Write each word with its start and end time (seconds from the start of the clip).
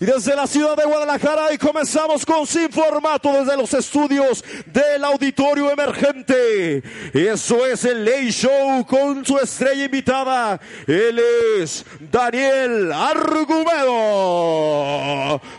Y 0.00 0.06
desde 0.06 0.34
la 0.34 0.46
ciudad 0.46 0.74
de 0.78 0.84
Guadalajara 0.86 1.52
y 1.52 1.58
comenzamos 1.58 2.24
con 2.24 2.46
Sin 2.46 2.72
Formato 2.72 3.30
desde 3.34 3.54
los 3.54 3.74
estudios 3.74 4.42
del 4.64 5.04
Auditorio 5.04 5.70
Emergente. 5.70 6.82
Eso 7.12 7.66
es 7.66 7.84
el 7.84 8.02
Late 8.06 8.32
Show 8.32 8.86
con 8.86 9.26
su 9.26 9.36
estrella 9.36 9.84
invitada. 9.84 10.58
Él 10.86 11.20
es 11.58 11.84
Daniel 12.10 12.90
Argumedo. 12.90 13.78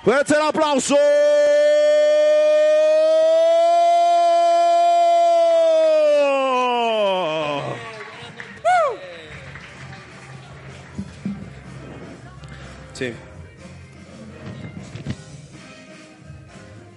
Fuerte 0.04 0.34
el 0.34 0.42
aplauso. 0.42 0.98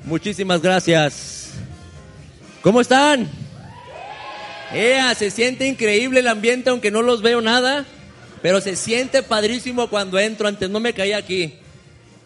Muchísimas 0.04 0.60
gracias. 0.60 1.52
¿Cómo 2.60 2.82
están? 2.82 3.26
Ea, 4.72 5.14
se 5.14 5.30
siente 5.30 5.66
increíble 5.66 6.20
el 6.20 6.28
ambiente 6.28 6.68
aunque 6.68 6.90
no 6.90 7.00
los 7.00 7.22
veo 7.22 7.40
nada, 7.40 7.86
pero 8.42 8.60
se 8.60 8.76
siente 8.76 9.22
padrísimo 9.22 9.88
cuando 9.88 10.18
entro, 10.18 10.46
antes 10.46 10.68
no 10.68 10.78
me 10.78 10.92
caía 10.92 11.16
aquí. 11.16 11.54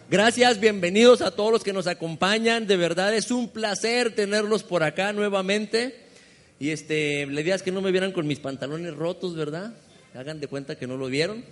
Gracias, 0.09 0.59
bienvenidos 0.59 1.21
a 1.21 1.31
todos 1.31 1.53
los 1.53 1.63
que 1.63 1.71
nos 1.71 1.87
acompañan, 1.87 2.67
de 2.67 2.75
verdad 2.75 3.15
es 3.15 3.31
un 3.31 3.47
placer 3.47 4.13
tenerlos 4.13 4.63
por 4.63 4.83
acá 4.83 5.13
nuevamente. 5.13 5.95
Y 6.59 6.71
este, 6.71 7.27
le 7.27 7.43
digas 7.43 7.63
que 7.63 7.71
no 7.71 7.81
me 7.81 7.91
vieran 7.91 8.11
con 8.11 8.27
mis 8.27 8.39
pantalones 8.39 8.93
rotos, 8.93 9.35
¿verdad? 9.35 9.73
Hagan 10.13 10.41
de 10.41 10.47
cuenta 10.47 10.77
que 10.77 10.87
no 10.87 10.97
lo 10.97 11.07
vieron. 11.07 11.45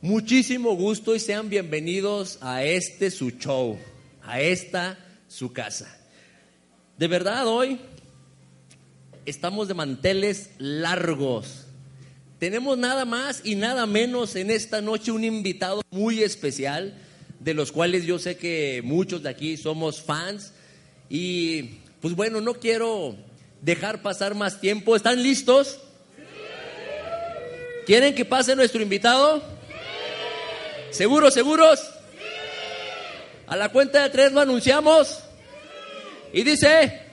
Muchísimo 0.00 0.74
gusto 0.74 1.14
y 1.14 1.20
sean 1.20 1.48
bienvenidos 1.48 2.38
a 2.40 2.64
este 2.64 3.12
su 3.12 3.30
show, 3.30 3.78
a 4.22 4.40
esta 4.40 4.98
su 5.36 5.52
casa. 5.52 5.94
De 6.96 7.08
verdad, 7.08 7.46
hoy 7.46 7.78
estamos 9.26 9.68
de 9.68 9.74
manteles 9.74 10.48
largos. 10.56 11.66
Tenemos 12.38 12.78
nada 12.78 13.04
más 13.04 13.42
y 13.44 13.54
nada 13.54 13.84
menos 13.84 14.34
en 14.34 14.50
esta 14.50 14.80
noche 14.80 15.10
un 15.12 15.24
invitado 15.24 15.82
muy 15.90 16.22
especial, 16.22 16.94
de 17.38 17.52
los 17.52 17.70
cuales 17.70 18.06
yo 18.06 18.18
sé 18.18 18.38
que 18.38 18.80
muchos 18.82 19.22
de 19.24 19.28
aquí 19.28 19.58
somos 19.58 20.00
fans. 20.00 20.54
Y 21.10 21.80
pues 22.00 22.16
bueno, 22.16 22.40
no 22.40 22.54
quiero 22.54 23.14
dejar 23.60 24.00
pasar 24.00 24.34
más 24.34 24.58
tiempo. 24.58 24.96
¿Están 24.96 25.22
listos? 25.22 25.80
¿Quieren 27.84 28.14
que 28.14 28.24
pase 28.24 28.56
nuestro 28.56 28.80
invitado? 28.80 29.42
¿Seguros, 30.90 31.34
seguros? 31.34 31.90
A 33.46 33.54
la 33.54 33.68
cuenta 33.68 34.02
de 34.02 34.08
tres 34.08 34.32
lo 34.32 34.40
anunciamos. 34.40 35.25
Y 36.32 36.42
dice... 36.42 37.06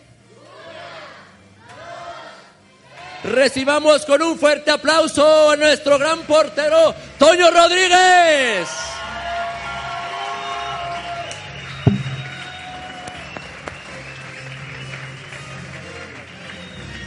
Recibamos 3.24 4.06
con 4.06 4.22
un 4.22 4.38
fuerte 4.38 4.70
aplauso 4.70 5.52
a 5.52 5.56
nuestro 5.56 5.98
gran 5.98 6.24
portero, 6.24 6.94
Toño 7.18 7.50
Rodríguez. 7.52 8.68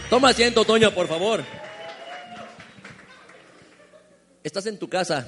Toma 0.09 0.31
asiento, 0.31 0.65
Toño, 0.65 0.91
por 0.93 1.07
favor. 1.07 1.45
Estás 4.43 4.65
en 4.67 4.79
tu 4.79 4.89
casa. 4.89 5.27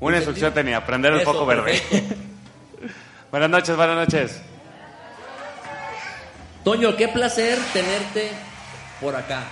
Una 0.00 0.16
instrucción 0.16 0.52
tenía, 0.52 0.84
prender 0.84 1.12
el 1.12 1.20
Eso, 1.20 1.32
foco 1.32 1.46
verde. 1.46 1.80
buenas 3.30 3.50
noches, 3.50 3.76
buenas 3.76 3.96
noches. 3.96 4.40
Toño, 6.64 6.96
qué 6.96 7.08
placer 7.08 7.58
tenerte 7.72 8.30
por 9.00 9.16
acá. 9.16 9.44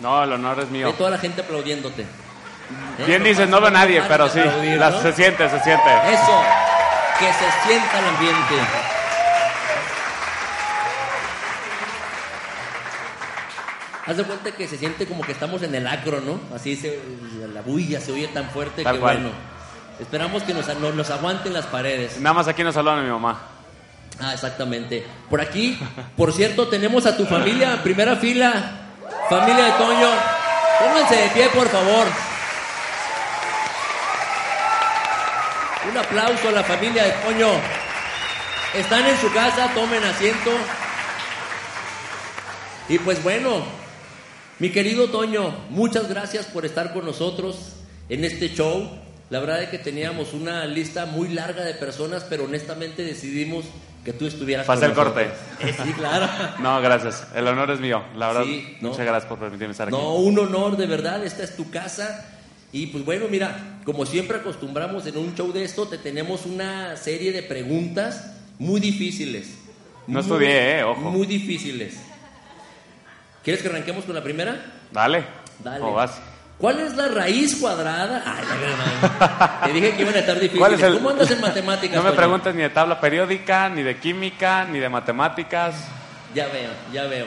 No, 0.00 0.22
el 0.22 0.32
honor 0.32 0.60
es 0.60 0.70
mío. 0.70 0.86
Ve 0.88 0.92
toda 0.94 1.10
la 1.10 1.18
gente 1.18 1.42
aplaudiéndote. 1.42 2.02
¿Eh? 2.02 3.04
Bien 3.06 3.22
dices, 3.22 3.40
pasa- 3.40 3.50
no 3.50 3.60
veo 3.60 3.68
a 3.68 3.72
nadie, 3.72 4.02
pero 4.08 4.28
sí, 4.28 4.40
aplaudir, 4.40 4.78
la- 4.78 4.90
¿no? 4.90 5.00
se 5.02 5.12
siente, 5.12 5.48
se 5.48 5.60
siente. 5.60 5.88
Eso, 6.12 6.42
que 7.18 7.26
se 7.32 7.68
sienta 7.68 7.98
el 7.98 8.04
ambiente. 8.06 8.54
Haz 14.06 14.16
de 14.16 14.22
cuenta 14.24 14.52
que 14.52 14.68
se 14.68 14.78
siente 14.78 15.06
como 15.06 15.22
que 15.24 15.32
estamos 15.32 15.62
en 15.62 15.74
el 15.74 15.86
acro, 15.86 16.20
¿no? 16.20 16.38
Así 16.54 16.76
se, 16.76 17.00
la 17.52 17.60
bulla 17.62 18.00
se 18.00 18.12
oye 18.12 18.28
tan 18.28 18.48
fuerte 18.50 18.84
Tal 18.84 18.94
que 18.94 19.00
cual. 19.00 19.16
bueno. 19.16 19.30
Esperamos 19.98 20.42
que 20.44 20.54
nos, 20.54 20.68
nos, 20.78 20.94
nos 20.94 21.10
aguanten 21.10 21.52
las 21.52 21.66
paredes. 21.66 22.20
Nada 22.20 22.34
más 22.34 22.46
aquí 22.46 22.62
nos 22.62 22.74
saludan 22.74 23.00
a 23.00 23.02
mi 23.02 23.10
mamá. 23.10 23.40
Ah, 24.20 24.32
exactamente. 24.32 25.04
Por 25.28 25.40
aquí, 25.40 25.78
por 26.16 26.32
cierto, 26.32 26.68
tenemos 26.68 27.04
a 27.06 27.16
tu 27.16 27.26
familia, 27.26 27.82
primera 27.82 28.16
fila, 28.16 28.52
familia 29.28 29.66
de 29.66 29.72
Toño. 29.72 30.08
Pónganse 30.80 31.16
de 31.16 31.28
pie, 31.30 31.48
por 31.50 31.68
favor. 31.68 32.06
Un 35.90 35.98
aplauso 35.98 36.48
a 36.48 36.52
la 36.52 36.64
familia 36.64 37.04
de 37.04 37.10
Toño. 37.12 37.48
Están 38.74 39.06
en 39.06 39.18
su 39.18 39.32
casa, 39.32 39.70
tomen 39.74 40.02
asiento. 40.02 40.50
Y 42.88 42.98
pues 42.98 43.22
bueno, 43.22 43.64
mi 44.58 44.70
querido 44.70 45.08
Toño, 45.08 45.54
muchas 45.70 46.08
gracias 46.08 46.46
por 46.46 46.64
estar 46.64 46.92
con 46.92 47.04
nosotros 47.04 47.74
en 48.08 48.24
este 48.24 48.48
show. 48.48 49.05
La 49.30 49.40
verdad 49.40 49.62
es 49.62 49.70
que 49.70 49.78
teníamos 49.78 50.32
una 50.34 50.64
lista 50.66 51.04
muy 51.06 51.28
larga 51.30 51.64
de 51.64 51.74
personas, 51.74 52.24
pero 52.28 52.44
honestamente 52.44 53.02
decidimos 53.02 53.64
que 54.04 54.12
tú 54.12 54.26
estuvieras 54.26 54.66
Pasa 54.66 54.86
el 54.86 54.92
corte. 54.92 55.28
Eh, 55.60 55.74
sí, 55.82 55.92
claro. 55.94 56.28
No, 56.60 56.80
gracias. 56.80 57.26
El 57.34 57.48
honor 57.48 57.70
es 57.72 57.80
mío. 57.80 58.04
La 58.16 58.28
verdad, 58.28 58.44
Sí, 58.44 58.76
no. 58.80 58.90
muchas 58.90 59.04
gracias 59.04 59.28
por 59.28 59.38
permitirme 59.38 59.72
estar 59.72 59.88
aquí. 59.88 59.96
No, 59.96 60.14
un 60.14 60.38
honor 60.38 60.76
de 60.76 60.86
verdad, 60.86 61.24
esta 61.24 61.42
es 61.42 61.56
tu 61.56 61.70
casa. 61.70 62.24
Y 62.72 62.86
pues 62.88 63.04
bueno, 63.04 63.26
mira, 63.28 63.78
como 63.84 64.06
siempre 64.06 64.36
acostumbramos 64.38 65.06
en 65.06 65.16
un 65.16 65.34
show 65.34 65.50
de 65.52 65.64
esto, 65.64 65.88
te 65.88 65.98
tenemos 65.98 66.46
una 66.46 66.96
serie 66.96 67.32
de 67.32 67.42
preguntas 67.42 68.32
muy 68.58 68.80
difíciles. 68.80 69.48
No 70.06 70.14
Muy- 70.14 70.22
estudié, 70.22 70.78
eh, 70.78 70.84
ojo. 70.84 71.00
Muy 71.00 71.26
difíciles. 71.26 71.96
¿Quieres 73.42 73.62
que 73.62 73.68
arranquemos 73.68 74.04
con 74.04 74.14
la 74.14 74.22
primera? 74.22 74.56
Dale. 74.92 75.24
Dale. 75.64 75.80
¿Cómo 75.80 75.94
vas? 75.94 76.20
¿Cuál 76.58 76.80
es 76.80 76.96
la 76.96 77.08
raíz 77.08 77.56
cuadrada? 77.56 78.22
Ay, 78.24 78.44
la 78.48 78.56
gran- 78.56 79.60
Te 79.66 79.72
dije 79.74 79.94
que 79.94 80.02
iban 80.02 80.14
a 80.14 80.18
estar 80.20 80.34
difíciles. 80.36 80.58
¿Cuál 80.58 80.74
es 80.74 80.82
el- 80.82 80.94
¿Cómo 80.94 81.10
andas 81.10 81.30
en 81.30 81.40
matemáticas? 81.40 81.96
No 81.96 82.02
me 82.02 82.08
Toño? 82.10 82.16
preguntes 82.16 82.54
ni 82.54 82.62
de 82.62 82.70
tabla 82.70 82.98
periódica, 83.00 83.68
ni 83.68 83.82
de 83.82 83.98
química, 83.98 84.64
ni 84.64 84.78
de 84.78 84.88
matemáticas. 84.88 85.74
Ya 86.34 86.46
veo, 86.48 86.70
ya 86.92 87.04
veo. 87.04 87.26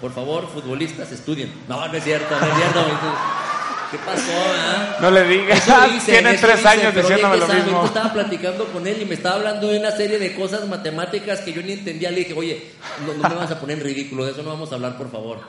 Por 0.00 0.12
favor, 0.12 0.48
futbolistas, 0.52 1.10
estudien. 1.12 1.52
No, 1.68 1.86
no 1.86 1.94
es 1.94 2.04
cierto, 2.04 2.38
no 2.38 2.46
es 2.46 2.54
cierto. 2.56 2.84
¿Qué 3.90 3.98
pasó, 3.98 4.32
ah? 4.32 4.96
No 5.00 5.10
le 5.10 5.24
digas. 5.24 5.64
Dicen, 5.92 6.00
Tienen 6.14 6.40
tres 6.40 6.56
dicen, 6.56 6.80
años 6.80 6.94
diciéndome 6.94 7.36
lo 7.36 7.46
mismo. 7.48 7.76
ahorita 7.78 7.86
estaba 7.86 8.12
platicando 8.14 8.64
con 8.66 8.86
él 8.86 9.02
y 9.02 9.04
me 9.04 9.14
estaba 9.14 9.34
hablando 9.36 9.68
de 9.68 9.78
una 9.78 9.90
serie 9.90 10.18
de 10.18 10.34
cosas 10.34 10.66
matemáticas 10.66 11.40
que 11.40 11.52
yo 11.52 11.62
ni 11.62 11.72
entendía. 11.72 12.10
Le 12.10 12.18
dije, 12.20 12.32
oye, 12.34 12.72
no, 13.06 13.12
no 13.14 13.28
me 13.28 13.34
vas 13.34 13.50
a 13.50 13.60
poner 13.60 13.78
en 13.78 13.84
ridículo, 13.84 14.24
de 14.24 14.32
eso 14.32 14.42
no 14.42 14.48
vamos 14.50 14.72
a 14.72 14.76
hablar, 14.76 14.96
por 14.96 15.10
favor. 15.10 15.40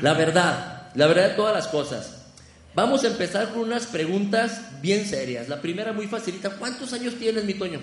La 0.00 0.12
verdad, 0.12 0.79
la 0.94 1.06
verdad 1.06 1.28
de 1.30 1.34
todas 1.34 1.54
las 1.54 1.68
cosas. 1.68 2.16
Vamos 2.74 3.02
a 3.04 3.08
empezar 3.08 3.48
con 3.50 3.60
unas 3.62 3.86
preguntas 3.86 4.80
bien 4.80 5.04
serias. 5.04 5.48
La 5.48 5.60
primera 5.60 5.92
muy 5.92 6.06
facilita. 6.06 6.50
¿Cuántos 6.50 6.92
años 6.92 7.14
tienes, 7.16 7.44
mi 7.44 7.54
Toño? 7.54 7.80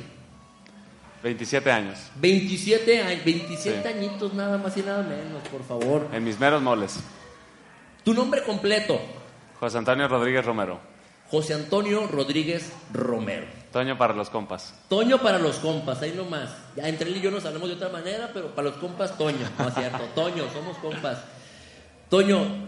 27 1.24 1.72
años. 1.72 1.98
27 2.16 3.02
años, 3.02 3.26
27 3.26 3.82
Sí. 3.82 3.88
añitos 3.98 4.34
nada 4.34 4.58
más 4.58 4.78
y 4.78 4.82
nada 4.84 5.02
menos, 5.04 5.42
por 5.52 5.64
favor. 5.66 6.08
En 6.14 6.24
mis 6.24 6.40
meros 6.40 6.62
moles. 6.62 7.00
Tu 8.04 8.14
nombre 8.14 8.44
completo, 8.44 9.00
José 9.60 9.80
Antonio 9.80 10.08
Rodríguez 10.08 10.46
Romero. 10.46 10.80
José 11.30 11.56
Antonio 11.56 12.08
Rodríguez 12.08 12.72
Romero. 12.94 13.46
Toño 13.74 13.98
para 13.98 14.14
los 14.14 14.30
compas. 14.30 14.74
Toño 14.88 15.18
para 15.22 15.40
los 15.40 15.58
compas, 15.58 16.02
ahí 16.02 16.14
nomás. 16.16 16.52
Ya 16.78 16.88
entre 16.88 17.10
él 17.10 17.18
y 17.18 17.22
yo 17.22 17.32
nos 17.32 17.44
hablamos 17.46 17.68
de 17.68 17.76
otra 17.76 17.90
manera, 17.90 18.30
pero 18.34 18.56
para 18.56 18.70
los 18.70 18.78
compas, 18.78 19.18
Toño. 19.18 19.50
No 19.60 19.68
es 19.68 19.74
cierto, 19.74 19.98
Toño, 20.16 20.46
somos 20.54 20.78
compas. 20.78 21.18
Toño, 22.10 22.67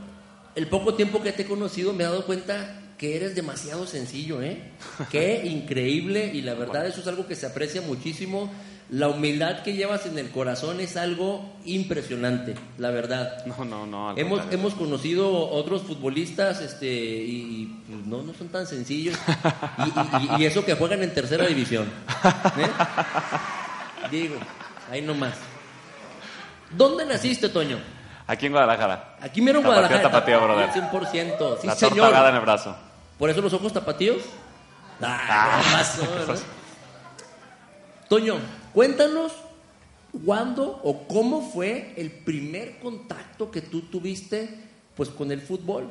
el 0.60 0.68
poco 0.68 0.94
tiempo 0.94 1.22
que 1.24 1.32
te 1.32 1.44
he 1.44 1.46
conocido 1.46 1.94
me 1.94 2.04
he 2.04 2.08
dado 2.08 2.26
cuenta 2.26 2.76
que 2.98 3.16
eres 3.16 3.34
demasiado 3.34 3.88
sencillo, 3.88 4.42
¿eh? 4.42 4.62
Qué 5.10 5.42
increíble 5.46 6.32
y 6.34 6.42
la 6.42 6.54
verdad 6.54 6.86
eso 6.86 7.00
es 7.00 7.08
algo 7.08 7.26
que 7.28 7.36
se 7.36 7.46
aprecia 7.46 7.82
muchísimo. 7.82 8.52
La 8.92 9.08
humildad 9.08 9.62
que 9.62 9.74
llevas 9.74 10.06
en 10.08 10.18
el 10.18 10.32
corazón 10.32 10.80
es 10.82 10.98
algo 10.98 11.56
impresionante, 11.64 12.56
la 12.80 12.90
verdad. 12.90 13.46
No, 13.46 13.64
no, 13.64 13.86
no. 13.86 14.18
Hemos, 14.18 14.40
contrario. 14.40 14.60
hemos 14.60 14.74
conocido 14.74 15.50
otros 15.52 15.84
futbolistas 15.84 16.60
este, 16.62 16.88
y, 16.88 17.36
y, 17.62 17.84
pues, 17.88 18.06
no, 18.08 18.24
no 18.24 18.34
son 18.34 18.48
tan 18.50 18.66
sencillos. 18.68 19.16
Y, 19.86 20.40
y- 20.40 20.42
y 20.42 20.46
eso 20.46 20.66
que 20.66 20.74
juegan 20.74 21.04
en 21.04 21.14
tercera 21.14 21.46
división. 21.46 21.86
¿eh? 22.58 22.68
Digo, 24.12 24.36
ahí 24.92 25.02
nomás. 25.04 25.36
¿Dónde 26.76 27.06
naciste, 27.06 27.48
Toño? 27.50 27.78
Aquí 28.32 28.46
en 28.46 28.52
Guadalajara. 28.52 29.16
Aquí 29.22 29.42
mero 29.42 29.60
en 29.60 29.66
Guadalajara. 29.66 30.04
tapatío, 30.04 30.40
brother. 30.42 30.70
100%. 30.70 31.58
Sí, 31.62 31.68
la 31.68 31.74
torta 31.76 31.76
señor. 31.76 32.06
ahogada 32.06 32.30
en 32.30 32.36
el 32.36 32.42
brazo. 32.42 32.76
¿Por 33.18 33.30
eso 33.30 33.42
los 33.42 33.52
ojos 33.54 33.74
tapatíos? 33.74 34.18
Ah, 35.02 35.62
¿qué 35.64 35.72
pasó, 35.74 36.04
no? 36.28 36.34
Toño, 38.08 38.36
cuéntanos 38.74 39.34
cuándo 40.26 40.80
o 40.84 41.08
cómo 41.08 41.42
fue 41.42 41.94
el 41.98 42.12
primer 42.12 42.80
contacto 42.80 43.50
que 43.52 43.62
tú 43.62 43.82
tuviste 43.84 44.50
pues 44.96 45.10
con 45.10 45.32
el 45.32 45.42
fútbol. 45.42 45.90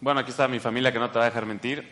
Bueno, 0.00 0.20
aquí 0.20 0.30
está 0.30 0.46
mi 0.48 0.60
familia 0.60 0.92
que 0.92 0.98
no 0.98 1.10
te 1.10 1.18
va 1.18 1.24
a 1.24 1.28
dejar 1.28 1.46
mentir. 1.46 1.88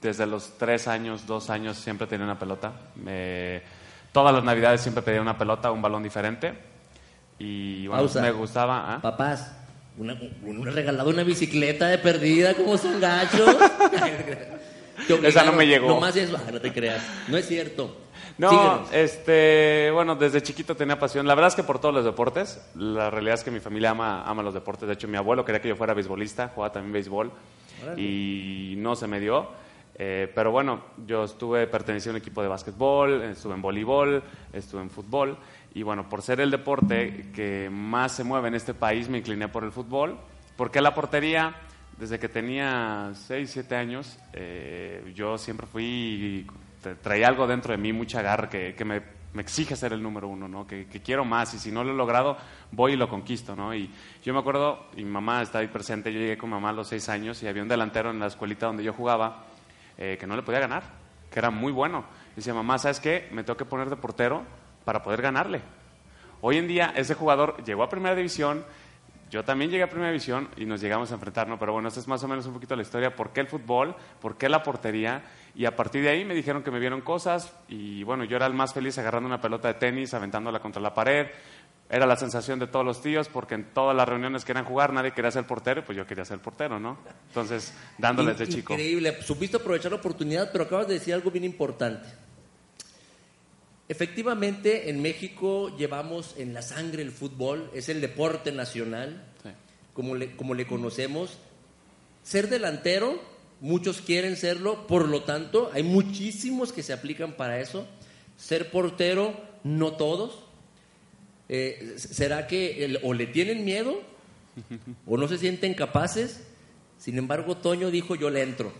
Desde 0.00 0.26
los 0.26 0.56
tres 0.58 0.86
años, 0.88 1.26
dos 1.26 1.50
años, 1.50 1.76
siempre 1.76 2.06
tenía 2.06 2.24
una 2.24 2.38
pelota. 2.38 2.72
Me- 2.96 3.62
todas 4.12 4.32
las 4.34 4.44
navidades 4.44 4.80
siempre 4.80 5.02
pedía 5.02 5.20
una 5.20 5.36
pelota, 5.36 5.70
un 5.72 5.82
balón 5.82 6.02
diferente. 6.02 6.54
Y 7.38 7.86
bueno, 7.86 8.02
Pausa. 8.02 8.22
me 8.22 8.30
gustaba. 8.32 8.94
¿ah? 8.94 9.00
Papás, 9.00 9.54
una, 9.96 10.18
una 10.44 10.70
regalado 10.70 11.10
una 11.10 11.22
bicicleta 11.22 11.88
de 11.88 11.98
perdida, 11.98 12.54
como 12.54 12.76
son 12.78 13.00
gachos. 13.00 13.56
Esa 15.22 15.44
no 15.44 15.52
me 15.52 15.66
llegó. 15.66 15.88
Nomás 15.88 16.16
eso, 16.16 16.36
ah, 16.36 16.50
no 16.52 16.60
te 16.60 16.72
creas. 16.72 17.02
No 17.28 17.36
es 17.36 17.46
cierto. 17.46 17.96
No, 18.36 18.50
Síguenos. 18.50 18.92
este, 18.92 19.90
bueno, 19.92 20.16
desde 20.16 20.42
chiquito 20.42 20.76
tenía 20.76 20.98
pasión. 20.98 21.26
La 21.26 21.34
verdad 21.34 21.48
es 21.48 21.54
que 21.54 21.62
por 21.62 21.80
todos 21.80 21.94
los 21.94 22.04
deportes. 22.04 22.60
La 22.74 23.10
realidad 23.10 23.34
es 23.34 23.44
que 23.44 23.50
mi 23.50 23.60
familia 23.60 23.90
ama, 23.90 24.24
ama 24.24 24.42
los 24.42 24.54
deportes. 24.54 24.86
De 24.88 24.94
hecho, 24.94 25.08
mi 25.08 25.16
abuelo 25.16 25.44
quería 25.44 25.60
que 25.60 25.68
yo 25.68 25.76
fuera 25.76 25.94
beisbolista, 25.94 26.48
jugaba 26.54 26.72
también 26.72 26.92
béisbol 26.92 27.30
y 27.96 28.74
no 28.76 28.96
se 28.96 29.06
me 29.06 29.20
dio. 29.20 29.48
Eh, 30.00 30.30
pero 30.32 30.52
bueno, 30.52 30.80
yo 31.06 31.24
estuve 31.24 31.66
perteneciendo 31.66 32.16
a 32.16 32.18
un 32.18 32.22
equipo 32.22 32.40
de 32.40 32.48
básquetbol, 32.48 33.22
estuve 33.22 33.54
en 33.54 33.62
voleibol, 33.62 34.22
estuve 34.52 34.82
en 34.82 34.90
fútbol 34.90 35.36
y 35.74 35.82
bueno, 35.82 36.08
por 36.08 36.22
ser 36.22 36.40
el 36.40 36.50
deporte 36.50 37.30
que 37.34 37.68
más 37.70 38.12
se 38.12 38.24
mueve 38.24 38.48
en 38.48 38.54
este 38.54 38.74
país, 38.74 39.08
me 39.08 39.18
incliné 39.18 39.48
por 39.48 39.64
el 39.64 39.72
fútbol. 39.72 40.18
Porque 40.56 40.80
la 40.80 40.94
portería, 40.94 41.54
desde 41.98 42.18
que 42.18 42.28
tenía 42.28 43.10
6, 43.14 43.48
7 43.50 43.76
años, 43.76 44.18
eh, 44.32 45.12
yo 45.14 45.38
siempre 45.38 45.66
fui 45.66 46.46
tra- 46.82 46.96
traía 47.00 47.28
algo 47.28 47.46
dentro 47.46 47.70
de 47.72 47.78
mí, 47.78 47.92
mucha 47.92 48.22
garra, 48.22 48.48
que, 48.48 48.74
que 48.74 48.84
me, 48.84 49.00
me 49.34 49.42
exige 49.42 49.76
ser 49.76 49.92
el 49.92 50.02
número 50.02 50.26
uno, 50.26 50.48
¿no? 50.48 50.66
Que, 50.66 50.86
que 50.86 51.00
quiero 51.00 51.24
más 51.24 51.54
y 51.54 51.58
si 51.60 51.70
no 51.70 51.84
lo 51.84 51.92
he 51.92 51.94
logrado, 51.96 52.36
voy 52.72 52.94
y 52.94 52.96
lo 52.96 53.08
conquisto, 53.08 53.54
¿no? 53.54 53.72
Y 53.72 53.88
yo 54.24 54.32
me 54.34 54.40
acuerdo, 54.40 54.86
y 54.96 55.04
mi 55.04 55.10
mamá 55.10 55.42
está 55.42 55.58
ahí 55.60 55.68
presente, 55.68 56.12
yo 56.12 56.18
llegué 56.18 56.36
con 56.38 56.50
mamá 56.50 56.70
a 56.70 56.72
los 56.72 56.88
seis 56.88 57.08
años 57.08 57.40
y 57.44 57.46
había 57.46 57.62
un 57.62 57.68
delantero 57.68 58.10
en 58.10 58.18
la 58.18 58.26
escuelita 58.26 58.66
donde 58.66 58.82
yo 58.82 58.92
jugaba 58.92 59.44
eh, 59.96 60.16
que 60.18 60.26
no 60.26 60.34
le 60.34 60.42
podía 60.42 60.58
ganar, 60.60 60.82
que 61.30 61.38
era 61.38 61.50
muy 61.50 61.70
bueno. 61.70 62.04
Y 62.32 62.36
decía, 62.36 62.52
mamá, 62.54 62.78
¿sabes 62.78 62.98
qué? 62.98 63.28
Me 63.30 63.44
tengo 63.44 63.56
que 63.56 63.64
poner 63.64 63.90
de 63.90 63.96
portero 63.96 64.42
para 64.88 65.02
poder 65.02 65.20
ganarle. 65.20 65.60
Hoy 66.40 66.56
en 66.56 66.66
día 66.66 66.94
ese 66.96 67.12
jugador 67.12 67.62
llegó 67.62 67.82
a 67.82 67.90
primera 67.90 68.14
división, 68.14 68.64
yo 69.30 69.44
también 69.44 69.70
llegué 69.70 69.82
a 69.82 69.90
primera 69.90 70.10
división 70.10 70.48
y 70.56 70.64
nos 70.64 70.80
llegamos 70.80 71.10
a 71.10 71.14
enfrentar, 71.16 71.46
¿no? 71.46 71.58
Pero 71.58 71.74
bueno, 71.74 71.88
esta 71.88 72.00
es 72.00 72.08
más 72.08 72.24
o 72.24 72.28
menos 72.28 72.46
un 72.46 72.54
poquito 72.54 72.74
la 72.74 72.80
historia, 72.80 73.14
por 73.14 73.34
qué 73.34 73.40
el 73.40 73.48
fútbol, 73.48 73.94
por 74.18 74.38
qué 74.38 74.48
la 74.48 74.62
portería, 74.62 75.24
y 75.54 75.66
a 75.66 75.76
partir 75.76 76.02
de 76.04 76.08
ahí 76.08 76.24
me 76.24 76.32
dijeron 76.32 76.62
que 76.62 76.70
me 76.70 76.78
vieron 76.78 77.02
cosas, 77.02 77.52
y 77.68 78.02
bueno, 78.02 78.24
yo 78.24 78.36
era 78.36 78.46
el 78.46 78.54
más 78.54 78.72
feliz 78.72 78.96
agarrando 78.96 79.26
una 79.26 79.42
pelota 79.42 79.68
de 79.68 79.74
tenis, 79.74 80.14
aventándola 80.14 80.58
contra 80.58 80.80
la 80.80 80.94
pared, 80.94 81.26
era 81.90 82.06
la 82.06 82.16
sensación 82.16 82.58
de 82.58 82.66
todos 82.66 82.86
los 82.86 83.02
tíos, 83.02 83.28
porque 83.28 83.56
en 83.56 83.64
todas 83.74 83.94
las 83.94 84.08
reuniones 84.08 84.46
querían 84.46 84.64
jugar, 84.64 84.94
nadie 84.94 85.12
quería 85.12 85.30
ser 85.30 85.46
portero, 85.46 85.80
y 85.80 85.82
pues 85.82 85.98
yo 85.98 86.06
quería 86.06 86.24
ser 86.24 86.38
portero, 86.38 86.80
¿no? 86.80 86.96
Entonces, 87.26 87.74
dándoles 87.98 88.38
de 88.38 88.48
chico. 88.48 88.72
Increíble. 88.72 89.20
Supiste 89.20 89.58
aprovechar 89.58 89.92
la 89.92 89.98
oportunidad, 89.98 90.48
pero 90.50 90.64
acabas 90.64 90.88
de 90.88 90.94
decir 90.94 91.12
algo 91.12 91.30
bien 91.30 91.44
importante. 91.44 92.08
Efectivamente, 93.88 94.90
en 94.90 95.00
México 95.00 95.74
llevamos 95.76 96.34
en 96.36 96.52
la 96.52 96.60
sangre 96.62 97.02
el 97.02 97.10
fútbol, 97.10 97.70
es 97.74 97.88
el 97.88 98.00
deporte 98.00 98.52
nacional, 98.52 99.24
Sí. 99.42 99.48
como 99.94 100.14
le, 100.14 100.36
como 100.36 100.54
le 100.54 100.66
conocemos. 100.66 101.38
Ser 102.22 102.48
delantero, 102.50 103.18
muchos 103.60 104.00
quieren 104.02 104.36
serlo, 104.36 104.86
por 104.86 105.08
lo 105.08 105.22
tanto, 105.22 105.70
hay 105.72 105.82
muchísimos 105.82 106.72
que 106.72 106.82
se 106.82 106.92
aplican 106.92 107.32
para 107.32 107.60
eso. 107.60 107.86
Ser 108.36 108.70
portero, 108.70 109.34
no 109.64 109.92
todos. 109.96 110.40
Eh, 111.48 111.94
¿Será 111.96 112.46
que 112.46 112.84
el- 112.84 113.00
o 113.02 113.14
le 113.14 113.26
tienen 113.26 113.64
miedo 113.64 114.02
o 115.06 115.16
no 115.16 115.26
se 115.28 115.38
sienten 115.38 115.72
capaces? 115.72 116.42
Sin 116.98 117.16
embargo, 117.16 117.56
Toño 117.56 117.90
dijo, 117.90 118.16
yo 118.16 118.28
le 118.28 118.42
entro. 118.42 118.72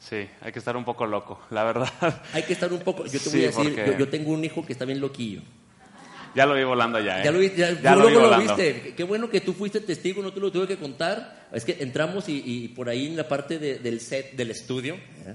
Sí, 0.00 0.28
hay 0.40 0.52
que 0.52 0.58
estar 0.60 0.76
un 0.76 0.84
poco 0.84 1.06
loco, 1.06 1.40
la 1.50 1.64
verdad. 1.64 1.88
Hay 2.32 2.44
que 2.44 2.52
estar 2.52 2.72
un 2.72 2.78
poco. 2.80 3.04
Yo 3.06 3.12
te 3.12 3.18
Sí, 3.18 3.30
voy 3.30 3.42
a 3.42 3.46
decir, 3.48 3.74
porque- 3.74 3.86
yo, 3.92 3.98
yo 3.98 4.08
tengo 4.08 4.30
un 4.32 4.44
hijo 4.44 4.64
que 4.64 4.72
está 4.72 4.84
bien 4.84 5.00
loquillo. 5.00 5.40
ya 6.36 6.46
lo 6.46 6.54
vi 6.54 6.62
volando 6.62 7.00
ya, 7.00 7.20
¿eh? 7.20 7.24
Ya 7.24 7.32
lo, 7.32 7.40
vi- 7.40 7.52
ya- 7.56 7.72
lo 7.96 8.06
vi 8.06 8.14
lo 8.14 8.38
viste. 8.38 8.94
Qué- 8.96 9.02
bueno 9.04 9.28
que 9.28 9.40
tú 9.40 9.52
fuiste 9.54 9.80
testigo, 9.80 10.22
no 10.22 10.32
te 10.32 10.38
lo 10.38 10.52
tuve 10.52 10.68
que 10.68 10.76
contar. 10.76 11.48
Es 11.52 11.64
que 11.64 11.78
entramos 11.80 12.28
y, 12.28 12.42
y 12.44 12.68
por 12.68 12.88
ahí 12.88 13.06
en 13.08 13.16
la 13.16 13.26
parte 13.26 13.58
de- 13.58 13.78
del 13.80 14.00
set 14.00 14.36
del 14.36 14.50
estudio, 14.52 14.94
¿eh? 14.94 15.34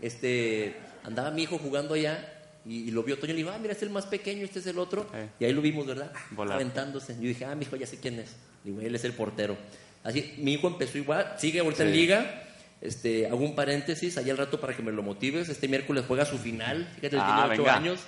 este, 0.00 0.74
andaba 1.04 1.30
mi 1.30 1.42
hijo 1.44 1.58
jugando 1.58 1.94
allá 1.94 2.28
y, 2.66 2.88
y 2.88 2.90
lo 2.90 3.02
vio 3.02 3.18
Toño 3.18 3.32
y 3.32 3.36
le 3.36 3.42
dijo, 3.42 3.50
ah, 3.50 3.58
mira, 3.58 3.72
este 3.72 3.84
es 3.86 3.88
el 3.88 3.94
más 3.94 4.06
pequeño, 4.06 4.44
este 4.44 4.58
es 4.58 4.66
el 4.66 4.78
otro. 4.78 5.08
Eh. 5.14 5.28
Y 5.40 5.44
ahí 5.46 5.52
lo 5.52 5.62
vimos, 5.62 5.86
¿verdad? 5.86 6.12
Volar. 6.30 6.56
Aventándose. 6.56 7.14
Yo 7.14 7.22
dije, 7.28 7.44
ah, 7.44 7.54
mi 7.54 7.64
hijo, 7.64 7.76
ya 7.76 7.86
sé 7.86 7.98
quién 7.98 8.18
es. 8.18 8.36
Digo, 8.64 8.80
él 8.80 8.94
es 8.94 9.04
el 9.04 9.12
portero. 9.14 9.56
Así, 10.04 10.34
mi 10.38 10.52
hijo 10.54 10.68
empezó 10.68 10.98
igual, 10.98 11.34
sigue 11.38 11.60
ahorita 11.60 11.84
en 11.84 11.90
Sí. 11.92 11.96
liga. 11.96 12.44
Este, 12.82 13.26
hago 13.28 13.38
un 13.38 13.54
paréntesis 13.54 14.18
allá 14.18 14.32
al 14.32 14.38
rato 14.38 14.60
para 14.60 14.74
que 14.76 14.82
me 14.82 14.90
lo 14.92 15.02
motives. 15.02 15.48
Este 15.48 15.68
miércoles 15.68 16.04
juega 16.06 16.24
su 16.24 16.36
final. 16.36 16.86
Fíjate, 16.96 17.16
él 17.16 17.22
Ah, 17.24 17.26
tiene 17.46 17.54
ocho 17.54 17.62
venga. 17.62 17.76
años. 17.76 18.00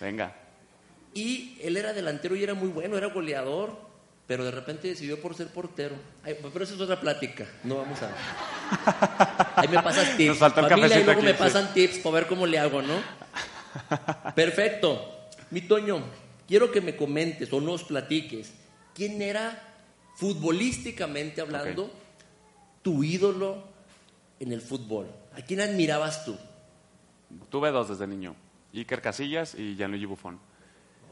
Venga. 0.00 0.34
Y 1.12 1.58
él 1.62 1.76
era 1.76 1.92
delantero 1.92 2.34
y 2.34 2.42
era 2.42 2.54
muy 2.54 2.68
bueno, 2.68 2.96
era 2.96 3.08
goleador, 3.08 3.78
pero 4.26 4.44
de 4.44 4.50
repente 4.50 4.88
decidió 4.88 5.20
por 5.20 5.36
ser 5.36 5.48
portero. 5.48 5.94
Ay, 6.24 6.36
pero 6.52 6.64
eso 6.64 6.74
es 6.74 6.80
otra 6.80 6.98
plática, 6.98 7.46
no 7.62 7.76
vamos 7.76 7.98
a... 8.02 9.52
Ahí 9.60 9.68
me 9.68 9.80
pasas 9.82 10.16
tips. 10.16 10.40
Nos 10.40 10.52
Familia, 10.54 11.00
y 11.00 11.04
luego 11.04 11.12
aquí, 11.20 11.22
me 11.26 11.32
sí. 11.32 11.38
pasan 11.38 11.72
tips 11.74 11.98
para 11.98 12.14
ver 12.14 12.26
cómo 12.26 12.46
le 12.46 12.58
hago, 12.58 12.82
¿no? 12.82 12.94
Perfecto. 14.34 15.28
Mi 15.50 15.60
Toño, 15.60 16.02
quiero 16.48 16.72
que 16.72 16.80
me 16.80 16.96
comentes 16.96 17.52
o 17.52 17.60
nos 17.60 17.84
platiques 17.84 18.52
quién 18.94 19.20
era 19.22 19.62
futbolísticamente 20.16 21.40
hablando 21.40 21.90
tu 22.82 23.04
ídolo 23.04 23.73
en 24.40 24.52
el 24.52 24.60
fútbol. 24.60 25.06
¿A 25.36 25.42
quién 25.42 25.60
admirabas 25.60 26.24
tú? 26.24 26.36
Tuve 27.50 27.70
dos 27.70 27.88
desde 27.88 28.06
niño. 28.06 28.36
Iker 28.72 29.00
Casillas 29.00 29.54
y 29.54 29.76
Gianluigi 29.76 30.06
Buffon. 30.06 30.38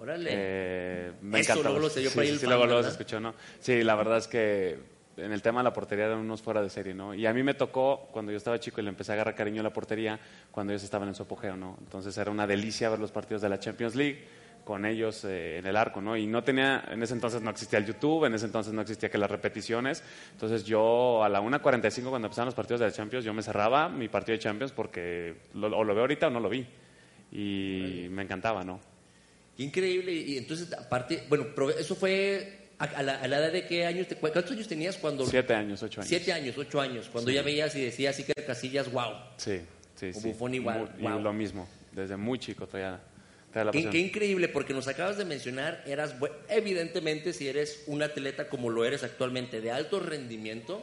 Órale. 0.01 0.31
Eh, 0.33 1.13
me 1.23 1.41
Eso, 1.41 1.53
encantaba. 1.53 1.75
luego 1.75 1.87
lo 1.87 1.91
se 1.91 2.01
dio 2.01 2.11
sí, 2.11 2.15
por 2.15 2.23
ahí 2.23 2.29
sí, 2.29 2.33
el 2.35 2.39
sí, 2.41 2.47
fan, 2.47 2.51
luego, 2.55 2.67
luego 2.67 2.83
se 2.83 2.89
escuchó, 2.91 3.21
¿no? 3.21 3.35
Sí, 3.61 3.83
la 3.85 3.95
verdad 3.95 4.19
es 4.19 4.27
que 4.27 4.79
en 5.17 5.31
el 5.31 5.43
tema 5.43 5.61
de 5.61 5.65
la 5.65 5.73
portería 5.73 6.07
eran 6.07 6.19
unos 6.19 6.43
fuera 6.43 6.61
de 6.61 6.71
serie, 6.71 6.93
¿no? 6.95 7.15
Y 7.15 7.27
a 7.27 7.33
mí 7.33 7.43
me 7.43 7.55
tocó, 7.55 8.09
cuando 8.13 8.33
yo 8.33 8.39
estaba 8.39 8.59
chico 8.59 8.81
y 8.81 8.85
le 8.85 8.91
empecé 8.91 9.13
a 9.13 9.15
agarrar 9.15 9.35
cariño 9.37 9.61
a 9.61 9.65
la 9.65 9.73
portería, 9.73 10.19
cuando 10.51 10.73
ellos 10.73 10.83
estaban 10.83 11.07
en 11.09 11.15
su 11.15 11.23
apogeo, 11.23 11.57
¿no? 11.57 11.77
Entonces 11.81 12.17
era 12.19 12.31
una 12.31 12.47
delicia 12.47 12.89
ver 12.91 12.99
los 12.99 13.13
partidos 13.13 13.43
de 13.43 13.49
la 13.49 13.61
Champions 13.61 13.95
League 13.95 14.27
con 14.65 14.87
ellos 14.87 15.25
eh, 15.25 15.59
en 15.59 15.67
el 15.67 15.77
arco, 15.77 16.01
¿no? 16.01 16.17
Y 16.17 16.27
no 16.27 16.45
tenía, 16.45 16.85
en 16.91 17.03
ese 17.03 17.15
entonces 17.15 17.43
no 17.43 17.51
existía 17.51 17.79
el 17.79 17.87
YouTube, 17.87 18.25
en 18.27 18.35
ese 18.35 18.47
entonces 18.47 18.73
no 18.73 18.81
existía 18.83 19.11
que 19.11 19.19
las 19.19 19.31
repeticiones. 19.31 20.03
Entonces 20.33 20.65
yo 20.65 21.23
a 21.25 21.29
la 21.29 21.41
1.45 21.41 22.09
cuando 22.11 22.27
empezaban 22.27 22.47
los 22.47 22.55
partidos 22.55 22.81
de 22.81 22.87
la 22.87 22.93
Champions, 22.93 23.25
yo 23.25 23.35
me 23.35 23.43
cerraba 23.43 23.89
mi 23.89 24.09
partido 24.09 24.37
de 24.37 24.43
Champions 24.43 24.71
porque 24.73 25.35
lo- 25.55 25.77
o 25.77 25.83
lo 25.85 25.95
veo 25.95 26.03
ahorita 26.05 26.29
o 26.29 26.31
no 26.31 26.39
lo 26.41 26.49
vi. 26.49 26.67
Y 27.33 28.07
me 28.11 28.23
encantaba, 28.23 28.63
¿no? 28.65 28.81
Qué 29.57 29.63
increíble. 29.65 30.13
Y 30.13 30.39
entonces, 30.39 30.73
aparte, 30.73 31.25
bueno, 31.29 31.47
eso 31.79 31.95
fue 31.95 32.69
a, 32.79 33.03
la, 33.03 33.21
a 33.21 33.27
la 33.29 33.39
edad 33.39 33.53
de 33.53 33.67
qué 33.67 33.87
años, 33.87 34.07
te, 34.09 34.17
¿cuántos 34.17 34.51
años 34.51 34.69
tenías 34.69 34.97
cuando... 34.99 35.27
Siete 35.27 35.55
años, 35.55 35.83
ocho 35.83 36.01
años. 36.01 36.09
Siete 36.09 36.33
años, 36.33 36.57
ocho 36.59 36.81
años, 36.81 37.09
cuando 37.11 37.31
ya 37.31 37.43
veías 37.43 37.75
y 37.77 37.83
decías 37.85 38.15
así 38.15 38.25
que 38.25 38.33
Casillas, 38.45 38.91
wow. 38.93 39.13
Sí, 39.37 39.61
sí, 39.95 40.11
O 40.15 40.21
sí. 40.21 40.29
Buffon 40.29 40.55
igual, 40.55 40.79
Mu- 40.99 41.09
wow. 41.09 41.19
Y 41.19 41.23
lo 41.23 41.33
mismo, 41.33 41.67
desde 41.93 42.17
muy 42.17 42.39
chico 42.39 42.67
todavía. 42.67 43.01
Qué, 43.91 43.99
increíble, 43.99 44.49
porque 44.49 44.73
nos 44.73 44.89
acabas 44.89 45.19
de 45.19 45.25
mencionar, 45.25 45.83
eras, 45.87 46.15
evidentemente, 46.49 47.33
si 47.33 47.49
eres 47.49 47.83
un 47.87 48.03
atleta 48.03 48.49
como 48.49 48.71
lo 48.71 48.85
eres 48.85 49.03
actualmente, 49.03 49.61
de 49.61 49.71
alto 49.71 50.01
rendimiento, 50.01 50.83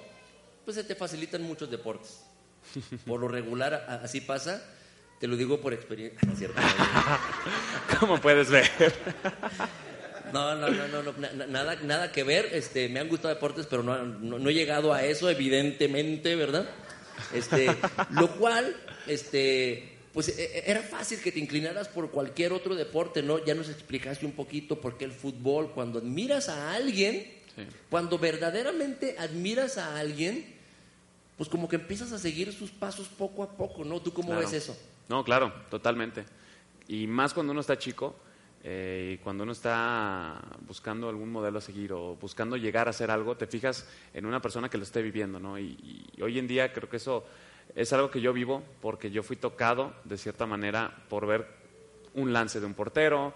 pues 0.66 0.76
se 0.76 0.84
te 0.84 0.94
facilitan 0.96 1.42
muchos 1.42 1.72
deportes. 1.72 2.22
Por 3.08 3.20
lo 3.22 3.28
regular, 3.28 3.74
a- 3.74 3.96
así 4.04 4.22
pasa. 4.22 4.64
Te 5.20 5.28
lo 5.28 5.36
digo 5.36 5.60
por 5.60 5.74
experiencia. 5.74 6.20
Como 8.00 8.22
puedes 8.22 8.50
ver. 8.50 8.70
No, 10.32 10.56
no, 10.56 10.70
no, 10.70 10.88
no, 10.88 11.04
no, 11.04 11.12
na- 11.18 11.34
na- 11.34 11.48
nada, 11.48 11.76
nada 11.84 12.12
que 12.14 12.24
ver. 12.24 12.50
Este, 12.54 12.88
me 12.88 13.00
han 13.02 13.10
gustado 13.10 13.34
deportes, 13.34 13.66
pero 13.66 13.84
no, 13.84 13.98
no, 14.06 14.40
no 14.40 14.50
he 14.50 14.54
llegado 14.54 14.94
a 14.94 15.04
eso, 15.04 15.30
evidentemente, 15.30 16.36
¿verdad? 16.38 16.70
Este, 17.34 17.68
lo 18.12 18.30
cual, 18.38 18.74
este, 19.08 19.98
pues 20.14 20.30
e- 20.30 20.44
e- 20.44 20.64
era 20.72 20.82
fácil 20.82 21.20
que 21.22 21.32
te 21.32 21.40
inclinaras 21.40 21.88
por 21.88 22.10
cualquier 22.12 22.54
otro 22.54 22.76
deporte, 22.76 23.22
¿no? 23.24 23.44
Ya 23.46 23.56
nos 23.56 23.70
explicaste 23.70 24.26
un 24.26 24.32
poquito 24.34 24.80
por 24.82 24.98
qué 24.98 25.06
el 25.06 25.12
fútbol, 25.12 25.72
cuando 25.72 26.00
admiras 26.00 26.50
a 26.50 26.74
alguien, 26.74 27.38
Sí. 27.56 27.64
cuando 27.90 28.18
verdaderamente 28.20 29.16
admiras 29.18 29.78
a 29.78 29.98
alguien, 30.00 30.46
pues 31.38 31.50
como 31.50 31.68
que 31.68 31.76
empiezas 31.78 32.12
a 32.12 32.18
seguir 32.20 32.52
sus 32.54 32.72
pasos 32.72 33.08
poco 33.08 33.44
a 33.44 33.52
poco, 33.58 33.84
¿no? 33.86 34.02
¿Tú 34.02 34.14
cómo 34.14 34.30
Claro. 34.30 34.42
ves 34.42 34.54
eso? 34.54 34.78
No, 35.10 35.24
claro, 35.24 35.52
totalmente. 35.70 36.26
Y 36.88 37.08
más 37.08 37.34
cuando 37.34 37.52
uno 37.52 37.62
está 37.62 37.78
chico 37.78 38.16
eh, 38.62 39.20
cuando 39.24 39.44
uno 39.44 39.54
está 39.54 40.42
buscando 40.68 41.08
algún 41.08 41.32
modelo 41.32 41.60
a 41.60 41.62
seguir 41.62 41.94
o 41.94 42.18
buscando 42.18 42.58
llegar 42.58 42.88
a 42.88 42.90
hacer 42.90 43.10
algo, 43.10 43.38
te 43.38 43.48
fijas 43.48 43.88
en 44.14 44.26
una 44.26 44.42
persona 44.42 44.70
que 44.70 44.78
lo 44.78 44.84
esté 44.84 45.02
viviendo, 45.02 45.40
¿no? 45.40 45.58
Y, 45.58 45.78
y 46.18 46.22
hoy 46.22 46.38
en 46.40 46.46
día 46.46 46.74
creo 46.74 46.90
que 46.90 46.98
eso 46.98 47.24
es 47.76 47.94
algo 47.94 48.10
que 48.12 48.22
yo 48.22 48.34
vivo 48.34 48.64
porque 48.82 49.12
yo 49.12 49.24
fui 49.24 49.36
tocado 49.36 49.94
de 50.04 50.18
cierta 50.18 50.46
manera 50.46 50.92
por 51.10 51.26
ver 51.28 51.48
un 52.16 52.34
lance 52.34 52.60
de 52.60 52.66
un 52.66 52.74
portero, 52.74 53.34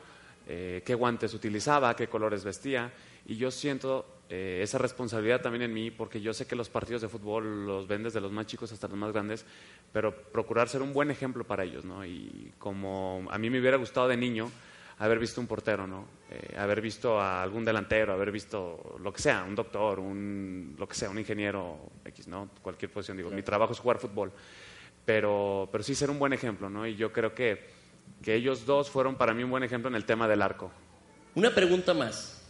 eh, 0.47 0.81
qué 0.85 0.95
guantes 0.95 1.33
utilizaba, 1.33 1.95
qué 1.95 2.07
colores 2.07 2.43
vestía. 2.43 2.91
Y 3.25 3.37
yo 3.37 3.51
siento 3.51 4.05
eh, 4.29 4.59
esa 4.61 4.77
responsabilidad 4.77 5.41
también 5.41 5.63
en 5.63 5.73
mí, 5.73 5.91
porque 5.91 6.19
yo 6.19 6.33
sé 6.33 6.47
que 6.47 6.55
los 6.55 6.69
partidos 6.69 7.01
de 7.01 7.07
fútbol 7.09 7.65
los 7.65 7.87
ven 7.87 8.03
desde 8.03 8.19
los 8.19 8.31
más 8.31 8.47
chicos 8.47 8.71
hasta 8.71 8.87
los 8.87 8.97
más 8.97 9.13
grandes, 9.13 9.45
pero 9.91 10.13
procurar 10.15 10.67
ser 10.67 10.81
un 10.81 10.93
buen 10.93 11.11
ejemplo 11.11 11.43
para 11.43 11.63
ellos, 11.63 11.85
¿no? 11.85 12.05
Y 12.05 12.51
como 12.57 13.25
a 13.29 13.37
mí 13.37 13.49
me 13.49 13.59
hubiera 13.59 13.77
gustado 13.77 14.07
de 14.07 14.17
niño 14.17 14.51
haber 14.99 15.19
visto 15.19 15.41
un 15.41 15.47
portero, 15.47 15.87
¿no? 15.87 16.05
Eh, 16.29 16.55
haber 16.57 16.81
visto 16.81 17.19
a 17.19 17.41
algún 17.41 17.65
delantero, 17.65 18.13
haber 18.13 18.31
visto 18.31 18.97
lo 18.99 19.11
que 19.11 19.21
sea, 19.21 19.43
un 19.43 19.55
doctor, 19.55 19.99
un, 19.99 20.75
lo 20.77 20.87
que 20.87 20.95
sea, 20.95 21.09
un 21.09 21.19
ingeniero 21.19 21.77
X, 22.05 22.27
¿no? 22.27 22.49
Cualquier 22.61 22.91
posición, 22.91 23.17
digo, 23.17 23.29
mi 23.29 23.43
trabajo 23.43 23.73
es 23.73 23.79
jugar 23.79 23.99
fútbol, 23.99 24.31
pero, 25.05 25.69
pero 25.71 25.83
sí 25.83 25.95
ser 25.95 26.09
un 26.09 26.19
buen 26.19 26.33
ejemplo, 26.33 26.69
¿no? 26.69 26.87
Y 26.87 26.95
yo 26.95 27.11
creo 27.11 27.33
que, 27.33 27.69
que 28.21 28.35
ellos 28.35 28.65
dos 28.65 28.89
fueron 28.89 29.15
para 29.15 29.33
mí 29.33 29.43
un 29.43 29.51
buen 29.51 29.63
ejemplo 29.63 29.89
en 29.89 29.95
el 29.95 30.05
tema 30.05 30.27
del 30.27 30.41
arco. 30.41 30.71
Una 31.35 31.53
pregunta 31.53 31.93
más. 31.93 32.41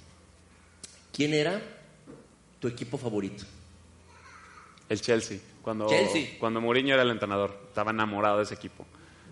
¿Quién 1.11 1.33
era 1.33 1.61
tu 2.59 2.67
equipo 2.67 2.97
favorito? 2.97 3.43
El 4.89 4.99
Chelsea. 5.01 5.39
Cuando, 5.61 5.87
Chelsea. 5.87 6.37
cuando 6.39 6.59
Mourinho 6.59 6.93
era 6.93 7.03
el 7.03 7.11
entrenador, 7.11 7.57
estaba 7.67 7.91
enamorado 7.91 8.37
de 8.37 8.43
ese 8.43 8.55
equipo. 8.55 8.85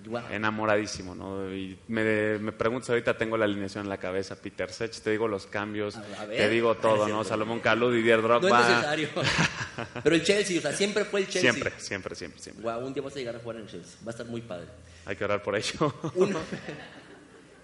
Wow. 0.06 0.22
Enamoradísimo, 0.32 1.14
¿no? 1.16 1.54
Y 1.54 1.78
me, 1.88 2.38
me 2.40 2.52
preguntas 2.52 2.90
ahorita, 2.90 3.18
tengo 3.18 3.38
la 3.38 3.46
alineación 3.46 3.84
en 3.86 3.90
la 3.90 3.98
cabeza, 3.98 4.36
Peter 4.36 4.72
Sech, 4.72 4.92
te 5.00 5.12
digo 5.12 5.28
los 5.28 5.46
cambios, 5.48 5.96
A- 5.96 6.22
a 6.22 6.26
ver. 6.26 6.38
te 6.38 6.50
digo 6.50 6.76
todo, 6.76 7.08
¿no? 7.08 7.24
Salomón 7.26 7.60
Kalou, 7.60 7.92
Didier 7.92 8.18
No 8.20 8.24
Drogba. 8.40 8.62
es 8.62 8.68
necesario. 8.70 9.10
Pero 10.04 10.16
el 10.16 10.24
Chelsea, 10.24 10.58
o 10.60 10.62
sea, 10.62 10.74
siempre 10.74 11.06
fue 11.06 11.22
el 11.22 11.28
Chelsea. 11.28 11.52
Siempre, 11.52 11.74
siempre, 11.78 12.16
siempre, 12.16 12.42
siempre. 12.42 12.64
Wow, 12.64 12.86
un 12.86 12.94
día 12.94 13.04
vas 13.04 13.14
a 13.16 13.20
llegar 13.20 13.36
a 13.36 13.40
jugar 13.40 13.58
en 13.58 13.62
el 13.64 13.68
Chelsea. 13.70 13.98
Va 14.06 14.08
a 14.08 14.12
estar 14.12 14.26
muy 14.26 14.42
padre. 14.42 14.68
Hay 15.06 15.16
que 15.16 15.24
orar 15.24 15.42
por 15.44 15.56
ello. 15.56 15.94
Uno. 16.16 16.40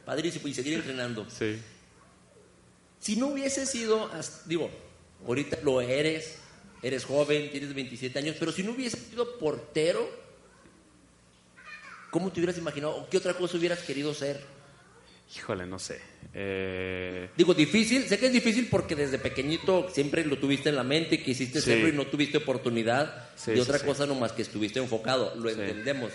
Padrísimo. 0.05 0.47
Y 0.47 0.53
seguir 0.53 0.73
entrenando. 0.75 1.25
sí. 1.29 1.59
Si 2.99 3.15
no 3.15 3.27
hubiese 3.27 3.65
sido, 3.67 4.09
digo, 4.45 4.71
ahorita 5.27 5.59
lo 5.63 5.81
eres, 5.81 6.39
eres 6.81 7.05
joven, 7.05 7.51
tienes 7.51 7.73
27 7.73 8.17
años, 8.17 8.35
pero 8.39 8.51
si 8.51 8.63
no 8.63 8.71
hubiese 8.71 8.97
sido 8.97 9.37
portero, 9.37 10.09
¿cómo 12.11 12.31
te 12.31 12.39
hubieras 12.39 12.57
imaginado? 12.57 12.95
¿O 12.95 13.09
qué 13.09 13.17
otra 13.17 13.33
cosa 13.33 13.57
hubieras 13.57 13.79
querido 13.79 14.13
ser? 14.13 14.39
Híjole, 15.35 15.65
no 15.65 15.77
sé. 15.77 15.99
Eh, 16.33 17.29
Digo, 17.35 17.53
difícil, 17.53 18.07
sé 18.07 18.17
que 18.17 18.27
es 18.27 18.31
difícil 18.33 18.67
porque 18.69 18.95
desde 18.95 19.19
pequeñito 19.19 19.89
siempre 19.89 20.23
lo 20.25 20.37
tuviste 20.37 20.69
en 20.69 20.75
la 20.75 20.83
mente, 20.83 21.21
quisiste 21.21 21.59
Sí. 21.59 21.71
serlo 21.71 21.89
y 21.89 21.91
no 21.91 22.07
tuviste 22.07 22.37
oportunidad 22.37 23.27
Sí, 23.35 23.51
de 23.51 23.61
otra 23.61 23.77
sí. 23.79 23.85
cosa 23.85 24.05
nomás 24.05 24.31
que 24.31 24.41
estuviste 24.43 24.79
enfocado, 24.79 25.35
lo 25.35 25.49
entendemos. 25.49 26.11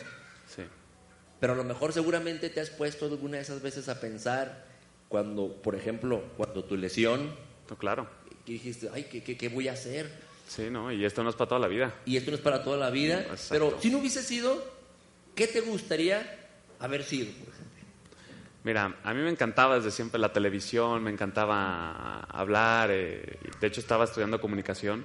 sí. 0.55 0.63
Pero 1.41 1.55
a 1.55 1.57
lo 1.57 1.65
mejor 1.65 1.93
seguramente 1.93 2.51
te 2.51 2.61
has 2.61 2.71
puesto 2.71 3.05
alguna 3.07 3.37
de 3.39 3.43
esas 3.43 3.61
veces 3.61 3.89
a 3.89 3.99
pensar 4.01 4.65
cuando, 5.09 5.61
por 5.61 5.75
ejemplo, 5.75 6.23
cuando 6.37 6.65
tu 6.65 6.77
lesión, 6.77 7.35
No, 7.69 7.77
claro. 7.77 8.09
que 8.47 8.53
dijiste, 8.53 8.89
ay, 8.95 9.05
¿qué, 9.11 9.23
qué, 9.25 9.37
qué 9.37 9.49
voy 9.49 9.67
a 9.69 9.73
hacer? 9.73 10.09
Sí, 10.47 10.69
¿no? 10.71 10.93
Y 10.93 11.05
esto 11.05 11.23
no 11.25 11.31
es 11.31 11.35
para 11.37 11.49
toda 11.49 11.61
la 11.61 11.67
vida. 11.69 11.95
Y 12.07 12.17
esto 12.17 12.31
no 12.31 12.37
es 12.37 12.43
para 12.43 12.63
toda 12.63 12.77
la 12.77 12.91
vida. 12.91 13.21
Exacto. 13.23 13.47
Pero 13.51 13.79
si 13.81 13.91
no 13.91 13.99
hubiese 13.99 14.23
sido, 14.23 14.65
¿qué 15.35 15.47
te 15.47 15.61
gustaría 15.61 16.39
haber 16.79 17.03
sido, 17.05 17.33
por 17.33 17.55
ejemplo? 17.55 17.73
Mira, 18.65 18.97
a 19.03 19.15
mí 19.15 19.23
me 19.23 19.31
encantaba 19.31 19.77
desde 19.77 19.91
siempre 19.91 20.21
la 20.21 20.33
televisión, 20.33 21.03
me 21.03 21.11
encantaba 21.11 22.21
hablar, 22.21 22.91
eh, 22.93 23.39
de 23.61 23.67
hecho 23.67 23.81
estaba 23.81 24.05
estudiando 24.05 24.41
comunicación, 24.41 25.05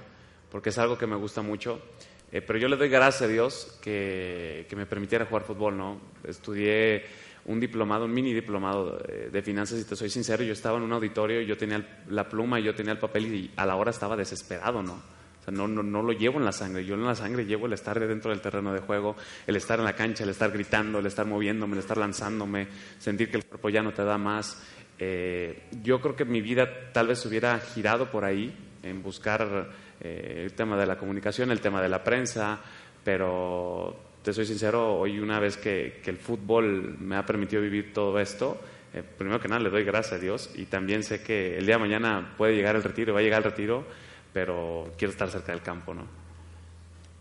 porque 0.50 0.68
es 0.68 0.78
algo 0.78 0.96
que 0.96 1.08
me 1.08 1.16
gusta 1.16 1.42
mucho, 1.42 1.82
eh, 2.30 2.40
pero 2.40 2.58
yo 2.58 2.68
le 2.68 2.76
doy 2.76 2.88
gracias 2.88 3.22
a 3.22 3.26
Dios 3.26 3.78
que, 3.82 4.66
que 4.68 4.76
me 4.76 4.86
permitiera 4.86 5.26
jugar 5.26 5.42
fútbol, 5.42 5.76
¿no? 5.76 6.00
Estudié 6.22 7.04
un 7.46 7.58
diplomado, 7.58 8.04
un 8.04 8.12
mini 8.12 8.32
diplomado 8.32 8.98
de, 8.98 9.30
de 9.30 9.42
finanzas 9.42 9.80
y 9.80 9.84
te 9.84 9.96
soy 9.96 10.10
sincero, 10.10 10.44
yo 10.44 10.52
estaba 10.52 10.76
en 10.76 10.84
un 10.84 10.92
auditorio, 10.92 11.40
yo 11.40 11.56
tenía 11.56 12.04
la 12.08 12.28
pluma, 12.28 12.60
yo 12.60 12.76
tenía 12.76 12.92
el 12.92 12.98
papel 12.98 13.34
y 13.34 13.50
a 13.56 13.66
la 13.66 13.74
hora 13.74 13.90
estaba 13.90 14.16
desesperado, 14.16 14.84
¿no? 14.84 15.17
No, 15.50 15.68
no, 15.68 15.82
no 15.82 16.02
lo 16.02 16.12
llevo 16.12 16.38
en 16.38 16.44
la 16.44 16.52
sangre. 16.52 16.84
Yo 16.84 16.94
en 16.94 17.04
la 17.04 17.14
sangre 17.14 17.44
llevo 17.44 17.66
el 17.66 17.72
estar 17.72 17.98
de 17.98 18.06
dentro 18.06 18.30
del 18.30 18.40
terreno 18.40 18.72
de 18.72 18.80
juego, 18.80 19.16
el 19.46 19.56
estar 19.56 19.78
en 19.78 19.84
la 19.84 19.94
cancha, 19.94 20.24
el 20.24 20.30
estar 20.30 20.50
gritando, 20.50 20.98
el 20.98 21.06
estar 21.06 21.26
moviéndome, 21.26 21.74
el 21.74 21.80
estar 21.80 21.96
lanzándome, 21.96 22.68
sentir 22.98 23.30
que 23.30 23.36
el 23.36 23.44
cuerpo 23.44 23.68
ya 23.68 23.82
no 23.82 23.92
te 23.92 24.04
da 24.04 24.18
más. 24.18 24.62
Eh, 24.98 25.68
yo 25.82 26.00
creo 26.00 26.16
que 26.16 26.24
mi 26.24 26.40
vida 26.40 26.92
tal 26.92 27.08
vez 27.08 27.24
hubiera 27.24 27.58
girado 27.58 28.10
por 28.10 28.24
ahí, 28.24 28.54
en 28.82 29.02
buscar 29.02 29.70
eh, 30.00 30.42
el 30.44 30.52
tema 30.52 30.76
de 30.76 30.86
la 30.86 30.96
comunicación, 30.96 31.50
el 31.50 31.60
tema 31.60 31.82
de 31.82 31.88
la 31.88 32.02
prensa, 32.02 32.60
pero 33.04 33.96
te 34.22 34.32
soy 34.32 34.44
sincero, 34.44 34.98
hoy 34.98 35.18
una 35.18 35.38
vez 35.38 35.56
que, 35.56 36.00
que 36.02 36.10
el 36.10 36.18
fútbol 36.18 36.96
me 36.98 37.16
ha 37.16 37.24
permitido 37.24 37.62
vivir 37.62 37.92
todo 37.92 38.18
esto, 38.18 38.60
eh, 38.94 39.02
primero 39.02 39.40
que 39.40 39.48
nada 39.48 39.60
le 39.60 39.70
doy 39.70 39.84
gracias 39.84 40.14
a 40.14 40.18
Dios 40.18 40.50
y 40.54 40.64
también 40.64 41.02
sé 41.02 41.22
que 41.22 41.58
el 41.58 41.66
día 41.66 41.76
de 41.76 41.82
mañana 41.82 42.34
puede 42.36 42.54
llegar 42.54 42.74
el 42.74 42.82
retiro, 42.82 43.12
va 43.12 43.20
a 43.20 43.22
llegar 43.22 43.38
el 43.38 43.50
retiro, 43.50 43.84
pero 44.32 44.92
quiero 44.98 45.12
estar 45.12 45.30
cerca 45.30 45.52
del 45.52 45.62
campo, 45.62 45.94
¿no? 45.94 46.06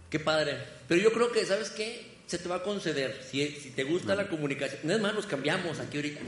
Qué 0.09 0.19
padre. 0.19 0.57
Pero 0.87 1.01
yo 1.01 1.11
creo 1.11 1.31
que, 1.31 1.45
¿sabes 1.45 1.69
qué? 1.69 2.17
Se 2.27 2.37
te 2.37 2.47
va 2.49 2.57
a 2.57 2.63
conceder. 2.63 3.21
Si, 3.29 3.45
si 3.47 3.71
te 3.71 3.83
gusta 3.83 4.15
la 4.15 4.27
comunicación. 4.27 4.81
No 4.83 4.93
es 4.93 5.01
más, 5.01 5.13
nos 5.13 5.25
cambiamos 5.25 5.79
aquí 5.79 5.97
ahorita. 5.97 6.19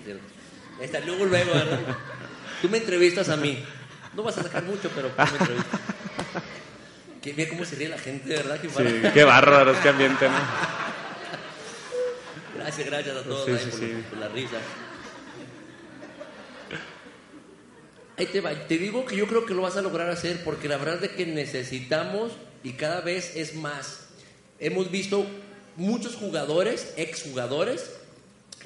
Está, 0.81 1.00
luego, 1.01 1.25
luego, 1.25 1.51
¿verdad? 1.53 1.79
Tú 2.62 2.69
me 2.69 2.77
entrevistas 2.77 3.29
a 3.29 3.38
mí. 3.38 3.63
No 4.15 4.24
vas 4.24 4.38
a 4.38 4.43
sacar 4.43 4.63
mucho, 4.63 4.89
pero 4.95 5.09
tú 5.09 5.15
me 5.17 5.38
entrevistas. 5.39 5.79
Que 7.21 7.33
mira 7.33 7.50
cómo 7.50 7.65
se 7.65 7.75
ríe 7.75 7.89
la 7.89 7.98
gente, 7.98 8.29
¿verdad? 8.29 8.59
Qué 8.62 8.69
Sí, 8.69 9.01
qué 9.13 9.24
bárbaro, 9.25 9.74
qué 9.81 9.89
ambiente, 9.89 10.27
¿no? 10.29 10.36
Gracias, 12.55 12.88
gracias 12.88 13.17
a 13.17 13.24
todos 13.24 13.45
Sí, 13.45 13.51
ahí 13.51 13.59
sí, 13.59 13.69
por, 13.69 13.79
sí. 13.79 14.03
por 14.09 14.19
la 14.19 14.27
risa. 14.29 14.57
Ahí 18.20 18.26
te 18.26 18.42
va. 18.42 18.52
Te 18.68 18.78
digo 18.78 19.06
que 19.06 19.16
yo 19.16 19.28
creo 19.28 19.46
que 19.46 19.54
lo 19.54 19.62
vas 19.62 19.78
a 19.78 19.82
lograr 19.82 20.10
hacer 20.10 20.44
porque 20.44 20.68
la 20.68 20.76
verdad 20.76 21.02
es 21.06 21.12
que 21.12 21.26
necesitamos 21.26 22.34
y 22.66 22.74
cada 22.74 23.00
vez 23.00 23.36
es 23.38 23.56
más. 23.56 24.08
Hemos 24.60 24.92
visto 24.92 25.26
muchos 25.78 26.16
jugadores, 26.16 26.94
exjugadores, 26.98 27.90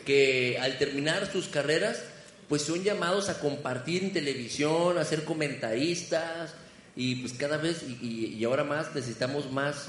que 0.06 0.58
al 0.60 0.80
terminar 0.80 1.32
sus 1.32 1.48
carreras, 1.48 2.02
pues 2.50 2.64
son 2.64 2.84
llamados 2.84 3.30
a 3.30 3.40
compartir 3.40 4.04
en 4.04 4.12
televisión, 4.12 4.98
a 4.98 5.06
ser 5.06 5.24
comentaristas 5.24 6.56
y 6.96 7.18
pues 7.18 7.34
cada 7.34 7.58
vez 7.58 7.84
y, 8.02 8.44
ahora 8.44 8.64
más 8.64 8.94
necesitamos 8.96 9.52
más 9.52 9.86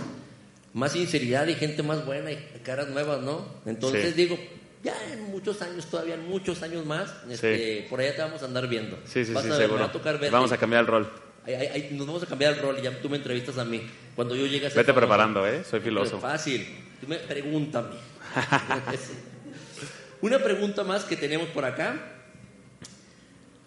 más 0.74 0.92
sinceridad 0.92 1.46
y 1.46 1.54
gente 1.54 1.82
más 1.82 2.04
buena 2.04 2.32
y 2.32 2.36
caras 2.64 2.88
nuevas, 2.88 3.22
¿no? 3.22 3.46
Entonces 3.64 4.14
Sí. 4.14 4.22
digo, 4.22 4.38
ya 4.84 4.94
en 5.12 5.24
muchos 5.30 5.60
años, 5.62 5.86
todavía 5.86 6.14
en 6.14 6.28
muchos 6.28 6.62
años 6.62 6.84
más, 6.86 7.12
este, 7.28 7.86
por 7.90 7.98
allá 8.00 8.14
te 8.14 8.22
vamos 8.22 8.42
a 8.42 8.44
andar 8.46 8.68
viendo. 8.68 8.98
Sí, 9.06 9.24
sí, 9.24 9.32
Vas 9.32 9.42
sí, 9.44 9.48
a 9.50 9.52
ver, 9.52 9.60
me 9.60 9.64
seguro. 9.66 9.80
va 9.82 9.86
a 9.88 9.92
tocar 9.92 10.14
verte. 10.18 10.30
Vamos 10.30 10.52
a 10.52 10.56
cambiar 10.58 10.82
el 10.82 10.86
rol. 10.86 11.10
Ay, 11.46 11.54
ay, 11.54 11.68
ay, 11.74 11.88
nos 11.92 12.06
vamos 12.06 12.22
a 12.22 12.26
cambiar 12.26 12.54
el 12.54 12.60
rol 12.60 12.78
y 12.78 12.82
ya 12.82 13.00
tú 13.02 13.08
me 13.10 13.16
entrevistas 13.16 13.58
a 13.58 13.64
mí. 13.64 13.82
Cuando 14.14 14.34
yo 14.36 14.46
llegue 14.46 14.66
a 14.66 14.70
ser 14.70 14.78
Vete 14.78 14.92
famoso. 14.92 15.00
preparando, 15.06 15.46
¿eh? 15.46 15.64
Soy 15.64 15.80
filoso. 15.80 16.20
Fácil. 16.20 16.66
Tú 17.00 17.08
me 17.08 17.16
pregúntame. 17.16 17.88
Una 20.20 20.38
pregunta 20.38 20.84
más 20.84 21.04
que 21.04 21.16
tenemos 21.16 21.48
por 21.48 21.64
acá. 21.64 21.96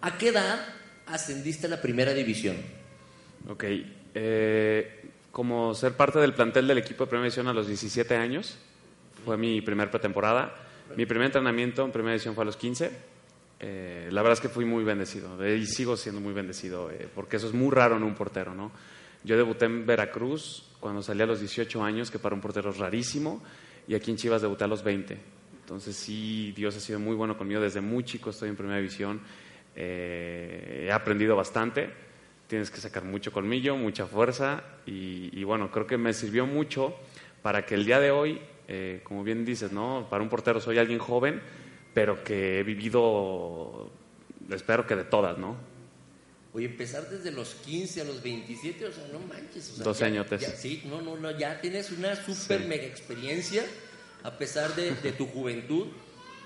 ¿A 0.00 0.16
qué 0.18 0.28
edad 0.28 0.64
ascendiste 1.06 1.66
a 1.66 1.70
la 1.70 1.80
primera 1.82 2.12
división? 2.14 2.56
Ok. 3.48 3.64
eh, 4.14 4.94
como 5.30 5.74
ser 5.74 5.92
parte 5.92 6.18
del 6.18 6.34
plantel 6.34 6.66
del 6.66 6.78
equipo 6.78 7.04
de 7.04 7.10
Primera 7.10 7.24
División 7.26 7.46
a 7.46 7.52
los 7.52 7.68
17 7.68 8.16
años, 8.16 8.56
fue 9.24 9.36
mi 9.36 9.60
primer 9.60 9.88
pretemporada. 9.90 10.52
Mi 10.96 11.06
primer 11.06 11.26
entrenamiento 11.26 11.84
en 11.84 11.92
Primera 11.92 12.12
División 12.12 12.34
fue 12.34 12.42
a 12.42 12.46
los 12.46 12.56
15. 12.56 12.90
Eh, 13.60 14.08
la 14.10 14.22
verdad 14.22 14.34
es 14.34 14.40
que 14.40 14.48
fui 14.48 14.64
muy 14.64 14.84
bendecido 14.84 15.42
eh, 15.44 15.56
y 15.56 15.66
sigo 15.66 15.96
siendo 15.96 16.20
muy 16.20 16.32
bendecido, 16.32 16.90
eh, 16.90 17.08
porque 17.12 17.36
eso 17.36 17.48
es 17.48 17.54
muy 17.54 17.70
raro 17.72 17.96
en 17.96 18.04
un 18.04 18.14
portero, 18.14 18.54
¿no? 18.54 18.70
Yo 19.24 19.36
debuté 19.36 19.64
en 19.64 19.84
Veracruz 19.84 20.70
cuando 20.78 21.02
salí 21.02 21.22
a 21.22 21.26
los 21.26 21.40
18 21.40 21.82
años, 21.82 22.10
que 22.10 22.20
para 22.20 22.34
un 22.34 22.40
portero 22.40 22.70
es 22.70 22.78
rarísimo, 22.78 23.42
y 23.88 23.94
aquí 23.94 24.12
en 24.12 24.16
Chivas 24.16 24.42
debuté 24.42 24.64
a 24.64 24.68
los 24.68 24.84
20. 24.84 25.18
Entonces 25.60 25.96
sí, 25.96 26.52
Dios 26.56 26.76
ha 26.76 26.80
sido 26.80 27.00
muy 27.00 27.16
bueno 27.16 27.36
conmigo, 27.36 27.60
desde 27.60 27.80
muy 27.80 28.04
chico 28.04 28.30
estoy 28.30 28.48
en 28.48 28.56
Primera 28.56 28.78
División, 28.78 29.20
Eh, 29.80 30.86
he 30.88 30.92
aprendido 30.92 31.36
bastante, 31.36 31.88
tienes 32.48 32.68
que 32.68 32.80
sacar 32.80 33.04
mucho 33.04 33.30
colmillo, 33.30 33.76
mucha 33.76 34.06
fuerza, 34.06 34.64
y, 34.86 35.30
y 35.32 35.44
bueno, 35.44 35.70
creo 35.70 35.86
que 35.86 35.96
me 35.96 36.12
sirvió 36.12 36.46
mucho 36.46 36.96
para 37.42 37.64
que 37.64 37.76
el 37.76 37.84
día 37.84 38.00
de 38.00 38.10
hoy, 38.10 38.40
eh, 38.68 39.00
como 39.04 39.24
bien 39.24 39.44
dices, 39.44 39.72
¿no? 39.72 40.06
Para 40.10 40.22
un 40.22 40.28
portero 40.28 40.60
soy 40.60 40.78
alguien 40.78 40.98
joven, 40.98 41.40
pero 41.94 42.22
que 42.22 42.60
he 42.60 42.62
vivido, 42.62 43.90
espero 44.50 44.86
que 44.86 44.94
de 44.96 45.04
todas, 45.04 45.38
¿no? 45.38 45.56
Oye, 46.54 46.66
empezar 46.66 47.08
desde 47.08 47.30
los 47.30 47.54
15 47.56 48.00
a 48.00 48.04
los 48.04 48.22
27, 48.22 48.86
o 48.86 48.92
sea, 48.92 49.04
no 49.12 49.20
manches. 49.20 49.70
O 49.70 49.74
sea, 49.76 49.84
Dos 49.84 49.98
ya- 49.98 50.50
sí, 50.56 50.82
no, 50.86 51.00
no, 51.02 51.16
no, 51.16 51.30
ya 51.36 51.60
tienes 51.60 51.90
una 51.92 52.16
súper 52.16 52.62
Sí. 52.62 52.66
mega 52.68 52.84
experiencia 52.84 53.64
a 54.22 54.36
pesar 54.38 54.74
de, 54.74 54.92
de 54.96 55.12
tu 55.12 55.26
juventud. 55.26 55.86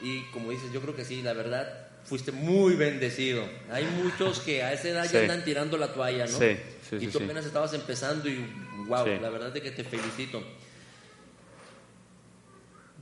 Y 0.02 0.22
como 0.32 0.50
dices, 0.50 0.72
yo 0.72 0.80
creo 0.80 0.96
que 0.96 1.04
sí, 1.04 1.22
la 1.22 1.32
verdad, 1.32 1.88
fuiste 2.04 2.32
muy 2.32 2.74
bendecido. 2.74 3.44
Hay 3.70 3.84
muchos 4.02 4.40
que 4.40 4.62
a 4.64 4.72
esa 4.72 4.88
edad 4.88 5.04
Sí. 5.06 5.12
ya 5.14 5.20
andan 5.20 5.44
tirando 5.44 5.76
la 5.78 5.94
toalla, 5.94 6.26
¿no? 6.26 6.36
Sí, 6.38 6.56
sí, 6.90 6.96
y 7.00 7.06
tú 7.06 7.18
apenas 7.18 7.46
estabas 7.46 7.72
empezando 7.72 8.28
y 8.28 8.44
wow, 8.88 9.06
la 9.06 9.30
verdad 9.30 9.56
es 9.56 9.62
que 9.62 9.70
te 9.70 9.84
felicito. 9.84 10.42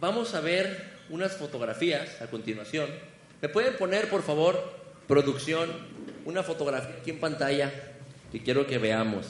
Vamos 0.00 0.34
a 0.34 0.40
ver 0.40 0.98
unas 1.10 1.36
fotografías 1.36 2.20
a 2.22 2.26
continuación. 2.28 2.88
¿Me 3.42 3.48
pueden 3.48 3.76
poner, 3.76 4.08
por 4.08 4.22
favor, 4.22 4.72
producción, 5.06 5.68
una 6.24 6.42
fotografía 6.42 6.96
aquí 7.00 7.10
en 7.10 7.20
pantalla 7.20 7.72
que 8.32 8.42
quiero 8.42 8.66
que 8.66 8.78
veamos? 8.78 9.26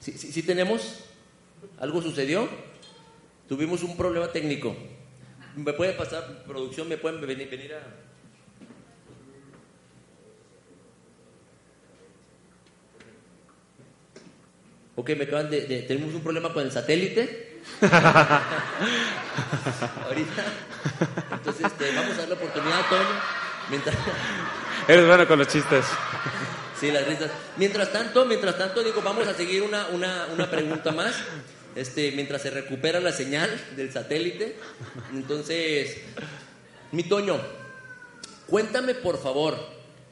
¿Sí, 0.00 0.12
sí, 0.12 0.42
tenemos? 0.42 1.04
¿Algo 1.80 2.02
sucedió? 2.02 2.48
Tuvimos 3.48 3.82
un 3.82 3.96
problema 3.96 4.30
técnico. 4.30 4.76
¿Me 5.56 5.72
puede 5.72 5.92
pasar, 5.94 6.44
producción, 6.44 6.88
me 6.88 6.98
pueden 6.98 7.20
venir, 7.20 7.48
venir 7.50 7.74
a... 7.74 7.80
Ok, 14.96 15.10
me 15.16 15.24
acaban 15.24 15.50
de- 15.50 15.82
Tenemos 15.86 16.14
un 16.14 16.20
problema 16.22 16.52
con 16.52 16.62
el 16.64 16.72
satélite. 16.72 17.47
Ahorita. 20.04 20.44
Entonces, 21.32 21.66
este, 21.66 21.94
vamos 21.94 22.14
a 22.14 22.16
dar 22.18 22.28
la 22.28 22.34
oportunidad 22.34 22.80
a 22.80 22.88
Toño. 22.88 23.20
Mientras, 23.70 23.96
Eres 24.88 25.06
bueno 25.06 25.28
con 25.28 25.38
los 25.38 25.48
chistes. 25.48 25.84
sí, 26.80 26.90
las 26.90 27.06
risas. 27.06 27.30
Mientras 27.56 27.92
tanto, 27.92 28.24
mientras 28.24 28.56
tanto, 28.56 28.82
digo, 28.82 29.02
vamos 29.02 29.28
a 29.28 29.34
seguir 29.34 29.62
una, 29.62 29.86
una, 29.88 30.26
una 30.32 30.50
pregunta 30.50 30.92
más. 30.92 31.14
Este, 31.76 32.12
mientras 32.12 32.42
se 32.42 32.50
recupera 32.50 32.98
la 33.00 33.12
señal 33.12 33.50
del 33.76 33.92
satélite. 33.92 34.56
Entonces, 35.12 35.98
mi 36.92 37.02
Toño, 37.04 37.38
cuéntame 38.46 38.94
por 38.94 39.22
favor, 39.22 39.58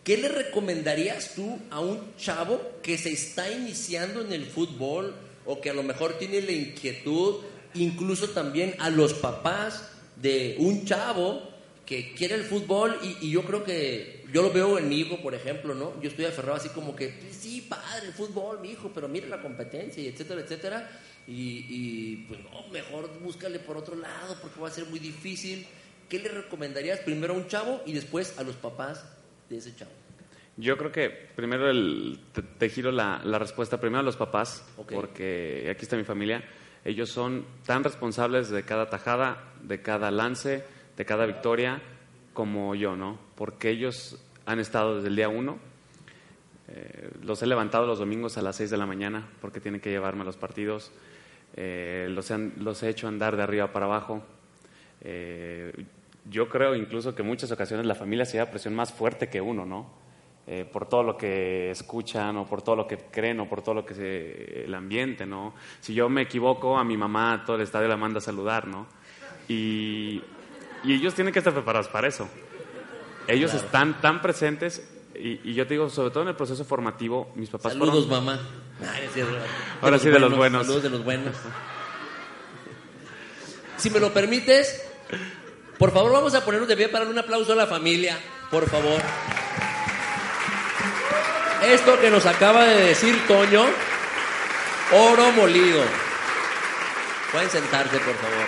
¿qué 0.05 0.19
le 0.19 0.29
recomendarías 0.29 1.35
tú 1.35 1.59
a 1.71 1.81
un 1.81 2.15
chavo 2.17 2.61
que 2.83 2.99
se 2.99 3.13
está 3.13 3.51
iniciando 3.51 4.21
en 4.21 4.33
el 4.33 4.47
fútbol 4.47 5.15
o 5.47 5.61
que 5.61 5.71
a 5.71 5.75
lo 5.75 5.83
mejor 5.83 6.19
tiene 6.19 6.41
la 6.43 6.53
inquietud, 6.53 7.37
incluso 7.75 8.31
también 8.31 8.75
a 8.79 8.91
los 8.91 9.15
papás 9.15 9.91
de 10.17 10.57
un 10.59 10.85
chavo 10.85 11.57
que 11.85 12.15
quiere 12.15 12.35
el 12.35 12.43
fútbol 12.43 12.99
y, 13.21 13.31
yo 13.31 13.45
creo 13.45 13.63
que 13.63 14.25
yo 14.33 14.43
lo 14.43 14.53
veo 14.53 14.77
en 14.77 14.89
mi 14.89 14.99
hijo, 14.99 15.23
por 15.23 15.35
ejemplo, 15.35 15.75
¿no? 15.75 16.01
Yo 16.03 16.09
estoy 16.11 16.25
aferrado 16.25 16.57
así 16.57 16.69
como 16.71 16.97
que, 16.97 17.09
"Pues 17.09 17.37
sí, 17.37 17.61
padre, 17.61 18.09
el 18.09 18.13
fútbol, 18.13 18.61
mi 18.61 18.71
hijo, 18.71 18.91
pero 18.93 19.09
mira 19.09 19.29
la 19.29 19.41
competencia 19.41 20.03
y 20.03 20.09
etcétera, 20.09 20.41
etcétera. 20.41 21.01
Y, 21.29 22.25
pues 22.29 22.41
no, 22.41 22.69
mejor 22.69 23.09
búscale 23.21 23.59
por 23.59 23.77
otro 23.77 23.97
lado 23.97 24.37
porque 24.41 24.61
va 24.61 24.69
a 24.69 24.71
ser 24.71 24.87
muy 24.87 24.99
difícil. 24.99 25.67
¿Qué 26.09 26.19
le 26.21 26.29
recomendarías 26.29 27.01
primero 27.01 27.35
a 27.35 27.37
un 27.37 27.49
chavo 27.49 27.83
y 27.85 27.93
después 27.93 28.39
a 28.39 28.43
los 28.43 28.57
papás 28.57 29.05
de 29.49 29.57
ese 29.59 29.75
chavo? 29.75 29.91
Yo 30.59 30.77
creo 30.79 30.91
que 30.93 31.11
primero 31.11 31.69
el- 31.71 32.19
te, 32.33 32.43
te 32.43 32.69
giro 32.71 32.91
la, 32.91 33.21
la 33.25 33.39
respuesta 33.39 33.79
primero 33.79 34.01
a 34.01 34.03
los 34.03 34.17
papás, 34.17 34.67
porque 34.97 35.69
aquí 35.71 35.83
está 35.83 35.97
mi 35.97 36.05
familia. 36.05 36.43
Ellos 36.85 37.11
son 37.11 37.45
tan 37.67 37.85
responsables 37.85 38.49
de 38.49 38.63
cada 38.63 38.89
tajada, 38.89 39.53
de 39.63 39.83
cada 39.83 40.11
lance, 40.11 40.65
de 40.97 41.05
cada 41.05 41.27
victoria, 41.27 41.83
como 42.33 42.75
yo, 42.75 42.97
¿no? 42.97 43.19
Porque 43.35 43.71
ellos 43.71 44.19
han 44.47 44.61
estado 44.61 44.97
desde 44.97 45.09
el 45.09 45.17
día 45.17 45.29
uno. 45.29 45.59
Eh, 46.69 47.11
los 47.23 47.43
he 47.43 47.47
levantado 47.47 47.87
los 47.87 47.99
domingos 47.99 48.39
a 48.39 48.43
las 48.43 48.57
6 48.57 48.71
de 48.71 48.77
la 48.77 48.87
mañana 48.87 49.29
porque 49.41 49.61
tienen 49.61 49.81
que 49.81 49.91
llevarme 49.91 50.23
a 50.23 50.25
los 50.25 50.37
partidos. 50.37 50.91
Eh, 51.57 52.09
los, 52.11 52.31
han- 52.31 52.55
los 52.59 52.83
he 52.83 52.89
hecho 52.89 53.09
andar 53.09 53.37
de 53.37 53.43
arriba 53.43 53.73
para 53.73 53.87
abajo. 53.87 54.25
Eh, 55.03 55.73
yo 56.29 56.49
creo 56.49 56.75
incluso 56.75 57.15
que 57.15 57.23
en 57.23 57.29
muchas 57.29 57.51
ocasiones 57.53 57.87
la 57.87 57.95
familia 57.95 58.25
se 58.25 58.35
lleva 58.39 58.51
presión 58.51 58.75
más 58.75 58.93
fuerte 58.93 59.29
que 59.29 59.41
uno, 59.41 59.65
¿no? 59.65 60.06
Eh, 60.49 60.65
por 60.73 60.89
todo 60.89 61.03
lo 61.03 61.17
que 61.17 61.73
escuchan 61.73 62.37
o 62.37 62.47
por 62.47 62.63
todo 62.63 62.77
lo 62.77 62.87
que 62.87 62.97
creen 62.99 63.41
o 63.41 63.49
por 63.49 63.63
todo 63.63 63.75
lo 63.75 63.85
que 63.85 63.95
se, 63.95 64.65
el 64.65 64.75
ambiente, 64.75 65.27
¿no? 65.27 65.55
Si 65.81 65.93
yo 65.93 66.09
me 66.09 66.23
equivoco, 66.23 66.79
a 66.79 66.85
mi 66.85 66.97
mamá 66.97 67.43
todo 67.45 67.57
el 67.57 67.63
estadio 67.63 67.89
la 67.89 67.97
manda 67.97 68.19
a 68.19 68.21
saludar, 68.21 68.69
¿no? 68.69 68.87
Y, 69.49 70.23
y 70.85 70.93
ellos 70.95 71.15
tienen 71.15 71.33
que 71.33 71.41
estar 71.41 71.53
preparados 71.53 71.89
para 71.89 72.07
eso. 72.07 72.29
Ellos 73.27 73.55
están 73.55 74.01
tan 74.01 74.23
presentes 74.23 74.89
y, 75.17 75.41
y 75.51 75.55
yo 75.55 75.67
te 75.67 75.75
digo, 75.75 75.91
sobre 75.91 76.11
todo 76.11 76.23
en 76.23 76.29
el 76.29 76.37
proceso 76.37 76.65
formativo, 76.65 77.33
mis 77.35 77.51
papás 77.51 77.73
Saludos, 77.73 78.07
fueron- 78.07 78.25
mamá. 78.27 78.41
Ay. 78.83 79.09
Ahora 79.83 79.99
sí, 79.99 80.11
de 80.11 80.21
los 80.21 80.37
buenos. 80.37 80.63
Saludos 80.65 80.83
de 80.85 80.91
los 80.91 81.05
buenos. 81.05 81.35
Si 83.79 83.91
me 83.91 83.99
lo 84.01 84.13
permites, 84.13 84.87
por 85.79 85.91
favor 85.91 86.13
vamos 86.13 86.35
a 86.35 86.45
ponernos 86.45 86.69
de 86.69 86.77
pie 86.77 86.89
para 86.89 87.07
un 87.07 87.19
aplauso 87.19 87.53
a 87.53 87.57
la 87.57 87.67
familia, 87.67 88.17
por 88.51 88.69
favor. 88.69 89.01
Esto 91.67 91.99
que 92.01 92.11
nos 92.11 92.27
acaba 92.27 92.65
de 92.65 92.87
decir 92.87 93.17
Toño, 93.27 93.65
oro 94.93 95.33
molido. 95.33 95.83
Pueden 97.33 97.51
sentarse, 97.51 97.99
por 97.99 98.15
favor. 98.15 98.47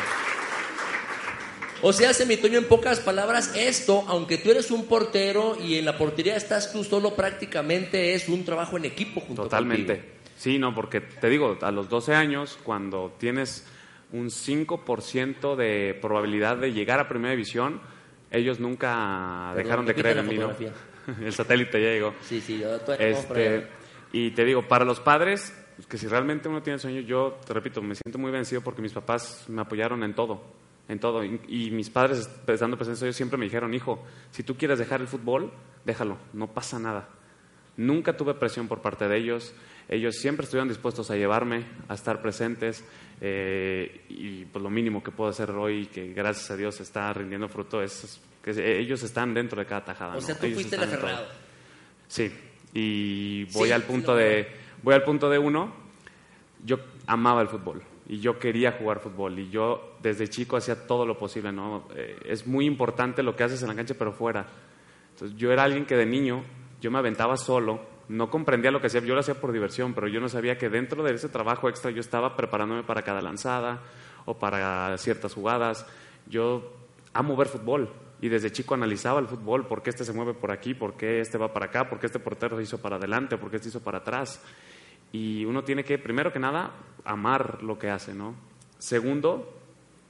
O 1.83 1.93
sea, 1.93 2.11
hace 2.11 2.27
mi 2.27 2.37
Toño 2.37 2.59
en 2.59 2.67
pocas 2.67 3.01
palabras, 3.01 3.53
esto, 3.57 4.05
aunque 4.07 4.39
tú 4.39 4.53
eres 4.53 4.71
un 4.71 4.87
portero 4.87 5.57
y 5.61 5.79
en 5.79 5.85
la 5.85 5.99
portería 5.99 6.37
estás 6.37 6.73
tú 6.73 6.85
solo, 6.85 7.17
prácticamente 7.17 8.15
es 8.15 8.29
un 8.29 8.45
trabajo 8.45 8.77
en 8.77 8.85
equipo 8.85 9.21
junto 9.21 9.43
Totalmente. 9.43 9.97
contigo. 9.97 10.15
Sí, 10.37 10.59
no, 10.59 10.73
porque 10.73 11.01
te 11.01 11.29
digo, 11.29 11.59
a 11.61 11.73
los 11.73 11.89
12 11.89 12.15
años, 12.15 12.57
cuando 12.63 13.17
tienes 13.19 13.67
un 14.13 14.29
5% 14.31 15.57
de 15.57 15.99
probabilidad 16.01 16.57
de 16.57 16.73
llegar 16.73 17.01
a 17.01 17.09
primera 17.09 17.33
división, 17.33 17.81
ellos 18.31 18.61
nunca 18.61 19.51
Perdón, 19.55 19.65
dejaron 19.65 19.87
de 19.87 19.95
creer 19.95 20.19
en 20.19 20.29
mí. 20.29 20.37
¿no? 20.37 20.53
El 21.23 21.33
satélite 21.33 21.83
ya 21.83 21.91
llegó. 21.91 22.15
Sí, 22.23 22.41
sí, 22.41 22.59
yo 22.59 22.77
Este, 22.99 23.67
y 24.13 24.31
te 24.31 24.45
digo, 24.45 24.67
para 24.67 24.85
los 24.85 25.01
padres, 25.01 25.55
que 25.89 25.99
si 25.99 26.07
realmente 26.07 26.49
uno 26.49 26.63
tiene 26.63 26.79
sueño, 26.79 27.01
yo 27.01 27.39
te 27.47 27.53
repito, 27.53 27.83
me 27.83 27.95
siento 27.95 28.19
muy 28.19 28.31
vencido 28.31 28.61
porque 28.61 28.83
mis 28.83 28.93
papás 28.93 29.45
me 29.49 29.61
apoyaron 29.63 30.03
en 30.03 30.15
todo, 30.15 30.43
en 30.89 30.99
todo. 30.99 31.25
Y, 31.25 31.41
y 31.49 31.71
mis 31.71 31.91
padres, 31.91 32.29
estando 32.47 32.77
presentes, 32.77 33.03
ellos 33.03 33.17
siempre 33.17 33.39
me 33.39 33.45
dijeron, 33.45 33.75
hijo, 33.75 34.05
si 34.31 34.43
tú 34.43 34.57
quieres 34.57 34.79
dejar 34.79 35.01
el 35.01 35.09
fútbol, 35.09 35.53
déjalo, 35.85 36.19
no 36.33 36.49
pasa 36.49 36.79
nada. 36.79 37.09
Nunca 37.77 38.17
tuve 38.17 38.35
presión 38.35 38.67
por 38.67 38.83
parte 38.83 39.07
de 39.07 39.17
ellos. 39.19 39.55
Ellos 39.89 40.17
siempre 40.17 40.45
estuvieron 40.45 40.69
dispuestos 40.69 41.11
a 41.11 41.17
llevarme, 41.17 41.65
a 41.89 41.95
estar 41.95 42.21
presentes. 42.21 42.85
eh, 43.21 44.05
y 44.09 44.45
pues 44.47 44.63
lo 44.63 44.69
mínimo 44.71 45.03
que 45.03 45.13
puedo 45.13 45.31
hacer 45.31 45.51
hoy, 45.53 45.87
que 45.87 46.13
gracias 46.13 46.51
a 46.51 46.57
Dios 46.57 46.81
está 46.81 47.13
rindiendo 47.13 47.49
fruto, 47.49 47.81
es 47.81 48.21
que 48.55 48.79
ellos 48.79 49.03
están 49.03 49.35
dentro 49.35 49.59
de 49.59 49.67
cada 49.67 49.85
tajada. 49.85 50.13
O 50.13 50.15
¿no? 50.17 50.21
sea, 50.21 50.39
tú 50.39 50.47
Ellos 50.47 50.57
fuiste 50.57 50.77
el 50.77 50.83
aferrado. 50.83 51.27
Sí, 52.07 52.33
y 52.75 53.45
voy 53.53 53.69
Sí, 53.69 53.73
al 53.73 53.83
punto 53.83 54.15
de 54.15 54.49
voy 54.83 54.95
al 54.95 55.03
punto 55.03 55.29
de 55.29 55.39
uno. 55.39 55.73
Yo 56.65 56.79
amaba 57.07 57.43
el 57.43 57.49
fútbol 57.49 57.83
y 58.09 58.19
yo 58.19 58.39
quería 58.39 58.73
jugar 58.73 59.01
fútbol 59.01 59.39
y 59.39 59.51
yo 59.51 59.97
desde 60.03 60.29
chico 60.29 60.57
hacía 60.57 60.87
todo 60.87 61.07
lo 61.07 61.19
posible, 61.19 61.53
¿no? 61.53 61.89
Eh, 61.95 62.19
es 62.25 62.47
muy 62.47 62.67
importante 62.67 63.23
lo 63.23 63.37
que 63.37 63.45
haces 63.45 63.63
en 63.63 63.69
la 63.69 63.75
cancha 63.75 63.95
pero 63.97 64.13
fuera. 64.13 64.47
Entonces, 65.13 65.37
yo 65.37 65.53
era 65.53 65.65
alguien 65.65 65.85
que 65.85 65.97
de 65.97 66.07
niño 66.07 66.43
yo 66.81 66.91
me 66.91 66.99
aventaba 66.99 67.37
solo, 67.37 67.81
no 68.09 68.31
comprendía 68.31 68.71
lo 68.71 68.81
que 68.81 68.87
hacía, 68.87 69.01
yo 69.01 69.15
lo 69.15 69.21
hacía 69.21 69.35
por 69.35 69.53
diversión, 69.53 69.95
pero 69.95 70.09
yo 70.09 70.21
no 70.21 70.29
sabía 70.29 70.57
que 70.57 70.69
dentro 70.69 71.03
de 71.03 71.15
ese 71.15 71.29
trabajo 71.29 71.69
extra 71.69 71.91
yo 71.91 72.01
estaba 72.01 72.37
preparándome 72.37 72.83
para 72.83 73.03
cada 73.03 73.21
lanzada 73.21 73.81
o 74.25 74.39
para 74.39 74.97
ciertas 74.99 75.35
jugadas. 75.35 75.87
Yo 76.27 76.73
amo 77.13 77.37
ver 77.37 77.49
fútbol 77.49 77.91
y 78.21 78.29
desde 78.29 78.51
chico 78.51 78.75
analizaba 78.75 79.21
el 79.21 79.27
fútbol, 79.27 79.67
por 79.67 79.83
qué 79.83 79.91
este 79.91 80.05
se 80.05 80.13
mueve 80.13 80.35
por 80.35 80.51
aquí, 80.51 80.75
por 80.75 80.95
qué 80.95 81.21
este 81.21 81.39
va 81.39 81.53
para 81.53 81.67
acá, 81.67 81.89
por 81.89 82.01
qué 82.01 82.07
este 82.07 82.19
portero 82.19 82.57
se 82.57 82.65
hizo 82.65 82.79
para 82.79 82.97
adelante, 82.97 83.37
por 83.39 83.51
qué 83.51 83.57
este 83.57 83.69
hizo 83.69 83.81
para 83.81 83.99
atrás. 83.99 84.43
Y 85.13 85.45
uno 85.45 85.63
tiene 85.65 85.85
que, 85.85 85.99
primero 85.99 86.33
que 86.33 86.39
nada, 86.39 86.73
amar 87.05 87.63
lo 87.63 87.79
que 87.79 87.91
hace, 87.91 88.15
¿no? 88.15 88.35
Segundo, 88.79 89.55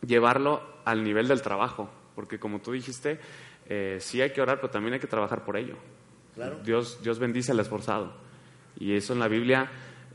llevarlo 0.06 0.62
al 0.84 1.04
nivel 1.04 1.28
del 1.28 1.42
trabajo, 1.42 1.90
porque 2.14 2.38
como 2.38 2.60
tú 2.60 2.72
dijiste, 2.72 3.20
eh, 3.68 3.98
sí 4.00 4.20
hay 4.22 4.32
que 4.32 4.40
orar, 4.40 4.56
pero 4.56 4.70
también 4.70 4.94
hay 4.94 5.00
que 5.00 5.06
trabajar 5.06 5.44
por 5.44 5.56
ello. 5.56 5.76
Claro. 6.34 6.60
Dios, 6.64 7.00
Dios 7.02 7.18
bendice 7.18 7.52
al 7.52 7.60
esforzado. 7.60 8.12
Y 8.78 8.94
eso 8.94 9.12
en 9.12 9.18
la 9.18 9.28
Biblia, 9.28 9.70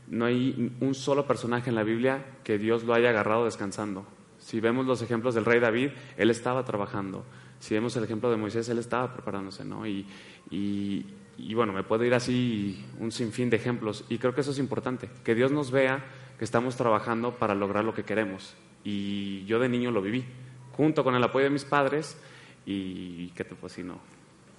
no 0.08 0.24
hay 0.24 0.72
un 0.80 0.94
solo 0.94 1.26
personaje 1.26 1.70
en 1.70 1.76
la 1.76 1.82
Biblia 1.82 2.24
que 2.42 2.58
Dios 2.58 2.84
lo 2.84 2.94
haya 2.94 3.10
agarrado 3.10 3.44
descansando. 3.44 4.04
Si 4.38 4.60
vemos 4.60 4.84
los 4.86 5.00
ejemplos 5.00 5.34
del 5.34 5.44
rey 5.44 5.60
David, 5.60 5.90
él 6.16 6.30
estaba 6.30 6.64
trabajando. 6.64 7.24
Si 7.64 7.72
vemos 7.72 7.96
el 7.96 8.04
ejemplo 8.04 8.30
de 8.30 8.36
Moisés, 8.36 8.68
él 8.68 8.78
estaba 8.78 9.14
preparándose, 9.14 9.64
¿no? 9.64 9.86
Y, 9.86 10.04
y, 10.50 11.06
y 11.38 11.54
bueno, 11.54 11.72
me 11.72 11.82
puedo 11.82 12.04
ir 12.04 12.12
así 12.12 12.84
un 13.00 13.10
sinfín 13.10 13.48
de 13.48 13.56
ejemplos. 13.56 14.04
Y 14.10 14.18
creo 14.18 14.34
que 14.34 14.42
eso 14.42 14.50
es 14.50 14.58
importante, 14.58 15.08
que 15.24 15.34
Dios 15.34 15.50
nos 15.50 15.70
vea 15.70 16.04
que 16.38 16.44
estamos 16.44 16.76
trabajando 16.76 17.36
para 17.36 17.54
lograr 17.54 17.82
lo 17.82 17.94
que 17.94 18.04
queremos. 18.04 18.52
Y 18.84 19.46
yo 19.46 19.58
de 19.60 19.70
niño 19.70 19.90
lo 19.92 20.02
viví, 20.02 20.26
junto 20.72 21.04
con 21.04 21.14
el 21.14 21.24
apoyo 21.24 21.44
de 21.44 21.50
mis 21.52 21.64
padres, 21.64 22.18
y 22.66 23.28
que 23.28 23.44
te 23.44 23.54
pues 23.54 23.72
si 23.72 23.82
no. 23.82 23.98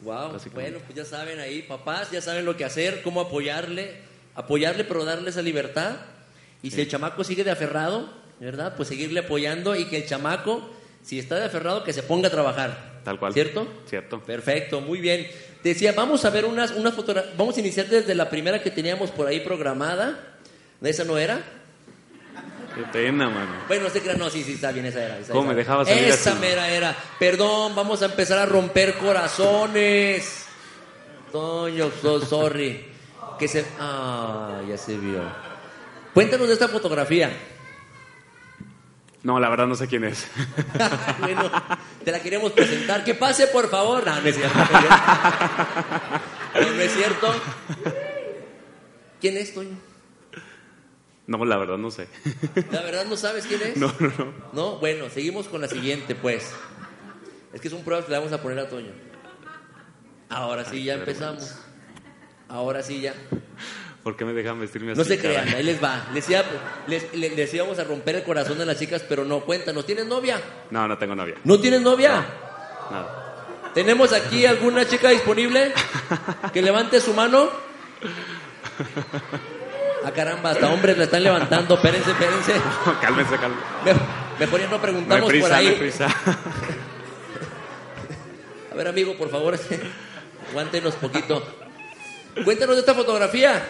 Wow, 0.02 0.40
bueno, 0.56 0.80
pues 0.80 0.96
ya 0.96 1.06
saben 1.06 1.40
ahí, 1.40 1.62
papás, 1.62 2.10
ya 2.10 2.22
saben 2.22 2.44
lo 2.44 2.58
que 2.58 2.66
hacer, 2.66 3.04
cómo 3.04 3.22
apoyarle, 3.22 4.00
apoyarle 4.34 4.84
pero 4.84 5.06
darle 5.06 5.30
esa 5.30 5.44
libertad. 5.44 5.98
Y 6.64 6.72
si 6.72 6.82
el 6.82 6.88
chamaco 6.88 7.24
sigue 7.24 7.44
de 7.44 7.52
aferrado, 7.52 8.10
¿verdad? 8.40 8.76
Pues 8.76 8.88
seguirle 8.88 9.20
apoyando 9.20 9.76
y 9.76 9.86
que 9.86 9.98
el 9.98 10.08
chamaco, 10.08 10.68
si 11.04 11.20
está 11.20 11.36
de 11.36 11.46
aferrado, 11.46 11.84
que 11.84 11.94
se 11.94 12.02
ponga 12.02 12.30
a 12.30 12.32
trabajar. 12.32 12.95
Tal 13.06 13.20
cual. 13.20 13.34
¿Cierto? 13.34 13.68
Cierto. 13.88 14.20
Perfecto, 14.20 14.82
muy 14.82 15.00
bien. 15.00 15.28
Decía, 15.64 15.94
vamos 15.94 16.26
a 16.26 16.32
ver 16.32 16.46
unas, 16.46 16.72
unas 16.72 16.94
fotografías, 16.94 17.38
vamos 17.38 17.56
a 17.56 17.60
iniciar 17.60 17.86
desde 17.88 18.14
la 18.16 18.30
primera 18.30 18.62
que 18.62 18.72
teníamos 18.72 19.12
por 19.12 19.28
ahí 19.28 19.40
programada. 19.40 20.38
¿De 20.82 20.90
esa 20.90 21.04
no 21.04 21.18
era? 21.18 21.40
Qué 22.76 22.82
pena, 22.92 23.30
mano. 23.30 23.64
Bueno, 23.68 23.84
no 23.84 23.90
se 23.90 24.02
crean, 24.02 24.18
no, 24.18 24.30
sí, 24.30 24.44
sí, 24.44 24.54
está 24.54 24.72
bien, 24.72 24.88
esa 24.88 25.06
era. 25.06 25.20
Esa, 25.20 25.32
¿Cómo 25.32 25.44
esa 25.46 25.50
me 25.52 25.56
dejabas 25.56 25.88
salir 25.88 26.04
Esa 26.04 26.32
así? 26.32 26.40
mera 26.40 26.70
era. 26.70 26.96
Perdón, 27.18 27.74
vamos 27.76 28.02
a 28.02 28.06
empezar 28.06 28.40
a 28.40 28.46
romper 28.46 28.96
corazones. 28.96 30.46
Toño, 31.32 31.92
so 32.02 32.20
sorry. 32.20 32.86
Que 33.40 33.48
se... 33.48 33.66
Ah, 33.80 34.62
ya 34.68 34.78
se 34.78 34.98
vio. 34.98 35.22
Cuéntanos 36.14 36.48
de 36.48 36.54
esta 36.54 36.68
fotografía. 36.68 37.32
No, 39.26 39.40
la 39.40 39.50
verdad 39.50 39.66
no 39.66 39.74
sé 39.74 39.88
quién 39.88 40.04
es. 40.04 40.28
bueno, 41.20 41.52
te 42.04 42.12
la 42.12 42.22
queremos 42.22 42.52
presentar. 42.52 43.04
Que 43.04 43.16
pase, 43.16 43.48
por 43.48 43.72
favor. 43.72 44.06
No, 44.06 44.22
no 44.22 44.28
es 44.28 44.36
cierto. 44.36 44.60
No, 46.54 46.82
es 46.82 46.94
cierto. 46.94 47.34
¿Quién 49.20 49.38
es, 49.38 49.52
Toño? 49.52 49.76
No, 51.26 51.44
la 51.44 51.58
verdad 51.58 51.78
no 51.80 51.90
sé. 51.90 52.08
¿La 52.70 52.84
verdad 52.84 53.06
no 53.06 53.18
sabes 53.18 53.48
quién 53.48 53.64
es? 53.64 53.78
No, 53.78 53.92
no, 54.00 54.14
no. 54.16 54.34
No, 54.54 54.78
bueno, 54.78 55.10
seguimos 55.10 55.48
con 55.48 55.60
la 55.60 55.68
siguiente, 55.68 56.14
pues. 56.14 56.54
Es 57.52 57.60
que 57.60 57.72
son 57.72 57.84
pruebas 57.84 58.06
que 58.06 58.12
le 58.12 58.20
vamos 58.20 58.32
a 58.32 58.44
poner 58.44 58.60
a 58.60 58.70
Toño. 58.70 58.92
Ahora 60.30 60.66
sí, 60.66 60.84
ya 60.84 60.94
empezamos. 60.94 61.56
Ahora 62.48 62.84
sí, 62.84 63.02
ya. 63.02 63.16
¿Por 64.06 64.16
qué 64.16 64.24
me 64.24 64.34
dejan 64.34 64.60
vestirme 64.60 64.92
así? 64.92 65.00
No 65.00 65.04
se 65.04 65.18
crean, 65.18 65.50
ahí 65.50 65.64
les 65.64 65.84
va. 65.84 66.06
Les, 66.14 66.30
iba- 66.30 66.44
les, 66.86 67.12
les- 67.16 67.36
les 67.36 67.52
íbamos 67.56 67.80
a 67.80 67.84
romper 67.84 68.18
el 68.18 68.24
corazón 68.24 68.60
de 68.60 68.66
las 68.68 68.78
chicas, 68.78 69.04
pero 69.10 69.26
no, 69.26 69.40
cuéntanos. 69.40 69.84
¿Tienes 69.84 70.06
novia? 70.06 70.40
No, 70.70 70.88
no 70.88 70.96
tengo 71.00 71.16
novia. 71.16 71.34
¿No 71.44 71.60
tienes 71.60 71.82
novia? 71.82 72.24
Nada. 72.92 73.72
¿Tenemos 73.74 74.14
aquí 74.14 74.46
alguna 74.46 74.88
chica 74.88 75.10
disponible? 75.10 75.74
Que 76.54 76.62
levante 76.62 77.02
su 77.02 77.16
mano. 77.16 77.50
Ah, 80.06 80.12
caramba, 80.12 80.52
hasta 80.52 80.70
hombres 80.72 80.96
la 81.00 81.06
están 81.06 81.24
levantando. 81.24 81.74
Espérense, 81.74 82.12
espérense. 82.12 82.54
cálmense, 83.02 83.36
cálmense. 83.38 83.64
Me- 83.86 83.96
Mejor 84.46 84.60
ya 84.60 84.66
no 84.68 84.72
No 84.74 84.82
preguntamos 84.84 85.22
por 85.24 85.32
prisa, 85.32 85.50
no 85.50 85.56
ahí. 85.56 85.72
prisa. 85.78 86.08
A 88.72 88.76
ver, 88.76 88.88
amigo, 88.88 89.16
por 89.18 89.32
favor, 89.32 89.58
aguántenos 90.52 90.94
poquito. 90.96 91.42
Cuéntanos 92.44 92.76
de 92.76 92.82
esta 92.82 92.94
fotografía. 92.94 93.66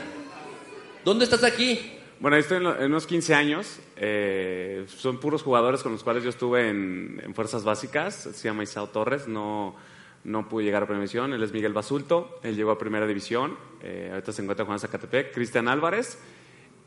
¿Dónde 1.06 1.24
estás 1.26 1.44
aquí? 1.44 1.80
Bueno, 2.20 2.36
estoy 2.38 2.58
en, 2.58 2.66
unos 2.66 3.06
15 3.06 3.34
años. 3.36 3.80
eh, 3.96 4.86
son 4.88 5.20
puros 5.20 5.44
jugadores 5.44 5.84
con 5.84 5.92
los 5.92 6.04
cuales 6.04 6.24
yo 6.24 6.30
estuve 6.32 6.68
en, 6.70 7.32
Fuerzas 7.36 7.64
Básicas. 7.64 8.16
Se 8.16 8.48
llama 8.48 8.64
Isao 8.64 8.88
Torres. 8.90 9.28
No, 9.28 9.76
no 10.24 10.50
pude 10.50 10.64
llegar 10.66 10.82
a 10.84 10.86
Primera 10.88 11.02
División. 11.04 11.34
Él 11.34 11.44
es 11.44 11.54
Miguel 11.54 11.74
Basulto. 11.74 12.40
Él 12.42 12.56
llegó 12.56 12.72
a 12.72 12.78
Primera 12.80 13.06
División. 13.06 13.56
eh, 13.84 14.10
ahorita 14.12 14.32
se 14.32 14.42
encuentra 14.42 14.66
Juan 14.66 14.80
Zacatepec. 14.80 15.32
Cristian 15.34 15.68
Álvarez 15.68 16.18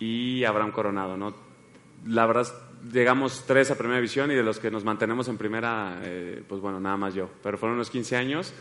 y 0.00 0.42
Abraham 0.44 0.72
Coronado. 0.72 1.16
¿no? 1.16 1.34
La 2.06 2.26
verdad, 2.26 2.46
llegamos 2.92 3.44
tres 3.46 3.70
a 3.70 3.78
Primera 3.78 3.98
División 4.00 4.32
y 4.32 4.34
de 4.34 4.42
los 4.42 4.58
que 4.58 4.70
nos 4.70 4.82
mantenemos 4.84 5.28
en 5.28 5.38
Primera, 5.38 6.00
eh, 6.02 6.42
pues 6.48 6.60
bueno, 6.60 6.80
nada 6.80 6.96
más 6.96 7.14
yo. 7.14 7.30
Pero 7.42 7.56
fueron 7.56 7.76
unos 7.76 7.90
15 7.90 8.16
años. 8.16 8.52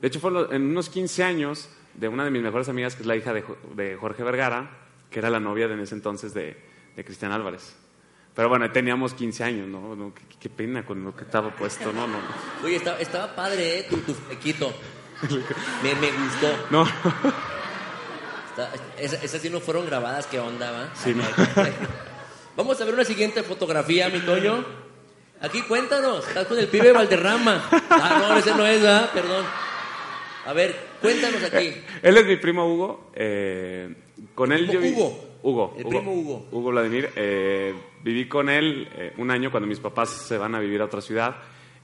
De 0.00 0.08
hecho, 0.08 0.18
fue 0.20 0.30
lo- 0.30 0.50
en 0.50 0.62
unos 0.70 0.88
15 0.88 1.24
años 1.24 1.68
de 1.98 2.08
una 2.08 2.24
de 2.24 2.30
mis 2.30 2.42
mejores 2.42 2.68
amigas, 2.68 2.94
que 2.94 3.02
es 3.02 3.06
la 3.06 3.16
hija 3.16 3.32
de, 3.32 3.44
de 3.74 3.96
Jorge 3.96 4.22
Vergara, 4.22 4.70
que 5.10 5.18
era 5.18 5.30
la 5.30 5.40
novia 5.40 5.68
de 5.68 5.74
en 5.74 5.80
ese 5.80 5.94
entonces 5.94 6.32
de, 6.34 6.56
de 6.96 7.04
Cristian 7.04 7.32
Álvarez. 7.32 7.74
Pero 8.34 8.48
bueno, 8.48 8.70
teníamos 8.70 9.14
15 9.14 9.42
años, 9.44 9.68
¿no? 9.68 9.96
No, 9.96 10.14
qué, 10.14 10.22
qué 10.38 10.48
pena 10.48 10.84
con 10.86 11.02
lo 11.02 11.16
que 11.16 11.24
estaba 11.24 11.50
puesto, 11.50 11.92
¿no? 11.92 12.06
No, 12.06 12.18
Oye, 12.64 12.76
estaba, 12.76 12.98
estaba 13.00 13.34
padre, 13.34 13.80
¿eh? 13.80 13.86
Tu, 13.90 13.96
tu 13.98 14.14
flequito. 14.14 14.72
Me, 15.82 15.94
me 15.96 16.10
gustó. 16.12 16.66
no. 16.70 16.86
Está- 18.50 18.70
esas 19.00 19.40
sí 19.40 19.50
no 19.50 19.60
fueron 19.60 19.86
grabadas, 19.86 20.26
¿qué 20.26 20.38
onda, 20.40 20.70
va? 20.70 20.88
Sí, 20.94 21.14
no. 21.14 21.24
Vamos 22.56 22.80
a 22.80 22.84
ver 22.84 22.94
una 22.94 23.04
siguiente 23.04 23.42
fotografía, 23.42 24.08
mi 24.08 24.20
Toño. 24.20 24.64
Aquí 25.40 25.62
cuéntanos, 25.62 26.26
estás 26.26 26.46
con 26.46 26.58
el 26.58 26.66
pibe 26.68 26.92
Valderrama. 26.92 27.62
Ah, 27.90 28.18
no, 28.28 28.36
ese 28.36 28.54
no 28.54 28.66
es, 28.66 28.82
¿verdad? 28.82 29.10
Perdón. 29.12 29.44
A 30.48 30.52
ver, 30.54 30.74
cuéntanos 31.02 31.42
aquí. 31.44 31.74
Él 32.02 32.16
es 32.16 32.26
mi 32.26 32.36
primo 32.36 32.66
Hugo. 32.66 33.10
eh, 33.14 33.94
con 34.34 34.50
él 34.50 34.66
yo 34.70 34.80
vi- 34.80 34.92
Hugo. 34.92 35.24
Hugo. 35.42 35.74
El 35.78 35.84
primo 35.86 36.12
Hugo. 36.14 36.48
Hugo 36.50 36.70
Vladimir. 36.70 37.10
eh, 37.16 37.74
viví 38.02 38.26
con 38.26 38.48
él 38.48 38.88
eh, 38.96 39.12
un 39.18 39.30
año 39.30 39.50
cuando 39.50 39.66
mis 39.66 39.78
papás 39.78 40.08
se 40.08 40.38
van 40.38 40.54
a 40.54 40.60
vivir 40.60 40.80
a 40.80 40.86
otra 40.86 41.00
ciudad. 41.02 41.36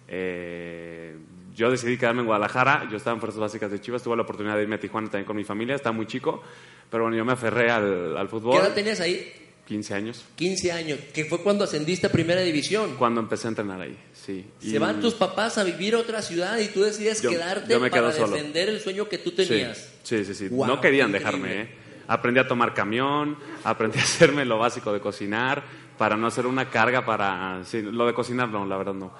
Eh, 0.08 1.14
yo 1.54 1.70
decidí 1.70 1.96
quedarme 1.98 2.20
en 2.22 2.26
Guadalajara. 2.26 2.88
Yo 2.90 2.96
estaba 2.96 3.14
en 3.14 3.20
Fuerzas 3.20 3.40
Básicas 3.40 3.70
de 3.70 3.80
Chivas. 3.80 4.02
Tuve 4.02 4.16
la 4.16 4.22
oportunidad 4.22 4.56
de 4.56 4.62
irme 4.62 4.76
a 4.76 4.80
Tijuana 4.80 5.08
también 5.10 5.26
con 5.26 5.36
mi 5.36 5.44
familia. 5.44 5.74
Estaba 5.74 5.94
muy 5.94 6.06
chico. 6.06 6.42
Pero 6.90 7.04
bueno, 7.04 7.16
yo 7.18 7.24
me 7.24 7.32
aferré 7.32 7.70
al, 7.70 8.16
al 8.16 8.26
¿Qué 8.26 8.30
fútbol. 8.30 8.60
edad 8.60 8.74
tenías 8.74 9.00
ahí? 9.00 9.30
15 9.66 9.94
años. 9.94 10.24
15 10.36 10.72
años, 10.72 10.98
que 11.14 11.24
fue 11.24 11.42
cuando 11.42 11.64
ascendiste 11.64 12.06
a 12.06 12.12
Primera 12.12 12.42
División. 12.42 12.96
Cuando 12.98 13.20
empecé 13.20 13.46
a 13.46 13.50
entrenar 13.50 13.80
ahí. 13.80 13.96
Sí. 14.12 14.44
Se 14.60 14.78
van 14.78 15.00
tus 15.00 15.14
papás 15.14 15.56
a 15.58 15.64
vivir 15.64 15.94
a 15.94 15.98
otra 15.98 16.20
ciudad 16.22 16.58
y 16.58 16.68
tú 16.68 16.82
decides 16.82 17.22
Yo- 17.22 17.30
quedarte 17.30 17.72
yo 17.72 17.80
me 17.80 17.88
para 17.90 18.12
solo. 18.12 18.34
defender 18.34 18.68
el 18.68 18.80
sueño 18.80 19.08
que 19.08 19.18
tú 19.18 19.30
tenías. 19.32 19.90
Sí, 20.02 20.24
sí, 20.24 20.34
sí. 20.34 20.48
No 20.50 20.80
querían 20.80 21.12
dejarme. 21.12 21.62
¿eh? 21.62 21.68
Aprendí 22.08 22.40
a 22.40 22.46
tomar 22.46 22.74
camión, 22.74 23.38
aprendí 23.64 23.98
a 23.98 24.02
hacerme 24.02 24.44
lo 24.44 24.58
básico 24.58 24.92
de 24.92 25.00
cocinar, 25.00 25.62
para 25.96 26.16
no 26.16 26.26
hacer 26.26 26.46
una 26.46 26.68
carga 26.68 27.06
para... 27.06 27.62
Sí, 27.64 27.80
lo 27.80 28.06
de 28.06 28.12
cocinar 28.12 28.48
no, 28.50 28.66
la 28.66 28.76
verdad 28.76 28.92
no. 28.94 29.12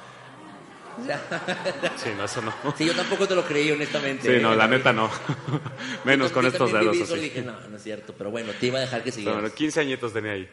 Sí, 1.97 2.11
no, 2.17 2.25
eso 2.25 2.43
no. 2.43 2.53
Sí, 2.77 2.85
yo 2.85 2.95
tampoco 2.95 3.27
te 3.27 3.35
lo 3.35 3.45
creí, 3.45 3.71
honestamente. 3.71 4.23
Sí, 4.29 4.35
¿eh? 4.35 4.41
no, 4.41 4.55
la 4.55 4.67
neta 4.67 4.93
no. 4.93 5.11
Menos 6.05 6.33
con 6.33 6.47
estos 6.47 6.73
dedos 6.73 7.01
así. 7.01 7.21
dije, 7.21 7.43
no, 7.43 7.59
no 7.69 7.77
es 7.77 7.83
cierto, 7.83 8.15
pero 8.17 8.31
bueno, 8.31 8.53
te 8.59 8.67
iba 8.67 8.79
a 8.79 8.83
dejar 8.83 9.03
que 9.03 9.13
siguieras. 9.13 9.41
bueno, 9.41 9.55
15 9.55 9.81
añitos 9.81 10.13
tenía 10.13 10.33
ahí. 10.33 10.49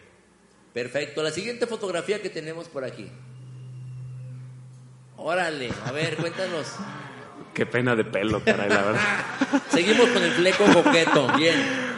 Perfecto, 0.73 1.21
la 1.21 1.31
siguiente 1.31 1.67
fotografía 1.67 2.21
que 2.21 2.29
tenemos 2.29 2.67
por 2.67 2.83
aquí. 2.83 3.09
Órale, 5.17 5.69
a 5.85 5.91
ver, 5.91 6.15
cuéntanos. 6.15 6.67
Qué 7.53 7.65
pena 7.65 7.95
de 7.95 8.05
pelo, 8.05 8.41
caray, 8.43 8.69
la 8.69 8.81
verdad. 8.81 9.25
Seguimos 9.69 10.09
con 10.09 10.23
el 10.23 10.31
fleco 10.31 10.63
coqueto, 10.73 11.27
bien. 11.35 11.90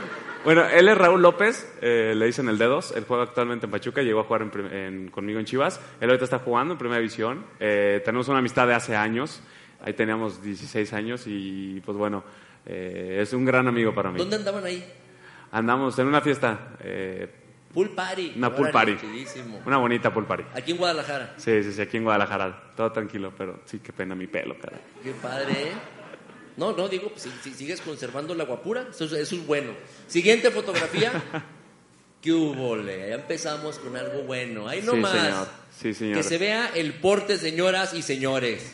Bueno, 0.44 0.66
él 0.66 0.90
es 0.90 0.98
Raúl 0.98 1.22
López, 1.22 1.74
eh, 1.82 2.14
le 2.18 2.26
dicen 2.26 2.50
el 2.50 2.58
Dedos, 2.58 2.94
él 2.98 3.06
juega 3.08 3.24
actualmente 3.24 3.66
en 3.66 3.72
Pachuca, 3.72 4.02
llegó 4.02 4.20
a 4.20 4.24
jugar 4.26 4.42
en 4.42 4.74
en- 4.76 5.08
conmigo 5.10 5.40
en 5.40 5.46
Chivas, 5.46 5.80
él 6.02 6.10
ahorita 6.10 6.26
está 6.26 6.40
jugando 6.40 6.74
en 6.74 6.78
Primera 6.78 7.00
División, 7.00 7.46
Eh, 7.62 8.02
tenemos 8.04 8.28
una 8.28 8.40
amistad 8.40 8.68
de 8.68 8.74
hace 8.74 8.94
años, 8.96 9.42
ahí 9.82 9.94
teníamos 9.94 10.42
16 10.44 10.92
años 10.92 11.24
y 11.28 11.82
pues 11.86 11.98
bueno, 11.98 12.26
eh, 12.66 13.20
es 13.22 13.32
un 13.32 13.46
gran 13.46 13.68
amigo 13.70 13.94
para 13.96 14.12
mí. 14.12 14.18
¿Dónde 14.18 14.36
andaban 14.36 14.66
ahí? 14.66 14.84
Andamos 15.52 15.98
en 16.00 16.08
una 16.08 16.20
fiesta, 16.20 16.76
eh, 16.84 17.30
Pool 17.74 17.90
party. 17.92 18.34
una 18.36 18.54
pool 18.54 18.70
party, 18.70 18.98
una 19.66 19.78
bonita 19.78 20.14
pool 20.14 20.26
party. 20.26 20.44
Aquí 20.56 20.72
en 20.72 20.78
Guadalajara. 20.78 21.36
Sí, 21.38 21.64
sí, 21.64 21.72
sí, 21.72 21.82
aquí 21.82 21.96
en 21.98 22.04
Guadalajara, 22.04 22.74
todo 22.76 22.92
tranquilo, 22.92 23.32
pero 23.38 23.62
sí, 23.66 23.80
qué 23.80 23.94
pena 23.94 24.14
mi 24.14 24.28
pelo, 24.28 24.58
cara. 24.60 24.78
Qué 25.02 25.12
padre, 25.14 25.54
¿eh? 25.54 25.72
No, 26.58 26.72
no, 26.76 26.88
digo, 26.88 27.12
si, 27.16 27.30
si 27.44 27.54
sigues 27.54 27.82
conservando 27.82 28.36
la 28.36 28.44
guapura, 28.46 28.88
eso, 28.92 29.06
es- 29.06 29.14
eso 29.14 29.36
es 29.36 29.46
bueno. 29.48 29.72
Siguiente 30.08 30.52
fotografía. 30.52 31.12
¿Qué 32.22 32.32
hubo, 32.32 32.76
le? 32.78 33.10
Ya 33.10 33.16
empezamos 33.16 33.80
con 33.80 33.98
algo 33.98 34.24
bueno. 34.24 34.68
Ahí 34.70 34.80
Sí, 34.82 34.88
nomás. 34.88 35.12
señor. 35.12 35.48
Sí, 35.78 35.94
señor. 35.94 36.18
Que 36.18 36.24
se 36.24 36.38
vea 36.38 36.68
el 36.74 36.94
porte, 36.94 37.38
señoras 37.38 37.94
y 37.94 38.02
señores. 38.02 38.72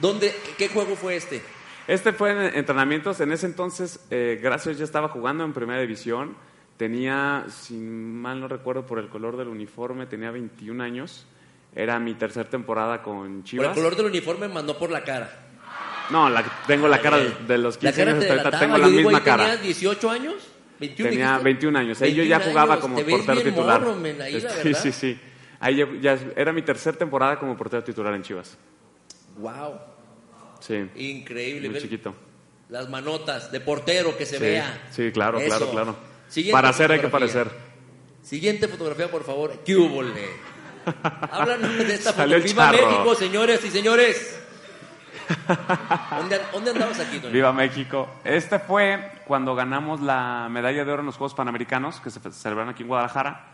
¿Dónde, 0.00 0.34
¿Qué 0.56 0.68
juego 0.68 0.96
fue 0.96 1.16
este? 1.16 1.42
Este 1.86 2.12
fue 2.12 2.30
en 2.30 2.56
entrenamientos. 2.56 3.20
En 3.20 3.32
ese 3.32 3.46
entonces, 3.46 4.00
eh, 4.10 4.38
gracias, 4.42 4.78
ya 4.78 4.84
estaba 4.84 5.08
jugando 5.08 5.44
en 5.44 5.52
primera 5.52 5.80
división. 5.80 6.36
Tenía, 6.78 7.46
si 7.48 7.74
mal 7.74 8.40
no 8.40 8.48
recuerdo 8.48 8.86
por 8.86 8.98
el 8.98 9.08
color 9.08 9.36
del 9.36 9.48
uniforme, 9.48 10.06
tenía 10.06 10.30
21 10.30 10.82
años. 10.82 11.26
Era 11.74 11.98
mi 11.98 12.14
tercera 12.14 12.48
temporada 12.48 13.02
con 13.02 13.18
Por 13.28 13.36
el 13.38 13.44
Chivas. 13.44 13.74
color 13.74 13.96
del 13.96 14.06
uniforme 14.06 14.48
mandó 14.48 14.78
por 14.78 14.90
la 14.90 15.04
cara. 15.04 15.45
No, 16.10 16.28
la- 16.30 16.44
tengo 16.66 16.88
la 16.88 17.00
cara 17.00 17.18
de 17.18 17.58
los 17.58 17.74
la 17.76 17.80
15 17.92 17.96
cara 17.96 18.10
años 18.12 18.22
hasta 18.24 18.34
ahorita 18.42 18.58
tengo 18.60 18.78
la 18.78 18.88
digo, 18.88 19.00
misma 19.10 19.24
cara. 19.24 19.44
¿Tenías 19.44 19.62
18 19.62 20.10
años? 20.10 20.34
¿21 20.80 20.96
Tenía 20.96 21.26
dijiste? 21.28 21.44
21 21.44 21.78
años. 21.78 22.02
Ahí 22.02 22.14
yo 22.14 22.22
ya 22.22 22.38
21 22.38 22.44
jugaba 22.50 22.72
años. 22.74 22.82
como 22.82 22.96
portero 23.04 23.42
titular. 23.42 23.80
morro, 23.80 23.96
men, 23.96 24.20
ahí, 24.22 24.44
sí, 24.62 24.74
sí, 24.74 24.92
sí. 24.92 25.20
Ahí 25.58 25.76
ya, 25.76 25.86
ya 26.00 26.18
era 26.36 26.52
mi 26.52 26.62
tercera 26.62 26.96
temporada 26.98 27.38
como 27.38 27.56
portero 27.56 27.82
titular 27.82 28.12
en 28.14 28.22
Chivas. 28.22 28.56
Wow, 29.38 29.78
Sí. 30.60 30.86
increíble. 30.96 31.70
Muy 31.70 31.80
chiquito. 31.80 32.14
Las 32.68 32.88
manotas 32.88 33.50
de 33.52 33.60
portero 33.60 34.16
que 34.18 34.26
se 34.26 34.36
Sí, 34.38 34.42
vea. 34.42 34.86
sí, 34.90 35.10
claro, 35.12 35.38
Eso. 35.38 35.48
claro, 35.48 35.70
claro. 35.70 35.96
Siguiente 36.28 36.52
Para 36.52 36.68
hacer 36.70 36.90
hay 36.92 37.00
que 37.00 37.08
parecer. 37.08 37.48
Siguiente 38.22 38.66
fotografía, 38.66 39.08
por 39.10 39.24
favor. 39.24 39.60
¿Qué 39.64 39.76
hubo, 39.76 40.02
le? 40.02 40.26
Háblanos 41.30 41.78
de 41.78 41.94
esta 41.94 42.12
Salió 42.12 42.38
fotografía. 42.40 42.72
¡Viva. 42.72 42.90
México, 42.90 43.14
señores 43.14 43.64
y 43.64 43.70
señores! 43.70 44.40
¿Dónde, 46.18 46.40
dónde 46.52 46.70
andabas 46.70 47.00
aquí, 47.00 47.18
Toño? 47.18 47.32
Viva 47.32 47.52
México. 47.52 48.08
Este 48.24 48.58
fue 48.58 49.12
cuando 49.26 49.54
ganamos 49.54 50.00
la 50.00 50.48
medalla 50.50 50.84
de 50.84 50.92
oro 50.92 51.00
en 51.00 51.06
los 51.06 51.16
Juegos 51.16 51.34
Panamericanos 51.34 52.00
que 52.00 52.10
se 52.10 52.20
celebraron 52.32 52.72
aquí 52.72 52.82
en 52.82 52.88
Guadalajara. 52.88 53.46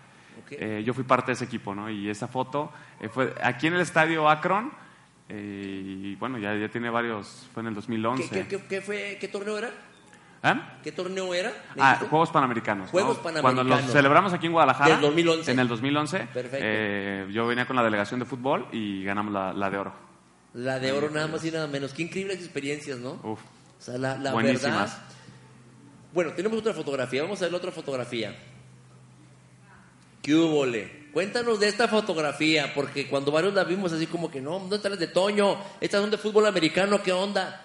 Ok. 0.44 0.52
Eh, 0.52 0.82
yo 0.84 0.94
fui 0.94 1.04
parte 1.04 1.26
de 1.28 1.32
ese 1.34 1.44
equipo, 1.44 1.74
¿no? 1.74 1.90
Y 1.90 2.08
esa 2.08 2.28
foto 2.28 2.72
eh, 3.00 3.08
fue 3.08 3.34
aquí 3.42 3.66
en 3.66 3.74
el 3.74 3.80
estadio 3.80 4.28
Akron. 4.28 4.72
eh, 5.28 5.82
y 5.84 6.14
bueno, 6.16 6.38
ya, 6.38 6.54
ya 6.54 6.68
tiene 6.68 6.90
varios, 6.90 7.48
fue 7.54 7.62
en 7.62 7.68
el 7.68 7.72
¿Qué, 7.74 7.80
2011. 7.80 8.28
qué, 8.30 8.46
qué- 8.46 8.64
qué 8.66 8.80
fue, 8.80 9.16
¿Qué 9.20 9.28
torneo 9.28 9.58
era? 9.58 9.70
¿Eh? 10.44 10.54
¿Qué 10.82 10.90
torneo 10.90 11.32
era? 11.34 11.50
¿Me 11.76 11.82
Ah? 11.82 11.98
Juegos 12.10 12.30
Panamericanos. 12.30 12.86
¿no? 12.86 12.90
Juegos 12.90 13.18
Cuando 13.18 13.40
Panamericanos. 13.42 13.84
los 13.84 13.92
celebramos 13.92 14.32
aquí 14.32 14.46
en 14.46 14.52
Guadalajara. 14.52 14.90
Del 14.90 15.00
2011. 15.00 15.52
En 15.52 15.58
el 15.60 15.68
2011. 15.68 16.18
Perfecto. 16.32 16.56
eh, 16.60 17.28
yo 17.30 17.46
venía 17.46 17.64
con 17.64 17.76
la 17.76 17.84
delegación 17.84 18.18
de 18.18 18.26
fútbol 18.26 18.66
y 18.72 19.04
ganamos 19.04 19.32
la, 19.32 19.52
la 19.52 19.70
de 19.70 19.78
oro. 19.78 19.92
La 20.54 20.78
de 20.78 20.92
oro 20.92 21.10
nada 21.10 21.28
más 21.28 21.44
y 21.44 21.50
nada 21.50 21.66
menos. 21.66 21.92
Qué 21.94 22.02
increíbles 22.02 22.38
experiencias, 22.38 22.98
¿no? 22.98 23.12
Uf. 23.22 23.40
O 23.40 23.82
sea, 23.82 23.96
la, 23.98 24.16
la 24.18 24.32
Buenísimas. 24.32 24.90
verdad. 24.90 24.98
Bueno, 26.12 26.32
tenemos 26.32 26.58
otra 26.58 26.74
fotografía. 26.74 27.22
Vamos 27.22 27.40
a 27.40 27.46
ver 27.46 27.52
la 27.52 27.58
otra 27.58 27.72
fotografía. 27.72 28.36
¿Qué 30.22 30.34
hubo, 30.34 30.64
le? 30.66 31.02
Cuéntanos 31.12 31.58
de 31.60 31.68
esta 31.68 31.88
fotografía, 31.88 32.72
porque 32.74 33.06
cuando 33.08 33.32
varios 33.32 33.52
la 33.54 33.64
vimos 33.64 33.92
así 33.92 34.06
como 34.06 34.30
que 34.30 34.40
no, 34.40 34.58
¿dónde 34.60 34.76
están 34.76 34.92
las 34.92 35.00
de 35.00 35.08
Toño? 35.08 35.58
Estas 35.80 36.00
son 36.00 36.10
de 36.10 36.16
fútbol 36.18 36.46
americano, 36.46 37.02
¿qué 37.02 37.12
onda? 37.12 37.64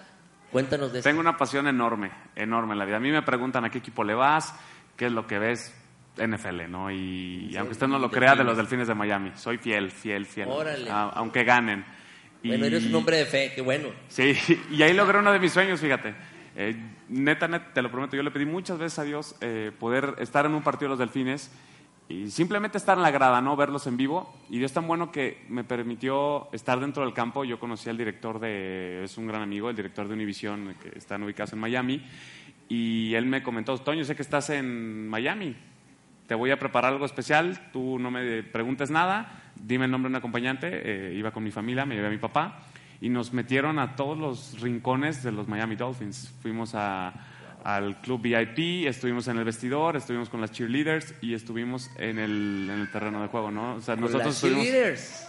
Cuéntanos 0.50 0.92
de 0.92 0.98
esta. 0.98 1.08
Tengo 1.10 1.20
una 1.20 1.36
pasión 1.36 1.66
enorme, 1.66 2.10
enorme 2.34 2.72
en 2.72 2.78
la 2.78 2.84
vida. 2.84 2.96
A 2.96 3.00
mí 3.00 3.10
me 3.10 3.22
preguntan 3.22 3.64
a 3.64 3.70
qué 3.70 3.78
equipo 3.78 4.02
le 4.04 4.14
vas, 4.14 4.54
qué 4.96 5.06
es 5.06 5.12
lo 5.12 5.26
que 5.26 5.38
ves. 5.38 5.74
NFL, 6.16 6.68
¿no? 6.68 6.90
Y, 6.90 7.48
y 7.52 7.56
aunque 7.56 7.74
usted 7.74 7.86
no 7.86 7.96
lo 8.00 8.10
crea, 8.10 8.34
de 8.34 8.42
los 8.42 8.56
Delfines 8.56 8.88
de 8.88 8.94
Miami. 8.94 9.30
Soy 9.36 9.56
fiel, 9.58 9.92
fiel, 9.92 10.26
fiel. 10.26 10.48
Órale. 10.50 10.90
A- 10.90 11.10
aunque 11.10 11.44
ganen. 11.44 11.84
Y- 12.42 12.48
Bueno, 12.48 12.66
eres 12.66 12.84
un 12.86 12.94
hombre 12.94 13.16
de 13.18 13.26
fe, 13.26 13.52
qué 13.54 13.60
bueno. 13.60 13.88
Sí, 14.08 14.34
y 14.70 14.82
ahí 14.82 14.94
logré 14.94 15.18
uno 15.18 15.32
de 15.32 15.38
mis 15.38 15.52
sueños, 15.52 15.80
fíjate. 15.80 16.14
Eh, 16.56 16.74
neta, 17.08 17.46
neta, 17.48 17.72
te 17.72 17.82
lo 17.82 17.90
prometo, 17.90 18.16
yo 18.16 18.22
le 18.22 18.30
pedí 18.30 18.44
muchas 18.46 18.78
veces 18.78 18.98
a 18.98 19.04
Dios 19.04 19.36
eh, 19.40 19.70
poder 19.78 20.14
estar 20.18 20.44
en 20.46 20.54
un 20.54 20.62
partido 20.62 20.86
de 20.88 20.90
los 20.90 20.98
Delfines 20.98 21.50
y 22.08 22.30
simplemente 22.30 22.78
estar 22.78 22.96
en 22.96 23.02
la 23.02 23.10
grada, 23.10 23.40
¿no? 23.40 23.54
Verlos 23.54 23.86
en 23.86 23.96
vivo. 23.96 24.34
Y 24.50 24.58
Dios 24.58 24.72
tan 24.72 24.86
bueno 24.86 25.12
que 25.12 25.44
me 25.48 25.62
permitió 25.62 26.48
estar 26.52 26.80
dentro 26.80 27.04
del 27.04 27.12
campo. 27.12 27.44
Yo 27.44 27.60
conocí 27.60 27.90
al 27.90 27.98
director 27.98 28.40
de, 28.40 29.04
es 29.04 29.18
un 29.18 29.26
gran 29.26 29.42
amigo, 29.42 29.68
el 29.68 29.76
director 29.76 30.08
de 30.08 30.14
Univision, 30.14 30.74
que 30.82 30.96
están 30.98 31.22
ubicados 31.22 31.52
en 31.52 31.58
Miami. 31.58 32.02
Y 32.68 33.14
él 33.14 33.26
me 33.26 33.42
comentó, 33.42 33.76
Toño, 33.78 34.04
sé 34.04 34.16
que 34.16 34.22
estás 34.22 34.48
en 34.50 35.06
Miami. 35.08 35.54
Te 36.26 36.34
voy 36.34 36.50
a 36.50 36.58
preparar 36.58 36.92
algo 36.92 37.04
especial, 37.06 37.70
tú 37.72 37.98
no 37.98 38.10
me 38.10 38.42
preguntes 38.42 38.90
nada, 38.90 39.47
dime 39.62 39.84
el 39.86 39.90
nombre 39.90 40.08
de 40.08 40.12
un 40.12 40.16
acompañante. 40.16 40.68
Eh, 40.72 41.14
iba 41.14 41.30
con 41.30 41.42
mi 41.44 41.50
familia, 41.50 41.84
me 41.86 41.94
llevé 41.94 42.08
a 42.08 42.10
mi 42.10 42.18
papá 42.18 42.60
y 43.00 43.08
nos 43.08 43.32
metieron 43.32 43.78
a 43.78 43.94
todos 43.96 44.18
los 44.18 44.60
rincones 44.60 45.22
de 45.22 45.32
los 45.32 45.46
Miami 45.48 45.76
Dolphins. 45.76 46.32
Fuimos 46.42 46.74
a- 46.74 47.12
al 47.64 48.00
club 48.00 48.20
VIP, 48.22 48.86
estuvimos 48.86 49.26
en 49.28 49.36
el 49.38 49.44
vestidor, 49.44 49.96
estuvimos 49.96 50.28
con 50.28 50.40
las 50.40 50.52
cheerleaders 50.52 51.12
y 51.20 51.34
estuvimos 51.34 51.90
en 51.98 52.18
el, 52.18 52.68
en 52.72 52.80
el 52.80 52.90
terreno 52.90 53.20
de 53.20 53.28
juego, 53.28 53.50
¿no? 53.50 53.74
O 53.74 53.80
sea, 53.80 53.96
nosotros 53.96 54.26
Las 54.26 54.34
estuvimos... 54.36 54.64
cheerleaders. 54.64 55.24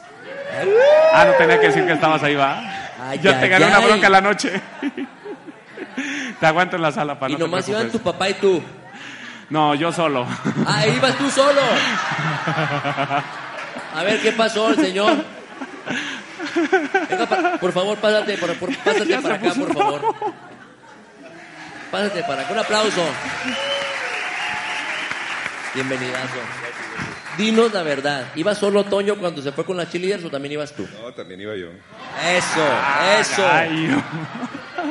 Ah, 1.14 1.26
no 1.26 1.34
tenía 1.34 1.60
que 1.60 1.68
decir 1.68 1.86
que 1.86 1.94
estabas 1.94 2.22
ahí, 2.24 2.36
va. 2.36 2.62
Yo 3.22 3.34
te 3.40 3.48
gané 3.48 3.66
una 3.66 3.80
bronca 3.80 4.10
la 4.10 4.22
noche. 4.22 4.62
te 6.40 6.46
aguanto 6.46 6.76
en 6.76 6.82
la 6.84 6.92
sala 6.92 7.18
para 7.20 7.32
Y 7.32 7.34
no 7.34 7.40
te 7.40 7.44
nomás 7.46 7.68
iban 7.68 7.90
tu 7.90 8.00
papá 8.00 8.30
y 8.30 8.34
tú. 8.36 8.62
No, 9.50 9.74
yo 9.76 9.92
solo. 9.92 10.28
Ah, 10.68 10.86
ibas 10.88 11.18
tú 11.18 11.30
solo. 11.30 11.62
A 13.96 14.04
ver 14.04 14.22
qué 14.22 14.32
pasó 14.32 14.70
el 14.70 14.76
señor. 14.78 15.24
Venga, 17.10 17.26
pa- 17.28 17.58
por 17.60 17.72
favor, 17.72 17.98
pásate, 17.98 18.38
por, 18.38 18.54
por- 18.58 18.76
pásate 18.84 19.18
para 19.20 19.36
acá, 19.36 19.54
por 19.54 19.74
favor. 19.74 20.02
Pásate 21.92 22.24
para 22.24 22.42
acá. 22.44 22.54
Un 22.54 22.60
aplauso. 22.60 23.04
Bienvenidazo. 25.74 26.36
Dinos 27.38 27.72
la 27.74 27.84
verdad. 27.84 28.26
¿Ibas 28.36 28.58
solo 28.58 28.84
Toño 28.84 29.16
cuando 29.18 29.42
se 29.42 29.52
fue 29.52 29.64
con 29.66 29.78
las 29.78 29.90
cheerleaders 29.90 30.26
o 30.26 30.30
también 30.30 30.54
ibas 30.54 30.74
tú? 30.74 30.88
No, 31.02 31.14
también 31.14 31.40
iba 31.42 31.56
yo. 31.56 31.68
Eso, 32.28 32.68
eso. 33.20 33.48
Ay, 33.50 33.90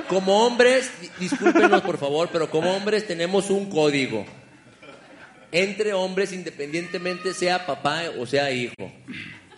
Como 0.08 0.46
hombres, 0.46 0.90
di- 1.00 1.10
discúlpenos 1.18 1.82
por 1.82 1.98
favor, 1.98 2.30
pero 2.32 2.48
como 2.50 2.74
hombres 2.74 3.06
tenemos 3.06 3.50
un 3.50 3.68
código. 3.70 4.24
Entre 5.50 5.92
hombres, 5.94 6.32
independientemente 6.32 7.32
sea 7.32 7.64
papá 7.66 8.02
o 8.18 8.26
sea 8.26 8.50
hijo. 8.50 8.74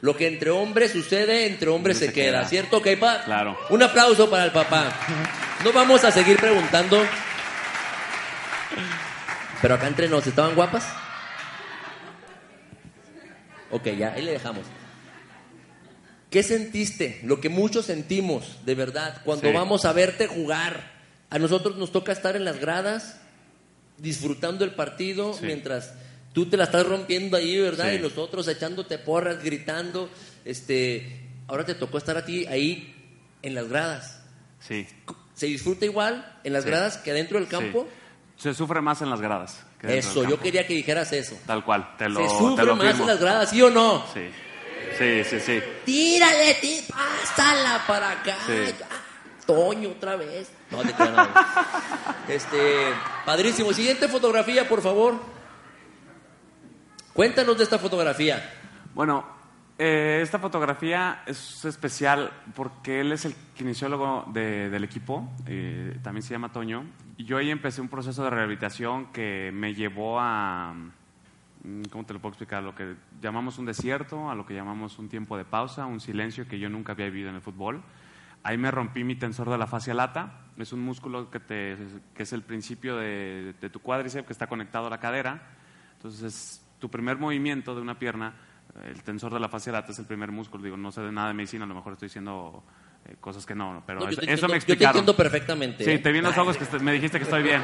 Lo 0.01 0.17
que 0.17 0.27
entre 0.29 0.51
hombres 0.51 0.93
sucede, 0.93 1.47
entre 1.47 1.69
hombres 1.69 1.99
se, 1.99 2.07
se 2.07 2.13
queda, 2.13 2.39
queda. 2.41 2.49
¿cierto, 2.49 2.83
pa? 2.99 3.23
Claro. 3.25 3.59
Un 3.71 3.83
aplauso 3.83 4.31
para 4.31 4.45
el 4.45 4.53
papá. 4.53 4.93
No 5.65 5.73
vamos 5.73 6.05
a 6.05 6.11
seguir 6.11 6.39
preguntando. 6.39 7.05
Pero 9.61 9.75
acá 9.75 9.89
entre 9.89 10.09
nos, 10.09 10.27
¿estaban 10.27 10.55
guapas? 10.55 10.87
Ok, 13.71 13.89
ya, 13.97 14.13
ahí 14.15 14.23
le 14.23 14.33
dejamos. 14.33 14.65
¿Qué 16.31 16.43
sentiste? 16.43 17.21
Lo 17.25 17.41
que 17.41 17.49
muchos 17.49 17.87
sentimos, 17.87 18.65
de 18.65 18.75
verdad, 18.75 19.21
cuando 19.25 19.49
Sí. 19.49 19.55
vamos 19.55 19.85
a 19.85 19.93
verte 19.93 20.27
jugar. 20.27 20.99
A 21.29 21.39
nosotros 21.39 21.77
nos 21.77 21.93
toca 21.93 22.11
estar 22.13 22.37
en 22.37 22.45
las 22.45 22.59
gradas, 22.59 23.21
disfrutando 24.01 24.65
el 24.65 24.75
partido, 24.75 25.35
Sí. 25.35 25.47
mientras 25.47 25.93
tú 26.33 26.47
te 26.47 26.57
la 26.57 26.65
estás 26.65 26.87
rompiendo 26.87 27.37
ahí, 27.37 27.59
¿verdad? 27.59 27.91
Sí. 27.91 27.97
Y 27.97 27.99
nosotros 28.01 28.47
echándote 28.49 28.99
porras, 28.99 29.43
gritando. 29.43 30.09
Este, 30.45 31.29
ahora 31.49 31.65
te 31.65 31.75
tocó 31.75 31.99
estar 31.99 32.17
a 32.17 32.25
ti 32.25 32.47
ahí 32.47 32.95
en 33.43 33.55
las 33.55 33.69
gradas. 33.69 34.23
Sí. 34.61 34.87
¿Se 35.35 35.47
disfruta 35.47 35.85
igual 35.85 36.39
en 36.45 36.53
las 36.53 36.65
Sí. 36.65 36.71
gradas 36.71 36.97
que 36.99 37.11
adentro 37.11 37.39
del 37.39 37.49
campo? 37.49 37.89
Se 38.37 38.55
sufre 38.55 38.81
más 38.81 39.03
en 39.03 39.11
las 39.11 39.21
gradas. 39.21 39.65
que 39.81 39.97
Eso, 39.99 40.29
yo 40.29 40.39
quería 40.39 40.67
que 40.67 40.75
dijeras 40.75 41.11
eso. 41.15 41.39
Tal 41.47 41.65
cual, 41.65 41.97
te 41.97 42.07
lo, 42.09 42.21
Se 42.21 42.23
te 42.29 42.39
sufre 42.39 42.67
lo 42.67 42.77
más 42.77 42.87
firmo. 42.89 43.03
en 43.05 43.09
las 43.09 43.19
gradas, 43.21 43.49
¿sí 43.51 43.63
o 43.63 43.71
no? 43.71 44.05
Sí, 44.13 44.29
sí, 44.99 45.25
sí, 45.25 45.41
sí. 45.41 45.61
Tírale, 45.87 46.55
tí, 46.61 46.81
pásala 46.87 47.83
para 47.87 48.11
acá. 48.11 48.37
Ah, 48.47 49.47
Toño, 49.47 49.89
otra 49.91 50.17
vez. 50.17 50.49
Este, 52.29 52.59
padrísimo. 53.27 53.73
Siguiente 53.73 54.09
fotografía, 54.09 54.69
por 54.69 54.81
favor. 54.83 55.15
Cuéntanos 57.13 57.59
de 57.59 57.65
esta 57.65 57.79
fotografía. 57.79 58.41
Bueno, 58.95 59.25
eh, 59.79 60.21
esta 60.23 60.39
fotografía 60.39 61.23
es 61.27 61.65
especial 61.65 62.31
porque 62.55 63.01
él 63.01 63.13
es 63.13 63.25
el 63.25 63.35
kinesiólogo 63.57 64.27
de- 64.33 64.71
del 64.71 64.85
equipo, 64.85 65.29
eh, 65.47 65.99
también 66.03 66.23
se 66.23 66.31
llama 66.35 66.53
Toño, 66.53 66.85
y 67.17 67.25
yo 67.25 67.37
ahí 67.39 67.51
empecé 67.51 67.81
un 67.81 67.89
proceso 67.89 68.23
de 68.25 68.31
rehabilitación 68.31 69.07
que 69.07 69.51
me 69.53 69.75
llevó 69.75 70.21
a, 70.21 70.73
mm, 71.65 71.83
¿cómo 71.91 72.05
te 72.05 72.13
lo 72.15 72.21
puedo 72.21 72.31
explicar? 72.33 72.63
Lo 72.63 72.75
que 72.75 72.95
llamamos 73.21 73.59
un 73.59 73.67
desierto, 73.67 74.31
a 74.31 74.35
lo 74.35 74.47
que 74.47 74.55
llamamos 74.55 74.99
un 74.99 75.09
tiempo 75.09 75.37
de 75.37 75.45
pausa, 75.45 75.87
un 75.87 76.01
silencio 76.01 76.47
que 76.47 76.59
yo 76.59 76.69
nunca 76.69 76.93
había 76.93 77.07
vivido 77.07 77.29
en 77.31 77.37
el 77.37 77.43
fútbol. 77.43 77.83
Ahí 78.43 78.57
me 78.57 78.71
rompí 78.71 79.05
mi 79.05 79.17
tensor 79.17 79.51
de 79.51 79.59
la 79.59 79.67
fascia 79.67 79.93
lata, 79.93 80.47
es 80.57 80.73
un 80.73 80.81
músculo 80.81 81.31
que, 81.31 81.41
te, 81.41 81.77
que 82.15 82.23
es 82.23 82.33
el 82.33 82.43
principio 82.43 82.97
de, 82.97 83.55
de 83.61 83.71
tu 83.71 83.81
cuádriceps 83.81 84.27
que 84.27 84.33
está 84.33 84.47
conectado 84.47 84.87
a 84.87 84.91
la 84.91 84.99
cadera. 84.99 85.43
Entonces, 85.97 86.65
tu 86.79 86.91
primer 86.91 87.19
movimiento 87.19 87.75
de 87.75 87.83
una 87.83 87.99
pierna, 87.99 88.33
el 88.85 89.03
tensor 89.03 89.35
de 89.35 89.41
la 89.41 89.49
fascia 89.49 89.73
lata 89.73 89.93
es 89.93 89.99
el 89.99 90.07
primer 90.07 90.33
músculo. 90.33 90.65
Digo, 90.65 90.77
no 90.79 90.91
sé 90.91 91.03
de 91.03 91.13
nada 91.13 91.29
de 91.29 91.35
medicina, 91.35 91.65
a 91.65 91.69
lo 91.69 91.75
mejor 91.75 91.93
estoy 91.95 92.07
diciendo 92.07 92.63
eh, 93.05 93.17
cosas 93.21 93.45
que 93.45 93.55
no, 93.55 93.83
pero 93.87 94.01
No, 94.01 94.07
yo 94.07 94.13
eso, 94.13 94.21
te 94.23 94.27
eso 94.27 94.33
entiendo- 94.33 94.47
me 94.47 94.47
Yo 94.47 94.67
te 94.67 94.73
explicaron. 94.73 94.97
entiendo 95.01 95.17
perfectamente. 95.17 95.85
Sí, 95.85 95.91
¿eh? 95.91 95.99
te 95.99 96.13
vi 96.13 96.19
en 96.19 96.25
los 96.25 96.39
ojos 96.39 96.57
que 96.57 96.65
est- 96.65 96.81
me 96.81 96.93
dijiste 96.93 97.19
que 97.19 97.25
estoy 97.25 97.43
bien. 97.43 97.61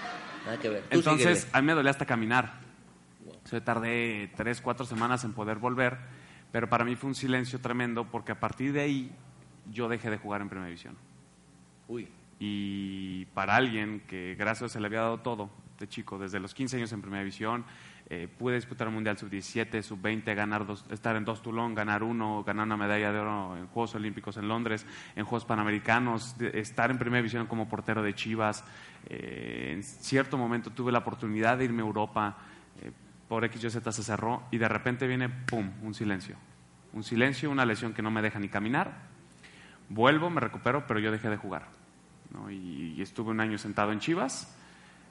Nada 0.46 0.58
que 0.58 0.68
ver. 0.70 0.82
Tú 0.90 0.98
Entonces, 0.98 1.40
síguele. 1.40 1.58
a 1.58 1.60
mí 1.60 1.66
me 1.66 1.72
dolía 1.74 1.90
hasta 1.90 2.06
caminar. 2.06 2.52
Yo 3.50 3.62
tardé 3.62 4.32
tres, 4.36 4.62
cuatro 4.62 4.86
semanas 4.86 5.22
en 5.24 5.34
poder 5.34 5.58
volver, 5.58 5.98
pero 6.50 6.68
para 6.70 6.84
mí 6.84 6.96
fue 6.96 7.08
un 7.08 7.14
silencio 7.14 7.60
tremendo 7.60 8.04
porque 8.10 8.32
a 8.32 8.40
partir 8.40 8.72
de 8.72 8.80
ahí 8.80 9.12
yo 9.70 9.88
dejé 9.88 10.10
de 10.10 10.18
jugar 10.18 10.40
en 10.40 10.48
Primera 10.48 10.66
División. 10.68 10.96
Uy. 11.88 12.08
Y 12.38 13.24
para 13.26 13.56
alguien 13.56 14.02
que 14.08 14.34
gracias 14.38 14.72
se 14.72 14.80
le 14.80 14.86
había 14.86 15.00
dado 15.00 15.18
todo 15.20 15.50
de 15.78 15.88
chico, 15.88 16.18
desde 16.18 16.38
los 16.40 16.54
15 16.54 16.76
años 16.76 16.92
en 16.92 17.00
Primera 17.00 17.22
División, 17.22 17.64
eh, 18.10 18.28
pude 18.38 18.54
disputar 18.56 18.86
un 18.88 18.94
Mundial 18.94 19.16
Sub-17, 19.16 19.82
Sub-20, 19.82 20.34
ganar 20.34 20.66
dos, 20.66 20.84
estar 20.90 21.16
en 21.16 21.24
dos 21.24 21.42
Toulon, 21.42 21.74
ganar 21.74 22.02
uno, 22.02 22.44
ganar 22.44 22.66
una 22.66 22.76
medalla 22.76 23.10
de 23.12 23.18
oro 23.18 23.56
en 23.56 23.66
Juegos 23.68 23.94
Olímpicos 23.94 24.36
en 24.36 24.46
Londres, 24.46 24.86
en 25.16 25.24
Juegos 25.24 25.44
Panamericanos, 25.46 26.36
de- 26.38 26.58
estar 26.60 26.90
en 26.90 26.98
Primera 26.98 27.18
División 27.22 27.46
como 27.46 27.68
portero 27.68 28.02
de 28.02 28.14
Chivas. 28.14 28.64
eh, 29.06 29.72
en 29.74 29.82
cierto 29.82 30.38
momento 30.38 30.70
tuve 30.70 30.90
la 30.92 30.98
oportunidad 31.00 31.58
de 31.58 31.64
irme 31.66 31.82
a 31.82 31.86
Europa, 31.86 32.36
eh, 32.82 32.90
por 33.28 33.44
X, 33.44 33.62
Y, 33.64 33.70
Z 33.70 33.92
se 33.92 34.02
cerró 34.02 34.44
y 34.50 34.58
de 34.58 34.68
repente 34.68 35.06
viene, 35.06 35.28
¡pum!, 35.28 35.70
un 35.82 35.92
silencio. 35.94 36.36
Un 36.92 37.02
silencio, 37.02 37.50
una 37.50 37.64
lesión 37.66 37.92
que 37.94 38.00
no 38.02 38.10
me 38.10 38.22
deja 38.22 38.38
ni 38.38 38.48
caminar. 38.48 39.13
Vuelvo, 39.88 40.30
me 40.30 40.40
recupero, 40.40 40.86
pero 40.86 41.00
yo 41.00 41.10
dejé 41.12 41.30
de 41.30 41.36
jugar. 41.36 41.66
Y, 42.50 42.94
y 42.96 43.02
estuve 43.02 43.30
un 43.30 43.40
año 43.40 43.58
sentado 43.58 43.92
en 43.92 44.00
Chivas. 44.00 44.52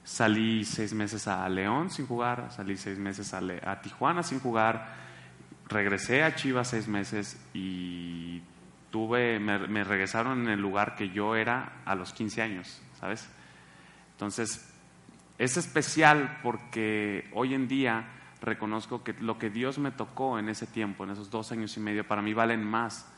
Salí 0.04 0.66
seis 0.66 0.92
meses 0.92 1.26
a 1.28 1.48
León 1.48 1.88
sin 1.90 2.06
jugar, 2.06 2.52
salí 2.52 2.76
seis 2.76 2.98
meses 2.98 3.32
a, 3.32 3.80
Tijuana 3.80 4.22
sin 4.22 4.38
jugar, 4.38 4.94
regresé 5.66 6.22
a 6.22 6.34
Chivas 6.34 6.68
seis 6.68 6.88
meses 6.88 7.40
y 7.54 8.42
tuve, 8.90 9.40
me, 9.40 9.58
me 9.66 9.82
regresaron 9.82 10.42
en 10.42 10.48
el 10.50 10.60
lugar 10.60 10.94
que 10.94 11.08
yo 11.08 11.36
era 11.36 11.80
a 11.86 11.94
los 11.94 12.12
15 12.12 12.42
años, 12.42 12.82
¿sabes? 13.00 13.30
Entonces, 14.12 14.70
es 15.38 15.56
especial 15.56 16.38
porque 16.42 17.30
hoy 17.32 17.54
en 17.54 17.66
día 17.66 18.04
reconozco 18.42 19.02
que 19.02 19.14
lo 19.14 19.38
que 19.38 19.48
Dios 19.48 19.78
me 19.78 19.90
tocó 19.90 20.38
en 20.38 20.50
ese 20.50 20.66
tiempo, 20.66 21.04
en 21.04 21.10
esos 21.12 21.30
dos 21.30 21.50
años 21.50 21.74
y 21.78 21.80
medio, 21.80 22.06
para 22.06 22.20
mí 22.20 22.34
valen 22.34 22.62
más 22.62 23.10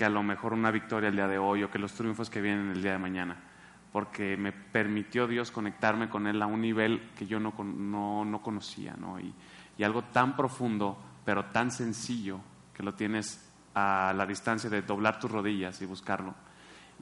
que 0.00 0.06
a 0.06 0.08
lo 0.08 0.22
mejor 0.22 0.54
una 0.54 0.70
victoria 0.70 1.10
el 1.10 1.14
día 1.14 1.28
de 1.28 1.36
hoy 1.36 1.62
o 1.62 1.70
que 1.70 1.78
los 1.78 1.92
triunfos 1.92 2.30
que 2.30 2.40
vienen 2.40 2.70
el 2.70 2.82
día 2.82 2.92
de 2.92 2.98
mañana. 2.98 3.36
porque 3.92 4.34
me 4.38 4.50
permitió 4.50 5.26
Dios 5.26 5.50
conectarme 5.50 6.08
con 6.08 6.26
Él 6.26 6.40
a 6.40 6.46
un 6.46 6.62
nivel 6.62 7.10
que 7.14 7.26
yo 7.26 7.38
no, 7.38 7.52
no, 7.62 8.24
no 8.24 8.40
conocía, 8.40 8.94
¿no? 8.96 9.20
Y, 9.20 9.34
y 9.76 9.84
algo 9.84 10.04
tan 10.04 10.36
profundo, 10.36 10.96
pero 11.22 11.44
tan 11.46 11.70
sencillo, 11.70 12.40
que 12.72 12.82
lo 12.82 12.94
tienes 12.94 13.46
a 13.74 14.14
la 14.16 14.24
distancia 14.24 14.70
de 14.70 14.80
doblar 14.80 15.18
tus 15.18 15.30
rodillas 15.30 15.82
y 15.82 15.84
buscarlo. 15.84 16.34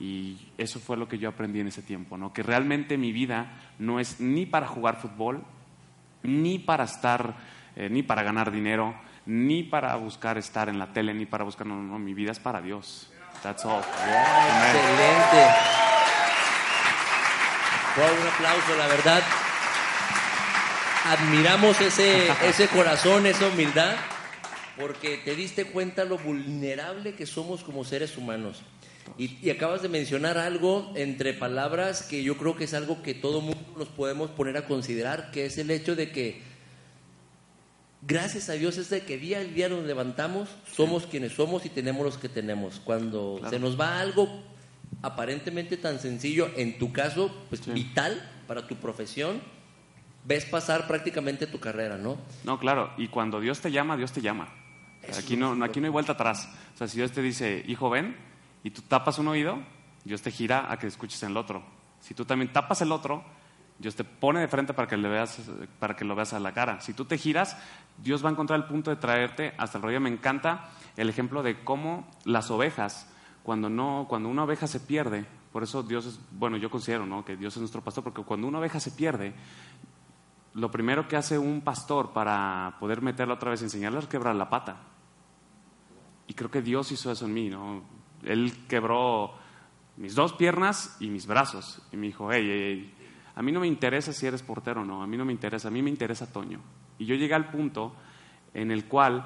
Y 0.01 0.49
eso 0.59 0.81
fue 0.81 0.97
lo 0.97 1.07
que 1.07 1.19
yo 1.19 1.29
aprendí 1.29 1.61
en 1.61 1.69
ese 1.69 1.83
tiempo, 1.83 2.19
¿no? 2.19 2.33
Que 2.33 2.43
realmente 2.43 2.99
mi 2.99 3.13
vida 3.13 3.53
no 3.79 4.01
es 4.01 4.21
ni 4.21 4.45
para 4.45 4.67
jugar 4.67 4.97
fútbol, 4.97 5.45
ni 6.25 6.59
para 6.59 6.83
estar, 6.83 7.37
eh, 7.77 7.89
ni 7.89 8.03
para 8.03 8.25
ganar 8.25 8.51
dinero, 8.51 8.97
ni 9.29 9.63
para 9.63 9.95
buscar 9.97 10.39
estar 10.39 10.71
en 10.71 10.79
la 10.79 10.91
tele, 10.95 11.13
ni 11.13 11.27
para 11.27 11.45
buscar, 11.45 11.67
no, 11.67 11.77
no, 11.77 11.99
mi 11.99 12.15
vida 12.15 12.33
es 12.33 12.39
para 12.39 12.63
Dios. 12.63 13.11
That's 13.43 13.63
all. 13.67 13.81
Excelente. 13.81 15.47
un 17.97 18.27
aplauso, 18.27 18.77
la 18.79 18.87
verdad. 18.87 19.23
Admiramos 21.05 21.79
ese, 21.83 22.31
ese 22.47 22.69
corazón, 22.69 23.27
esa 23.27 23.49
humildad, 23.49 23.97
porque 24.79 25.19
te 25.19 25.37
diste 25.37 25.67
cuenta 25.67 26.05
lo 26.05 26.17
vulnerable 26.17 27.15
que 27.15 27.27
somos 27.27 27.63
como 27.63 27.85
seres 27.85 28.17
humanos. 28.17 28.63
Y, 29.19 29.51
acabas 29.51 29.83
de 29.83 29.91
mencionar 29.91 30.39
algo 30.39 30.91
entre 30.95 31.35
palabras 31.35 32.03
que 32.03 32.23
yo 32.23 32.39
creo 32.39 32.57
que 32.57 32.65
es 32.65 32.73
algo 32.73 33.03
que 33.03 33.13
todo 33.13 33.43
mundo 33.43 33.75
nos 33.77 33.89
podemos 33.89 34.31
poner 34.31 34.57
a 34.57 34.65
considerar, 34.65 35.31
que 35.33 35.45
es 35.45 35.59
el 35.59 35.71
hecho 35.71 35.97
de 35.97 36.13
que 36.13 36.43
gracias 38.03 38.49
a 38.49 38.53
Dios 38.53 38.79
es 38.79 38.91
de 38.91 39.03
que 39.03 39.19
día 39.19 39.39
a 39.39 39.45
día 39.45 39.69
nos 39.69 39.85
levantamos, 39.85 40.49
somos 40.71 41.07
quienes 41.07 41.33
somos 41.33 41.65
y 41.67 41.69
tenemos 41.69 42.05
los 42.05 42.19
que 42.19 42.29
tenemos. 42.29 42.81
Cuando 42.85 43.41
se 43.49 43.59
nos 43.59 43.79
va 43.79 44.01
algo 44.01 44.43
aparentemente 45.03 45.77
tan 45.77 46.01
sencillo, 46.01 46.51
en 46.57 46.79
tu 46.79 46.93
caso, 46.93 47.31
pues 47.49 47.73
vital 47.73 48.21
para 48.47 48.67
tu 48.67 48.77
profesión, 48.77 49.41
ves 50.25 50.45
pasar 50.45 50.87
prácticamente 50.87 51.47
tu 51.47 51.61
carrera, 51.61 51.97
¿no? 51.97 52.19
No, 52.45 52.59
claro, 52.59 52.93
y 52.97 53.09
cuando 53.09 53.41
Dios 53.41 53.61
te 53.61 53.71
llama, 53.71 53.97
Dios 53.97 54.13
te 54.13 54.21
llama. 54.21 54.49
Aquí 55.17 55.37
no, 55.37 55.65
aquí 55.65 55.81
no 55.81 55.87
hay 55.87 55.93
vuelta 55.93 56.13
atrás. 56.13 56.49
O 56.75 56.79
sea, 56.79 56.89
si 56.89 56.99
Dios 56.99 57.13
te 57.13 57.23
dice, 57.23 57.65
hijo, 57.67 57.89
ven, 57.89 58.17
y 58.65 58.71
tú 58.71 58.83
tapas 58.83 59.19
un 59.19 59.29
oído, 59.29 59.59
Dios 60.05 60.23
te 60.23 60.31
gira 60.31 60.71
a 60.71 60.79
que 60.79 60.87
escuches 60.87 61.23
en 61.23 61.31
el 61.31 61.37
otro. 61.37 61.63
Si 62.01 62.15
tú 62.15 62.25
también 62.25 62.53
tapas 62.53 62.83
el 62.83 62.93
otro, 62.93 63.25
Dios 63.79 63.95
te 63.95 64.05
pone 64.05 64.41
de 64.41 64.49
frente 64.49 64.75
para 64.75 64.89
que, 64.89 64.97
le 64.97 65.09
veas, 65.09 65.41
para 65.79 65.95
que 65.95 66.05
lo 66.05 66.17
veas 66.17 66.33
a 66.33 66.41
la 66.41 66.53
cara. 66.53 66.81
Si 66.81 66.95
tú 66.95 67.05
te 67.05 67.17
giras, 67.17 67.57
Dios 67.99 68.25
va 68.25 68.29
a 68.29 68.33
encontrar 68.33 68.59
el 68.59 68.67
punto 68.67 68.91
de 68.91 68.97
traerte 68.97 69.55
hasta 69.57 69.79
el 69.79 69.85
rollo. 69.85 70.01
Me 70.01 70.11
encanta 70.11 70.71
el 70.97 71.09
ejemplo 71.09 71.43
de 71.43 71.63
cómo 71.63 72.09
las 72.25 72.51
ovejas, 72.51 73.09
cuando, 73.45 73.69
no, 73.71 74.07
cuando 74.09 74.29
una 74.29 74.45
oveja 74.45 74.67
se 74.67 74.81
pierde, 74.81 75.27
por 75.53 75.63
eso 75.63 75.83
Dios 75.83 76.07
es, 76.07 76.21
bueno, 76.33 76.57
yo 76.57 76.71
considero 76.71 77.07
¿no? 77.07 77.25
que 77.25 77.37
Dios 77.37 77.55
es 77.55 77.61
nuestro 77.61 77.83
pastor, 77.83 78.05
porque 78.05 78.23
cuando 78.23 78.49
una 78.49 78.59
oveja 78.59 78.81
se 78.81 78.91
pierde, 78.91 79.33
lo 80.55 80.71
primero 80.71 81.07
que 81.07 81.17
hace 81.17 81.39
un 81.39 81.61
pastor 81.61 82.13
para 82.13 82.77
poder 82.81 83.01
meterla 83.01 83.35
otra 83.35 83.51
vez 83.51 83.61
y 83.61 83.65
enseñarle 83.65 84.01
es 84.01 84.07
quebrar 84.07 84.35
la 84.35 84.51
pata. 84.51 84.77
Y 86.27 86.35
creo 86.35 86.51
que 86.51 86.63
Dios 86.63 86.91
hizo 86.93 87.11
eso 87.11 87.27
en 87.27 87.33
mí, 87.33 87.49
¿no? 87.49 87.83
Él 88.25 88.67
quebró 88.69 89.35
mis 89.97 90.15
dos 90.15 90.33
piernas 90.35 90.97
y 91.01 91.09
mis 91.09 91.27
brazos. 91.27 91.81
Y 91.93 91.97
me 91.97 92.09
dijo, 92.09 92.31
hey, 92.31 92.95
a 93.39 93.43
mí 93.43 93.53
no 93.53 93.61
me 93.61 93.69
interesa 93.69 94.13
si 94.13 94.27
eres 94.27 94.43
portero 94.43 94.81
o 94.81 94.85
no, 94.85 95.01
a 95.01 95.07
mí 95.07 95.17
no 95.17 95.25
me 95.25 95.33
interesa, 95.33 95.69
a 95.69 95.71
mí 95.71 95.81
me 95.81 95.91
interesa 95.91 96.33
Toño. 96.33 96.59
Y 96.99 97.07
yo 97.07 97.15
llegué 97.15 97.35
al 97.35 97.53
punto 97.53 97.95
en 98.53 98.73
el 98.73 98.87
cual 98.87 99.25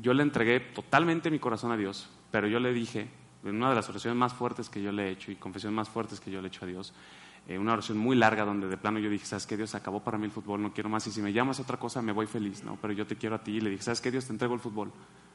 yo 0.00 0.14
le 0.14 0.22
entregué 0.22 0.60
totalmente 0.60 1.28
mi 1.28 1.40
corazón 1.40 1.72
a 1.72 1.76
Dios, 1.76 2.08
pero 2.30 2.46
yo 2.46 2.60
le 2.60 2.72
dije, 2.72 3.08
en 3.42 3.56
una 3.56 3.70
de 3.70 3.74
las 3.74 3.88
oraciones 3.88 4.16
más 4.16 4.32
fuertes 4.32 4.68
que 4.68 4.80
yo 4.80 4.92
le 4.92 5.08
he 5.08 5.10
hecho 5.10 5.32
y 5.32 5.34
confesiones 5.34 5.74
más 5.74 5.88
fuertes 5.88 6.20
que 6.20 6.30
yo 6.30 6.40
le 6.40 6.46
he 6.46 6.50
hecho 6.50 6.66
a 6.66 6.68
Dios, 6.68 6.94
eh, 7.48 7.58
una 7.58 7.72
oración 7.72 7.98
muy 7.98 8.14
larga 8.14 8.44
donde 8.44 8.68
de 8.68 8.76
plano 8.76 9.00
yo 9.00 9.10
dije, 9.10 9.26
¿sabes 9.26 9.44
qué 9.44 9.56
Dios? 9.56 9.74
Acabó 9.74 10.04
para 10.04 10.18
mí 10.18 10.26
el 10.26 10.30
fútbol, 10.30 10.62
no 10.62 10.72
quiero 10.72 10.88
más 10.88 11.04
y 11.08 11.10
si 11.10 11.20
me 11.20 11.32
llamas 11.32 11.58
a 11.58 11.62
otra 11.62 11.78
cosa 11.78 12.00
me 12.00 12.12
voy 12.12 12.26
feliz, 12.26 12.62
¿no? 12.62 12.78
Pero 12.80 12.92
yo 12.92 13.08
te 13.08 13.16
quiero 13.16 13.34
a 13.34 13.42
ti 13.42 13.56
y 13.56 13.60
le 13.60 13.70
dije, 13.70 13.82
¿sabes 13.82 14.00
qué 14.00 14.12
Dios? 14.12 14.26
Te 14.26 14.32
entrego 14.32 14.54
el 14.54 14.60
fútbol. 14.60 14.92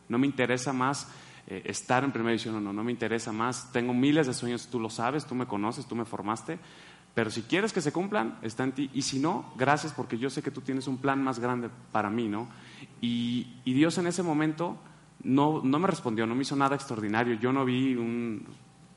No 0.07 0.17
me 0.17 0.27
interesa 0.27 0.71
más 0.71 1.11
eh, 1.45 1.61
estar 1.65 2.05
en 2.05 2.13
primera 2.13 2.31
división 2.31 2.55
o 2.55 2.61
no, 2.61 2.71
no 2.71 2.85
me 2.85 2.91
interesa 2.93 3.33
más. 3.33 3.69
Tengo 3.73 3.93
miles 3.93 4.27
de 4.27 4.33
sueños, 4.33 4.67
tú 4.67 4.79
lo 4.79 4.89
sabes, 4.89 5.25
tú 5.25 5.35
me 5.35 5.45
conoces, 5.45 5.85
tú 5.85 5.95
me 5.95 6.05
formaste, 6.05 6.57
pero 7.13 7.29
si 7.29 7.43
quieres 7.43 7.73
que 7.73 7.81
se 7.81 7.91
cumplan, 7.91 8.39
está 8.41 8.63
en 8.63 8.71
ti. 8.71 8.89
Y 8.93 9.03
si 9.03 9.19
no, 9.19 9.53
gracias 9.55 9.93
porque 9.93 10.17
yo 10.17 10.29
sé 10.29 10.41
que 10.41 10.49
tú 10.49 10.61
tienes 10.61 10.87
un 10.87 10.97
plan 10.97 11.23
más 11.23 11.39
grande 11.39 11.69
para 11.91 12.09
mí, 12.09 12.27
¿no? 12.27 12.47
Y, 13.01 13.61
Dios 13.65 13.97
en 13.97 14.07
ese 14.07 14.23
momento 14.23 14.77
no, 15.21 15.61
no 15.63 15.79
me 15.79 15.87
respondió, 15.87 16.25
no 16.25 16.33
me 16.33 16.41
hizo 16.41 16.55
nada 16.55 16.75
extraordinario. 16.75 17.35
Yo 17.35 17.53
no 17.53 17.65
vi 17.65 17.95
un... 17.95 18.45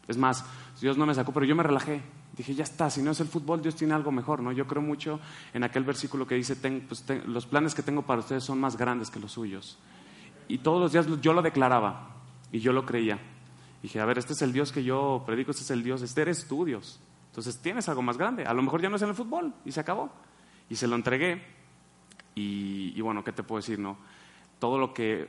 Es 0.08 0.16
más, 0.16 0.44
Dios 0.80 0.96
no 0.96 1.04
me 1.04 1.14
sacó, 1.14 1.32
pero 1.32 1.44
yo 1.44 1.54
me 1.54 1.62
relajé. 1.62 2.00
Dije, 2.36 2.54
ya 2.54 2.64
está, 2.64 2.88
si 2.90 3.02
no 3.02 3.10
es 3.10 3.20
el 3.20 3.28
fútbol, 3.28 3.60
Dios 3.60 3.76
tiene 3.76 3.94
algo 3.94 4.12
mejor, 4.12 4.40
¿no? 4.40 4.52
Yo 4.52 4.66
creo 4.66 4.82
mucho 4.82 5.20
en 5.52 5.64
aquel 5.64 5.84
versículo 5.84 6.26
que 6.26 6.34
dice, 6.36 6.56
pues, 6.56 7.04
los 7.26 7.46
planes 7.46 7.74
que 7.74 7.82
tengo 7.82 8.02
para 8.02 8.20
ustedes 8.20 8.44
son 8.44 8.60
más 8.60 8.76
grandes 8.76 9.10
que 9.10 9.20
los 9.20 9.32
suyos. 9.32 9.78
Y 10.48 10.58
todos 10.58 10.80
los 10.80 10.92
días 10.92 11.06
yo 11.20 11.32
lo 11.32 11.42
declaraba. 11.42 12.14
Y 12.52 12.60
yo 12.60 12.72
lo 12.72 12.86
creía. 12.86 13.18
Dije, 13.82 14.00
a 14.00 14.04
ver, 14.04 14.18
este 14.18 14.32
es 14.32 14.42
el 14.42 14.52
Dios 14.52 14.72
que 14.72 14.84
yo 14.84 15.22
predico, 15.26 15.50
este 15.50 15.64
es 15.64 15.70
el 15.70 15.82
Dios, 15.82 16.02
este 16.02 16.22
eres 16.22 16.46
tu 16.46 16.64
Dios. 16.64 17.00
Entonces 17.36 17.60
tienes 17.60 17.86
algo 17.90 18.00
más 18.00 18.16
grande. 18.16 18.46
A 18.46 18.54
lo 18.54 18.62
mejor 18.62 18.80
ya 18.80 18.88
no 18.88 18.96
es 18.96 19.02
en 19.02 19.10
el 19.10 19.14
fútbol 19.14 19.52
y 19.62 19.70
se 19.70 19.78
acabó. 19.78 20.10
Y 20.70 20.76
se 20.76 20.86
lo 20.86 20.96
entregué. 20.96 21.42
Y, 22.34 22.98
bueno, 23.02 23.22
¿qué 23.22 23.30
te 23.30 23.42
puedo 23.42 23.60
decir? 23.60 23.78
No? 23.78 23.98
Todo 24.58 24.78
lo 24.78 24.94
que 24.94 25.28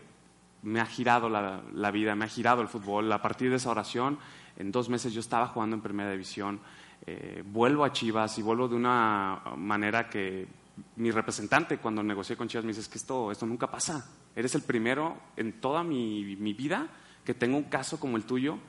me 0.62 0.80
ha 0.80 0.86
girado 0.86 1.28
la, 1.28 1.92
vida, 1.92 2.16
me 2.16 2.24
ha 2.24 2.30
girado 2.30 2.62
el 2.62 2.70
fútbol. 2.70 3.12
A 3.12 3.22
partir 3.22 3.50
de 3.50 3.58
esa 3.58 3.72
oración, 3.72 4.20
en 4.56 4.72
dos 4.72 4.88
meses 4.88 5.12
yo 5.12 5.20
estaba 5.20 5.48
jugando 5.48 5.76
en 5.76 5.82
primera 5.82 6.10
división. 6.10 6.62
Eh, 7.06 7.44
vuelvo 7.46 7.84
a 7.84 7.92
Chivas 7.92 8.38
y 8.38 8.42
vuelvo 8.42 8.70
de 8.70 8.76
una 8.76 9.42
manera 9.58 10.10
que 10.10 10.48
mi 10.96 11.12
representante 11.12 11.78
cuando 11.78 12.02
negocié 12.04 12.38
con 12.38 12.48
Chivas 12.48 12.64
me 12.64 12.70
dice, 12.70 12.80
es 12.80 12.88
que 12.88 13.00
esto, 13.00 13.34
esto 13.34 13.46
nunca 13.46 13.70
pasa. 13.70 14.10
Eres 14.34 14.56
el 14.56 14.62
primero 14.62 15.18
en 15.36 15.60
toda 15.60 15.84
mi, 15.84 16.38
mi 16.38 16.54
vida 16.54 16.88
que 17.26 17.34
tengo 17.34 17.58
un 17.58 17.66
caso 17.66 18.00
como 18.00 18.16
el 18.16 18.24
tuyo 18.24 18.60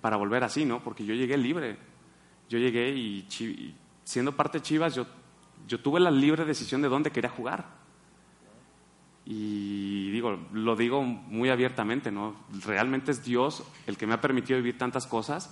para 0.00 0.16
volver 0.16 0.42
así, 0.42 0.64
¿no? 0.64 0.82
Porque 0.82 1.04
yo 1.04 1.14
llegué 1.14 1.36
libre. 1.36 1.78
Yo 2.48 2.58
llegué 2.58 2.90
y, 2.90 3.74
siendo 4.04 4.36
parte 4.36 4.58
de 4.58 4.62
Chivas, 4.62 4.94
yo, 4.94 5.06
yo 5.66 5.80
tuve 5.80 6.00
la 6.00 6.10
libre 6.10 6.44
decisión 6.44 6.82
de 6.82 6.88
dónde 6.88 7.10
quería 7.10 7.30
jugar. 7.30 7.66
Y 9.24 10.10
digo, 10.10 10.38
lo 10.52 10.74
digo 10.74 11.02
muy 11.02 11.50
abiertamente, 11.50 12.10
¿no? 12.10 12.34
Realmente 12.64 13.10
es 13.10 13.22
Dios 13.22 13.62
el 13.86 13.98
que 13.98 14.06
me 14.06 14.14
ha 14.14 14.20
permitido 14.20 14.58
vivir 14.58 14.78
tantas 14.78 15.06
cosas 15.06 15.50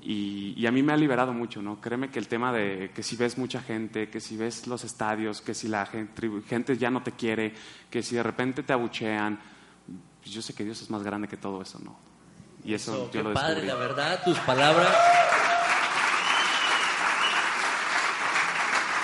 y, 0.00 0.54
y, 0.56 0.66
a 0.66 0.72
mí 0.72 0.82
me 0.82 0.94
ha 0.94 0.96
liberado 0.96 1.34
mucho, 1.34 1.60
¿no? 1.60 1.78
Créeme 1.78 2.08
que 2.08 2.18
el 2.18 2.26
tema 2.26 2.52
de 2.52 2.90
que 2.94 3.02
si 3.02 3.16
ves 3.16 3.36
mucha 3.36 3.60
gente, 3.60 4.08
que 4.08 4.20
si 4.20 4.38
ves 4.38 4.66
los 4.66 4.82
estadios, 4.84 5.42
que 5.42 5.52
si 5.52 5.68
la 5.68 5.84
gente, 5.84 6.30
gente 6.48 6.78
ya 6.78 6.90
no 6.90 7.02
te 7.02 7.12
quiere, 7.12 7.52
que 7.90 8.02
si 8.02 8.16
de 8.16 8.22
repente 8.22 8.62
te 8.62 8.72
abuchean, 8.72 9.38
pues 10.20 10.32
yo 10.32 10.40
sé 10.40 10.54
que 10.54 10.64
Dios 10.64 10.80
es 10.80 10.88
más 10.88 11.02
grande 11.02 11.28
que 11.28 11.36
todo 11.36 11.60
eso, 11.60 11.78
¿no? 11.80 11.98
Y 12.64 12.72
eso, 12.72 13.10
yo 13.12 13.22
lo 13.22 13.34
Padre, 13.34 13.66
la 13.66 13.74
verdad, 13.74 14.22
tus 14.24 14.38
palabras. 14.38 14.90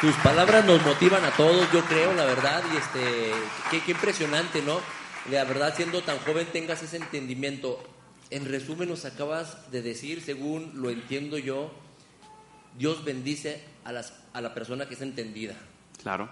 Tus 0.01 0.15
palabras 0.17 0.65
nos 0.67 0.85
motivan 0.85 1.25
a 1.25 1.31
todos, 1.31 1.73
yo 1.73 1.83
creo, 1.87 2.13
la 2.13 2.27
verdad, 2.27 2.63
y 2.71 2.77
este, 2.77 3.33
qué, 3.71 3.83
qué 3.83 3.93
impresionante, 3.93 4.61
¿no? 4.61 4.79
La 5.31 5.45
verdad, 5.45 5.75
siendo 5.75 6.03
tan 6.03 6.19
joven, 6.19 6.47
tengas 6.53 6.83
ese 6.83 6.99
entendimiento. 6.99 7.83
En 8.29 8.45
resumen, 8.45 8.91
nos 8.91 9.07
acabas 9.07 9.71
de 9.71 9.81
decir, 9.81 10.21
según 10.21 10.73
lo 10.75 10.91
entiendo 10.91 11.39
yo, 11.39 11.71
Dios 12.79 13.05
bendice 13.05 13.65
a, 13.85 13.93
las, 13.93 14.13
a 14.35 14.43
la 14.43 14.53
persona 14.53 14.87
que 14.87 14.95
es 14.95 15.01
entendida. 15.01 15.55
Claro. 16.03 16.29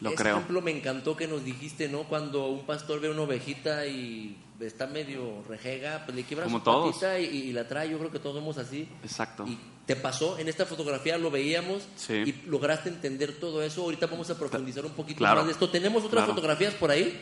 Lo 0.00 0.12
Por 0.12 0.26
ejemplo 0.26 0.60
me 0.60 0.72
encantó 0.72 1.16
que 1.16 1.28
nos 1.28 1.44
dijiste, 1.44 1.88
¿no? 1.88 2.04
Cuando 2.04 2.48
un 2.48 2.66
pastor 2.66 3.00
ve 3.00 3.08
una 3.08 3.22
ovejita 3.22 3.86
y 3.86 4.36
está 4.58 4.86
medio 4.86 5.42
rejega, 5.48 6.02
pues 6.04 6.16
le 6.16 6.24
quiebra 6.24 6.48
su 6.48 6.60
patita 6.60 7.18
y, 7.18 7.52
la 7.52 7.66
trae. 7.66 7.88
Yo 7.88 7.98
creo 7.98 8.10
que 8.10 8.18
todos 8.18 8.36
vemos 8.36 8.58
así. 8.58 8.88
Exacto. 9.02 9.46
Y 9.46 9.58
te 9.90 9.96
pasó, 9.96 10.38
en 10.38 10.46
esta 10.46 10.66
fotografía 10.66 11.18
lo 11.18 11.32
veíamos 11.32 11.84
y 12.08 12.32
lograste 12.46 12.88
entender 12.88 13.32
todo 13.40 13.60
eso. 13.60 13.82
Ahorita 13.82 14.06
vamos 14.06 14.30
a 14.30 14.38
profundizar 14.38 14.86
un 14.86 14.92
poquito 14.92 15.24
más 15.24 15.44
de 15.44 15.50
esto. 15.50 15.68
¿Tenemos 15.68 16.04
otras 16.04 16.26
fotografías 16.26 16.74
por 16.74 16.92
ahí? 16.92 17.20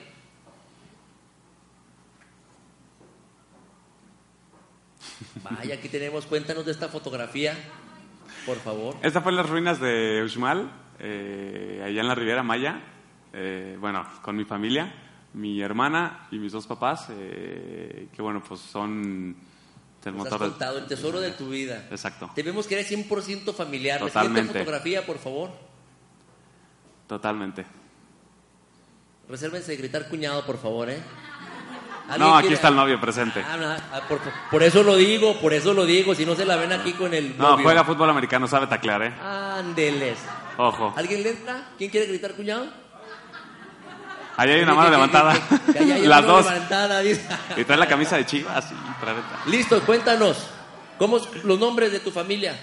Vaya, 5.42 5.76
aquí 5.76 5.88
tenemos. 5.88 6.26
Cuéntanos 6.26 6.66
de 6.66 6.72
esta 6.72 6.90
fotografía, 6.90 7.56
por 8.44 8.58
favor. 8.58 8.96
Esta 9.02 9.22
fue 9.22 9.32
en 9.32 9.36
las 9.36 9.48
ruinas 9.48 9.80
de 9.80 10.22
Uxmal 10.22 10.70
eh, 10.98 11.82
allá 11.82 12.02
en 12.02 12.06
la 12.06 12.14
Riviera 12.14 12.42
Maya, 12.42 12.82
eh, 13.32 13.78
bueno, 13.80 14.06
con 14.20 14.36
mi 14.36 14.44
familia, 14.44 14.92
mi 15.32 15.62
hermana 15.62 16.28
y 16.30 16.38
mis 16.38 16.52
dos 16.52 16.66
papás, 16.66 17.08
eh, 17.12 18.08
que 18.14 18.20
bueno, 18.20 18.42
pues 18.46 18.60
son 18.60 19.34
el 20.06 20.14
motor 20.14 20.54
el 20.76 20.86
tesoro 20.86 21.20
de 21.20 21.32
tu 21.32 21.48
vida. 21.50 21.86
Exacto. 21.90 22.30
Te 22.34 22.42
vemos 22.42 22.66
que 22.66 22.74
eres 22.74 22.90
100% 22.90 23.52
familiar. 23.54 24.00
Totalmente. 24.00 24.58
fotografía, 24.58 25.04
por 25.04 25.18
favor. 25.18 25.50
Totalmente. 27.06 27.64
Resérvense 29.28 29.72
de 29.72 29.76
gritar 29.76 30.08
cuñado, 30.08 30.44
por 30.46 30.58
favor, 30.58 30.88
¿eh? 30.90 31.00
¿Alguien 32.08 32.26
No, 32.28 32.34
aquí 32.36 32.42
quiere- 32.44 32.54
está 32.54 32.68
el 32.68 32.76
novio 32.76 32.98
presente. 32.98 33.44
Ah, 33.46 33.56
no, 33.58 33.68
ah, 33.70 34.02
por, 34.08 34.18
por 34.50 34.62
eso 34.62 34.82
lo 34.82 34.96
digo, 34.96 35.38
por 35.40 35.52
eso 35.52 35.74
lo 35.74 35.84
digo. 35.84 36.14
Si 36.14 36.24
no 36.24 36.34
se 36.34 36.46
la 36.46 36.56
ven 36.56 36.72
aquí 36.72 36.92
con 36.92 37.12
el 37.12 37.36
No, 37.36 37.58
juega 37.58 37.84
fútbol 37.84 38.08
americano, 38.08 38.48
sabe 38.48 38.66
taclear, 38.66 39.02
¿eh? 39.02 39.14
Ándeles. 39.22 40.18
Ojo. 40.56 40.94
¿Alguien 40.96 41.22
le 41.22 41.30
entra? 41.30 41.68
¿Quién 41.76 41.90
quiere 41.90 42.06
gritar, 42.06 42.32
cuñado? 42.32 42.66
Ahí 44.38 44.50
hay 44.52 44.62
una 44.62 44.72
mano 44.74 44.88
levantada. 44.92 45.34
Que 45.72 45.78
ahí 45.80 45.90
hay 45.92 46.06
Las 46.06 46.24
dos. 46.24 46.46
levantada. 46.46 47.02
Y 47.04 47.64
trae 47.64 47.76
la 47.76 47.88
camisa 47.88 48.16
de 48.16 48.24
Chivas 48.24 48.72
y 48.72 49.50
Listo, 49.50 49.82
cuéntanos. 49.84 50.46
¿Cómo 50.96 51.18
los 51.44 51.58
nombres 51.58 51.90
de 51.92 52.00
tu 52.00 52.10
familia? 52.12 52.56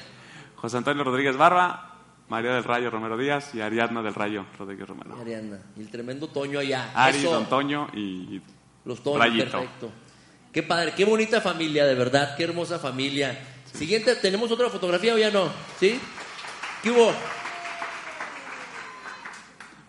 José 0.56 0.78
Antonio 0.78 1.04
Rodríguez 1.04 1.36
Barba, 1.38 1.96
María 2.30 2.54
del 2.54 2.64
Rayo 2.64 2.90
Romero 2.90 3.18
Díaz 3.18 3.54
y 3.54 3.62
Ariadna 3.62 4.02
del 4.02 4.14
Rayo 4.16 4.46
Rodríguez 4.58 4.88
Romero. 4.88 5.18
Ariana. 5.20 5.60
Y 5.78 5.82
el 5.82 5.90
tremendo 5.92 6.28
Toño 6.28 6.60
allá. 6.60 6.92
Ari, 6.96 7.20
Eso. 7.20 7.32
Don 7.32 7.46
Toño 7.48 7.88
y 7.94 8.42
Los 8.86 9.04
Toños, 9.04 9.20
Rayito. 9.20 9.52
perfecto. 9.52 9.92
Qué 10.52 10.64
padre, 10.64 10.94
qué 10.96 11.04
bonita 11.04 11.42
familia, 11.42 11.86
de 11.86 11.96
verdad, 11.96 12.36
qué 12.38 12.46
hermosa 12.46 12.80
familia. 12.80 13.38
Siguiente, 13.74 14.16
¿tenemos 14.16 14.50
otra 14.52 14.70
fotografía 14.70 15.14
o 15.14 15.18
ya 15.18 15.30
no? 15.30 15.50
¿Sí? 15.78 16.00
¿Qué 16.82 16.92
hubo? 16.92 17.12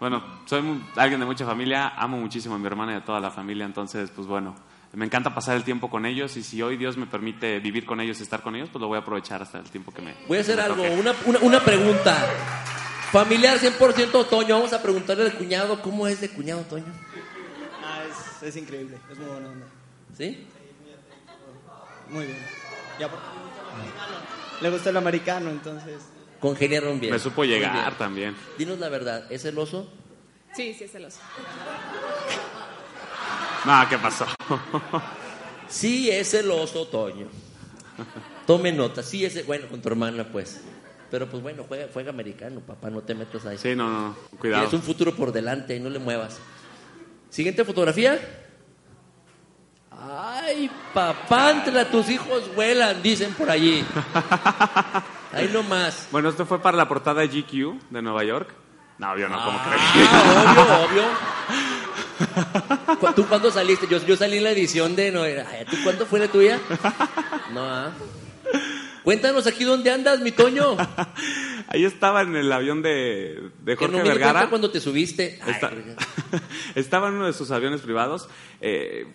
Bueno, 0.01 0.23
soy 0.47 0.83
alguien 0.97 1.21
de 1.21 1.27
mucha 1.27 1.45
familia, 1.45 1.89
amo 1.97 2.17
muchísimo 2.17 2.55
a 2.55 2.59
mi 2.59 2.67
hermana 2.67 2.95
y 2.95 2.97
a 2.97 3.05
toda 3.05 3.21
la 3.21 3.31
familia, 3.31 3.67
entonces, 3.67 4.11
pues 4.11 4.27
bueno, 4.27 4.55
me 4.93 5.05
encanta 5.05 5.35
pasar 5.35 5.57
el 5.57 5.65
tiempo 5.65 5.91
con 5.91 6.07
ellos 6.07 6.37
y 6.37 6.43
si 6.43 6.63
hoy 6.63 6.77
Dios 6.77 6.97
me 6.97 7.07
permite 7.07 7.61
vivir 7.61 7.85
con 7.85 8.01
ellos 8.01 8.19
y 8.21 8.23
estar 8.23 8.41
con 8.43 8.57
ellos, 8.57 8.71
pues 8.73 8.81
lo 8.81 8.89
voy 8.89 8.97
a 8.97 9.01
aprovechar 9.01 9.43
hasta 9.43 9.59
el 9.59 9.71
tiempo 9.71 9.93
que 9.93 10.01
me. 10.01 10.15
Voy 10.27 10.39
a 10.39 10.41
hacer 10.41 10.59
algo, 10.59 10.83
una, 10.83 11.15
una, 11.27 11.39
una 11.41 11.61
pregunta. 11.61 12.17
Familiar 13.13 13.59
100% 13.59 14.29
Toño, 14.29 14.57
vamos 14.57 14.73
a 14.73 14.83
preguntarle 14.83 15.25
al 15.25 15.35
cuñado, 15.35 15.83
¿cómo 15.83 16.07
es 16.07 16.21
de 16.21 16.31
cuñado 16.31 16.63
Toño? 16.63 16.93
Ah, 17.85 18.01
es, 18.09 18.43
es 18.43 18.57
increíble, 18.57 18.99
es 19.11 19.19
muy 19.19 19.27
buena 19.29 19.49
onda. 19.49 19.67
¿Sí? 20.17 20.47
Muy 22.09 22.25
bien. 22.25 22.39
Y 22.99 23.03
aparte 23.03 23.27
le 24.61 24.71
gusta 24.71 24.91
el 24.91 24.97
americano, 24.97 25.51
entonces. 25.51 26.09
Congeniaron 26.41 27.01
bien. 27.01 27.13
Me 27.13 27.19
supo 27.19 27.45
llegar 27.45 27.73
bien. 27.73 27.99
también. 27.99 28.37
Dinos 28.59 28.79
la 28.79 28.89
verdad, 28.89 29.31
¿es 29.31 29.43
celoso? 29.43 29.91
Sí, 30.57 30.73
sí, 30.73 30.85
es 30.85 30.93
celoso. 30.93 31.21
No, 33.67 33.87
¿qué 33.91 33.99
pasó? 33.99 34.27
Sí, 35.69 36.09
es 36.09 36.31
celoso 36.31 36.87
Toño. 36.87 37.27
Tome 38.47 38.71
nota, 38.71 39.03
sí 39.03 39.25
es, 39.25 39.45
bueno, 39.45 39.67
con 39.67 39.83
tu 39.83 39.89
hermana 39.89 40.25
pues. 40.31 40.61
Pero 41.11 41.29
pues 41.29 41.43
bueno, 41.43 41.65
juega, 41.67 41.89
juega 41.93 42.11
americano, 42.11 42.61
papá, 42.61 42.89
no 42.89 43.01
te 43.01 43.17
metas 43.17 43.45
ahí. 43.47 43.59
sí, 43.59 43.75
no, 43.75 43.91
no, 43.91 44.17
cuidado. 44.39 44.63
Tienes 44.63 44.81
un 44.81 44.87
futuro 44.87 45.13
por 45.17 45.33
delante, 45.33 45.81
no 45.81 45.91
le 45.91 45.99
muevas. 45.99 46.39
Siguiente 47.31 47.65
fotografía. 47.65 48.21
Ay, 49.91 50.71
papantla, 50.95 51.91
tus 51.91 52.09
hijos 52.11 52.55
vuelan, 52.55 53.03
dicen 53.03 53.35
por 53.35 53.51
allí. 53.51 53.85
Ahí 55.33 55.51
nomás. 55.53 56.07
Bueno, 56.13 56.29
esto 56.29 56.47
fue 56.47 56.63
para 56.63 56.77
la 56.77 56.87
portada 56.87 57.23
de 57.23 57.29
GQ 57.29 57.91
de 57.91 58.03
Nueva 58.03 58.23
York. 58.23 58.55
No, 58.99 59.17
yo 59.19 59.29
no, 59.29 59.45
¿cómo 59.45 59.59
crees? 59.65 59.83
Ah, 60.11 60.85
obvio, 60.87 61.03
obvio. 61.05 62.97
Cu- 63.01 63.13
¿Tú 63.15 63.27
cuándo 63.27 63.51
saliste? 63.51 63.87
Yo, 63.89 63.99
yo 64.07 64.17
salí 64.17 64.39
en 64.39 64.45
la 64.45 64.51
edición 64.53 64.97
de... 64.97 65.13
No, 65.13 65.23
¿Tú 65.71 65.77
cuándo 65.85 66.07
fue 66.07 66.19
la 66.21 66.29
tuya? 66.29 66.59
No, 67.53 67.61
ah. 67.63 67.91
Cuéntanos 69.05 69.47
aquí 69.47 69.65
dónde 69.65 69.91
andas, 69.91 70.21
mi 70.21 70.33
Toño. 70.33 70.77
Ahí 71.69 71.85
estaba 71.85 72.23
en 72.23 72.35
el 72.37 72.51
avión 72.51 72.81
de, 72.83 73.51
de 73.63 73.77
Que 73.77 73.85
Jorge 73.87 73.99
no 73.99 74.03
me 74.03 74.09
Vergara. 74.09 74.49
cuando 74.49 74.71
te 74.71 74.81
subiste. 74.81 75.39
Ay, 75.43 75.53
Está- 75.53 75.73
estaba 76.75 77.09
en 77.09 77.15
uno 77.15 77.27
de 77.27 77.33
sus 77.33 77.51
aviones 77.51 77.83
privados. 77.83 78.29
Eh, 78.61 79.07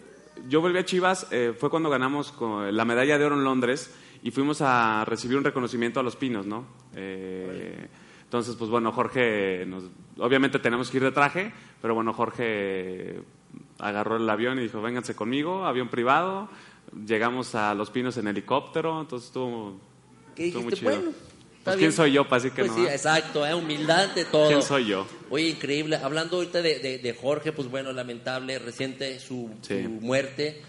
yo 0.48 0.62
volví 0.62 0.78
a 0.78 0.86
Chivas, 0.86 1.28
eh, 1.32 1.54
fue 1.60 1.70
cuando 1.70 1.90
ganamos 1.90 2.32
con 2.32 2.76
la 2.76 2.86
medalla 2.86 3.18
de 3.18 3.26
oro 3.26 3.36
en 3.36 3.44
Londres 3.44 3.92
y 4.24 4.32
fuimos 4.32 4.62
a 4.62 5.04
recibir 5.06 5.38
un 5.38 5.44
reconocimiento 5.44 6.00
a 6.00 6.04
Los 6.04 6.16
Pinos, 6.16 6.46
¿no? 6.46 6.66
Eh, 6.96 7.88
entonces, 8.32 8.56
pues 8.56 8.70
bueno, 8.72 8.94
Jorge, 8.94 9.66
nos- 9.68 9.84
obviamente 10.18 10.58
tenemos 10.60 10.90
que 10.90 10.96
ir 10.98 11.04
de 11.04 11.12
traje, 11.12 11.52
pero 11.82 11.94
bueno, 11.96 12.14
Jorge 12.14 13.20
agarró 13.78 14.16
el 14.16 14.30
avión 14.30 14.58
y 14.58 14.62
dijo, 14.64 14.82
vénganse 14.82 15.16
conmigo, 15.16 15.66
avión 15.66 15.90
privado. 15.90 16.48
Llegamos 17.06 17.56
a 17.56 17.74
Los 17.76 17.90
Pinos 17.90 18.16
en 18.16 18.28
helicóptero, 18.30 19.02
entonces 19.02 19.28
estuvo, 19.28 19.82
¿Qué 20.34 20.48
estuvo 20.48 20.64
muy 20.64 20.72
chido. 20.72 20.92
Bueno. 20.92 21.12
Pues. 21.66 21.76
¿Quién 21.76 21.92
soy 21.92 22.14
yo 22.14 22.24
para 22.24 22.42
decir 22.42 22.56
que 22.56 22.62
Pues 22.64 22.72
no? 22.72 22.78
sí, 22.78 22.90
exacto, 22.90 23.46
eh, 23.46 23.54
humildad 23.54 24.16
de 24.16 24.24
todo. 24.24 24.48
¿Quién 24.48 24.62
soy 24.64 24.86
yo? 24.86 25.06
Oye, 25.30 25.50
increíble. 25.50 25.98
Hablando 25.98 26.38
ahorita 26.38 26.62
de, 26.62 26.80
de- 26.80 27.00
de 27.00 27.14
Jorge, 27.14 27.52
pues 27.52 27.70
bueno, 27.70 27.92
lamentable, 27.92 28.58
reciente 28.60 29.20
su, 29.20 29.50
Sí. 29.62 29.84
su 29.84 29.90
muerte. 29.90 30.62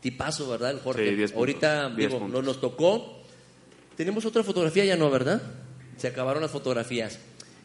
Tipazo, 0.00 0.48
¿verdad, 0.48 0.70
el 0.70 0.78
Jorge? 0.78 1.08
Sí, 1.10 1.14
10 1.16 1.32
puntos, 1.32 1.38
ahorita, 1.40 1.88
10 1.90 1.96
digo, 2.08 2.20
puntos. 2.20 2.40
no 2.40 2.46
nos 2.46 2.60
tocó. 2.60 3.18
Tenemos 3.96 4.24
otra 4.24 4.44
fotografía, 4.44 4.84
ya 4.84 4.96
no, 4.96 5.10
¿verdad? 5.10 5.42
Se 6.00 6.08
acabaron 6.08 6.42
las 6.42 6.50
fotografías. 6.50 7.18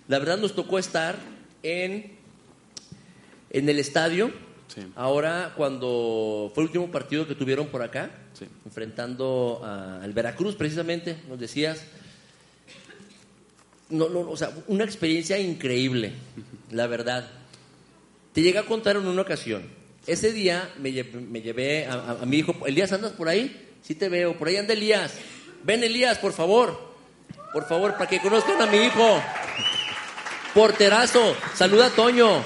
La 0.08 0.20
verdad 0.20 0.38
nos 0.38 0.54
tocó 0.54 0.78
estar 0.78 1.16
en, 1.64 2.18
en 3.50 3.70
el 3.70 3.80
estadio. 3.80 4.32
Sí. 4.68 4.82
Ahora, 4.96 5.54
cuando 5.56 6.52
fue 6.54 6.64
el 6.64 6.68
último 6.68 6.92
partido 6.92 7.28
que 7.28 7.36
tuvieron 7.36 7.68
por 7.68 7.82
acá, 7.82 8.12
Sí. 8.38 8.46
enfrentando 8.66 9.62
a- 9.64 10.02
al 10.04 10.12
Veracruz, 10.12 10.56
precisamente, 10.56 11.16
nos 11.30 11.40
decías. 11.40 11.82
No, 13.90 14.10
no, 14.10 14.22
o 14.22 14.36
sea, 14.36 14.52
una 14.68 14.84
experiencia 14.84 15.40
increíble, 15.40 16.12
la 16.72 16.88
verdad. 16.88 17.30
Te 18.34 18.42
llegué 18.42 18.58
a 18.58 18.66
contar 18.66 18.98
en 18.98 19.06
una 19.06 19.22
ocasión. 19.22 19.64
Ese 20.08 20.34
día 20.34 20.70
me, 20.80 20.90
lle- 20.92 21.10
me 21.14 21.42
llevé 21.42 21.86
a, 21.86 21.94
a- 21.94 22.12
a 22.24 22.26
mi 22.26 22.38
hijo. 22.40 22.54
Elías, 22.66 22.92
¿andas 22.92 23.14
por 23.14 23.30
ahí? 23.30 23.56
Sí 23.84 23.96
te 23.96 24.10
veo. 24.10 24.38
Por 24.38 24.48
ahí 24.50 24.58
anda 24.58 24.74
Elías. 24.74 25.14
Ven, 25.64 25.84
Elías, 25.84 26.18
por 26.18 26.34
favor. 26.34 26.95
Por 27.56 27.66
favor, 27.70 27.94
para 27.94 28.10
que 28.10 28.20
conozcan 28.20 28.62
a 28.62 28.66
mi 28.66 28.80
hijo. 28.80 29.24
Porterazo. 30.54 31.38
Saluda 31.54 31.86
a 31.86 31.90
Toño. 31.90 32.44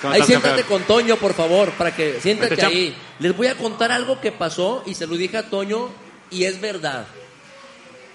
¿Cómo 0.00 0.14
Ahí 0.14 0.22
siéntate 0.22 0.62
campeón? 0.62 0.78
con 0.78 0.86
Toño, 0.86 1.16
por 1.16 1.34
favor, 1.34 1.72
para 1.72 1.92
que 1.92 2.20
siéntate 2.20 2.64
ahí. 2.64 2.94
Les 3.18 3.36
voy 3.36 3.48
a 3.48 3.56
contar 3.56 3.90
algo 3.90 4.20
que 4.20 4.30
pasó 4.30 4.84
y 4.86 4.94
se 4.94 5.08
lo 5.08 5.16
dije 5.16 5.38
a 5.38 5.50
Toño 5.50 5.88
y 6.30 6.44
es 6.44 6.60
verdad. 6.60 7.08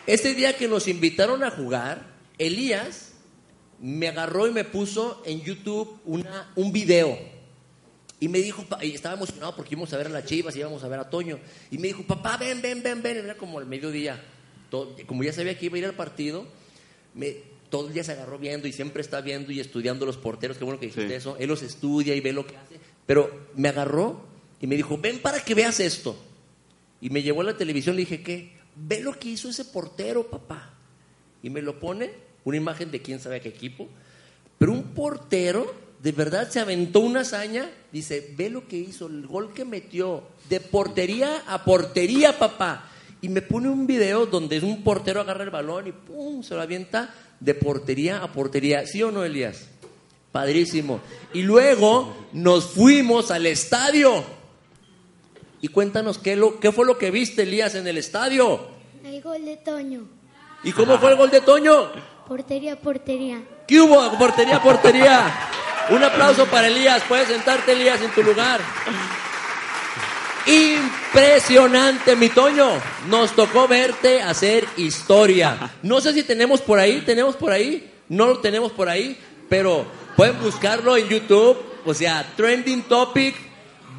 Ese 0.08 0.34
día 0.34 0.56
que 0.56 0.70
nos 0.70 0.88
invitaron 0.88 1.44
a 1.44 1.52
jugar, 1.52 2.06
Elías 2.38 3.12
me 3.82 4.08
agarró 4.08 4.48
y 4.48 4.52
me 4.52 4.64
puso 4.64 5.22
en 5.26 5.42
YouTube 5.42 6.00
una, 6.06 6.54
un 6.56 6.72
video. 6.72 7.20
Y 8.22 8.30
me 8.30 8.38
dijo, 8.38 8.66
y 8.82 8.94
estaba 8.94 9.16
emocionado 9.16 9.58
porque 9.58 9.76
íbamos 9.76 9.92
a 9.92 9.98
ver 9.98 10.08
a 10.08 10.10
las 10.10 10.24
chivas 10.24 10.56
y 10.56 10.60
íbamos 10.60 10.86
a 10.86 10.88
ver 10.88 11.02
a 11.02 11.10
Toño. 11.10 11.38
Y 11.70 11.80
me 11.80 11.90
dijo, 11.90 12.04
papá, 12.04 12.38
ven, 12.38 12.62
ven, 12.62 12.82
ven, 12.82 13.04
ven. 13.04 13.18
Era 13.18 13.36
como 13.36 13.60
el 13.60 13.66
mediodía. 13.66 14.24
Todo- 14.74 14.96
como 15.06 15.24
ya 15.24 15.32
sabía 15.32 15.56
que 15.56 15.68
iba 15.68 15.76
a 15.76 15.78
ir 15.78 15.86
al 15.86 15.94
partido, 15.94 16.48
me, 17.14 17.36
todo 17.70 17.90
el 17.90 17.94
día 17.94 18.04
se 18.04 18.14
agarró 18.14 18.40
viendo 18.40 18.68
y 18.68 18.74
siempre 18.74 19.04
está 19.04 19.22
viendo 19.22 19.52
y 19.52 19.60
estudiando 19.60 20.04
los 20.04 20.18
porteros. 20.18 20.58
Qué 20.58 20.64
bueno 20.64 20.80
que 20.80 20.88
dijiste 20.88 21.10
Sí. 21.10 21.14
eso. 21.14 21.38
Él 21.38 21.48
los 21.50 21.62
estudia 21.62 22.16
y 22.16 22.22
ve 22.22 22.34
lo 22.34 22.48
que 22.48 22.58
hace. 22.58 22.80
Pero 23.06 23.30
me 23.56 23.70
agarró 23.70 24.26
y 24.60 24.66
me 24.66 24.76
dijo, 24.76 24.98
ven 24.98 25.20
para 25.20 25.44
que 25.46 25.54
veas 25.54 25.80
esto. 25.80 26.18
Y 27.02 27.12
me 27.12 27.22
llevó 27.22 27.42
a 27.42 27.44
la 27.44 27.56
televisión, 27.56 27.96
le 27.96 28.00
dije, 28.00 28.24
¿qué? 28.24 28.54
Ve 28.76 29.00
lo 29.02 29.14
que 29.20 29.30
hizo 29.30 29.48
ese 29.48 29.66
portero, 29.66 30.26
papá. 30.28 30.74
Y 31.44 31.52
me 31.52 31.62
lo 31.62 31.80
pone, 31.80 32.10
una 32.44 32.58
imagen 32.58 32.90
de 32.90 33.00
quién 33.04 33.20
sabe 33.20 33.36
a 33.36 33.40
qué 33.42 33.50
equipo. 33.50 33.88
Pero 34.58 34.72
un 34.72 34.86
portero, 34.96 35.72
de 36.02 36.14
verdad, 36.14 36.50
se 36.50 36.60
aventó 36.62 37.00
una 37.02 37.20
hazaña. 37.22 37.70
Dice, 37.92 38.34
ve 38.36 38.50
lo 38.50 38.68
que 38.68 38.78
hizo, 38.78 39.06
el 39.06 39.28
gol 39.28 39.54
que 39.54 39.66
metió, 39.66 40.24
de 40.50 40.60
portería 40.62 41.44
a 41.46 41.64
portería, 41.64 42.40
papá. 42.40 42.90
Y 43.24 43.30
me 43.30 43.42
pone 43.42 43.70
un 43.70 43.88
video 43.88 44.26
donde 44.26 44.60
un 44.60 44.84
portero 44.84 45.22
agarra 45.22 45.46
el 45.46 45.50
balón 45.50 45.88
y 45.88 45.94
pum, 45.94 46.44
se 46.44 46.56
lo 46.56 46.62
avienta 46.62 47.16
de 47.40 47.56
portería 47.56 48.22
a 48.22 48.30
portería. 48.30 48.86
¿Sí 48.86 49.02
o 49.02 49.14
no, 49.14 49.24
Elías? 49.24 49.70
Padrísimo. 50.34 51.00
Y 51.32 51.44
luego 51.44 52.14
nos 52.34 52.66
fuimos 52.66 53.32
al 53.32 53.46
estadio. 53.46 54.26
Y 55.62 55.70
cuéntanos 55.70 56.18
qué, 56.18 56.36
lo, 56.36 56.60
qué 56.60 56.74
fue 56.74 56.86
lo 56.86 56.98
que 56.98 57.12
viste, 57.12 57.44
Elías, 57.44 57.76
en 57.76 57.88
el 57.88 57.98
estadio. 57.98 58.68
El 59.06 59.22
gol 59.22 59.46
de 59.46 59.56
Toño. 59.56 60.02
¿Y 60.66 60.74
cómo 60.74 60.98
fue 60.98 61.12
el 61.12 61.16
gol 61.16 61.32
de 61.32 61.40
Toño? 61.40 61.92
Portería, 62.28 62.76
portería. 62.78 63.42
¿Qué 63.66 63.80
hubo? 63.80 64.18
Portería, 64.18 64.62
portería. 64.62 65.34
Un 65.92 66.04
aplauso 66.04 66.46
para 66.48 66.68
Elías. 66.68 67.02
Puedes 67.08 67.30
sentarte, 67.30 67.72
Elías, 67.72 68.02
en 68.02 68.12
tu 68.12 68.22
lugar. 68.22 68.60
Impresionante, 71.14 72.16
mi 72.16 72.30
Toño. 72.30 72.72
Nos 73.08 73.36
tocó 73.36 73.68
verte 73.68 74.20
hacer 74.24 74.66
historia. 74.78 75.72
No 75.84 76.02
sé 76.02 76.12
si 76.12 76.24
tenemos 76.24 76.60
por 76.60 76.80
ahí, 76.80 77.02
tenemos 77.02 77.36
por 77.36 77.52
ahí, 77.52 77.88
no 78.10 78.26
lo 78.26 78.40
tenemos 78.40 78.72
por 78.72 78.90
ahí, 78.90 79.16
pero 79.48 79.86
pueden 80.18 80.42
buscarlo 80.42 80.98
en 80.98 81.08
YouTube. 81.08 81.56
O 81.86 81.94
sea, 81.94 82.26
trending 82.36 82.82
topic. 82.86 83.36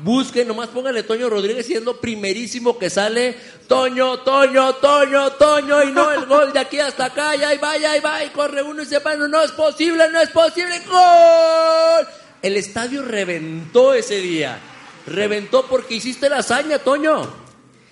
Busquen, 0.02 0.48
nomás 0.48 0.70
póngale 0.70 1.04
Toño 1.04 1.30
Rodríguez 1.30 1.70
y 1.70 1.74
es 1.74 1.84
lo 1.84 2.00
primerísimo 2.00 2.76
que 2.76 2.90
sale. 2.90 3.36
Toño, 3.68 4.18
Toño, 4.18 4.74
Toño, 4.74 5.30
Toño, 5.34 5.84
y 5.84 5.92
no 5.92 6.10
el 6.10 6.24
gol 6.26 6.52
de 6.52 6.58
aquí 6.58 6.80
hasta 6.80 7.04
acá, 7.04 7.36
y 7.36 7.44
ahí 7.44 7.58
va, 7.58 7.78
y 7.78 7.84
ahí 7.84 8.00
va, 8.00 8.24
y 8.24 8.30
corre 8.30 8.60
uno 8.60 8.82
y 8.82 8.86
se 8.86 8.98
va, 8.98 9.14
no, 9.14 9.28
no 9.28 9.40
es 9.40 9.52
posible, 9.52 10.10
no 10.10 10.20
es 10.20 10.30
posible, 10.30 10.80
gol. 10.90 12.08
El 12.42 12.56
estadio 12.56 13.02
reventó 13.02 13.94
ese 13.94 14.16
día. 14.16 14.58
Reventó 15.07 15.66
porque 15.66 15.94
hiciste 15.96 16.28
la 16.28 16.38
hazaña, 16.38 16.78
Toño. 16.78 17.22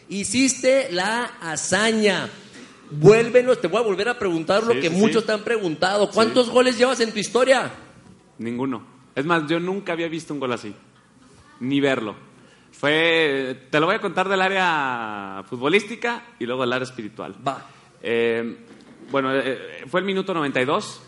Hiciste 0.08 0.88
la 0.92 1.24
hazaña. 1.40 2.28
Vuélvenos, 2.90 3.60
te 3.60 3.68
voy 3.68 3.80
a 3.80 3.84
volver 3.84 4.08
a 4.08 4.18
preguntar 4.18 4.62
lo 4.64 4.74
Sí, 4.74 4.80
que 4.80 4.88
sí, 4.90 4.94
muchos 4.96 5.22
sí. 5.22 5.26
te 5.26 5.32
han 5.32 5.42
preguntado. 5.42 6.10
¿Cuántos 6.10 6.50
goles 6.50 6.76
llevas 6.76 7.00
en 7.00 7.12
tu 7.12 7.18
historia? 7.18 7.70
Ninguno. 8.38 8.84
Es 9.14 9.24
más, 9.24 9.46
yo 9.48 9.58
nunca 9.60 9.92
había 9.92 10.08
visto 10.08 10.34
un 10.34 10.40
gol 10.40 10.52
así. 10.52 10.74
Ni 11.60 11.80
verlo. 11.80 12.14
Fue, 12.72 13.66
te 13.70 13.78
lo 13.80 13.86
voy 13.86 13.94
a 13.94 14.00
contar 14.00 14.28
del 14.28 14.40
área 14.42 15.44
futbolística 15.48 16.24
y 16.38 16.46
luego 16.46 16.62
del 16.62 16.72
área 16.72 16.84
espiritual. 16.84 17.36
Va. 17.46 17.66
Eh, 18.02 18.56
bueno, 19.10 19.34
eh, 19.34 19.84
fue 19.88 20.00
el 20.00 20.06
minuto 20.06 20.34
92. 20.34 21.00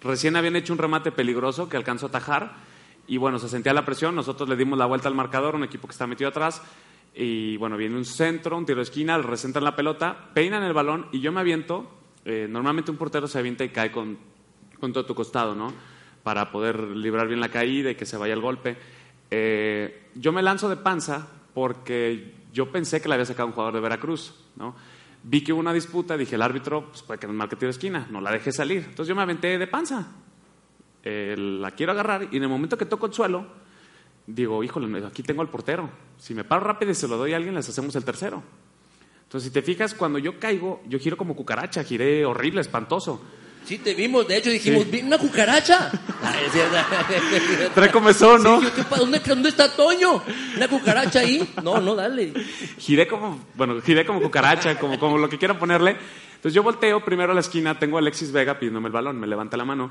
Recién 0.00 0.36
habían 0.36 0.56
hecho 0.56 0.72
un 0.72 0.78
remate 0.78 1.12
peligroso 1.12 1.68
que 1.68 1.76
alcanzó 1.76 2.06
a 2.06 2.08
atajar. 2.08 2.54
Y 3.06 3.16
bueno, 3.18 3.38
se 3.38 3.48
sentía 3.48 3.72
la 3.72 3.84
presión. 3.84 4.14
Nosotros 4.14 4.48
le 4.48 4.56
dimos 4.56 4.78
la 4.78 4.86
vuelta 4.86 5.08
al 5.08 5.14
marcador, 5.14 5.54
un 5.54 5.64
equipo 5.64 5.86
que 5.86 5.92
está 5.92 6.06
metido 6.06 6.30
atrás. 6.30 6.62
Y 7.14 7.56
bueno, 7.56 7.76
viene 7.76 7.96
un 7.96 8.04
centro, 8.04 8.58
un 8.58 8.66
tiro 8.66 8.76
de 8.76 8.82
esquina, 8.82 9.16
recentran 9.18 9.64
la 9.64 9.74
pelota, 9.74 10.30
peinan 10.34 10.62
el 10.62 10.74
balón 10.74 11.06
y 11.12 11.20
yo 11.20 11.32
me 11.32 11.40
aviento. 11.40 11.90
Eh, 12.24 12.46
normalmente 12.48 12.90
un 12.90 12.96
portero 12.98 13.26
se 13.26 13.38
avienta 13.38 13.64
y 13.64 13.70
cae 13.70 13.90
con, 13.90 14.18
con 14.78 14.92
todo 14.92 15.06
tu 15.06 15.14
costado, 15.14 15.54
¿no? 15.54 15.72
Para 16.22 16.50
poder 16.50 16.78
librar 16.78 17.26
bien 17.28 17.40
la 17.40 17.48
caída 17.48 17.90
y 17.90 17.94
que 17.94 18.04
se 18.04 18.18
vaya 18.18 18.34
el 18.34 18.40
golpe. 18.40 18.76
Eh, 19.30 20.10
yo 20.14 20.32
me 20.32 20.42
lanzo 20.42 20.68
de 20.68 20.76
panza 20.76 21.26
porque 21.54 22.34
yo 22.52 22.70
pensé 22.70 23.00
que 23.00 23.08
la 23.08 23.14
había 23.14 23.24
sacado 23.24 23.46
un 23.46 23.54
jugador 23.54 23.74
de 23.74 23.80
Veracruz, 23.80 24.34
¿no? 24.56 24.74
Vi 25.22 25.42
que 25.42 25.52
hubo 25.52 25.60
una 25.60 25.72
disputa, 25.72 26.16
dije, 26.16 26.34
el 26.34 26.42
árbitro, 26.42 26.88
pues 26.88 27.02
puede 27.02 27.18
que 27.18 27.26
nos 27.26 27.34
marque 27.34 27.56
tiro 27.56 27.68
de 27.68 27.72
esquina, 27.72 28.06
no 28.10 28.20
la 28.20 28.30
dejé 28.30 28.52
salir. 28.52 28.84
Entonces 28.88 29.08
yo 29.08 29.14
me 29.16 29.22
aventé 29.22 29.56
de 29.56 29.66
panza. 29.66 30.12
Eh, 31.08 31.36
la 31.38 31.70
quiero 31.70 31.92
agarrar 31.92 32.26
y 32.32 32.36
en 32.36 32.42
el 32.42 32.48
momento 32.48 32.76
que 32.76 32.84
toco 32.84 33.06
el 33.06 33.12
suelo, 33.14 33.46
digo, 34.26 34.64
híjole, 34.64 35.06
aquí 35.06 35.22
tengo 35.22 35.40
al 35.40 35.48
portero. 35.48 35.88
Si 36.18 36.34
me 36.34 36.42
paro 36.42 36.64
rápido 36.64 36.90
y 36.90 36.96
se 36.96 37.06
lo 37.06 37.16
doy 37.16 37.32
a 37.32 37.36
alguien, 37.36 37.54
les 37.54 37.68
hacemos 37.68 37.94
el 37.94 38.04
tercero. 38.04 38.42
Entonces, 39.22 39.46
si 39.48 39.52
te 39.54 39.62
fijas, 39.62 39.94
cuando 39.94 40.18
yo 40.18 40.40
caigo, 40.40 40.82
yo 40.88 40.98
giro 40.98 41.16
como 41.16 41.36
cucaracha, 41.36 41.84
giré 41.84 42.24
horrible, 42.24 42.60
espantoso. 42.60 43.22
Sí, 43.64 43.78
te 43.78 43.94
vimos. 43.94 44.26
De 44.26 44.36
hecho, 44.36 44.50
dijimos, 44.50 44.82
Sí. 44.84 44.90
"Vi 44.90 45.02
una 45.02 45.18
cucaracha. 45.18 45.90
Trae 47.74 47.90
comezón, 47.92 48.42
¿no? 48.42 48.58
Sí, 48.60 48.66
yo, 48.66 48.74
¿qué 48.74 48.82
pa- 48.84 48.96
¿dónde, 48.96 49.20
¿Dónde 49.20 49.48
está 49.48 49.74
Toño? 49.74 50.22
¿Una 50.56 50.68
cucaracha 50.68 51.20
ahí? 51.20 51.52
No, 51.62 51.80
no, 51.80 51.94
dale. 51.94 52.32
giré 52.78 53.06
como, 53.06 53.38
bueno, 53.54 53.80
giré 53.80 54.04
como 54.04 54.20
cucaracha, 54.20 54.76
como, 54.78 54.98
como 54.98 55.18
lo 55.18 55.28
que 55.28 55.38
quiera 55.38 55.58
ponerle. 55.58 55.96
Entonces 56.36 56.54
yo 56.54 56.62
volteo 56.62 57.04
primero 57.04 57.32
a 57.32 57.34
la 57.34 57.40
esquina, 57.40 57.78
tengo 57.78 57.96
a 57.96 58.00
Alexis 58.00 58.30
Vega 58.30 58.58
pidiéndome 58.58 58.86
el 58.86 58.92
balón, 58.92 59.18
me 59.18 59.26
levanta 59.26 59.56
la 59.56 59.64
mano. 59.64 59.90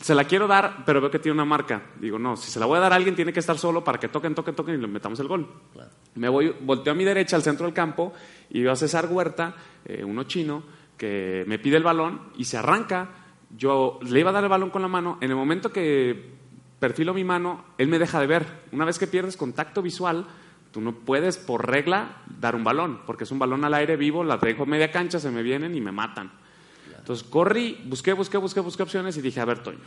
Se 0.00 0.14
la 0.14 0.24
quiero 0.24 0.46
dar, 0.46 0.82
pero 0.84 1.00
veo 1.00 1.10
que 1.10 1.18
tiene 1.18 1.34
una 1.34 1.44
marca. 1.44 1.82
Digo, 2.00 2.18
no, 2.18 2.36
si 2.36 2.50
se 2.50 2.58
la 2.58 2.66
voy 2.66 2.78
a 2.78 2.80
dar 2.80 2.92
a 2.92 2.96
alguien, 2.96 3.14
tiene 3.14 3.32
que 3.32 3.40
estar 3.40 3.56
solo 3.56 3.84
para 3.84 3.98
que 3.98 4.08
toquen, 4.08 4.34
toquen, 4.34 4.54
toquen 4.54 4.74
y 4.74 4.78
le 4.78 4.88
metamos 4.88 5.20
el 5.20 5.28
gol. 5.28 5.48
Me 6.16 6.28
voy, 6.28 6.54
volteo 6.60 6.92
a 6.92 6.96
mi 6.96 7.04
derecha, 7.04 7.36
al 7.36 7.42
centro 7.42 7.66
del 7.66 7.74
campo, 7.74 8.12
y 8.50 8.62
veo 8.62 8.72
a 8.72 8.76
César 8.76 9.06
Huerta, 9.06 9.54
eh, 9.84 10.04
uno 10.04 10.24
chino, 10.24 10.64
que 10.96 11.44
me 11.46 11.58
pide 11.58 11.76
el 11.76 11.84
balón 11.84 12.20
y 12.36 12.44
se 12.44 12.56
arranca. 12.56 13.08
Yo 13.56 14.00
le 14.02 14.20
iba 14.20 14.30
a 14.30 14.32
dar 14.32 14.42
el 14.42 14.50
balón 14.50 14.70
con 14.70 14.82
la 14.82 14.88
mano. 14.88 15.18
En 15.20 15.30
el 15.30 15.36
momento 15.36 15.70
que 15.70 16.34
perfilo 16.80 17.14
mi 17.14 17.24
mano, 17.24 17.64
él 17.78 17.88
me 17.88 17.98
deja 17.98 18.20
de 18.20 18.26
ver. 18.26 18.46
Una 18.72 18.84
vez 18.84 18.98
que 18.98 19.06
pierdes 19.06 19.36
contacto 19.36 19.80
visual, 19.80 20.26
tú 20.74 20.80
no 20.80 20.90
puedes, 20.90 21.38
por 21.38 21.70
regla, 21.70 22.16
dar 22.40 22.56
un 22.56 22.64
balón, 22.64 22.98
porque 23.06 23.22
es 23.22 23.30
un 23.30 23.38
balón 23.38 23.64
al 23.64 23.74
aire 23.74 23.96
vivo, 23.96 24.24
la 24.24 24.38
dejo 24.38 24.66
media 24.66 24.90
cancha, 24.90 25.20
se 25.20 25.30
me 25.30 25.40
vienen 25.44 25.76
y 25.76 25.80
me 25.80 25.92
matan. 25.92 26.32
Entonces 26.98 27.24
corrí, 27.24 27.80
busqué, 27.86 28.12
busqué, 28.12 28.38
busqué, 28.38 28.58
busqué 28.58 28.82
opciones 28.82 29.16
y 29.16 29.22
dije, 29.22 29.40
a 29.40 29.44
ver, 29.44 29.60
Toño, 29.60 29.78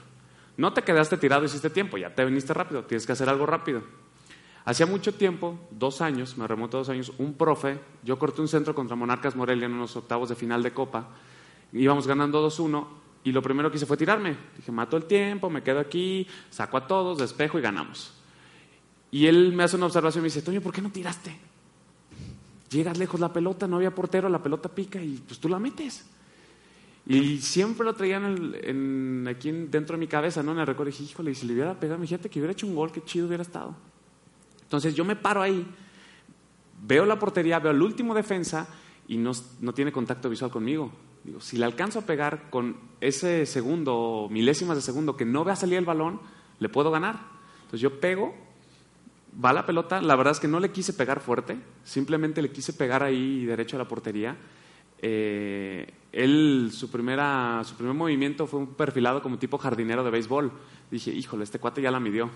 no 0.55 0.71
te 0.71 0.83
quedaste 0.83 1.17
tirado, 1.17 1.43
hiciste 1.43 1.69
tiempo, 1.69 1.97
ya 1.97 2.15
te 2.15 2.23
viniste 2.23 2.53
rápido, 2.53 2.85
tienes 2.85 3.05
que 3.05 3.11
hacer 3.11 3.27
algo 3.27 3.45
rápido. 3.45 3.83
Hacía 4.63 4.85
mucho 4.85 5.13
tiempo, 5.13 5.59
dos 5.71 5.99
años, 5.99 6.37
me 6.37 6.47
remonto 6.47 6.77
a 6.77 6.79
dos 6.79 6.89
años, 6.89 7.11
un 7.17 7.33
profe, 7.33 7.79
yo 8.03 8.17
corté 8.17 8.39
un 8.39 8.47
centro 8.47 8.73
contra 8.73 8.95
Monarcas 8.95 9.35
Morelia 9.35 9.65
en 9.65 9.73
unos 9.73 9.93
octavos 9.97 10.29
de 10.29 10.35
final 10.35 10.63
de 10.63 10.71
Copa, 10.71 11.09
íbamos 11.73 12.07
ganando 12.07 12.47
2-1 12.47 12.87
y 13.25 13.33
lo 13.33 13.41
primero 13.41 13.69
que 13.69 13.75
hice 13.75 13.85
fue 13.85 13.97
tirarme. 13.97 14.37
Dije, 14.55 14.71
mato 14.71 14.95
el 14.95 15.03
tiempo, 15.03 15.49
me 15.49 15.63
quedo 15.63 15.81
aquí, 15.81 16.25
saco 16.49 16.77
a 16.77 16.87
todos, 16.87 17.17
despejo 17.17 17.59
y 17.59 17.61
ganamos. 17.61 18.16
Y 19.11 19.25
él 19.27 19.53
me 19.53 19.63
hace 19.63 19.75
una 19.77 19.85
observación 19.85 20.21
y 20.21 20.23
me 20.23 20.27
dice, 20.27 20.41
Toño, 20.41 20.61
¿por 20.61 20.73
qué 20.73 20.81
no 20.81 20.91
tiraste? 20.91 21.35
Llegas 22.69 22.97
lejos 22.97 23.19
la 23.19 23.31
pelota, 23.31 23.67
no 23.67 23.77
había 23.77 23.95
portero, 23.95 24.27
la 24.27 24.43
pelota 24.43 24.67
pica 24.69 25.01
y 25.01 25.21
pues 25.25 25.39
tú 25.39 25.47
la 25.47 25.59
metes. 25.59 26.05
Y 27.05 27.37
siempre 27.37 27.85
lo 27.85 27.93
traían 27.93 28.53
en, 28.63 29.25
aquí 29.29 29.47
en- 29.47 29.71
dentro 29.71 29.95
de 29.95 29.99
mi 30.01 30.07
cabeza, 30.07 30.43
¿no? 30.43 30.51
En 30.51 30.59
el 30.59 30.67
recuerdo, 30.67 30.91
dije, 30.91 31.03
híjole, 31.03 31.31
y 31.31 31.35
si 31.35 31.45
le 31.47 31.53
hubiera 31.53 31.79
pegado, 31.79 32.01
fíjate 32.01 32.29
que 32.29 32.39
hubiera 32.39 32.51
hecho 32.51 32.67
un 32.67 32.75
gol, 32.75 32.91
qué 32.91 33.01
chido 33.05 33.27
hubiera 33.27 33.43
estado. 33.43 33.73
Entonces 34.63 34.93
yo 34.93 35.05
me 35.05 35.15
paro 35.15 35.41
ahí, 35.41 35.65
veo 36.85 37.05
la 37.05 37.17
portería, 37.17 37.59
veo 37.59 37.71
el 37.71 37.81
último 37.81 38.13
defensa 38.13 38.67
y 39.07 39.15
no, 39.15 39.31
no 39.61 39.73
tiene 39.73 39.93
contacto 39.93 40.29
visual 40.29 40.51
conmigo. 40.51 40.91
Digo, 41.23 41.39
si 41.39 41.55
le 41.57 41.63
alcanzo 41.63 41.99
a 41.99 42.05
pegar 42.05 42.49
con 42.49 42.75
ese 42.99 43.45
segundo, 43.45 44.27
milésimas 44.29 44.75
de 44.75 44.81
segundo, 44.81 45.15
que 45.15 45.23
no 45.23 45.45
vea 45.45 45.55
salir 45.55 45.77
el 45.77 45.85
balón, 45.85 46.19
le 46.59 46.67
puedo 46.67 46.91
ganar. 46.91 47.21
Entonces 47.59 47.79
yo 47.79 48.01
pego, 48.01 48.35
va 49.43 49.53
la 49.53 49.65
pelota, 49.65 50.01
la 50.01 50.15
verdad 50.15 50.31
es 50.31 50.39
que 50.39 50.47
no 50.47 50.59
le 50.59 50.71
quise 50.71 50.93
pegar 50.93 51.19
fuerte, 51.19 51.57
simplemente 51.83 52.41
le 52.41 52.51
quise 52.51 52.73
pegar 52.73 53.03
ahí 53.03 53.45
derecho 53.45 53.75
a 53.75 53.79
la 53.79 53.87
portería. 53.87 54.35
Eh, 54.99 55.93
él, 56.11 56.71
su, 56.73 56.89
primera, 56.89 57.61
su 57.63 57.75
primer 57.75 57.93
movimiento 57.93 58.47
fue 58.47 58.59
un 58.59 58.67
perfilado 58.73 59.21
como 59.21 59.37
tipo 59.37 59.57
jardinero 59.57 60.03
de 60.03 60.11
béisbol. 60.11 60.51
Dije, 60.89 61.11
híjole, 61.11 61.43
este 61.43 61.59
cuate 61.59 61.81
ya 61.81 61.91
la 61.91 61.99
midió, 61.99 62.29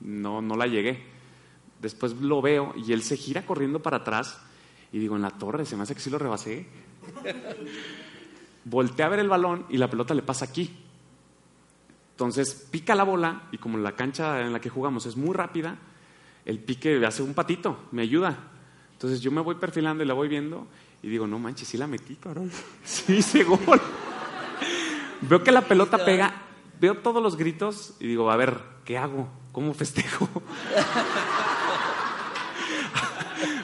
no, 0.00 0.42
no 0.42 0.56
la 0.56 0.66
llegué. 0.66 1.02
Después 1.80 2.14
lo 2.20 2.42
veo 2.42 2.74
y 2.76 2.92
él 2.92 3.02
se 3.02 3.16
gira 3.16 3.46
corriendo 3.46 3.80
para 3.80 3.98
atrás 3.98 4.40
y 4.92 4.98
digo, 4.98 5.16
en 5.16 5.22
la 5.22 5.30
torre, 5.30 5.64
se 5.64 5.76
me 5.76 5.84
hace 5.84 5.94
que 5.94 6.00
sí 6.00 6.10
lo 6.10 6.18
rebasé. 6.18 6.66
Voltea 8.64 9.06
a 9.06 9.08
ver 9.08 9.18
el 9.20 9.28
balón 9.28 9.66
y 9.70 9.78
la 9.78 9.88
pelota 9.88 10.14
le 10.14 10.22
pasa 10.22 10.44
aquí. 10.44 10.70
Entonces 12.10 12.68
pica 12.70 12.94
la 12.94 13.04
bola 13.04 13.48
y 13.50 13.58
como 13.58 13.78
la 13.78 13.96
cancha 13.96 14.42
en 14.42 14.52
la 14.52 14.60
que 14.60 14.68
jugamos 14.68 15.06
es 15.06 15.16
muy 15.16 15.34
rápida, 15.34 15.78
el 16.44 16.58
pique 16.58 17.04
hace 17.06 17.22
un 17.22 17.34
patito, 17.34 17.78
me 17.92 18.02
ayuda. 18.02 18.36
Entonces 18.92 19.20
yo 19.20 19.30
me 19.30 19.40
voy 19.40 19.56
perfilando 19.56 20.04
y 20.04 20.06
la 20.06 20.14
voy 20.14 20.28
viendo 20.28 20.66
y 21.02 21.08
digo, 21.08 21.26
no 21.26 21.38
manches, 21.38 21.68
sí 21.68 21.76
la 21.76 21.86
metí, 21.86 22.16
cabrón. 22.16 22.50
Sí 22.84 23.16
hice 23.16 23.42
gol. 23.44 23.80
Veo 25.22 25.42
que 25.42 25.52
la 25.52 25.62
pelota 25.62 26.04
pega, 26.04 26.34
veo 26.80 26.96
todos 26.98 27.22
los 27.22 27.36
gritos 27.36 27.94
y 28.00 28.08
digo, 28.08 28.30
a 28.30 28.36
ver, 28.36 28.58
¿qué 28.84 28.98
hago? 28.98 29.28
¿Cómo 29.52 29.74
festejo? 29.74 30.28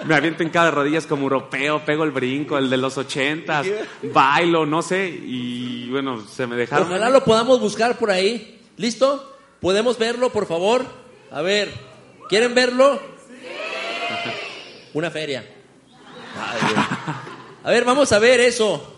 Me 0.07 0.15
aviento 0.15 0.43
en 0.43 0.49
cada 0.49 0.71
rodillas 0.71 1.07
como 1.07 1.25
europeo, 1.25 1.85
pego 1.85 2.03
el 2.05 2.13
brinco, 2.13 2.57
el 2.57 2.71
de 2.71 2.79
los 2.79 2.97
ochentas, 2.97 3.67
bailo, 4.15 4.65
no 4.65 4.81
sé, 4.81 5.09
y 5.09 5.91
bueno, 5.91 6.23
se 6.27 6.47
me 6.47 6.57
dejaron. 6.57 6.89
Ojalá 6.89 7.11
lo 7.11 7.23
podamos 7.25 7.61
buscar 7.61 7.99
por 7.99 8.11
ahí. 8.11 8.59
¿Listo? 8.79 9.37
¿Podemos 9.61 9.99
verlo, 9.99 10.31
por 10.31 10.47
favor? 10.47 10.87
A 11.31 11.43
ver, 11.43 11.71
¿quieren 12.29 12.55
verlo? 12.55 13.01
Una 14.95 15.11
feria. 15.11 15.45
A 17.65 17.71
ver, 17.71 17.85
vamos 17.85 18.13
a 18.13 18.19
ver 18.19 18.41
eso. 18.41 18.98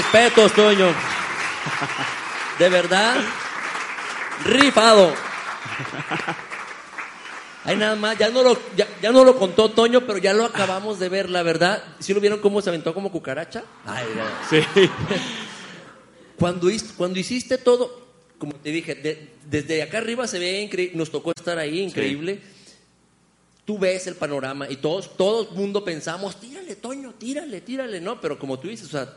Respetos, 0.00 0.52
Toño. 0.54 0.86
De 2.58 2.68
verdad, 2.70 3.16
Rifado. 4.44 5.12
Ay, 7.64 7.76
nada 7.76 7.94
más, 7.94 8.16
ya 8.16 8.30
no, 8.30 8.42
lo, 8.42 8.58
ya, 8.74 8.88
ya 9.02 9.12
no 9.12 9.22
lo 9.24 9.36
contó 9.36 9.70
Toño, 9.70 10.06
pero 10.06 10.16
ya 10.18 10.32
lo 10.32 10.46
acabamos 10.46 10.98
de 10.98 11.10
ver, 11.10 11.28
la 11.28 11.42
verdad. 11.42 11.84
¿Sí 11.98 12.14
lo 12.14 12.20
vieron 12.20 12.40
cómo 12.40 12.62
se 12.62 12.70
aventó 12.70 12.94
como 12.94 13.12
cucaracha? 13.12 13.64
Ay. 13.84 14.06
Sí. 14.48 14.60
Cuando, 16.38 16.68
cuando 16.96 17.18
hiciste 17.18 17.58
todo, 17.58 18.06
como 18.38 18.54
te 18.54 18.70
dije, 18.70 18.94
de- 18.94 19.34
desde 19.44 19.82
acá 19.82 19.98
arriba 19.98 20.26
se 20.26 20.38
ve 20.38 20.62
increíble, 20.62 20.96
nos 20.96 21.10
tocó 21.10 21.32
estar 21.36 21.58
ahí, 21.58 21.80
increíble. 21.80 22.40
Tú 23.66 23.78
ves 23.78 24.06
el 24.06 24.14
panorama 24.16 24.66
y 24.70 24.76
todos, 24.76 25.14
todo 25.18 25.50
el 25.50 25.54
mundo 25.54 25.84
pensamos, 25.84 26.40
tírale, 26.40 26.76
Toño, 26.76 27.12
tírale, 27.18 27.60
tírale, 27.60 28.00
¿no? 28.00 28.18
Pero 28.22 28.38
como 28.38 28.58
tú 28.58 28.68
dices, 28.68 28.86
o 28.86 28.90
sea, 28.90 29.12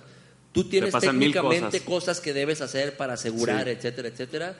tú 0.53 0.63
tienes 0.69 0.93
técnicamente 0.93 1.81
cosas. 1.81 1.81
cosas. 1.81 2.19
que 2.21 2.31
debes 2.33 2.61
hacer 2.61 2.95
para 2.95 3.13
asegurar, 3.13 3.65
Sí. 3.65 3.71
etcétera, 3.71 4.07
etcétera. 4.07 4.55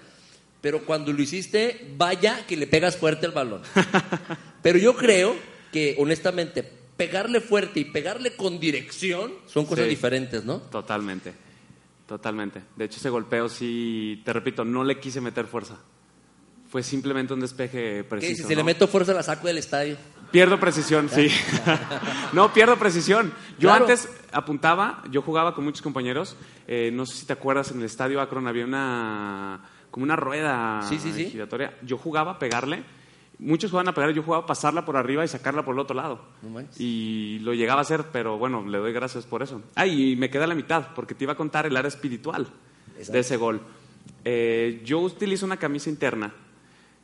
Pero 0.60 0.86
cuando 0.86 1.12
lo 1.14 1.22
hiciste, 1.22 1.94
vaya 1.98 2.46
que 2.46 2.58
le 2.58 2.68
pegas 2.68 2.98
fuerte 2.98 3.26
al 3.26 3.32
balón. 3.32 3.62
Pero 4.62 4.78
yo 4.80 4.96
creo 4.96 5.36
que, 5.72 5.96
honestamente, 6.00 6.64
pegarle 6.96 7.42
fuerte 7.42 7.80
y 7.82 7.86
pegarle 7.86 8.36
con 8.36 8.60
dirección 8.60 9.34
son 9.48 9.66
cosas 9.66 9.86
Sí. 9.86 9.90
diferentes, 9.90 10.46
¿no? 10.46 10.60
Totalmente, 10.60 11.34
totalmente. 12.08 12.62
De 12.76 12.86
hecho, 12.86 12.98
ese 12.98 13.10
golpeo 13.10 13.50
sí, 13.50 14.22
te 14.24 14.32
repito, 14.34 14.64
no 14.64 14.84
le 14.84 15.00
quise 15.00 15.20
meter 15.22 15.48
fuerza. 15.48 15.78
Fue 16.70 16.82
simplemente 16.82 17.34
un 17.34 17.40
despeje 17.42 17.98
¿Qué 17.98 18.04
preciso. 18.04 18.48
Si 18.48 18.56
le 18.56 18.64
meto 18.64 18.88
fuerza, 18.88 19.14
la 19.14 19.22
saco 19.22 19.48
del 19.48 19.58
estadio. 19.60 19.98
Pierdo 20.34 20.60
precisión, 20.60 21.10
sí. 21.10 21.30
no, 22.34 22.52
pierdo 22.52 22.76
precisión. 22.78 23.32
Yo 23.60 23.70
Claro. 23.70 23.86
antes 23.86 24.10
apuntaba, 24.32 25.04
yo 25.12 25.22
jugaba 25.22 25.54
con 25.54 25.64
muchos 25.64 25.82
compañeros. 25.84 26.36
eh, 26.68 26.90
no 26.92 27.06
sé 27.06 27.18
si 27.18 27.26
te 27.28 27.34
acuerdas, 27.34 27.70
en 27.72 27.78
el 27.80 27.86
estadio 27.86 28.20
Akron 28.20 28.48
había 28.48 28.66
una 28.66 29.62
como 29.92 30.06
una 30.06 30.16
rueda 30.16 30.82
Sí, 30.90 30.98
sí, 30.98 31.14
sí. 31.14 31.26
giratoria. 31.30 31.78
Yo 31.84 32.00
jugaba 32.00 32.32
a 32.32 32.40
pegarle. 32.40 32.84
Muchos 33.38 33.70
jugaban 33.70 33.90
a 33.90 33.94
pegar, 33.94 34.10
yo 34.12 34.24
jugaba 34.24 34.44
a 34.44 34.48
pasarla 34.48 34.86
por 34.86 34.98
arriba 34.98 35.24
y 35.24 35.28
sacarla 35.28 35.64
por 35.64 35.76
el 35.76 35.80
otro 35.80 35.96
lado. 35.96 36.20
No 36.42 36.62
y 36.80 37.38
lo 37.44 37.54
llegaba 37.54 37.80
a 37.80 37.84
hacer, 37.84 38.06
pero 38.12 38.38
bueno, 38.40 38.66
le 38.68 38.80
doy 38.80 38.92
gracias 38.92 39.26
por 39.28 39.44
eso. 39.44 39.62
Ah, 39.76 39.86
y 39.86 40.16
me 40.16 40.30
queda 40.32 40.48
la 40.48 40.56
mitad, 40.56 40.88
porque 40.96 41.14
te 41.14 41.26
iba 41.26 41.34
a 41.34 41.38
contar 41.38 41.68
el 41.68 41.78
área 41.78 41.90
espiritual 41.90 42.48
de 43.08 43.20
ese 43.20 43.38
gol. 43.38 43.62
Eh, 44.26 44.82
yo 44.84 45.00
utilizo 45.00 45.46
una 45.46 45.58
camisa 45.58 45.90
interna 45.92 46.34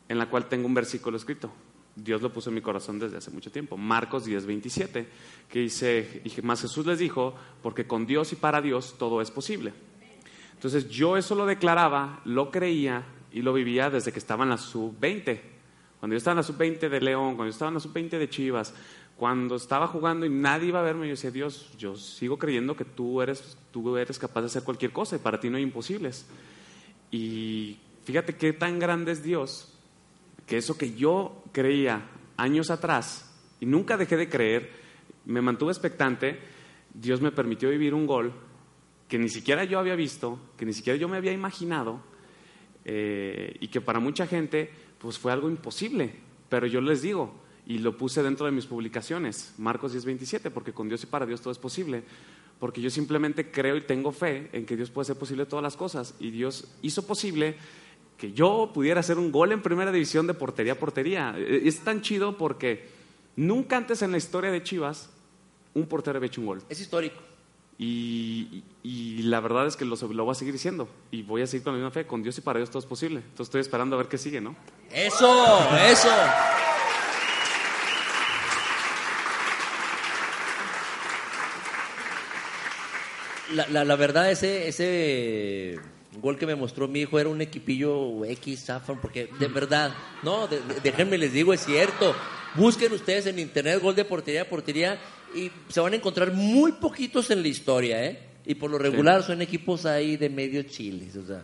en 0.08 0.18
la 0.18 0.28
cual 0.28 0.46
tengo 0.46 0.66
un 0.66 0.74
versículo 0.74 1.16
escrito. 1.18 1.52
Dios 2.04 2.22
lo 2.22 2.32
puso 2.32 2.50
en 2.50 2.56
mi 2.56 2.62
corazón 2.62 3.00
desde 3.00 3.18
hace 3.18 3.32
mucho 3.32 3.52
tiempo. 3.52 3.78
Marcos 3.78 4.26
10, 4.26 4.46
27, 4.46 5.08
que 5.50 5.60
dice, 5.60 6.22
y 6.24 6.42
más 6.42 6.62
Jesús 6.62 6.86
les 6.86 7.00
dijo, 7.00 7.36
porque 7.62 7.88
con 7.88 8.06
Dios 8.06 8.34
y 8.34 8.36
para 8.36 8.62
Dios 8.62 8.96
todo 8.98 9.22
es 9.22 9.32
posible. 9.32 9.74
Entonces 10.54 10.90
yo 10.90 11.18
eso 11.18 11.36
lo 11.36 11.46
declaraba, 11.46 12.22
lo 12.26 12.52
creía 12.52 13.06
y 13.32 13.42
lo 13.42 13.54
vivía 13.54 13.90
desde 13.90 14.12
que 14.12 14.20
estaba 14.20 14.44
en 14.44 14.50
la 14.50 14.58
sub-20. 14.58 15.40
Cuando 16.00 16.14
yo 16.14 16.18
estaba 16.18 16.34
en 16.34 16.38
la 16.38 16.44
sub-20 16.44 16.90
de 16.90 17.02
León, 17.02 17.36
cuando 17.36 17.46
yo 17.46 17.52
estaba 17.52 17.70
en 17.70 17.76
la 17.76 17.80
sub-20 17.80 18.10
de 18.10 18.30
Chivas, 18.30 18.74
cuando 19.20 19.56
estaba 19.56 19.88
jugando 19.88 20.26
y 20.26 20.30
nadie 20.30 20.70
iba 20.70 20.80
a 20.80 20.84
verme, 20.84 21.06
yo 21.06 21.12
decía, 21.12 21.30
Dios, 21.30 21.72
yo 21.78 21.96
sigo 21.96 22.38
creyendo 22.38 22.76
que 22.76 22.86
tú 22.86 23.22
eres, 23.22 23.58
tú 23.72 23.98
eres 23.98 24.18
capaz 24.18 24.42
de 24.42 24.48
hacer 24.48 24.64
cualquier 24.64 24.92
cosa 24.92 25.18
y 25.18 25.20
para 25.20 25.40
ti 25.40 25.50
no 25.50 25.58
hay 25.58 25.64
imposibles. 25.64 26.26
Y 27.12 27.78
fíjate 28.06 28.36
qué 28.36 28.54
tan 28.54 28.80
grande 28.80 29.12
es 29.12 29.22
Dios, 29.22 29.69
que 30.50 30.58
eso 30.58 30.78
que 30.80 30.96
yo 30.96 31.44
creía 31.52 32.10
años 32.36 32.72
atrás 32.72 33.32
y 33.60 33.68
nunca 33.68 33.98
dejé 33.98 34.18
de 34.18 34.28
creer, 34.28 34.72
me 35.26 35.42
mantuve 35.42 35.72
expectante, 35.72 36.40
Dios 36.92 37.22
me 37.22 37.32
permitió 37.32 37.70
vivir 37.70 37.94
un 37.94 38.08
gol 38.08 38.34
que 39.08 39.20
ni 39.20 39.30
siquiera 39.30 39.64
yo 39.64 39.78
había 39.78 39.96
visto, 39.96 40.40
que 40.58 40.66
ni 40.66 40.74
siquiera 40.74 40.98
yo 40.98 41.08
me 41.08 41.18
había 41.18 41.34
imaginado, 41.34 42.02
eh, 42.84 43.58
y 43.60 43.68
que 43.68 43.80
para 43.80 44.00
mucha 44.00 44.26
gente 44.26 44.72
pues 44.98 45.20
fue 45.20 45.32
algo 45.32 45.50
imposible. 45.50 46.14
Pero 46.50 46.66
yo 46.66 46.82
les 46.82 47.04
digo, 47.04 47.32
y 47.68 47.78
lo 47.78 47.96
puse 47.96 48.24
dentro 48.24 48.48
de 48.48 48.52
mis 48.52 48.66
publicaciones, 48.66 49.54
Marcos 49.60 49.94
10:27, 49.94 50.50
porque 50.50 50.74
con 50.74 50.88
Dios 50.88 51.04
y 51.04 51.06
para 51.06 51.28
Dios 51.28 51.42
todo 51.42 51.52
es 51.52 51.60
posible. 51.60 52.04
Porque 52.60 52.82
yo 52.82 52.90
simplemente 52.90 53.52
creo 53.52 53.78
y 53.78 53.82
tengo 53.82 54.12
fe 54.12 54.50
en 54.52 54.66
que 54.66 54.76
Dios 54.76 54.90
puede 54.90 55.04
hacer 55.04 55.18
posible 55.18 55.46
todas 55.46 55.64
las 55.64 55.78
cosas. 55.78 56.16
Y 56.20 56.32
Dios 56.32 56.76
hizo 56.82 57.06
posible 57.06 57.56
que 58.20 58.34
yo 58.34 58.70
pudiera 58.74 59.00
hacer 59.00 59.18
un 59.18 59.32
gol 59.32 59.52
en 59.54 59.62
primera 59.62 59.92
división 59.92 60.28
de 60.28 60.34
portería 60.36 60.74
a 60.74 60.76
portería. 60.76 61.34
Eh, 61.38 61.62
Es 61.66 61.80
tan 61.80 62.02
chido 62.02 62.38
porque 62.38 62.90
nunca 63.36 63.78
antes 63.78 64.02
en 64.02 64.12
la 64.12 64.18
historia 64.18 64.52
de 64.52 64.62
Chivas 64.62 65.10
un 65.74 65.88
portero 65.88 66.18
había 66.18 66.28
hecho 66.28 66.42
un 66.42 66.48
gol. 66.48 66.62
Es 66.70 66.80
histórico. 66.82 67.16
Y, 67.78 68.62
y- 68.84 69.20
y 69.20 69.22
la 69.24 69.40
verdad 69.40 69.66
es 69.66 69.78
que 69.78 69.86
lo, 69.86 69.96
lo 69.96 70.26
voy 70.26 70.34
a 70.34 70.36
seguir 70.36 70.52
diciendo. 70.54 70.90
Y 71.12 71.22
voy 71.24 71.42
a 71.44 71.48
seguir 71.48 71.64
con 71.64 71.74
la 71.74 71.78
misma 71.80 71.92
fe. 71.92 72.06
Con 72.06 72.22
Dios 72.22 72.38
y 72.38 72.42
para 72.42 72.60
Dios 72.60 72.70
todo 72.70 72.80
es 72.80 72.86
posible. 72.86 73.20
Entonces 73.20 73.46
estoy 73.48 73.62
esperando 73.62 73.96
a 73.96 74.00
ver 74.00 74.08
qué 74.10 74.18
sigue, 74.18 74.42
¿no? 74.42 74.56
Eso, 74.92 75.58
eso. 75.90 76.10
La, 83.54 83.68
la, 83.70 83.84
la 83.84 83.96
verdad, 83.96 84.30
ese, 84.30 84.68
ese 84.68 85.80
gol 86.22 86.38
que 86.38 86.46
me 86.46 86.56
mostró 86.56 86.88
mi 86.88 87.02
hijo 87.02 87.20
era 87.20 87.30
un 87.30 87.42
equipillo 87.42 88.26
X, 88.26 88.66
Zafran, 88.66 89.00
porque 89.00 89.30
de 89.40 89.48
verdad, 89.48 89.94
no, 90.24 90.48
de- 90.48 90.60
de- 90.62 90.80
déjenme 90.82 91.18
les 91.18 91.32
digo, 91.34 91.54
es 91.54 91.64
cierto. 91.66 92.16
Busquen 92.56 92.92
ustedes 92.94 93.28
en 93.28 93.38
internet 93.40 93.80
gol 93.82 93.96
de 93.96 94.06
portería 94.06 94.42
a 94.42 94.46
portería 94.46 95.00
y 95.36 95.52
se 95.70 95.80
van 95.80 95.94
a 95.94 95.98
encontrar 95.98 96.34
muy 96.34 96.72
poquitos 96.74 97.30
en 97.30 97.42
la 97.44 97.48
historia, 97.48 98.04
¿eh? 98.04 98.20
Y 98.46 98.56
por 98.56 98.72
lo 98.72 98.80
regular 98.80 99.22
son 99.24 99.42
equipos 99.44 99.86
ahí 99.86 100.18
de 100.18 100.30
medio 100.30 100.64
chiles, 100.64 101.16
o 101.16 101.26
sea. 101.28 101.44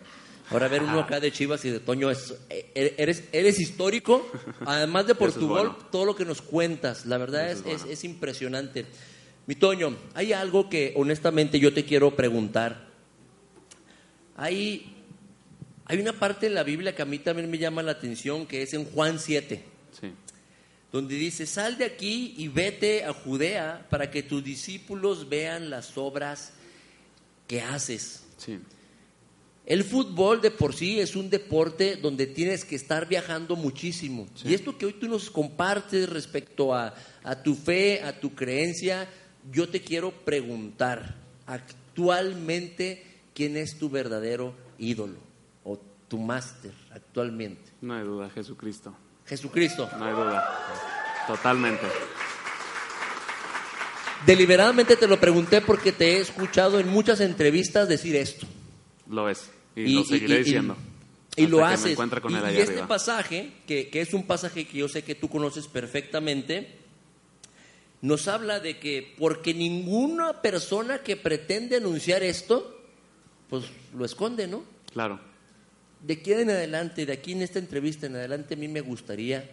Ahora 0.49 0.67
ver 0.67 0.81
uno 0.83 0.99
acá 0.99 1.19
de 1.19 1.31
Chivas 1.31 1.63
y 1.65 1.69
de 1.71 1.79
Toño, 1.79 2.09
es, 2.11 2.33
eh, 2.49 2.93
eres, 2.97 3.23
eres 3.31 3.59
histórico, 3.59 4.27
además 4.65 5.07
de 5.07 5.15
por 5.15 5.29
Eso 5.29 5.39
es 5.39 5.45
tu 5.45 5.47
bueno. 5.49 5.73
gol, 5.73 5.85
todo 5.91 6.05
lo 6.05 6.15
que 6.15 6.23
nos 6.25 6.41
cuentas. 6.41 7.05
La 7.07 7.17
verdad 7.17 7.51
es, 7.51 7.63
es, 7.67 7.83
es 7.85 8.03
impresionante. 8.03 8.85
Mi 9.47 9.55
Toño, 9.55 9.95
hay 10.15 10.33
algo 10.33 10.69
que 10.69 10.93
honestamente 10.95 11.59
yo 11.59 11.73
te 11.73 11.83
quiero 11.85 12.15
preguntar. 12.15 12.84
Hay, 14.35 14.93
hay 15.85 15.99
una 15.99 16.13
parte 16.13 16.47
en 16.47 16.53
la 16.55 16.63
Biblia 16.63 16.95
que 16.95 17.01
a 17.01 17.05
mí 17.05 17.19
también 17.19 17.49
me 17.49 17.57
llama 17.57 17.81
la 17.83 17.91
atención, 17.93 18.45
que 18.45 18.61
es 18.61 18.73
en 18.73 18.85
Juan 18.85 19.19
7, 19.19 19.63
Sí. 19.99 20.11
donde 20.91 21.15
dice, 21.15 21.45
sal 21.45 21.77
de 21.77 21.85
aquí 21.85 22.33
y 22.37 22.47
vete 22.49 23.03
a 23.05 23.13
Judea 23.13 23.85
para 23.89 24.11
que 24.11 24.23
tus 24.23 24.43
discípulos 24.43 25.29
vean 25.29 25.69
las 25.69 25.97
obras 25.97 26.53
que 27.47 27.61
haces. 27.61 28.23
Sí. 28.37 28.59
El 29.65 29.83
fútbol 29.83 30.41
de 30.41 30.51
por 30.51 30.75
sí 30.75 30.99
es 30.99 31.15
un 31.15 31.29
deporte 31.29 31.95
donde 31.95 32.27
tienes 32.27 32.63
que 32.65 32.75
estar 32.75 33.07
viajando 33.07 33.55
muchísimo. 33.55 34.27
Sí. 34.35 34.49
Y 34.49 34.53
esto 34.53 34.77
que 34.77 34.85
hoy 34.85 34.93
tú 34.93 35.07
nos 35.07 35.29
compartes 35.31 36.07
respecto 36.09 36.73
a, 36.75 36.93
a 37.23 37.41
tu 37.41 37.55
fe, 37.55 38.01
a 38.03 38.19
tu 38.19 38.35
creencia, 38.35 39.07
yo 39.51 39.67
te 39.69 39.81
quiero 39.81 40.11
preguntar, 40.11 41.15
actualmente, 41.47 43.03
¿quién 43.35 43.57
es 43.57 43.77
tu 43.77 43.89
verdadero 43.89 44.55
ídolo 44.79 45.19
o 45.63 45.77
tu 46.07 46.17
máster 46.17 46.73
actualmente? 46.91 47.71
No 47.81 47.93
hay 47.93 48.03
duda, 48.03 48.29
Jesucristo. 48.31 48.95
Jesucristo. 49.25 49.87
No 49.99 50.05
hay 50.05 50.13
duda. 50.13 50.59
Totalmente. 51.27 51.85
Deliberadamente 54.25 54.95
te 54.95 55.07
lo 55.07 55.19
pregunté 55.19 55.61
porque 55.61 55.91
te 55.91 56.13
he 56.13 56.19
escuchado 56.19 56.79
en 56.79 56.87
muchas 56.87 57.19
entrevistas 57.19 57.87
decir 57.87 58.15
esto. 58.15 58.47
Lo 59.07 59.29
es. 59.29 59.51
Y, 59.75 59.93
lo 59.93 60.03
seguiré 60.03 60.39
diciendo. 60.39 60.77
Y, 61.35 61.47
lo 61.47 61.65
haces. 61.65 61.97
y 61.99 62.57
este 62.57 62.83
pasaje, 62.83 63.51
que, 63.67 63.89
que 63.89 64.01
es 64.01 64.13
un 64.13 64.25
pasaje 64.25 64.65
que 64.65 64.77
yo 64.77 64.87
sé 64.87 65.03
que 65.03 65.15
tú 65.15 65.27
conoces 65.27 65.67
perfectamente, 65.67 66.79
nos 68.01 68.27
habla 68.29 68.61
de 68.61 68.79
que 68.79 69.13
porque 69.17 69.53
ninguna 69.53 70.41
persona 70.41 70.99
que 70.99 71.17
pretende 71.17 71.75
anunciar 71.75 72.23
esto, 72.23 72.74
pues 73.49 73.65
lo 73.95 74.05
esconde, 74.05 74.47
¿no? 74.47 74.63
Claro. 74.91 75.19
De 76.01 76.13
aquí 76.15 76.33
en 76.33 76.49
adelante, 76.49 77.05
de 77.05 77.13
aquí 77.13 77.31
en 77.31 77.41
esta 77.41 77.59
entrevista 77.59 78.05
en 78.05 78.15
adelante, 78.15 78.53
a 78.53 78.57
mí 78.57 78.67
me 78.67 78.81
gustaría 78.81 79.49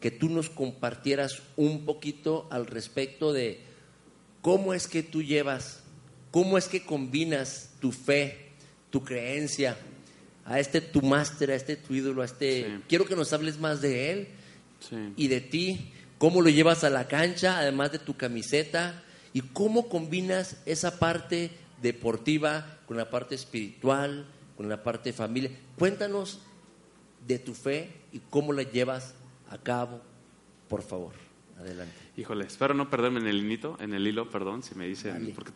que 0.00 0.10
tú 0.10 0.28
nos 0.28 0.50
compartieras 0.50 1.42
un 1.56 1.84
poquito 1.84 2.48
al 2.50 2.66
respecto 2.66 3.32
de 3.32 3.60
cómo 4.42 4.74
es 4.74 4.86
que 4.88 5.02
tú 5.02 5.22
llevas, 5.22 5.82
cómo 6.30 6.58
es 6.58 6.68
que 6.68 6.84
combinas 6.84 7.70
tu 7.80 7.92
fe, 7.92 8.50
tu 8.90 9.02
creencia, 9.04 9.76
a 10.44 10.60
este 10.60 10.80
tu 10.80 11.00
máster, 11.00 11.50
a 11.50 11.54
este 11.54 11.76
tu 11.76 11.94
ídolo, 11.94 12.22
a 12.22 12.26
este... 12.26 12.64
Sí. 12.64 12.82
Quiero 12.88 13.06
que 13.06 13.16
nos 13.16 13.32
hables 13.32 13.58
más 13.58 13.80
de 13.80 14.10
él 14.10 14.28
Sí. 14.80 14.96
y 15.16 15.28
de 15.28 15.40
ti, 15.40 15.92
cómo 16.18 16.42
lo 16.42 16.50
llevas 16.50 16.84
a 16.84 16.90
la 16.90 17.08
cancha, 17.08 17.58
además 17.58 17.90
de 17.92 17.98
tu 17.98 18.18
camiseta, 18.18 19.02
y 19.32 19.40
cómo 19.40 19.88
combinas 19.88 20.58
esa 20.66 20.98
parte 20.98 21.50
deportiva 21.80 22.73
con 22.86 22.96
la 22.96 23.10
parte 23.10 23.34
espiritual, 23.34 24.26
con 24.56 24.68
la 24.68 24.82
parte 24.82 25.10
de 25.10 25.12
familia. 25.12 25.50
Cuéntanos 25.78 26.40
de 27.26 27.38
tu 27.38 27.54
fe 27.54 27.90
y 28.12 28.20
cómo 28.30 28.52
la 28.52 28.62
llevas 28.62 29.14
a 29.50 29.58
cabo, 29.58 30.00
por 30.68 30.82
favor. 30.82 31.12
Adelante. 31.58 31.94
Híjole, 32.16 32.46
espero 32.46 32.74
no 32.74 32.90
perderme 32.90 33.20
en 33.20 33.26
el 33.26 33.36
hilito, 33.36 33.76
en 33.80 33.94
el 33.94 34.06
hilo, 34.06 34.28
perdón, 34.28 34.62
si 34.62 34.74
me 34.74 34.84
Dale. 34.84 34.90
dicen, 34.90 35.32
porque 35.34 35.52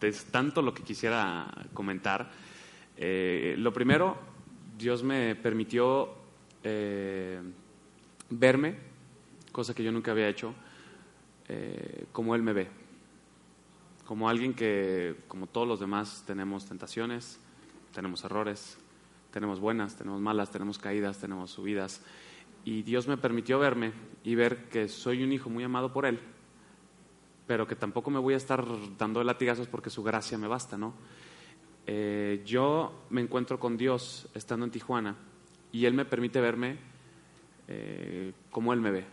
es 0.00 0.24
tanto 0.26 0.62
lo 0.62 0.74
que 0.74 0.82
quisiera 0.82 1.46
comentar. 1.74 2.30
Eh, 2.96 3.54
lo 3.58 3.72
primero, 3.72 4.18
Dios 4.76 5.02
me 5.02 5.34
permitió 5.36 6.10
eh, 6.64 7.40
verme, 8.30 8.76
cosa 9.52 9.74
que 9.74 9.84
yo 9.84 9.92
nunca 9.92 10.12
había 10.12 10.28
hecho, 10.28 10.54
eh, 11.48 12.06
como 12.12 12.34
Él 12.34 12.42
me 12.42 12.52
ve. 12.52 12.81
Como 14.06 14.28
alguien 14.28 14.54
que, 14.54 15.16
como 15.28 15.46
todos 15.46 15.66
los 15.66 15.80
demás, 15.80 16.24
tenemos 16.26 16.66
tentaciones, 16.66 17.38
tenemos 17.92 18.24
errores, 18.24 18.78
tenemos 19.30 19.60
buenas, 19.60 19.96
tenemos 19.96 20.20
malas, 20.20 20.50
tenemos 20.50 20.78
caídas, 20.78 21.18
tenemos 21.18 21.50
subidas. 21.50 22.02
Y 22.64 22.82
Dios 22.82 23.08
me 23.08 23.16
permitió 23.16 23.58
verme 23.58 23.92
y 24.22 24.34
ver 24.34 24.68
que 24.68 24.88
soy 24.88 25.22
un 25.22 25.32
hijo 25.32 25.50
muy 25.50 25.64
amado 25.64 25.92
por 25.92 26.06
Él, 26.06 26.20
pero 27.46 27.66
que 27.66 27.74
tampoco 27.74 28.10
me 28.10 28.18
voy 28.18 28.34
a 28.34 28.36
estar 28.36 28.64
dando 28.98 29.22
latigazos 29.24 29.66
porque 29.66 29.90
su 29.90 30.02
gracia 30.02 30.38
me 30.38 30.46
basta, 30.46 30.76
¿no? 30.78 30.94
Eh, 31.86 32.42
yo 32.46 33.06
me 33.10 33.20
encuentro 33.20 33.58
con 33.58 33.76
Dios 33.76 34.28
estando 34.34 34.64
en 34.64 34.70
Tijuana 34.70 35.16
y 35.72 35.86
Él 35.86 35.94
me 35.94 36.04
permite 36.04 36.40
verme 36.40 36.76
eh, 37.66 38.32
como 38.50 38.72
Él 38.72 38.80
me 38.80 38.90
ve. 38.90 39.04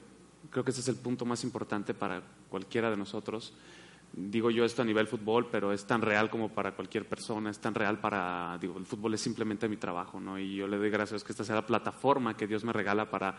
Creo 0.52 0.64
que 0.64 0.72
ese 0.72 0.82
es 0.82 0.88
el 0.88 0.96
punto 0.96 1.26
más 1.26 1.44
importante 1.44 1.94
para 1.94 2.22
cualquiera 2.50 2.92
de 2.92 2.98
nosotros. 2.98 3.54
Digo 4.12 4.50
yo 4.50 4.66
esto 4.66 4.82
a 4.82 4.86
nivel 4.86 5.08
fútbol, 5.08 5.50
pero 5.52 5.72
es 5.72 5.86
tan 5.86 6.02
real 6.02 6.30
como 6.30 6.50
para 6.50 6.72
cualquier 6.76 7.08
persona, 7.08 7.52
es 7.52 7.60
tan 7.60 7.76
real 7.76 8.00
para, 8.00 8.58
digo, 8.60 8.78
el 8.78 8.86
fútbol 8.86 9.14
es 9.14 9.22
simplemente 9.22 9.70
mi 9.70 9.78
trabajo, 9.78 10.20
¿no? 10.20 10.40
Y 10.40 10.56
yo 10.56 10.68
le 10.68 10.78
doy 10.78 10.90
gracias 10.90 11.24
que 11.24 11.32
esta 11.32 11.44
sea 11.44 11.56
la 11.56 11.66
plataforma 11.66 12.36
que 12.36 12.48
Dios 12.48 12.64
me 12.64 12.74
regala 12.74 13.10
para 13.10 13.38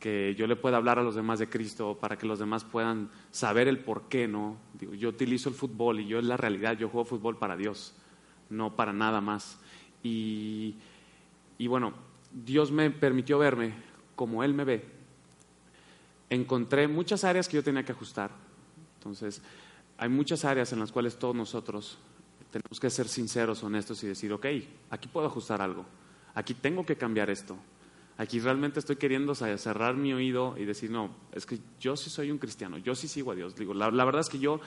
que 0.00 0.34
yo 0.34 0.48
le 0.48 0.56
pueda 0.56 0.78
hablar 0.78 0.98
a 0.98 1.02
los 1.02 1.14
demás 1.14 1.38
de 1.38 1.48
Cristo, 1.48 1.96
para 2.00 2.18
que 2.18 2.26
los 2.26 2.38
demás 2.38 2.64
puedan 2.64 3.10
saber 3.30 3.68
el 3.68 3.78
por 3.78 4.08
qué, 4.08 4.26
¿no? 4.26 4.56
Digo, 4.74 4.94
yo 4.94 5.10
utilizo 5.10 5.48
el 5.48 5.54
fútbol 5.54 6.00
y 6.00 6.06
yo 6.06 6.18
es 6.18 6.24
la 6.24 6.36
realidad, 6.36 6.76
yo 6.76 6.88
juego 6.88 7.04
fútbol 7.04 7.38
para 7.38 7.56
Dios, 7.56 7.94
no 8.50 8.74
para 8.74 8.92
nada 8.92 9.20
más. 9.20 9.60
Y, 10.02 10.74
y 11.58 11.68
bueno, 11.68 11.92
Dios 12.32 12.72
me 12.72 12.90
permitió 12.90 13.38
verme 13.38 13.74
como 14.16 14.42
Él 14.42 14.54
me 14.54 14.64
ve. 14.64 14.84
Encontré 16.30 16.88
muchas 16.88 17.22
áreas 17.22 17.46
que 17.46 17.56
yo 17.58 17.62
tenía 17.62 17.84
que 17.84 17.92
ajustar. 17.92 18.32
Entonces, 18.98 19.42
hay 20.02 20.08
muchas 20.08 20.44
áreas 20.44 20.72
en 20.72 20.80
las 20.80 20.90
cuales 20.90 21.16
todos 21.16 21.36
nosotros 21.36 21.96
tenemos 22.50 22.80
que 22.80 22.90
ser 22.90 23.06
sinceros, 23.06 23.62
honestos 23.62 24.02
y 24.02 24.08
decir, 24.08 24.32
ok, 24.32 24.46
aquí 24.90 25.06
puedo 25.06 25.28
ajustar 25.28 25.62
algo, 25.62 25.86
aquí 26.34 26.54
tengo 26.54 26.84
que 26.84 26.96
cambiar 26.96 27.30
esto, 27.30 27.56
aquí 28.18 28.40
realmente 28.40 28.80
estoy 28.80 28.96
queriendo 28.96 29.32
cerrar 29.36 29.94
mi 29.94 30.12
oído 30.12 30.56
y 30.58 30.64
decir, 30.64 30.90
no, 30.90 31.14
es 31.30 31.46
que 31.46 31.60
yo 31.78 31.96
sí 31.96 32.10
soy 32.10 32.32
un 32.32 32.38
cristiano, 32.38 32.78
yo 32.78 32.96
sí 32.96 33.06
sigo 33.06 33.30
a 33.30 33.36
Dios. 33.36 33.54
Digo, 33.54 33.74
la, 33.74 34.04
verdad 34.04 34.22
es 34.22 34.28
que 34.28 34.40
yo 34.40 34.60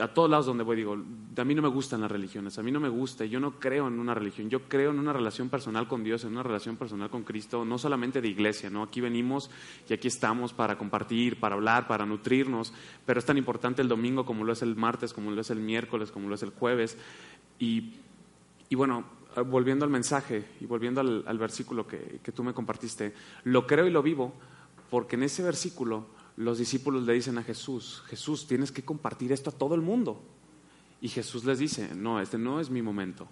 a 0.00 0.08
todos 0.08 0.28
lados 0.28 0.46
donde 0.46 0.64
voy 0.64 0.76
digo, 0.76 0.94
a 0.94 1.44
mí 1.44 1.54
no 1.54 1.62
me 1.62 1.68
gustan 1.68 2.00
las 2.00 2.10
religiones, 2.10 2.58
a 2.58 2.64
mí 2.64 2.72
no 2.72 2.80
me 2.80 2.88
gusta, 2.88 3.24
yo 3.24 3.38
no 3.38 3.60
creo 3.60 3.86
en 3.86 4.00
una 4.00 4.12
religión, 4.12 4.50
yo 4.50 4.62
creo 4.62 4.90
en 4.90 4.98
una 4.98 5.12
relación 5.12 5.48
personal 5.48 5.86
con 5.86 6.02
Dios, 6.02 6.24
en 6.24 6.32
una 6.32 6.42
relación 6.42 6.76
personal 6.76 7.10
con 7.10 7.22
Cristo, 7.22 7.64
no 7.64 7.78
solamente 7.78 8.20
de 8.20 8.26
iglesia, 8.26 8.70
¿no? 8.70 8.82
Aquí 8.82 9.00
venimos 9.00 9.48
y 9.88 9.92
aquí 9.92 10.08
estamos 10.08 10.52
para 10.52 10.76
compartir, 10.76 11.38
para 11.38 11.54
hablar, 11.54 11.86
para 11.86 12.04
nutrirnos, 12.04 12.72
pero 13.04 13.20
es 13.20 13.24
tan 13.24 13.38
importante 13.38 13.82
el 13.82 13.88
domingo 13.88 14.26
como 14.26 14.42
lo 14.42 14.52
es 14.52 14.62
el 14.62 14.74
martes, 14.74 15.12
como 15.12 15.30
lo 15.30 15.40
es 15.40 15.50
el 15.50 15.60
miércoles, 15.60 16.10
como 16.10 16.28
lo 16.28 16.34
es 16.34 16.42
el 16.42 16.50
jueves. 16.50 16.98
Y, 17.60 17.92
bueno, 18.72 19.04
volviendo 19.46 19.84
al 19.84 19.92
mensaje 19.92 20.44
y 20.60 20.66
volviendo 20.66 21.00
al, 21.00 21.38
versículo 21.38 21.86
que, 21.86 22.18
que 22.20 22.32
tú 22.32 22.42
me 22.42 22.52
compartiste, 22.52 23.14
lo 23.44 23.64
creo 23.64 23.86
y 23.86 23.90
lo 23.90 24.02
vivo 24.02 24.34
porque 24.90 25.16
en 25.16 25.22
ese 25.22 25.42
versículo 25.42 26.15
los 26.36 26.58
discípulos 26.58 27.04
le 27.04 27.14
dicen 27.14 27.38
a 27.38 27.42
Jesús, 27.42 28.02
Jesús, 28.08 28.46
tienes 28.46 28.70
que 28.70 28.84
compartir 28.84 29.32
esto 29.32 29.50
a 29.50 29.54
todo 29.54 29.74
el 29.74 29.80
mundo. 29.80 30.22
Y 31.00 31.08
Jesús 31.08 31.44
les 31.44 31.58
dice, 31.58 31.94
no, 31.94 32.20
este 32.20 32.38
no 32.38 32.60
es 32.60 32.70
mi 32.70 32.82
momento, 32.82 33.26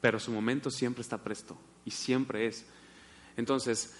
pero 0.00 0.18
su 0.18 0.30
momento 0.30 0.70
siempre 0.70 1.02
está 1.02 1.22
presto 1.22 1.56
y 1.84 1.90
siempre 1.90 2.46
es. 2.46 2.66
Entonces, 3.36 3.96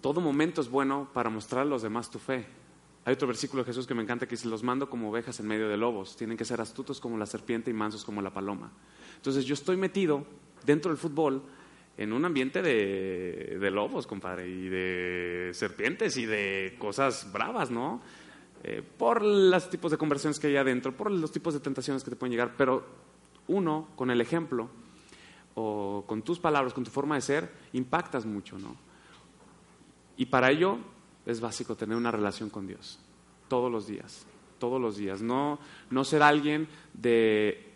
todo 0.00 0.20
momento 0.20 0.60
es 0.60 0.70
bueno 0.70 1.10
para 1.12 1.30
mostrar 1.30 1.62
a 1.62 1.66
los 1.66 1.82
demás 1.82 2.10
tu 2.10 2.18
fe. 2.18 2.46
Hay 3.04 3.14
otro 3.14 3.28
versículo 3.28 3.62
de 3.62 3.66
Jesús 3.66 3.86
que 3.86 3.94
me 3.94 4.02
encanta 4.02 4.26
que 4.26 4.36
dice, 4.36 4.48
los 4.48 4.62
mando 4.62 4.88
como 4.88 5.10
ovejas 5.10 5.40
en 5.40 5.46
medio 5.46 5.68
de 5.68 5.76
lobos, 5.76 6.16
tienen 6.16 6.36
que 6.36 6.44
ser 6.44 6.60
astutos 6.60 7.00
como 7.00 7.18
la 7.18 7.26
serpiente 7.26 7.70
y 7.70 7.74
mansos 7.74 8.04
como 8.04 8.22
la 8.22 8.32
paloma. 8.32 8.72
Entonces 9.16 9.44
yo 9.44 9.54
estoy 9.54 9.76
metido 9.76 10.24
dentro 10.64 10.90
del 10.90 10.98
fútbol 10.98 11.42
en 11.96 12.12
un 12.12 12.24
ambiente 12.24 12.62
de, 12.62 13.70
lobos, 13.70 14.06
compadre, 14.06 14.48
y 14.48 14.68
de 14.68 15.50
serpientes 15.52 16.16
y 16.16 16.26
de 16.26 16.76
cosas 16.78 17.30
bravas, 17.32 17.70
¿no? 17.70 18.00
Eh, 18.62 18.82
por 18.82 19.22
los 19.22 19.70
tipos 19.70 19.90
de 19.90 19.98
conversiones 19.98 20.38
que 20.38 20.48
hay 20.48 20.56
adentro, 20.56 20.96
por 20.96 21.10
los 21.10 21.32
tipos 21.32 21.54
de 21.54 21.60
tentaciones 21.60 22.04
que 22.04 22.10
te 22.10 22.16
pueden 22.16 22.32
llegar, 22.32 22.54
pero 22.56 22.84
uno, 23.48 23.88
con 23.96 24.10
el 24.10 24.20
ejemplo, 24.20 24.68
o 25.54 26.04
con 26.06 26.22
tus 26.22 26.38
palabras, 26.38 26.72
con 26.72 26.84
tu 26.84 26.90
forma 26.90 27.16
de 27.16 27.20
ser, 27.20 27.50
impactas 27.72 28.24
mucho, 28.24 28.58
¿no? 28.58 28.76
Y 30.16 30.26
para 30.26 30.50
ello 30.50 30.78
es 31.26 31.40
básico 31.40 31.76
tener 31.76 31.96
una 31.96 32.10
relación 32.10 32.50
con 32.50 32.66
Dios, 32.66 32.98
todos 33.48 33.70
los 33.70 33.86
días, 33.86 34.26
todos 34.58 34.80
los 34.80 34.96
días. 34.96 35.22
No, 35.22 35.58
no 35.90 36.04
ser 36.04 36.22
alguien 36.22 36.68
de, 36.92 37.72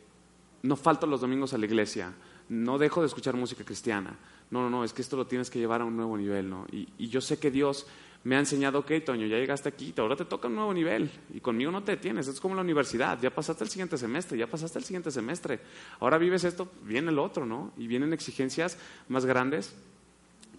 no 0.62 0.76
falto 0.76 1.06
los 1.06 1.20
domingos 1.20 1.54
a 1.54 1.58
la 1.58 1.66
iglesia, 1.66 2.12
no 2.49 2.78
dejo 2.78 3.01
de 3.01 3.07
escuchar 3.07 3.36
música 3.36 3.64
cristiana. 3.64 4.16
No, 4.51 4.62
no, 4.62 4.70
no, 4.70 4.84
es 4.84 4.92
que 4.92 5.03
esto 5.03 5.16
lo 5.16 5.26
tienes 5.26 5.51
que 5.51 5.59
llevar 5.59 5.80
a 5.80 5.84
un 5.84 5.97
nuevo 5.97 6.16
nivel, 6.16 6.49
¿no? 6.49 6.66
Y, 6.70 7.09
yo 7.09 7.20
sé 7.20 7.38
que 7.38 7.51
Dios 7.51 7.86
me 8.22 8.36
ha 8.36 8.38
enseñado, 8.38 8.78
ok, 8.80 8.92
Toño, 9.05 9.26
ya 9.26 9.36
llegaste 9.36 9.68
aquí, 9.68 9.92
ahora 9.97 10.16
te 10.16 10.24
toca 10.24 10.49
un 10.49 10.55
nuevo 10.55 10.72
nivel. 10.72 11.11
Y 11.32 11.40
conmigo 11.40 11.70
no 11.70 11.82
te 11.82 11.92
detienes, 11.92 12.28
es 12.28 12.40
como 12.40 12.55
la 12.55 12.62
universidad, 12.62 13.20
ya 13.20 13.30
pasaste 13.30 13.64
el 13.64 13.70
siguiente 13.70 13.99
semestre, 13.99 14.38
ya 14.38 14.47
pasaste 14.47 14.78
el 14.78 14.84
siguiente 14.84 15.11
semestre. 15.11 15.61
Ahora 16.01 16.18
vives 16.18 16.45
esto, 16.45 16.70
viene 16.82 17.11
el 17.11 17.18
otro, 17.18 17.47
¿no? 17.47 17.72
Y 17.76 17.86
vienen 17.86 18.12
exigencias 18.12 18.78
más 19.09 19.26
grandes. 19.26 19.74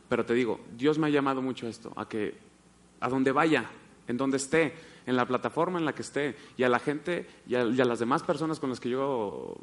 Pero 0.10 0.26
te 0.26 0.34
digo, 0.34 0.60
Dios 0.78 1.00
me 1.00 1.08
ha 1.08 1.10
llamado 1.10 1.42
mucho 1.42 1.66
a 1.66 1.70
esto, 1.70 1.92
a 1.96 2.08
que 2.08 2.36
a 3.00 3.10
donde 3.10 3.32
vaya, 3.32 3.70
en 4.08 4.18
donde 4.18 4.38
esté, 4.38 4.74
en 5.06 5.16
la 5.16 5.28
plataforma 5.28 5.80
en 5.80 5.86
la 5.86 5.94
que 5.94 6.02
esté 6.02 6.36
y 6.58 6.64
a 6.64 6.70
la 6.70 6.80
gente 6.80 7.28
y 7.48 7.56
a, 7.56 7.64
las 7.64 8.00
demás 8.00 8.24
personas 8.24 8.60
con 8.60 8.70
las 8.70 8.80
que 8.80 8.90
yo, 8.90 9.56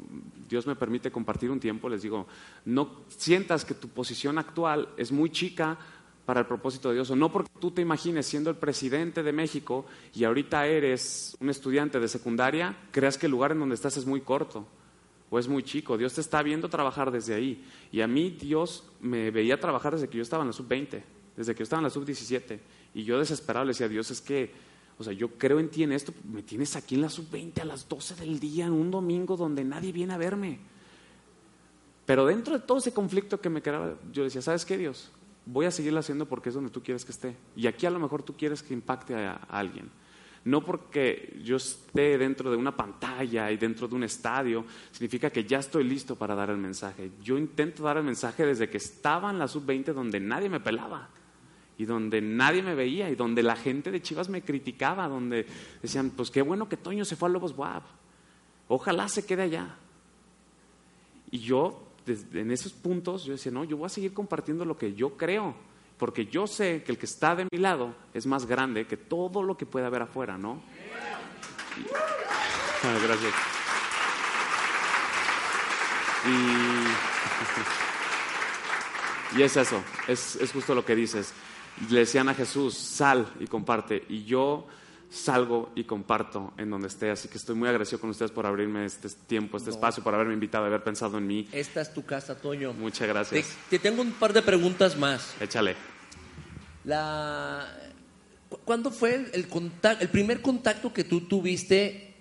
Dios 0.47 0.67
me 0.67 0.75
permite 0.75 1.11
compartir 1.11 1.51
un 1.51 1.59
tiempo, 1.59 1.89
les 1.89 2.01
digo, 2.01 2.27
no 2.65 2.89
sientas 3.09 3.65
que 3.65 3.73
tu 3.73 3.89
posición 3.89 4.37
actual 4.37 4.89
es 4.97 5.11
muy 5.11 5.29
chica 5.29 5.77
para 6.25 6.39
el 6.39 6.45
propósito 6.45 6.89
de 6.89 6.95
Dios, 6.95 7.09
o 7.09 7.15
no 7.15 7.31
porque 7.31 7.51
tú 7.59 7.71
te 7.71 7.81
imagines 7.81 8.25
siendo 8.25 8.49
el 8.49 8.55
presidente 8.55 9.23
de 9.23 9.33
México 9.33 9.85
y 10.15 10.23
ahorita 10.23 10.65
eres 10.67 11.35
un 11.41 11.49
estudiante 11.49 11.99
de 11.99 12.07
secundaria, 12.07 12.77
creas 12.91 13.17
que 13.17 13.25
el 13.25 13.31
lugar 13.33 13.51
en 13.51 13.59
donde 13.59 13.75
estás 13.75 13.97
es 13.97 14.05
muy 14.05 14.21
corto 14.21 14.65
o 15.33 15.39
es 15.39 15.47
muy 15.47 15.63
chico. 15.63 15.97
Dios 15.97 16.13
te 16.13 16.21
está 16.21 16.43
viendo 16.43 16.69
trabajar 16.69 17.09
desde 17.09 17.33
ahí. 17.33 17.65
Y 17.91 18.01
a 18.01 18.07
mí 18.07 18.29
Dios 18.29 18.83
me 19.01 19.31
veía 19.31 19.59
trabajar 19.59 19.93
desde 19.93 20.07
que 20.07 20.17
yo 20.17 20.21
estaba 20.21 20.43
en 20.43 20.49
la 20.49 20.53
sub-20, 20.53 21.01
desde 21.35 21.53
que 21.55 21.59
yo 21.59 21.63
estaba 21.63 21.79
en 21.79 21.85
la 21.85 21.89
sub-17. 21.89 22.59
Y 22.93 23.03
yo 23.03 23.17
desesperado 23.17 23.65
le 23.65 23.71
decía, 23.71 23.87
Dios, 23.87 24.11
es 24.11 24.21
que 24.21 24.51
o 24.97 25.03
sea, 25.03 25.13
yo 25.13 25.29
creo 25.29 25.59
en 25.59 25.69
ti 25.69 25.83
en 25.83 25.91
esto, 25.91 26.13
me 26.31 26.43
tienes 26.43 26.75
aquí 26.75 26.95
en 26.95 27.01
la 27.01 27.09
sub-20 27.09 27.61
a 27.61 27.65
las 27.65 27.87
12 27.89 28.15
del 28.15 28.39
día, 28.39 28.65
en 28.65 28.73
un 28.73 28.91
domingo 28.91 29.35
donde 29.35 29.63
nadie 29.63 29.91
viene 29.91 30.13
a 30.13 30.17
verme. 30.17 30.59
Pero 32.05 32.25
dentro 32.25 32.53
de 32.53 32.65
todo 32.65 32.77
ese 32.77 32.93
conflicto 32.93 33.41
que 33.41 33.49
me 33.49 33.61
quedaba, 33.61 33.95
yo 34.11 34.23
decía, 34.23 34.41
¿sabes 34.41 34.65
qué, 34.65 34.77
Dios? 34.77 35.09
Voy 35.45 35.65
a 35.65 35.71
seguirlo 35.71 35.99
haciendo 35.99 36.27
porque 36.27 36.49
es 36.49 36.55
donde 36.55 36.69
tú 36.69 36.83
quieres 36.83 37.05
que 37.05 37.11
esté. 37.11 37.35
Y 37.55 37.67
aquí 37.67 37.85
a 37.85 37.89
lo 37.89 37.99
mejor 37.99 38.23
tú 38.23 38.35
quieres 38.35 38.61
que 38.61 38.73
impacte 38.73 39.15
a, 39.15 39.33
a 39.33 39.59
alguien. 39.59 39.89
No 40.45 40.63
porque 40.63 41.39
yo 41.43 41.55
esté 41.55 42.17
dentro 42.17 42.51
de 42.51 42.57
una 42.57 42.75
pantalla 42.75 43.49
y 43.49 43.57
dentro 43.57 43.87
de 43.87 43.95
un 43.95 44.03
estadio, 44.03 44.65
significa 44.91 45.29
que 45.29 45.45
ya 45.45 45.59
estoy 45.59 45.85
listo 45.85 46.17
para 46.17 46.35
dar 46.35 46.49
el 46.49 46.57
mensaje. 46.57 47.11
Yo 47.21 47.37
intento 47.37 47.83
dar 47.83 47.97
el 47.97 48.03
mensaje 48.03 48.45
desde 48.45 48.69
que 48.69 48.77
estaba 48.77 49.31
en 49.31 49.39
la 49.39 49.47
sub-20 49.47 49.93
donde 49.93 50.19
nadie 50.19 50.49
me 50.49 50.59
pelaba 50.59 51.09
y 51.77 51.85
donde 51.85 52.19
nadie 52.21 52.61
me 52.61 52.75
veía 52.75 53.09
y 53.09 53.15
donde 53.15 53.41
la 53.41 53.55
gente 53.55 53.89
de 53.91 54.01
Chivas 54.01 54.27
me 54.29 54.41
criticaba, 54.41 55.07
donde 55.07 55.47
decían, 55.81 56.11
pues 56.11 56.29
qué 56.29 56.41
bueno 56.41 56.67
que 56.69 56.77
Toño 56.77 57.03
se 57.05 57.15
fue 57.15 57.29
a 57.29 57.31
Lobos 57.31 57.55
Guap, 57.55 57.83
ojalá 58.67 59.07
se 59.07 59.25
quede 59.25 59.43
allá. 59.43 59.75
Y 61.31 61.39
yo, 61.39 61.87
en 62.05 62.51
esos 62.51 62.73
puntos, 62.73 63.23
yo 63.23 63.31
decía, 63.33 63.51
no, 63.51 63.63
yo 63.63 63.77
voy 63.77 63.87
a 63.87 63.89
seguir 63.89 64.13
compartiendo 64.13 64.65
lo 64.65 64.77
que 64.77 64.93
yo 64.93 65.17
creo, 65.17 65.55
porque 65.97 66.27
yo 66.27 66.45
sé 66.45 66.83
que 66.83 66.91
el 66.91 66.99
que 66.99 67.07
está 67.07 67.35
de 67.35 67.47
mi 67.51 67.57
lado 67.57 67.95
es 68.13 68.27
más 68.27 68.45
grande 68.45 68.85
que 68.85 68.97
todo 68.97 69.41
lo 69.41 69.57
que 69.57 69.65
pueda 69.65 69.87
haber 69.87 70.03
afuera, 70.03 70.37
¿no? 70.37 70.61
gracias. 72.83 73.33
Y, 76.25 76.87
y 79.39 79.41
es 79.41 79.57
eso, 79.57 79.83
es, 80.07 80.35
es 80.35 80.51
justo 80.51 80.75
lo 80.75 80.85
que 80.85 80.95
dices 80.95 81.33
le 81.89 81.99
decían 81.99 82.29
a 82.29 82.33
Jesús, 82.33 82.75
sal 82.75 83.27
y 83.39 83.47
comparte. 83.47 84.03
Y 84.09 84.23
yo 84.23 84.67
salgo 85.13 85.71
y 85.75 85.83
comparto 85.83 86.53
en 86.57 86.71
donde 86.71 86.87
esté. 86.87 87.11
Así 87.11 87.27
que 87.27 87.37
estoy 87.37 87.55
muy 87.55 87.67
agradecido 87.67 87.99
con 87.99 88.09
ustedes 88.09 88.31
por 88.31 88.45
abrirme 88.45 88.85
este 88.85 89.09
tiempo, 89.09 89.57
este 89.57 89.69
espacio, 89.69 90.03
por 90.03 90.13
haberme 90.15 90.33
invitado, 90.33 90.65
haber 90.65 90.83
pensado 90.83 91.17
en 91.19 91.27
mí. 91.27 91.47
Esta 91.51 91.81
es 91.81 91.93
tu 91.93 92.03
casa, 92.03 92.35
Toño. 92.35 92.73
Muchas 92.73 93.07
gracias. 93.07 93.55
Te, 93.69 93.79
tengo 93.79 94.01
un 94.01 94.11
par 94.13 94.33
de 94.33 94.41
preguntas 94.41 94.97
más. 94.97 95.35
Échale. 95.39 95.75
La... 96.83 97.79
¿Cuándo 98.65 98.91
fue 98.91 99.15
el, 99.15 99.47
el 99.99 100.09
primer 100.09 100.41
contacto 100.41 100.93
que 100.93 101.03
tú 101.03 101.21
tuviste 101.21 102.13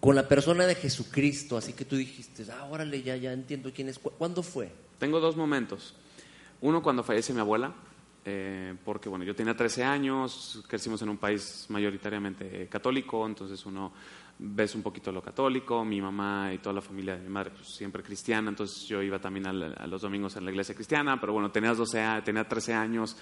con 0.00 0.14
la 0.14 0.28
persona 0.28 0.66
de 0.66 0.74
Jesucristo? 0.74 1.56
Así 1.56 1.72
que 1.72 1.84
tú 1.84 1.96
dijiste, 1.96 2.44
ah, 2.52 2.64
órale, 2.70 3.02
ya, 3.02 3.16
ya 3.16 3.32
entiendo 3.32 3.70
quién 3.74 3.88
es. 3.88 3.98
¿Cuándo 3.98 4.42
fue? 4.42 4.70
Tengo 4.98 5.20
dos 5.20 5.36
momentos. 5.36 5.94
Uno 6.60 6.82
cuando 6.82 7.02
fallece 7.02 7.32
mi 7.32 7.40
abuela, 7.40 7.74
eh, 8.24 8.74
porque 8.84 9.08
bueno, 9.08 9.24
yo 9.24 9.34
tenía 9.34 9.54
13 9.56 9.84
años, 9.84 10.62
crecimos 10.68 11.02
en 11.02 11.08
un 11.10 11.18
país 11.18 11.66
mayoritariamente 11.68 12.68
católico, 12.68 13.26
entonces 13.26 13.64
uno 13.66 13.92
ves 14.38 14.74
un 14.74 14.82
poquito 14.82 15.12
lo 15.12 15.22
católico, 15.22 15.84
mi 15.84 16.00
mamá 16.00 16.52
y 16.52 16.58
toda 16.58 16.72
la 16.74 16.80
familia 16.80 17.16
de 17.16 17.22
mi 17.22 17.28
madre 17.28 17.50
pues, 17.50 17.68
siempre 17.68 18.02
cristiana, 18.02 18.48
entonces 18.50 18.84
yo 18.88 19.00
iba 19.02 19.18
también 19.20 19.46
al- 19.46 19.74
a, 19.78 19.86
los 19.86 20.02
domingos 20.02 20.36
a 20.36 20.40
la 20.40 20.50
iglesia 20.50 20.74
cristiana, 20.74 21.20
pero 21.20 21.32
bueno, 21.34 21.50
tenía, 21.50 21.72
12, 21.74 22.00
a- 22.00 22.24
tenía 22.24 22.48
13 22.48 22.72
años 22.74 23.16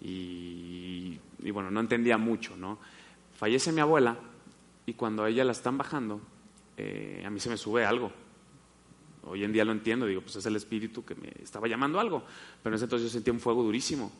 y, 0.00 1.18
y, 1.42 1.50
bueno, 1.50 1.70
no 1.70 1.80
entendía 1.80 2.16
mucho, 2.18 2.56
¿no? 2.56 2.78
Fallece 3.38 3.70
mi 3.72 3.80
abuela 3.80 4.16
y 4.86 4.94
cuando 4.94 5.24
a 5.24 5.28
ella 5.28 5.44
la 5.44 5.52
están 5.52 5.76
bajando, 5.78 6.20
eh, 6.76 7.22
a 7.26 7.30
mí 7.30 7.38
se 7.40 7.48
me 7.50 7.56
sube 7.56 7.84
algo. 7.84 8.10
Hoy 9.24 9.42
en 9.44 9.52
día 9.52 9.64
lo 9.64 9.72
entiendo, 9.72 10.06
digo, 10.06 10.20
pues 10.22 10.36
es 10.36 10.46
el 10.46 10.54
espíritu 10.56 11.04
que 11.04 11.14
me 11.16 11.32
estaba 11.42 11.66
llamando 11.68 11.98
algo, 11.98 12.22
pero 12.62 12.74
en 12.74 12.76
ese 12.76 12.84
entonces 12.84 13.08
yo 13.08 13.12
sentía 13.12 13.32
un 13.32 13.40
fuego 13.40 13.62
durísimo. 13.62 14.12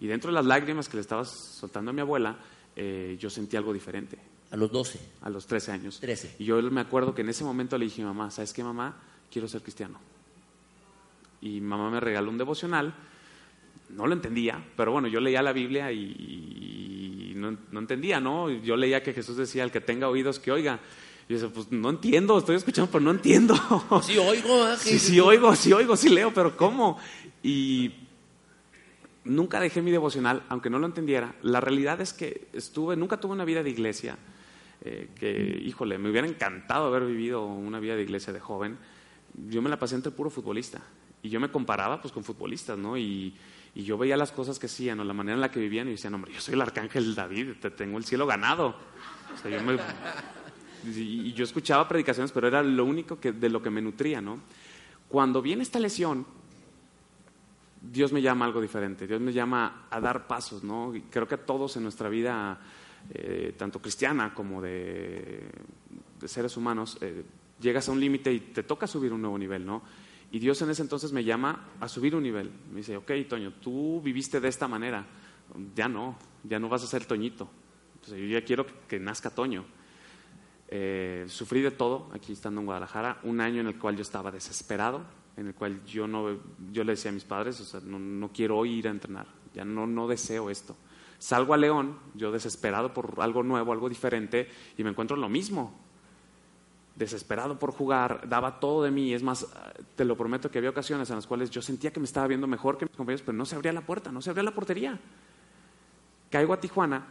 Y 0.00 0.06
dentro 0.06 0.30
de 0.30 0.34
las 0.34 0.46
lágrimas 0.46 0.88
que 0.88 0.96
le 0.96 1.02
estaba 1.02 1.24
soltando 1.24 1.90
a 1.90 1.94
mi 1.94 2.00
abuela, 2.00 2.36
eh, 2.74 3.16
yo 3.20 3.28
sentí 3.28 3.56
algo 3.56 3.72
diferente 3.72 4.18
A 4.50 4.56
los 4.56 4.70
12. 4.72 4.98
a 5.22 5.30
los 5.30 5.46
13 5.46 5.72
años. 5.72 6.00
13. 6.00 6.36
Y 6.38 6.44
yo 6.44 6.60
me 6.62 6.80
acuerdo 6.80 7.14
que 7.14 7.20
en 7.22 7.28
ese 7.28 7.44
momento 7.44 7.76
le 7.76 7.84
dije 7.84 8.02
mamá, 8.02 8.30
¿sabes 8.30 8.52
qué, 8.52 8.64
mamá? 8.64 8.96
Quiero 9.30 9.46
ser 9.48 9.60
cristiano. 9.62 9.98
Y 11.42 11.60
mamá 11.60 11.90
me 11.90 12.00
regaló 12.00 12.30
un 12.30 12.38
devocional. 12.38 12.94
No 13.90 14.06
lo 14.06 14.12
entendía, 14.14 14.64
pero 14.76 14.92
bueno, 14.92 15.08
yo 15.08 15.20
leía 15.20 15.42
la 15.42 15.52
Biblia 15.52 15.90
y, 15.90 17.32
y 17.32 17.32
no, 17.34 17.56
no 17.72 17.80
entendía, 17.80 18.20
¿no? 18.20 18.48
Yo 18.48 18.76
leía 18.76 19.02
que 19.02 19.12
Jesús 19.12 19.36
decía, 19.36 19.64
el 19.64 19.72
que 19.72 19.80
tenga 19.80 20.08
oídos, 20.08 20.38
que 20.38 20.52
oiga. 20.52 20.78
Y 21.28 21.32
yo 21.32 21.40
decía, 21.40 21.52
pues 21.52 21.72
no 21.72 21.90
entiendo, 21.90 22.38
estoy 22.38 22.56
escuchando, 22.56 22.90
pero 22.90 23.02
no 23.02 23.10
entiendo. 23.10 23.54
Sí, 24.02 24.16
oigo, 24.16 24.62
ah, 24.64 24.76
Sí, 24.78 24.98
sí 24.98 25.18
oigo, 25.20 25.54
sí 25.56 25.72
oigo, 25.72 25.96
sí 25.96 26.08
leo, 26.08 26.32
pero 26.32 26.56
¿cómo? 26.56 26.98
Y 27.42 27.90
nunca 29.24 29.60
dejé 29.60 29.82
mi 29.82 29.90
devocional, 29.90 30.42
aunque 30.48 30.70
no 30.70 30.78
lo 30.78 30.86
entendiera. 30.86 31.34
La 31.42 31.60
realidad 31.60 32.00
es 32.00 32.12
que 32.12 32.48
estuve, 32.52 32.96
nunca 32.96 33.18
tuve 33.18 33.32
una 33.32 33.44
vida 33.44 33.62
de 33.62 33.70
iglesia, 33.70 34.16
eh, 34.82 35.10
que, 35.18 35.60
híjole, 35.64 35.98
me 35.98 36.10
hubiera 36.10 36.26
encantado 36.26 36.86
haber 36.86 37.04
vivido 37.04 37.44
una 37.44 37.80
vida 37.80 37.96
de 37.96 38.02
iglesia 38.02 38.32
de 38.32 38.40
joven. 38.40 38.78
Yo 39.48 39.62
me 39.62 39.70
la 39.70 39.78
pasé 39.78 39.94
entre 39.94 40.12
puro 40.12 40.30
futbolista. 40.30 40.80
Y 41.22 41.28
yo 41.28 41.38
me 41.38 41.50
comparaba 41.50 42.00
pues 42.00 42.12
con 42.12 42.24
futbolistas, 42.24 42.78
¿no? 42.78 42.96
Y, 42.96 43.34
y 43.74 43.82
yo 43.82 43.98
veía 43.98 44.16
las 44.16 44.32
cosas 44.32 44.58
que 44.58 44.66
hacían 44.66 45.00
o 45.00 45.04
la 45.04 45.12
manera 45.12 45.34
en 45.34 45.40
la 45.40 45.50
que 45.50 45.60
vivían 45.60 45.86
y 45.88 45.92
decían, 45.92 46.14
hombre, 46.14 46.32
yo 46.32 46.40
soy 46.40 46.54
el 46.54 46.62
arcángel 46.62 47.14
David, 47.14 47.52
te 47.60 47.70
tengo 47.70 47.98
el 47.98 48.04
cielo 48.04 48.26
ganado. 48.26 48.74
Yo 49.44 49.50
y 50.96 51.32
yo 51.34 51.44
escuchaba 51.44 51.86
predicaciones, 51.86 52.32
pero 52.32 52.48
era 52.48 52.62
lo 52.62 52.84
único 52.84 53.20
que, 53.20 53.32
de 53.32 53.50
lo 53.50 53.62
que 53.62 53.70
me 53.70 53.82
nutría, 53.82 54.20
¿no? 54.20 54.40
Cuando 55.08 55.42
viene 55.42 55.62
esta 55.62 55.78
lesión, 55.78 56.26
Dios 57.80 58.12
me 58.12 58.20
llama 58.20 58.44
a 58.44 58.48
algo 58.48 58.60
diferente, 58.60 59.06
Dios 59.06 59.20
me 59.20 59.32
llama 59.32 59.86
a 59.90 60.00
dar 60.00 60.26
pasos, 60.26 60.62
¿no? 60.62 60.94
Y 60.94 61.02
creo 61.02 61.26
que 61.26 61.36
a 61.36 61.44
todos 61.44 61.76
en 61.76 61.82
nuestra 61.82 62.08
vida, 62.08 62.60
eh, 63.10 63.54
tanto 63.56 63.80
cristiana 63.80 64.34
como 64.34 64.60
de, 64.60 65.50
seres 66.24 66.56
humanos, 66.56 66.98
eh, 67.00 67.24
llegas 67.60 67.88
a 67.88 67.92
un 67.92 68.00
límite 68.00 68.32
y 68.32 68.40
te 68.40 68.62
toca 68.62 68.86
subir 68.86 69.12
un 69.12 69.22
nuevo 69.22 69.38
nivel, 69.38 69.64
¿no? 69.64 69.82
Y 70.30 70.38
Dios 70.38 70.60
en 70.62 70.70
ese 70.70 70.82
entonces 70.82 71.12
me 71.12 71.24
llama 71.24 71.70
a 71.80 71.88
subir 71.88 72.14
un 72.14 72.22
nivel. 72.22 72.50
Me 72.70 72.78
dice, 72.78 72.96
ok, 72.96 73.10
Toño, 73.28 73.54
tú 73.54 74.00
viviste 74.00 74.40
de 74.40 74.48
esta 74.48 74.68
manera, 74.68 75.04
ya 75.74 75.88
no, 75.88 76.16
ya 76.44 76.58
no 76.58 76.68
vas 76.68 76.84
a 76.84 76.86
ser 76.86 77.04
Toñito. 77.04 77.50
Entonces, 77.94 78.20
yo 78.20 78.26
ya 78.26 78.44
quiero 78.44 78.64
que, 78.64 78.72
que 78.86 79.00
nazca 79.00 79.30
Toño. 79.30 79.64
Eh, 80.72 81.24
sufrí 81.26 81.62
de 81.62 81.72
todo 81.72 82.08
aquí 82.14 82.32
estando 82.32 82.60
en 82.60 82.66
Guadalajara, 82.66 83.18
un 83.24 83.40
año 83.40 83.60
en 83.60 83.66
el 83.66 83.76
cual 83.76 83.96
yo 83.96 84.02
estaba 84.02 84.30
desesperado, 84.30 85.02
en 85.40 85.46
el 85.46 85.54
cual 85.54 85.82
yo 85.86 86.06
no, 86.06 86.38
yo 86.70 86.84
le 86.84 86.92
decía 86.92 87.10
a 87.10 87.14
mis 87.14 87.24
padres, 87.24 87.58
o 87.60 87.64
sea, 87.64 87.80
no, 87.80 88.30
quiero 88.32 88.64
ir 88.66 88.86
a 88.86 88.90
entrenar, 88.90 89.26
ya 89.54 89.64
no, 89.64 89.86
no 89.86 90.06
deseo 90.06 90.50
esto. 90.50 90.76
Salgo 91.18 91.54
a 91.54 91.56
León, 91.56 91.98
yo 92.14 92.30
desesperado 92.30 92.92
por 92.92 93.14
algo 93.20 93.42
nuevo, 93.42 93.72
algo 93.72 93.88
diferente, 93.88 94.48
y 94.76 94.84
me 94.84 94.90
encuentro 94.90 95.16
lo 95.16 95.28
mismo. 95.30 95.72
Desesperado 96.94 97.58
por 97.58 97.72
jugar, 97.72 98.28
daba 98.28 98.60
todo 98.60 98.82
de 98.82 98.90
mí. 98.90 99.14
Es 99.14 99.22
más, 99.22 99.46
te 99.96 100.04
lo 100.04 100.16
prometo 100.16 100.50
que 100.50 100.58
había 100.58 100.70
ocasiones 100.70 101.08
en 101.08 101.16
las 101.16 101.26
cuales 101.26 101.50
yo 101.50 101.62
sentía 101.62 101.90
que 101.90 102.00
me 102.00 102.06
estaba 102.06 102.26
viendo 102.26 102.46
mejor 102.46 102.76
que 102.76 102.84
mis 102.84 102.96
compañeros, 102.96 103.22
pero 103.24 103.36
no 103.36 103.46
se 103.46 103.54
abría 103.54 103.72
la 103.72 103.82
puerta, 103.82 104.12
no 104.12 104.20
se 104.20 104.30
abría 104.30 104.42
la 104.42 104.54
portería. 104.54 104.98
Caigo 106.30 106.52
a 106.52 106.60
Tijuana, 106.60 107.06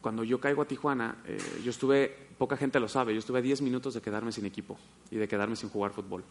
cuando 0.00 0.24
yo 0.24 0.40
caigo 0.40 0.62
a 0.62 0.66
Tijuana, 0.66 1.16
eh, 1.26 1.38
yo 1.62 1.70
estuve, 1.70 2.28
poca 2.38 2.56
gente 2.56 2.80
lo 2.80 2.88
sabe, 2.88 3.12
yo 3.12 3.18
estuve 3.18 3.40
a 3.40 3.42
10 3.42 3.60
minutos 3.62 3.92
de 3.94 4.00
quedarme 4.00 4.32
sin 4.32 4.46
equipo 4.46 4.78
y 5.10 5.16
de 5.16 5.28
quedarme 5.28 5.56
sin 5.56 5.68
jugar 5.68 5.92
fútbol 5.92 6.24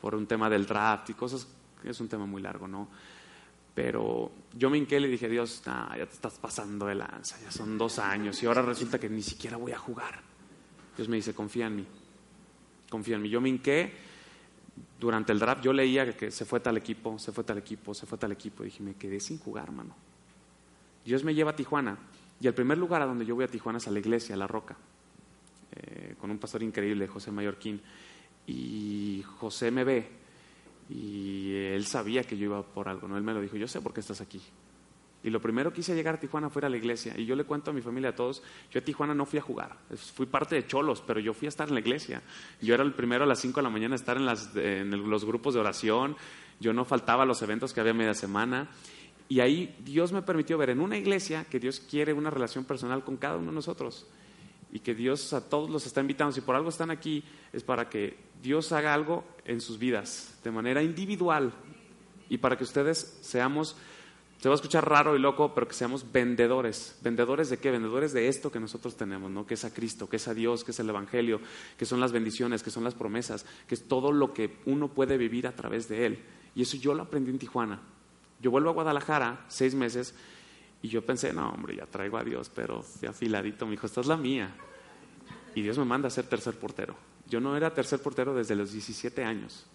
por 0.00 0.14
un 0.14 0.26
tema 0.26 0.48
del 0.50 0.66
draft 0.66 1.10
y 1.10 1.14
cosas, 1.14 1.46
es 1.84 2.00
un 2.00 2.08
tema 2.08 2.26
muy 2.26 2.42
largo, 2.42 2.68
¿no? 2.68 2.88
Pero 3.74 4.32
yo 4.54 4.70
me 4.70 4.78
hinqué 4.78 4.96
y 4.96 5.00
le 5.00 5.08
dije, 5.08 5.28
Dios, 5.28 5.62
ya 5.64 6.06
te 6.06 6.14
estás 6.14 6.38
pasando 6.38 6.86
de 6.86 6.94
lanza, 6.94 7.38
ya 7.42 7.50
son 7.50 7.76
dos 7.76 7.98
años 7.98 8.42
y 8.42 8.46
ahora 8.46 8.62
resulta 8.62 8.98
que 8.98 9.08
ni 9.08 9.22
siquiera 9.22 9.58
voy 9.58 9.72
a 9.72 9.78
jugar. 9.78 10.20
Dios 10.96 11.08
me 11.08 11.16
dice, 11.16 11.34
confía 11.34 11.66
en 11.66 11.76
mí, 11.76 11.86
confía 12.88 13.16
en 13.16 13.22
mí. 13.22 13.28
Yo 13.28 13.40
me 13.40 13.50
hinqué 13.50 13.92
durante 14.98 15.32
el 15.32 15.38
draft, 15.38 15.62
yo 15.62 15.74
leía 15.74 16.16
que 16.16 16.30
se 16.30 16.46
fue 16.46 16.60
tal 16.60 16.78
equipo, 16.78 17.18
se 17.18 17.32
fue 17.32 17.44
tal 17.44 17.58
equipo, 17.58 17.92
se 17.92 18.06
fue 18.06 18.16
tal 18.16 18.32
equipo, 18.32 18.62
y 18.62 18.66
dije, 18.66 18.82
me 18.82 18.94
quedé 18.94 19.20
sin 19.20 19.38
jugar, 19.38 19.70
mano. 19.70 19.94
Dios 21.04 21.22
me 21.22 21.34
lleva 21.34 21.50
a 21.50 21.56
Tijuana 21.56 21.98
y 22.40 22.46
el 22.46 22.54
primer 22.54 22.78
lugar 22.78 23.02
a 23.02 23.06
donde 23.06 23.26
yo 23.26 23.34
voy 23.34 23.44
a 23.44 23.48
Tijuana 23.48 23.76
es 23.76 23.86
a 23.86 23.90
la 23.90 23.98
iglesia, 23.98 24.34
a 24.34 24.38
La 24.38 24.46
Roca, 24.46 24.76
eh, 25.72 26.14
con 26.18 26.30
un 26.30 26.38
pastor 26.38 26.62
increíble, 26.62 27.06
José 27.06 27.30
Mallorquín. 27.30 27.80
Y 28.46 29.24
José 29.38 29.70
me 29.70 29.84
ve 29.84 30.08
y 30.88 31.52
él 31.54 31.84
sabía 31.84 32.22
que 32.22 32.36
yo 32.36 32.44
iba 32.44 32.62
por 32.62 32.88
algo, 32.88 33.08
¿no? 33.08 33.16
Él 33.16 33.22
me 33.22 33.34
lo 33.34 33.40
dijo, 33.40 33.56
yo 33.56 33.66
sé 33.66 33.80
por 33.80 33.92
qué 33.92 34.00
estás 34.00 34.20
aquí. 34.20 34.40
Y 35.24 35.30
lo 35.30 35.40
primero 35.40 35.72
que 35.72 35.80
hice 35.80 35.94
llegar 35.94 36.14
a 36.14 36.20
Tijuana 36.20 36.48
fue 36.50 36.64
a 36.64 36.68
la 36.68 36.76
iglesia. 36.76 37.14
Y 37.16 37.26
yo 37.26 37.34
le 37.34 37.42
cuento 37.42 37.72
a 37.72 37.74
mi 37.74 37.80
familia, 37.80 38.10
a 38.10 38.14
todos, 38.14 38.44
yo 38.70 38.78
a 38.78 38.84
Tijuana 38.84 39.12
no 39.12 39.26
fui 39.26 39.40
a 39.40 39.42
jugar. 39.42 39.76
Fui 40.14 40.26
parte 40.26 40.54
de 40.54 40.66
Cholos, 40.68 41.02
pero 41.04 41.18
yo 41.18 41.34
fui 41.34 41.46
a 41.46 41.48
estar 41.48 41.66
en 41.66 41.74
la 41.74 41.80
iglesia. 41.80 42.22
Yo 42.60 42.74
era 42.74 42.84
el 42.84 42.92
primero 42.92 43.24
a 43.24 43.26
las 43.26 43.40
5 43.40 43.58
de 43.58 43.62
la 43.64 43.70
mañana 43.70 43.94
a 43.94 43.96
estar 43.96 44.16
en, 44.16 44.28
en 44.62 45.10
los 45.10 45.24
grupos 45.24 45.54
de 45.54 45.60
oración. 45.60 46.16
Yo 46.60 46.72
no 46.72 46.84
faltaba 46.84 47.24
a 47.24 47.26
los 47.26 47.42
eventos 47.42 47.72
que 47.72 47.80
había 47.80 47.92
media 47.92 48.14
semana. 48.14 48.70
Y 49.28 49.40
ahí 49.40 49.74
Dios 49.80 50.12
me 50.12 50.22
permitió 50.22 50.56
ver 50.58 50.70
en 50.70 50.80
una 50.80 50.96
iglesia 50.96 51.44
que 51.50 51.58
Dios 51.58 51.80
quiere 51.80 52.12
una 52.12 52.30
relación 52.30 52.64
personal 52.64 53.02
con 53.02 53.16
cada 53.16 53.36
uno 53.36 53.48
de 53.48 53.54
nosotros. 53.56 54.06
Y 54.70 54.78
que 54.78 54.94
Dios 54.94 55.32
a 55.32 55.48
todos 55.48 55.68
los 55.68 55.86
está 55.86 56.00
invitando. 56.00 56.32
Si 56.32 56.40
por 56.42 56.54
algo 56.54 56.68
están 56.68 56.92
aquí, 56.92 57.24
es 57.52 57.64
para 57.64 57.88
que 57.88 58.25
Dios 58.46 58.70
haga 58.70 58.94
algo 58.94 59.24
en 59.44 59.60
sus 59.60 59.76
vidas, 59.76 60.38
de 60.44 60.52
manera 60.52 60.80
individual. 60.80 61.52
Y 62.28 62.38
para 62.38 62.56
que 62.56 62.62
ustedes 62.62 63.18
seamos, 63.20 63.76
se 64.38 64.48
va 64.48 64.54
a 64.54 64.56
escuchar 64.56 64.88
raro 64.88 65.16
y 65.16 65.18
loco, 65.18 65.52
pero 65.52 65.66
que 65.66 65.74
seamos 65.74 66.12
vendedores. 66.12 66.96
¿Vendedores 67.02 67.50
de 67.50 67.58
qué? 67.58 67.72
Vendedores 67.72 68.12
de 68.12 68.28
esto 68.28 68.52
que 68.52 68.60
nosotros 68.60 68.96
tenemos, 68.96 69.32
¿no? 69.32 69.44
Que 69.44 69.54
es 69.54 69.64
a 69.64 69.74
Cristo, 69.74 70.08
que 70.08 70.16
es 70.16 70.28
a 70.28 70.34
Dios, 70.34 70.62
que 70.62 70.70
es 70.70 70.78
el 70.78 70.88
Evangelio, 70.88 71.40
que 71.76 71.86
son 71.86 71.98
las 71.98 72.12
bendiciones, 72.12 72.62
que 72.62 72.70
son 72.70 72.84
las 72.84 72.94
promesas, 72.94 73.46
que 73.66 73.74
es 73.74 73.88
todo 73.88 74.12
lo 74.12 74.32
que 74.32 74.58
uno 74.64 74.86
puede 74.94 75.18
vivir 75.18 75.48
a 75.48 75.56
través 75.56 75.88
de 75.88 76.06
Él. 76.06 76.22
Y 76.54 76.62
eso 76.62 76.76
yo 76.76 76.94
lo 76.94 77.02
aprendí 77.02 77.32
en 77.32 77.40
Tijuana. 77.40 77.80
Yo 78.40 78.52
vuelvo 78.52 78.70
a 78.70 78.74
Guadalajara 78.74 79.44
seis 79.48 79.74
meses 79.74 80.14
y 80.82 80.88
yo 80.88 81.04
pensé, 81.04 81.32
no, 81.32 81.50
hombre, 81.50 81.74
ya 81.74 81.86
traigo 81.86 82.16
a 82.16 82.22
Dios, 82.22 82.48
pero 82.54 82.84
de 83.00 83.08
afiladito, 83.08 83.66
me 83.66 83.72
dijo, 83.72 83.86
esta 83.86 84.02
es 84.02 84.06
la 84.06 84.16
mía. 84.16 84.54
Y 85.56 85.62
Dios 85.62 85.76
me 85.78 85.84
manda 85.84 86.06
a 86.06 86.12
ser 86.12 86.28
tercer 86.28 86.54
portero. 86.54 87.15
Yo 87.28 87.40
no 87.40 87.56
era 87.56 87.72
tercer 87.72 88.00
portero 88.00 88.34
desde 88.34 88.54
los 88.54 88.72
17 88.72 89.24
años. 89.24 89.66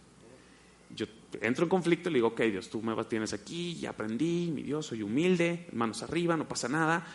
Yo 0.95 1.05
entro 1.41 1.63
en 1.63 1.69
conflicto 1.69 2.09
y 2.09 2.13
le 2.13 2.17
digo, 2.17 2.29
ok, 2.29 2.41
Dios, 2.41 2.69
tú 2.69 2.81
me 2.81 2.95
tienes 3.05 3.33
aquí, 3.33 3.75
ya 3.75 3.91
aprendí, 3.91 4.51
mi 4.53 4.61
Dios, 4.63 4.87
soy 4.87 5.01
humilde, 5.03 5.67
manos 5.73 6.03
arriba, 6.03 6.35
no 6.35 6.47
pasa 6.47 6.67
nada. 6.67 7.05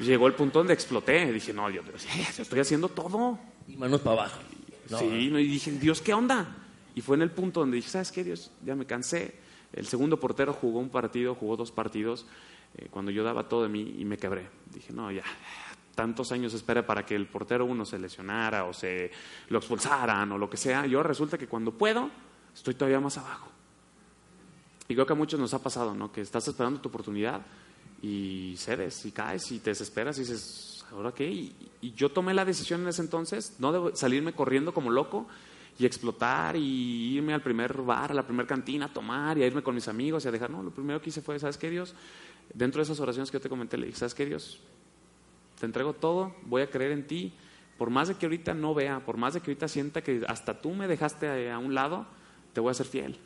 Llegó 0.00 0.26
el 0.26 0.34
punto 0.34 0.58
donde 0.58 0.74
exploté. 0.74 1.32
Dije, 1.32 1.52
no, 1.52 1.68
Dios, 1.70 1.84
Dios, 1.86 2.06
yo 2.36 2.42
estoy 2.42 2.60
haciendo 2.60 2.88
todo. 2.88 3.38
Y 3.68 3.76
manos 3.76 4.00
para 4.00 4.22
abajo. 4.22 4.40
No, 4.90 4.98
sí, 4.98 5.06
y 5.06 5.30
dije, 5.30 5.72
Dios, 5.72 6.02
¿qué 6.02 6.12
onda? 6.12 6.56
Y 6.94 7.00
fue 7.00 7.16
en 7.16 7.22
el 7.22 7.30
punto 7.30 7.60
donde 7.60 7.76
dije, 7.76 7.88
¿sabes 7.88 8.12
qué, 8.12 8.22
Dios? 8.22 8.50
Ya 8.64 8.74
me 8.74 8.86
cansé. 8.86 9.34
El 9.72 9.86
segundo 9.86 10.20
portero 10.20 10.52
jugó 10.52 10.78
un 10.78 10.90
partido, 10.90 11.34
jugó 11.34 11.56
dos 11.56 11.72
partidos, 11.72 12.26
eh, 12.76 12.88
cuando 12.90 13.10
yo 13.10 13.24
daba 13.24 13.48
todo 13.48 13.64
de 13.64 13.68
mí 13.68 13.96
y 13.98 14.04
me 14.04 14.16
quebré. 14.16 14.46
Dije, 14.72 14.92
no, 14.92 15.10
ya, 15.10 15.24
tantos 15.94 16.32
años 16.32 16.54
espera 16.54 16.86
para 16.86 17.04
que 17.04 17.14
el 17.14 17.26
portero 17.26 17.64
uno 17.64 17.84
se 17.84 17.98
lesionara 17.98 18.64
o 18.64 18.72
se 18.72 19.10
lo 19.48 19.58
expulsaran 19.58 20.30
o 20.32 20.38
lo 20.38 20.48
que 20.50 20.56
sea. 20.56 20.86
Yo 20.86 21.02
resulta 21.02 21.38
que 21.38 21.46
cuando 21.46 21.72
puedo, 21.72 22.10
estoy 22.54 22.74
todavía 22.74 23.00
más 23.00 23.18
abajo. 23.18 23.48
Y 24.88 24.94
creo 24.94 25.06
que 25.06 25.12
a 25.12 25.16
muchos 25.16 25.40
nos 25.40 25.54
ha 25.54 25.62
pasado, 25.62 25.94
¿no? 25.94 26.12
Que 26.12 26.20
estás 26.20 26.46
esperando 26.46 26.80
tu 26.80 26.88
oportunidad 26.88 27.42
y 28.02 28.54
cedes 28.58 29.06
y 29.06 29.12
caes 29.12 29.50
y 29.50 29.60
te 29.60 29.70
desesperas 29.70 30.18
y 30.18 30.20
dices, 30.20 30.84
¿ahora 30.92 31.12
qué? 31.12 31.26
Y, 31.26 31.70
y 31.80 31.92
yo 31.92 32.10
tomé 32.10 32.34
la 32.34 32.44
decisión 32.44 32.82
en 32.82 32.88
ese 32.88 33.02
entonces, 33.02 33.54
no 33.58 33.72
de 33.72 33.96
salirme 33.96 34.34
corriendo 34.34 34.74
como 34.74 34.90
loco 34.90 35.26
y 35.78 35.86
explotar 35.86 36.56
y 36.56 37.16
irme 37.16 37.34
al 37.34 37.42
primer 37.42 37.72
bar, 37.82 38.12
a 38.12 38.14
la 38.14 38.24
primera 38.24 38.46
cantina, 38.46 38.86
a 38.86 38.92
tomar 38.92 39.38
y 39.38 39.42
a 39.42 39.46
irme 39.46 39.62
con 39.62 39.74
mis 39.74 39.88
amigos 39.88 40.24
y 40.24 40.28
a 40.28 40.30
dejar, 40.30 40.50
no, 40.50 40.62
lo 40.62 40.70
primero 40.70 41.00
que 41.00 41.10
hice 41.10 41.22
fue, 41.22 41.38
¿sabes 41.38 41.56
qué, 41.56 41.70
Dios? 41.70 41.94
Dentro 42.52 42.80
de 42.80 42.84
esas 42.84 43.00
oraciones 43.00 43.30
que 43.30 43.38
yo 43.38 43.40
te 43.40 43.48
comenté, 43.48 43.76
le 43.76 43.86
dije, 43.86 43.98
¿sabes 43.98 44.14
qué, 44.14 44.26
Dios? 44.26 44.60
Te 45.64 45.66
entrego 45.66 45.94
todo, 45.94 46.34
voy 46.42 46.60
a 46.60 46.68
creer 46.68 46.92
en 46.92 47.06
ti, 47.06 47.32
por 47.78 47.88
más 47.88 48.08
de 48.08 48.16
que 48.16 48.26
ahorita 48.26 48.52
no 48.52 48.74
vea, 48.74 49.00
por 49.00 49.16
más 49.16 49.32
de 49.32 49.40
que 49.40 49.50
ahorita 49.50 49.66
sienta 49.66 50.02
que 50.02 50.22
hasta 50.28 50.60
tú 50.60 50.74
me 50.74 50.86
dejaste 50.86 51.50
a 51.50 51.56
un 51.56 51.74
lado, 51.74 52.06
te 52.52 52.60
voy 52.60 52.70
a 52.70 52.74
ser 52.74 52.84
fiel. 52.84 53.16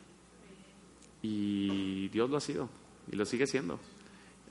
Y 1.21 2.07
Dios 2.07 2.29
lo 2.29 2.37
ha 2.37 2.39
sido 2.39 2.69
y 3.11 3.17
lo 3.17 3.25
sigue 3.25 3.45
siendo. 3.45 3.77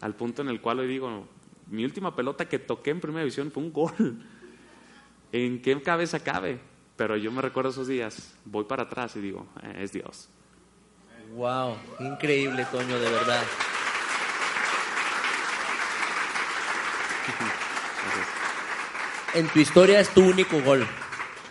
Al 0.03 0.15
punto 0.15 0.43
en 0.43 0.49
el 0.51 0.61
cual 0.61 0.81
hoy 0.81 0.87
digo, 0.87 1.27
mi 1.67 1.83
última 1.83 2.15
pelota 2.15 2.47
que 2.47 2.59
toqué 2.59 2.91
en 2.91 3.01
primera 3.01 3.23
división 3.23 3.51
fue 3.51 3.63
un 3.63 3.73
gol. 3.73 3.93
¿En 5.33 5.63
qué 5.63 5.81
cabeza 5.81 6.23
cabe? 6.23 6.61
Pero 6.95 7.17
yo 7.17 7.33
me 7.33 7.41
recuerdo 7.41 7.71
esos 7.71 7.89
días, 7.89 8.35
voy 8.45 8.65
para 8.65 8.83
atrás 8.83 9.17
y 9.17 9.21
digo, 9.21 9.47
eh, 9.63 9.79
es 9.79 9.93
Dios. 9.93 10.29
Wow, 11.35 11.75
increíble, 12.01 12.67
Toño, 12.71 12.99
de 12.99 13.11
verdad. 13.11 13.45
En 19.35 19.47
tu 19.49 19.59
historia 19.59 20.01
es 20.01 20.09
tu 20.15 20.23
único 20.23 20.61
gol. 20.63 20.87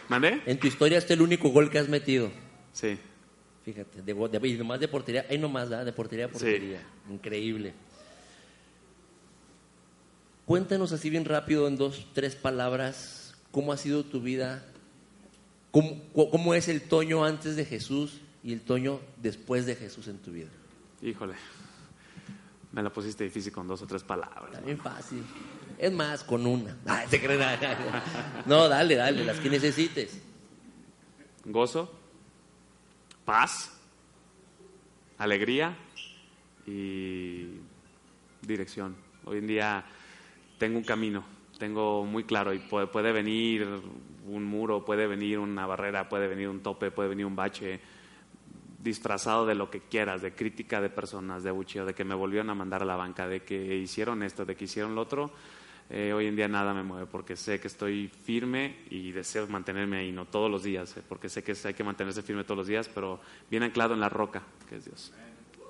¿Mandé? 0.09 0.41
En 0.45 0.59
tu 0.59 0.67
historia 0.67 0.97
es 0.97 1.09
el 1.11 1.21
único 1.21 1.49
gol 1.49 1.69
que 1.69 1.79
has 1.79 1.89
metido. 1.89 2.31
Sí. 2.73 2.97
Fíjate, 3.63 4.01
de, 4.01 4.13
de, 4.13 4.47
y 4.47 4.57
nomás 4.57 4.79
de 4.79 4.87
portería, 4.87 5.25
ahí 5.29 5.37
nomás, 5.37 5.69
¿verdad? 5.69 5.85
De 5.85 5.93
portería 5.93 6.25
a 6.25 6.29
portería. 6.29 6.81
Increíble. 7.09 7.73
Cuéntanos 10.45 10.93
así 10.93 11.09
bien 11.09 11.25
rápido, 11.25 11.67
en 11.67 11.75
dos, 11.75 12.07
tres 12.13 12.35
palabras, 12.35 13.35
cómo 13.51 13.73
ha 13.73 13.77
sido 13.77 14.05
tu 14.05 14.21
vida, 14.21 14.65
cómo, 15.71 16.01
cómo 16.13 16.53
es 16.53 16.69
el 16.69 16.83
Toño 16.83 17.25
antes 17.25 17.57
de 17.57 17.65
Jesús 17.65 18.21
y 18.43 18.53
el 18.53 18.61
Toño 18.61 19.01
después 19.17 19.65
de 19.65 19.75
Jesús 19.75 20.07
en 20.07 20.19
tu 20.19 20.31
vida. 20.31 20.49
Híjole, 21.01 21.35
me 22.71 22.81
la 22.81 22.89
pusiste 22.89 23.25
difícil 23.25 23.51
con 23.51 23.67
dos 23.67 23.81
o 23.81 23.87
tres 23.87 24.03
palabras. 24.03 24.53
También 24.53 24.77
fácil. 24.77 25.23
Es 25.77 25.91
más, 25.91 26.23
con 26.23 26.45
una. 26.45 26.75
¿te 27.09 27.21
crees? 27.21 27.39
No, 28.45 28.67
dale, 28.67 28.95
dale, 28.95 29.23
las 29.23 29.39
que 29.39 29.49
necesites. 29.49 30.21
Gozo, 31.45 31.91
paz, 33.25 33.71
alegría 35.17 35.75
y 36.65 37.47
dirección. 38.41 38.95
Hoy 39.25 39.37
en 39.37 39.47
día 39.47 39.85
tengo 40.57 40.77
un 40.77 40.83
camino, 40.83 41.23
tengo 41.57 42.05
muy 42.05 42.23
claro 42.23 42.53
y 42.53 42.59
puede, 42.59 42.87
puede, 42.87 43.11
venir 43.11 43.67
un 44.27 44.43
muro, 44.43 44.83
puede 44.83 45.07
venir 45.07 45.39
una 45.39 45.65
barrera, 45.65 46.09
puede 46.09 46.27
venir 46.27 46.49
un 46.49 46.61
tope, 46.61 46.91
puede 46.91 47.09
venir 47.09 47.25
un 47.25 47.35
bache 47.35 47.79
disfrazado 48.79 49.45
de 49.45 49.55
lo 49.55 49.69
que 49.69 49.81
quieras, 49.81 50.21
de 50.21 50.33
crítica 50.33 50.81
de 50.81 50.89
personas, 50.89 51.43
de 51.43 51.51
bucheo, 51.51 51.85
de 51.85 51.93
que 51.93 52.03
me 52.03 52.15
volvieron 52.15 52.49
a 52.49 52.55
mandar 52.55 52.81
a 52.83 52.85
la 52.85 52.95
banca, 52.95 53.27
de 53.27 53.41
que 53.43 53.75
hicieron 53.75 54.23
esto, 54.23 54.45
de 54.45 54.55
que 54.55 54.65
hicieron 54.65 54.95
lo 54.95 55.01
otro. 55.01 55.31
Eh, 55.89 56.11
hoy 56.11 56.27
en 56.27 56.35
día 56.35 56.49
nada 56.49 56.73
me 56.73 56.83
mueve 56.83 57.05
porque 57.05 57.37
sé 57.37 57.61
que 57.61 57.67
estoy 57.67 58.09
firme 58.09 58.79
y 58.89 59.13
deseo 59.13 59.47
mantenerme 59.47 59.99
ahí, 59.99 60.11
no 60.11 60.25
todos 60.25 60.51
los 60.51 60.63
días, 60.63 60.97
eh, 60.97 61.01
porque 61.07 61.29
sé 61.29 61.43
que 61.43 61.55
hay 61.63 61.73
que 61.73 61.83
mantenerse 61.83 62.21
firme 62.21 62.43
todos 62.43 62.57
los 62.57 62.67
días, 62.67 62.89
pero 62.93 63.21
bien 63.49 63.63
anclado 63.63 63.93
en 63.93 64.01
la 64.01 64.09
roca, 64.09 64.43
que 64.67 64.75
es 64.75 64.85
Dios. 64.85 65.13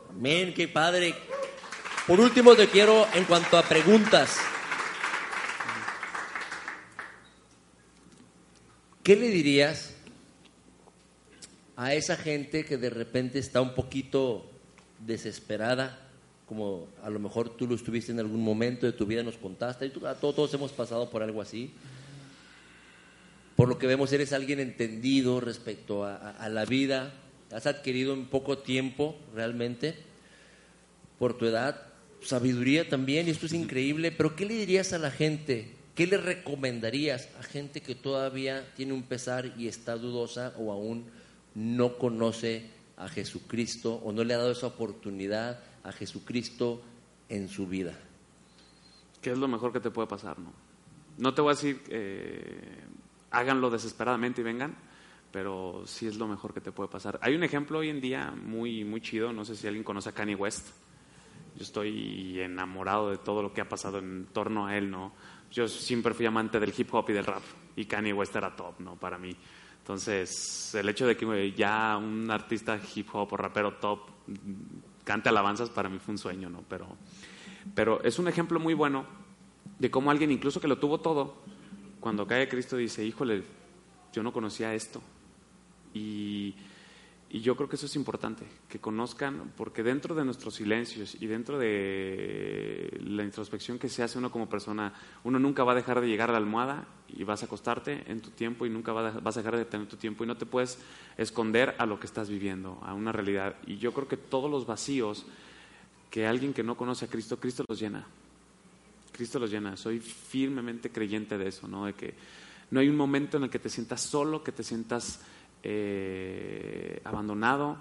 Amén, 0.09 0.53
qué 0.55 0.68
padre. 0.68 1.13
Por 2.07 2.20
último, 2.20 2.55
te 2.55 2.68
quiero, 2.68 3.07
en 3.13 3.26
cuanto 3.26 3.57
a 3.59 3.63
preguntas, 3.63 4.39
¿qué 9.03 9.15
le 9.15 9.28
dirías 9.28 9.93
a 11.76 11.93
esa 11.93 12.15
gente 12.15 12.65
que 12.65 12.78
de 12.78 12.89
repente 12.89 13.38
está 13.38 13.61
un 13.61 13.76
poquito 13.76 14.49
desesperada? 14.99 16.07
Como 16.48 16.88
a 17.04 17.10
lo 17.10 17.20
mejor 17.20 17.50
tú 17.50 17.68
lo 17.68 17.76
estuviste 17.76 18.12
en 18.12 18.20
algún 18.20 18.41
momento 18.41 18.86
de 18.86 18.93
tu 18.93 19.06
vida, 19.06 19.22
nos 19.22 19.38
contaste, 19.38 19.86
y 19.86 19.89
tú, 19.89 20.08
a 20.08 20.16
todos, 20.16 20.36
todos 20.36 20.54
hemos 20.54 20.72
pasado 20.72 21.10
por 21.10 21.22
algo 21.22 21.41
así. 21.41 21.72
Por 23.58 23.68
lo 23.68 23.78
que 23.78 23.88
vemos, 23.88 24.14
eres 24.14 24.32
alguien 24.32 24.60
entendido 24.60 25.41
respecto 25.41 26.06
a, 26.06 26.16
a, 26.16 26.48
la 26.48 26.64
vida, 26.64 27.14
has 27.52 27.68
adquirido 27.68 28.14
en 28.14 28.28
poco 28.28 28.60
tiempo 28.60 29.18
realmente, 29.36 29.95
por 31.20 31.38
tu 31.38 31.45
edad, 31.45 31.82
sabiduría 32.22 32.88
también, 32.88 33.28
y 33.28 33.32
esto 33.32 33.48
es 33.48 33.54
increíble, 33.54 34.12
pero 34.12 34.36
¿qué 34.36 34.45
le 34.45 34.54
dirías 34.54 34.93
a 34.93 35.00
la 35.00 35.12
gente? 35.12 35.74
¿Qué 35.95 36.08
le 36.08 36.18
recomendarías 36.18 37.28
a 37.39 37.43
gente 37.43 37.82
que 37.82 37.95
todavía 37.95 38.72
tiene 38.76 38.93
un 38.93 39.04
pesar 39.04 39.52
y 39.58 39.68
está 39.68 39.98
dudosa 39.98 40.54
o 40.58 40.72
aún 40.72 41.08
no 41.56 41.98
conoce 41.98 42.70
a 42.98 43.10
Jesucristo 43.10 43.95
o 44.04 44.12
no 44.12 44.24
le 44.24 44.34
ha 44.34 44.38
dado 44.38 44.52
esa 44.52 44.68
oportunidad 44.68 45.60
a 45.88 45.92
Jesucristo 45.92 46.82
en 47.30 47.48
su 47.48 47.68
vida. 47.68 47.98
¿Qué 49.22 49.32
es 49.32 49.38
lo 49.38 49.48
mejor 49.48 49.72
que 49.72 49.80
te 49.80 49.90
puede 49.90 50.08
pasar? 50.08 50.38
No, 50.38 50.52
no 51.18 51.34
te 51.34 51.42
voy 51.42 51.52
a 51.52 51.56
decir, 51.56 51.82
eh, 51.90 52.84
háganlo 53.32 53.70
desesperadamente 53.70 54.42
y 54.42 54.44
vengan, 54.44 54.76
pero 55.32 55.84
sí 55.86 56.08
es 56.08 56.18
lo 56.18 56.28
mejor 56.28 56.54
que 56.54 56.62
te 56.62 56.72
puede 56.72 56.90
pasar. 56.90 57.20
Hay 57.22 57.36
un 57.36 57.44
ejemplo 57.44 57.80
hoy 57.80 57.90
en 57.90 58.02
día 58.02 58.32
muy, 58.32 58.84
muy 58.84 59.02
chido, 59.02 59.34
no 59.34 59.46
sé 59.46 59.56
si 59.56 59.68
alguien 59.68 59.84
conoce 59.84 60.10
a 60.10 60.14
Kanye 60.14 60.36
West. 60.36 60.68
Yo 61.56 61.64
estoy 61.64 62.40
enamorado 62.40 63.10
de 63.10 63.18
todo 63.18 63.42
lo 63.42 63.52
que 63.52 63.62
ha 63.62 63.70
pasado 63.70 63.98
en 63.98 64.28
torno 64.32 64.68
a 64.68 64.78
él, 64.78 64.92
¿no? 64.92 65.14
Yo 65.50 65.68
siempre 65.68 66.14
fui 66.14 66.26
amante 66.26 66.60
del 66.60 66.74
hip 66.78 66.94
hop 66.94 67.10
y 67.10 67.14
del 67.14 67.26
rap, 67.26 67.42
y 67.76 67.86
Kanye 67.86 68.14
West 68.14 68.36
era 68.36 68.56
top, 68.56 68.80
¿no? 68.80 68.96
Para 68.96 69.18
mí. 69.18 69.36
Entonces, 69.80 70.76
el 70.76 70.90
hecho 70.90 71.08
de 71.08 71.16
que 71.16 71.54
ya 71.54 71.98
un 71.98 72.30
artista 72.30 72.80
hip 72.94 73.08
hop 73.14 73.32
o 73.32 73.38
rapero 73.38 73.76
top 73.76 74.02
cante 75.08 75.30
alabanzas 75.30 75.70
para 75.70 75.88
mí 75.88 75.99
fue 75.99 76.12
un 76.12 76.18
sueño, 76.18 76.49
¿no? 76.49 76.64
Pero, 76.68 76.86
pero 77.74 78.03
es 78.03 78.20
un 78.20 78.28
ejemplo 78.28 78.60
muy 78.60 78.74
bueno 78.74 79.05
de 79.80 79.89
cómo 79.89 80.12
alguien, 80.12 80.32
incluso 80.32 80.60
que 80.60 80.68
lo 80.68 80.80
tuvo 80.80 80.99
todo, 80.99 81.36
cuando 82.01 82.28
cae 82.28 82.49
Cristo 82.49 82.76
dice, 82.76 83.05
híjole, 83.05 83.43
yo 84.12 84.22
no 84.22 84.34
conocía 84.34 84.74
esto. 84.74 85.01
Y, 85.93 86.55
y 87.30 87.42
yo 87.42 87.58
creo 87.58 87.68
que 87.68 87.76
eso 87.76 87.88
es 87.88 87.96
importante, 87.98 88.46
que 88.70 88.80
conozcan, 88.80 89.52
porque 89.58 89.84
dentro 89.84 90.16
de 90.16 90.24
nuestros 90.24 90.56
silencios 90.56 91.16
y 91.20 91.28
dentro 91.28 91.60
de 91.60 92.98
la 93.04 93.24
introspección 93.24 93.78
que 93.78 93.90
se 93.90 94.02
hace 94.02 94.18
uno 94.18 94.32
como 94.32 94.48
persona, 94.48 94.94
uno 95.26 95.38
nunca 95.38 95.66
va 95.66 95.74
a 95.74 95.76
dejar 95.76 96.00
de 96.00 96.08
llegar 96.08 96.30
a 96.30 96.34
la 96.34 96.38
almohada 96.38 96.88
y 97.10 97.26
vas 97.26 97.44
a 97.44 97.48
acostarte 97.48 98.04
en 98.08 98.22
tu 98.22 98.30
tiempo 98.30 98.66
y 98.66 98.70
nunca 98.70 98.94
vas 98.94 99.36
a 99.36 99.40
dejar 99.42 99.58
de 99.58 99.66
tener 99.66 99.88
tu 99.88 99.98
tiempo 99.98 100.24
y 100.24 100.28
no 100.28 100.38
te 100.38 100.46
puedes 100.46 100.80
esconder 101.18 101.76
a 101.80 101.86
lo 101.86 102.00
que 102.00 102.08
estás 102.08 102.30
viviendo, 102.30 102.80
a 102.82 102.94
una 102.94 103.12
realidad. 103.12 103.58
Y 103.66 103.78
yo 103.78 103.94
creo 103.94 104.08
que 104.08 104.18
todos 104.18 104.50
los 104.50 104.66
vacíos 104.66 105.26
que 106.10 106.26
alguien 106.26 106.54
que 106.54 106.64
no 106.64 106.78
conoce 106.78 107.06
a 107.06 107.08
Cristo, 107.10 107.38
Cristo 107.38 107.66
los 107.68 107.80
llena. 107.80 108.08
Cristo 109.12 109.38
los 109.38 109.52
llena. 109.52 109.76
Soy 109.76 110.00
firmemente 110.00 110.92
creyente 110.92 111.38
de 111.38 111.50
eso, 111.50 111.68
¿no? 111.68 111.86
De 111.86 111.94
que 111.94 112.14
no 112.72 112.80
hay 112.80 112.88
un 112.88 112.96
momento 112.96 113.36
en 113.36 113.44
el 113.44 113.50
que 113.50 113.60
te 113.60 113.70
sientas 113.70 114.02
solo, 114.02 114.44
que 114.44 114.52
te 114.52 114.64
sientas 114.64 115.22
eh, 115.64 117.01
abandonado 117.03 117.78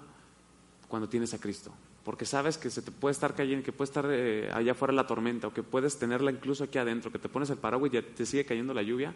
cuando 0.87 1.09
tienes 1.09 1.33
a 1.33 1.39
Cristo. 1.39 1.73
Porque 2.03 2.25
sabes 2.25 2.57
que 2.57 2.69
se 2.69 2.81
te 2.81 2.91
puede 2.91 3.11
estar 3.11 3.35
cayendo, 3.35 3.65
que 3.65 3.73
puede 3.73 3.89
estar 3.89 4.05
eh, 4.09 4.49
allá 4.53 4.71
afuera 4.71 4.93
la 4.93 5.05
tormenta, 5.05 5.47
o 5.47 5.53
que 5.53 5.63
puedes 5.63 5.99
tenerla 5.99 6.31
incluso 6.31 6.63
aquí 6.63 6.77
adentro, 6.77 7.11
que 7.11 7.19
te 7.19 7.27
pones 7.27 7.49
el 7.49 7.57
paraguas 7.57 7.93
y 7.93 8.01
te 8.01 8.25
sigue 8.25 8.45
cayendo 8.45 8.73
la 8.73 8.81
lluvia. 8.81 9.13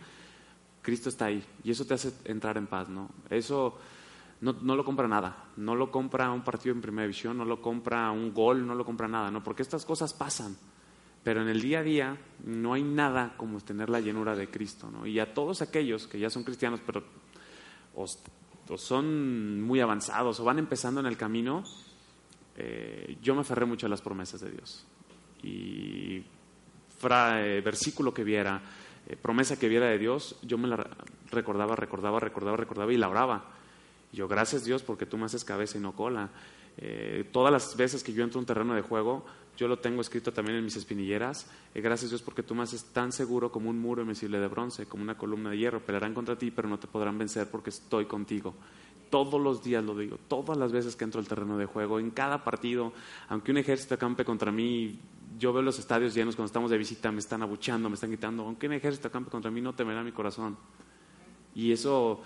Cristo 0.82 1.09
está 1.09 1.26
ahí 1.26 1.43
y 1.64 1.72
eso 1.72 1.86
te 1.86 1.93
hace 1.93 2.12
entrar 2.26 2.57
en 2.57 2.68
paz, 2.68 2.89
¿no? 2.89 3.09
Eso 3.30 3.78
no, 4.41 4.53
no, 4.62 4.76
lo 4.76 4.84
compra 4.84 5.07
nada, 5.07 5.45
no 5.57 5.76
lo 5.76 5.91
compra 5.91 6.32
un 6.32 6.43
partido 6.43 6.74
en 6.74 6.82
primera 6.82 7.03
división, 7.03 7.38
no 7.38 7.45
lo 7.45 7.62
compra 7.62 8.09
un 8.12 8.34
gol, 8.34 8.66
no 8.66 8.76
lo 8.76 8.84
compra 8.84 9.07
nada, 9.07 9.30
¿no? 9.30 9.43
Porque 9.43 9.62
estas 9.62 9.86
cosas 9.86 10.14
pasan, 10.14 10.57
pero 11.24 11.41
en 11.41 11.49
el 11.49 11.62
día 11.62 11.80
a 11.80 11.84
día 11.84 12.18
no 12.43 12.74
hay 12.74 12.84
nada 12.84 13.36
como 13.38 13.59
tener 13.59 13.89
la 13.89 13.99
llenura 13.99 14.36
de 14.36 14.49
Cristo, 14.49 14.89
¿no? 14.91 15.05
Y 15.05 15.20
a 15.20 15.34
todos 15.34 15.62
aquellos 15.62 16.07
que 16.07 16.20
ya 16.20 16.30
son 16.30 16.43
cristianos, 16.43 16.82
pero 16.86 17.03
son 18.76 19.62
muy 19.62 19.80
avanzados 19.80 20.39
o 20.39 20.43
van 20.43 20.59
empezando 20.59 20.99
en 20.99 21.05
el 21.05 21.18
camino, 21.18 21.64
eh, 22.57 23.18
yo 23.22 23.36
me 23.36 23.41
aferré 23.41 23.66
mucho 23.66 23.86
a 23.86 23.89
las 23.89 24.01
promesas 24.01 24.41
de 24.41 24.51
Dios. 24.51 24.86
Y 25.43 26.24
fra, 26.97 27.45
eh, 27.45 27.62
versículo 27.62 28.14
que 28.14 28.24
viera, 28.24 28.62
eh, 29.07 29.16
promesa 29.16 29.57
que 29.57 29.70
viera 29.70 29.88
de 29.88 29.97
Dios, 29.97 30.38
yo 30.43 30.57
me 30.57 30.68
la 30.68 30.88
recordaba, 31.32 31.76
recordaba, 31.76 32.20
recordaba, 32.20 32.57
recordaba 32.57 32.93
y 32.93 32.97
la 32.97 33.09
oraba. 33.09 33.45
yo, 34.12 34.28
gracias 34.28 34.66
Dios 34.66 34.84
porque 34.84 35.05
tú 35.05 35.18
me 35.18 35.26
haces 35.26 35.45
cabeza 35.45 35.78
y 35.78 35.82
no 35.82 35.93
cola. 35.93 36.30
Todas 37.32 37.51
las 37.51 37.76
veces 37.78 38.03
que 38.03 38.14
yo 38.14 38.24
entro 38.24 38.39
a 38.39 38.41
un 38.41 38.45
terreno 38.45 38.74
de 38.74 38.82
juego, 38.82 39.26
yo 39.58 39.68
lo 39.68 39.80
tengo 39.80 40.02
escrito 40.02 40.32
también 40.32 40.58
en 40.58 40.64
mis 40.64 40.76
espinilleras. 40.76 41.47
Eh, 41.74 41.82
gracias 41.82 42.12
Dios 42.12 42.22
porque 42.22 42.43
tú 42.43 42.56
me 42.56 42.64
haces 42.64 42.86
tan 42.86 43.12
seguro 43.12 43.52
como 43.52 43.70
un 43.70 43.80
muro 43.80 44.02
invisible 44.02 44.39
de 44.39 44.47
bronce, 44.47 44.86
como 44.86 45.04
una 45.04 45.18
columna 45.18 45.52
de 45.52 45.58
hierro. 45.58 45.80
Pelearán 45.82 46.14
contra 46.14 46.38
ti, 46.38 46.52
pero 46.52 46.68
no 46.68 46.80
te 46.80 46.88
podrán 46.88 47.18
vencer 47.18 47.49
porque 47.49 47.70
estoy 47.70 48.06
contigo. 48.06 48.54
Todos 49.10 49.41
los 49.41 49.62
días 49.64 49.84
lo 49.84 49.97
digo, 49.97 50.18
todas 50.28 50.58
las 50.58 50.72
veces 50.72 50.95
que 50.95 51.04
entro 51.04 51.20
al 51.20 51.28
terreno 51.28 51.58
de 51.58 51.66
juego, 51.66 51.99
en 51.99 52.12
cada 52.12 52.45
partido, 52.45 52.93
aunque 53.28 53.52
un 53.52 53.58
ejército 53.58 53.95
acampe 53.95 54.24
contra 54.24 54.54
mí, 54.54 54.99
yo 55.38 55.52
veo 55.52 55.62
los 55.62 55.80
estadios 55.80 56.14
llenos 56.14 56.36
cuando 56.36 56.47
estamos 56.47 56.72
de 56.72 56.78
visita, 56.78 57.12
me 57.12 57.20
están 57.20 57.41
abuchando, 57.41 57.89
me 57.89 57.95
están 57.95 58.10
gritando, 58.10 58.43
aunque 58.43 58.68
un 58.68 58.74
ejército 58.74 59.10
acampe 59.10 59.30
contra 59.30 59.52
mí, 59.52 59.60
no 59.60 59.74
temerá 59.74 60.02
mi 60.02 60.14
corazón. 60.14 60.56
Y 61.54 61.74
eso 61.74 62.22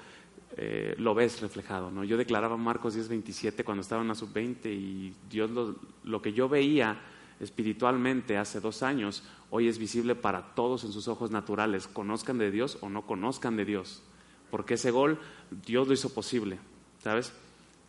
eh, 0.58 0.96
lo 0.98 1.14
ves 1.14 1.42
reflejado. 1.42 1.92
¿no? 1.92 2.04
Yo 2.04 2.18
declaraba 2.18 2.56
Marcos 2.56 2.96
10:27 2.96 3.64
cuando 3.64 3.82
estaba 3.82 4.02
en 4.02 4.08
la 4.08 4.16
sub-20 4.16 4.66
y 4.68 5.14
Dios 5.30 5.50
lo, 5.52 5.76
lo, 6.04 6.22
que 6.22 6.32
yo 6.34 6.48
veía 6.48 6.98
espiritualmente 7.40 8.38
hace 8.38 8.60
dos 8.60 8.84
años, 8.84 9.24
hoy 9.50 9.68
es 9.68 9.78
visible 9.78 10.16
para 10.16 10.56
todos 10.56 10.84
en 10.84 10.92
sus 10.92 11.08
ojos 11.08 11.32
naturales, 11.32 11.88
conozcan 11.88 12.38
de 12.38 12.52
Dios 12.52 12.78
o 12.82 12.90
no 12.90 13.06
conozcan 13.06 13.58
de 13.58 13.66
Dios. 13.66 14.04
Porque 14.52 14.76
ese 14.76 14.92
gol 14.92 15.20
Dios 15.66 15.88
lo 15.88 15.94
hizo 15.94 16.14
posible, 16.14 16.60
¿sabes? 17.04 17.34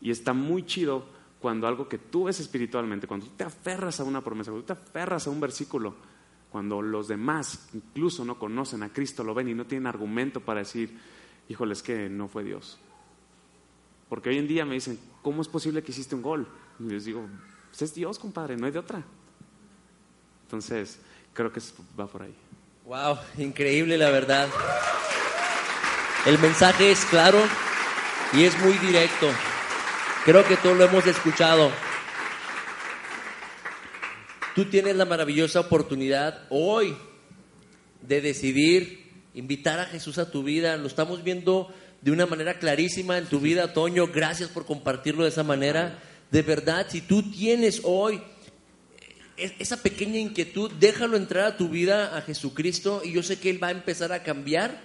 Y 0.01 0.11
está 0.11 0.33
muy 0.33 0.65
chido 0.65 1.07
cuando 1.41 1.67
algo 1.67 1.89
que 1.89 1.99
tú 1.99 2.25
ves 2.25 2.41
espiritualmente, 2.41 3.07
cuando 3.07 3.27
tú 3.27 3.33
te 3.37 3.45
aferras 3.45 4.01
a 4.01 4.05
una 4.05 4.23
promesa, 4.23 4.51
cuando 4.51 4.67
tú 4.67 4.75
te 4.75 4.81
aferras 4.81 5.27
a 5.27 5.31
un 5.31 5.41
versículo, 5.41 5.95
cuando 6.51 6.81
los 6.81 7.09
demás 7.09 7.69
incluso 7.75 8.25
no 8.25 8.39
conocen 8.39 8.83
a 8.83 8.93
Cristo, 8.93 9.23
lo 9.23 9.35
ven 9.35 9.49
y 9.49 9.55
no 9.55 9.67
tienen 9.67 9.87
argumento 9.87 10.41
para 10.41 10.61
decir, 10.61 10.99
híjole, 11.49 11.75
es 11.75 11.83
que 11.83 12.09
no 12.09 12.29
fue 12.29 12.45
Dios. 12.45 12.79
Porque 14.09 14.31
hoy 14.31 14.39
en 14.39 14.49
día 14.49 14.65
me 14.65 14.75
dicen, 14.75 14.99
¿cómo 15.23 15.43
es 15.43 15.49
posible 15.49 15.83
que 15.83 15.93
hiciste 15.93 16.15
un 16.15 16.23
gol? 16.23 16.47
Y 16.79 16.85
les 16.85 17.05
digo, 17.05 17.27
pues 17.69 17.83
es 17.83 17.95
Dios, 17.95 18.19
compadre, 18.19 18.57
no 18.57 18.67
hay 18.67 18.73
de 18.73 18.79
otra. 18.79 19.05
Entonces, 20.47 21.01
creo 21.35 21.53
que 21.53 21.61
va 21.99 22.07
por 22.07 22.23
ahí. 22.23 22.35
Wow, 22.85 23.19
increíble 23.37 23.99
la 23.99 24.11
verdad. 24.11 24.49
El 26.25 26.39
mensaje 26.39 26.93
es 26.93 27.05
claro 27.07 27.41
y 28.33 28.45
es 28.45 28.57
muy 28.61 28.75
directo. 28.75 29.29
Creo 30.25 30.47
que 30.47 30.57
todos 30.57 30.77
lo 30.77 30.85
hemos 30.85 31.05
escuchado. 31.05 31.73
Tú 34.55 34.67
tienes 34.67 34.95
la 34.95 35.05
maravillosa 35.05 35.59
oportunidad 35.59 36.47
hoy 36.49 36.97
de 38.03 38.21
decidir 38.21 39.13
invitar 39.35 39.81
a 39.81 39.87
Jesús 39.87 40.19
a 40.19 40.31
tu 40.31 40.45
vida. 40.45 40.77
Lo 40.77 40.87
estamos 40.87 41.25
viendo 41.25 41.75
de 42.03 42.13
una 42.13 42.27
manera 42.27 42.61
clarísima 42.61 43.19
en 43.19 43.27
tu 43.27 43.41
vida, 43.41 43.73
Toño. 43.73 44.07
Gracias 44.07 44.49
por 44.49 44.65
compartirlo 44.65 45.25
de 45.25 45.31
esa 45.31 45.43
manera. 45.43 45.99
De 46.31 46.43
verdad, 46.43 46.87
si 46.89 47.01
tú 47.01 47.33
tienes 47.33 47.81
hoy 47.83 48.23
esa 49.37 49.83
pequeña 49.83 50.19
inquietud, 50.19 50.71
déjalo 50.79 51.17
entrar 51.17 51.45
a 51.45 51.57
tu 51.57 51.69
vida 51.69 52.17
a 52.17 52.23
Jesucristo 52.23 53.03
y 53.05 53.13
yo 53.13 53.23
sé 53.23 53.39
que 53.39 53.51
Él 53.51 53.63
va 53.63 53.69
a 53.69 53.73
empezar 53.73 54.13
a 54.13 54.23
cambiar, 54.23 54.81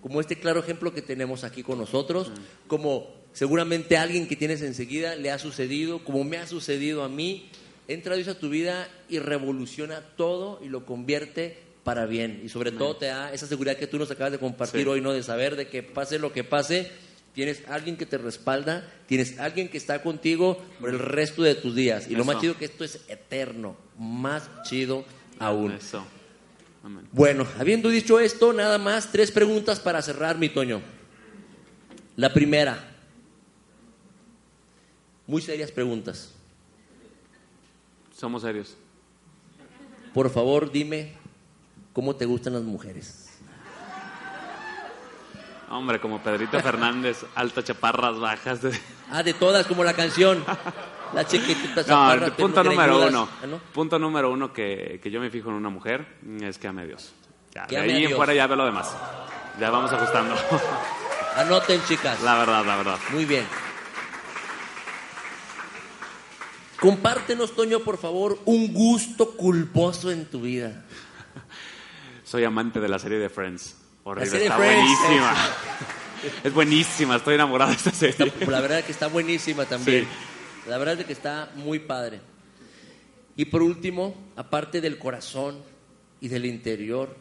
como 0.00 0.20
este 0.20 0.38
claro 0.38 0.60
ejemplo 0.60 0.92
que 0.92 1.02
tenemos 1.02 1.44
aquí 1.44 1.62
con 1.62 1.78
nosotros, 1.78 2.30
como 2.66 3.10
seguramente 3.32 3.96
a 3.96 4.02
alguien 4.02 4.28
que 4.28 4.36
tienes 4.36 4.62
enseguida 4.62 5.16
le 5.16 5.30
ha 5.30 5.38
sucedido, 5.38 6.04
como 6.04 6.22
me 6.24 6.36
ha 6.36 6.46
sucedido 6.46 7.02
a 7.02 7.08
mí, 7.08 7.48
entra 7.88 8.14
Dios 8.16 8.28
a 8.28 8.38
tu 8.38 8.48
vida 8.50 8.88
y 9.08 9.18
revoluciona 9.18 10.00
todo 10.16 10.60
y 10.62 10.68
lo 10.68 10.84
convierte 10.86 11.58
para 11.84 12.06
bien. 12.06 12.40
Y 12.44 12.48
sobre 12.48 12.72
todo 12.72 12.96
te 12.96 13.06
da 13.06 13.32
esa 13.32 13.46
seguridad 13.46 13.76
que 13.76 13.86
tú 13.86 13.98
nos 13.98 14.10
acabas 14.10 14.32
de 14.32 14.38
compartir 14.38 14.82
Sí. 14.82 14.88
hoy, 14.88 15.00
¿no? 15.00 15.12
De 15.12 15.22
saber 15.22 15.56
de 15.56 15.68
que 15.68 15.82
pase 15.82 16.18
lo 16.18 16.32
que 16.32 16.44
pase, 16.44 16.90
tienes 17.34 17.62
alguien 17.68 17.96
que 17.96 18.06
te 18.06 18.16
respalda, 18.16 18.90
tienes 19.06 19.38
alguien 19.38 19.68
que 19.68 19.76
está 19.76 20.02
contigo 20.02 20.62
por 20.80 20.90
el 20.90 20.98
resto 20.98 21.42
de 21.42 21.54
tus 21.54 21.74
días. 21.74 22.08
Y 22.08 22.14
lo 22.14 22.24
más 22.24 22.40
chido 22.40 22.56
que 22.56 22.64
esto 22.64 22.84
es 22.84 23.00
eterno, 23.08 23.76
más 23.98 24.48
chido 24.62 25.04
aún. 25.38 25.72
Eso. 25.72 26.04
Amén. 26.82 27.06
Bueno, 27.12 27.46
habiendo 27.58 27.88
dicho 27.88 28.20
esto, 28.20 28.52
nada 28.52 28.78
más 28.78 29.10
tres 29.10 29.30
preguntas 29.30 29.80
para 29.80 30.00
cerrar, 30.00 30.38
mi 30.38 30.48
Toño. 30.48 30.80
La 32.16 32.32
primera, 32.32 32.92
muy 35.26 35.42
serias 35.42 35.72
preguntas. 35.72 36.30
Somos 38.16 38.42
serios. 38.42 38.76
Por 40.12 40.30
favor, 40.30 40.70
dime 40.70 41.14
cómo 41.92 42.14
te 42.14 42.24
gustan 42.26 42.52
las 42.52 42.62
mujeres. 42.62 43.23
Hombre, 45.70 46.00
como 46.00 46.22
Pedrito 46.22 46.60
Fernández, 46.60 47.24
alta 47.34 47.62
chaparras 47.64 48.18
bajas. 48.18 48.62
de- 48.62 48.78
Ah, 49.10 49.22
de 49.22 49.34
todas, 49.34 49.66
como 49.66 49.82
la 49.84 49.92
canción. 49.94 50.44
La 51.14 51.24
chiquitita 51.26 51.82
No, 51.86 52.12
el 52.12 52.32
punto 52.32 52.62
número 52.64 53.06
uno. 53.06 53.28
Ah, 53.42 53.46
¿no? 53.46 53.58
Punto 53.58 53.98
número 53.98 54.30
uno 54.30 54.52
que, 54.52 54.98
que 55.02 55.10
yo 55.10 55.20
me 55.20 55.30
fijo 55.30 55.48
en 55.50 55.54
una 55.56 55.68
mujer 55.70 56.06
es 56.40 56.58
que 56.58 56.68
ame 56.68 56.82
a 56.82 56.86
Dios. 56.86 57.12
Ya, 57.54 57.66
Que 57.66 57.76
de 57.76 57.82
ahí 57.94 58.04
en 58.06 58.16
fuera 58.16 58.34
ya 58.34 58.46
ve 58.46 58.56
lo 58.56 58.64
demás. 58.64 58.94
Ya 59.60 59.70
vamos 59.70 59.92
ajustando. 59.92 60.34
Anoten, 61.36 61.80
chicas. 61.86 62.20
la 62.22 62.36
verdad, 62.38 62.64
la 62.64 62.76
verdad. 62.76 62.98
Muy 63.12 63.24
bien. 63.24 63.44
Compártenos, 66.80 67.54
Toño, 67.54 67.80
por 67.80 67.98
favor, 67.98 68.38
un 68.44 68.72
gusto 68.74 69.30
culposo 69.36 70.10
en 70.10 70.26
tu 70.26 70.40
vida. 70.42 70.84
Soy 72.24 72.44
amante 72.44 72.80
de 72.80 72.88
la 72.88 72.98
serie 72.98 73.18
de 73.18 73.28
Friends. 73.30 73.76
Horrible, 74.04 74.42
está 74.44 74.56
Friends, 74.56 74.98
buenísima. 75.00 75.34
es 76.44 76.52
buenísima, 76.54 77.16
estoy 77.16 77.34
enamorado 77.34 77.70
de 77.70 77.76
esta 77.76 77.90
serie. 77.90 78.32
La 78.46 78.60
verdad 78.60 78.80
es 78.80 78.84
que 78.84 78.92
está 78.92 79.06
buenísima 79.08 79.64
también. 79.64 80.06
La 80.68 80.78
verdad 80.78 81.00
es 81.00 81.06
que 81.06 81.12
está 81.12 81.50
muy 81.56 81.78
padre. 81.78 82.20
Y 83.36 83.46
por 83.46 83.62
último, 83.62 84.14
aparte 84.36 84.80
del 84.80 84.98
corazón 84.98 85.62
y 86.20 86.28
del 86.28 86.46
interior 86.46 87.16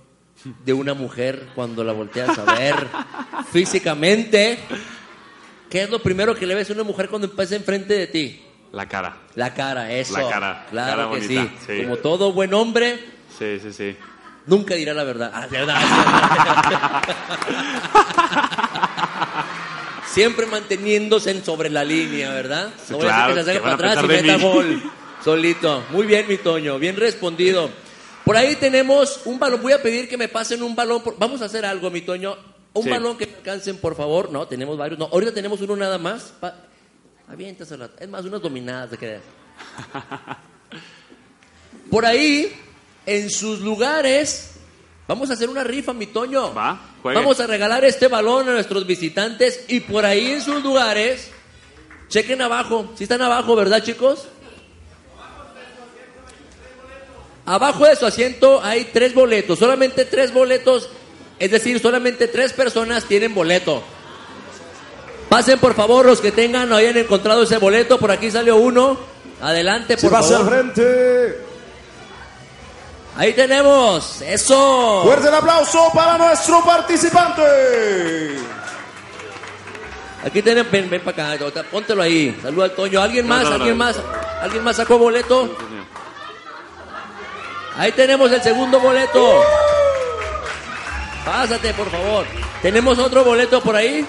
de 0.66 0.74
una 0.74 0.94
mujer 0.94 1.48
cuando 1.56 1.84
la 1.84 1.94
volteas 1.94 2.38
a 2.38 2.44
ver 2.44 2.76
físicamente, 3.52 4.60
¿qué 5.70 5.84
es 5.84 5.90
lo 5.90 6.00
primero 6.00 6.36
que 6.36 6.46
le 6.46 6.54
ves 6.56 6.70
a 6.70 6.74
una 6.74 6.84
mujer 6.84 7.10
cuando 7.10 7.32
pasa 7.32 7.56
enfrente 7.56 7.94
de 7.94 8.08
ti? 8.08 8.42
La 8.72 8.88
cara. 8.88 9.18
La 9.36 9.54
cara, 9.54 9.92
eso. 9.92 10.18
La 10.18 10.30
cara, 10.30 10.68
Claro 10.70 11.10
cara 11.10 11.20
que 11.20 11.28
bonita, 11.28 11.54
sí. 11.66 11.66
sí. 11.78 11.84
Como 11.84 11.98
todo 11.98 12.34
buen 12.34 12.54
hombre, 12.54 13.00
Sí, 13.38 13.60
sí, 13.60 13.74
sí. 13.74 13.96
Nunca 14.46 14.76
dirá 14.76 14.94
la 14.94 15.04
verdad. 15.04 15.32
Ah, 15.34 15.48
verdad. 15.50 15.76
Siempre 20.08 20.46
manteniéndose 20.46 21.32
en 21.32 21.44
sobre 21.44 21.70
la 21.70 21.84
línea, 21.84 22.32
¿verdad? 22.32 22.70
No 22.90 22.98
voy 22.98 23.08
a 23.08 23.26
hacer 23.26 23.34
claro, 23.34 23.36
que 23.36 23.40
se 23.40 23.46
saque 23.46 23.58
¿qué 23.60 23.66
van 23.66 23.78
para 23.78 23.92
atrás 23.92 24.06
y 24.06 24.08
meta 24.08 24.38
gol 24.38 24.84
solito. 25.24 25.84
Muy 25.92 26.06
bien, 26.06 26.28
mi 26.28 26.38
Toño, 26.38 26.78
bien 26.78 26.96
respondido. 26.98 27.70
Por 28.26 28.38
ahí 28.38 28.56
tenemos 28.56 29.22
un 29.26 29.40
balón. 29.40 29.62
Voy 29.62 29.74
a 29.74 29.82
pedir 29.82 30.08
que 30.08 30.18
me 30.18 30.28
pasen 30.28 30.62
un 30.62 30.76
balón. 30.76 31.02
por- 31.02 31.18
Vamos 31.18 31.42
a 31.42 31.46
hacer 31.46 31.66
algo, 31.66 31.90
mi 31.90 32.02
Toño. 32.02 32.36
Un 32.74 32.84
Sí. 32.84 32.90
balón 32.90 33.18
que 33.18 33.28
me 33.28 33.36
alcancen, 33.36 33.78
por 33.78 33.96
favor. 33.96 34.32
No, 34.32 34.48
tenemos 34.48 34.78
varios. 34.78 35.00
No, 35.00 35.06
ahorita 35.06 35.34
tenemos 35.34 35.62
uno 35.62 35.76
nada 35.76 35.98
más. 35.98 36.34
Pa... 36.40 36.54
Aviéntasela. 37.30 37.90
Es 38.00 38.10
más, 38.10 38.26
unas 38.26 38.42
dominadas 38.42 38.92
de 38.92 38.98
que. 38.98 39.20
Por 41.92 42.06
ahí, 42.06 42.52
en 43.06 43.30
sus 43.30 43.60
lugares, 43.60 44.52
vamos 45.08 45.30
a 45.30 45.34
hacer 45.34 45.50
una 45.50 45.64
rifa, 45.64 45.94
mi 45.94 46.08
Toño. 46.08 46.54
Va, 46.54 46.80
juegue. 47.02 47.20
Vamos 47.20 47.40
a 47.40 47.48
regalar 47.48 47.84
este 47.86 48.08
balón 48.08 48.50
a 48.50 48.54
nuestros 48.54 48.86
visitantes 48.86 49.66
y 49.68 49.82
por 49.82 50.06
ahí 50.06 50.32
en 50.32 50.42
sus 50.42 50.64
lugares, 50.64 51.30
chequen 52.10 52.42
abajo. 52.42 52.92
Si 52.96 53.04
están 53.04 53.22
abajo, 53.22 53.56
¿verdad, 53.56 53.84
chicos? 53.84 54.28
Abajo 57.46 57.86
de 57.86 57.96
su 57.98 58.06
asiento 58.06 58.62
hay 58.64 58.86
tres 58.94 59.14
boletos, 59.14 59.60
solamente 59.60 60.06
tres 60.06 60.32
boletos, 60.34 60.90
es 61.40 61.52
decir, 61.52 61.78
solamente 61.82 62.28
tres 62.30 62.54
personas 62.54 63.04
tienen 63.04 63.34
boleto. 63.36 63.84
Pasen 65.28 65.60
por 65.60 65.74
favor 65.74 66.06
los 66.06 66.22
que 66.22 66.32
tengan 66.32 66.72
o 66.72 66.76
hayan 66.78 66.96
encontrado 66.96 67.44
ese 67.44 67.58
boleto, 67.58 68.00
por 68.00 68.12
aquí 68.12 68.32
salió 68.32 68.56
uno. 68.56 68.98
Adelante, 69.42 69.98
Si 69.98 70.04
por 70.08 70.12
pasa 70.12 70.38
al 70.38 70.44
favor. 70.46 70.54
frente. 70.74 71.53
Ahí 73.16 73.34
tenemos, 73.34 74.22
eso. 74.22 75.02
Fuerte 75.04 75.28
el 75.28 75.36
aplauso 75.36 75.92
para 75.94 76.18
nuestro 76.18 76.64
participante. 76.66 77.44
Aquí 80.26 80.42
tenemos, 80.42 80.72
ven, 80.72 80.90
ven 80.90 81.02
para 81.02 81.34
acá, 81.34 81.64
póntelo 81.70 82.02
ahí. 82.02 82.38
Saluda 82.42 82.66
al 82.66 82.72
Toño. 82.72 83.02
¿Alguien 83.02 83.28
más? 83.28 83.44
no, 83.44 83.50
no. 83.50 83.56
¿Alguien 83.56 83.78
más? 83.78 83.98
¿Alguien 84.42 84.64
más 84.64 84.78
sacó 84.78 84.98
boleto? 84.98 85.56
Ahí 87.78 87.92
tenemos 87.92 88.32
el 88.32 88.42
segundo 88.42 88.80
boleto. 88.80 89.44
Pásate, 91.26 91.74
por 91.74 91.90
favor. 91.90 92.26
¿Tenemos 92.62 92.98
otro 92.98 93.24
boleto 93.24 93.62
por 93.62 93.76
ahí? 93.76 94.06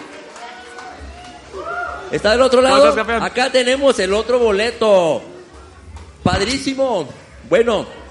¿Está 2.10 2.32
del 2.32 2.43
otro 2.43 2.62
¿Cómo 2.62 2.74
lado? 2.74 3.24
Acá 3.24 3.51
tenemos 3.51 3.98
el 3.98 4.14
otro 4.14 4.39
boleto. 4.39 5.22
Padrísimo. 6.22 7.09
Bueno. 7.48 8.03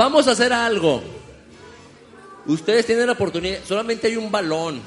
Vamos 0.00 0.26
a 0.28 0.30
hacer 0.30 0.50
algo. 0.50 1.02
Ustedes 2.46 2.86
tienen 2.86 3.06
la 3.06 3.12
oportunidad. 3.12 3.58
Solamente 3.68 4.06
hay 4.06 4.16
un 4.16 4.32
balón. 4.32 4.80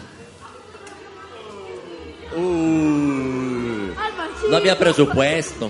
Uy. 2.36 3.94
No 4.50 4.58
había 4.58 4.76
presupuesto. 4.76 5.70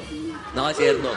No, 0.56 0.70
es 0.70 0.78
cierto. 0.78 1.12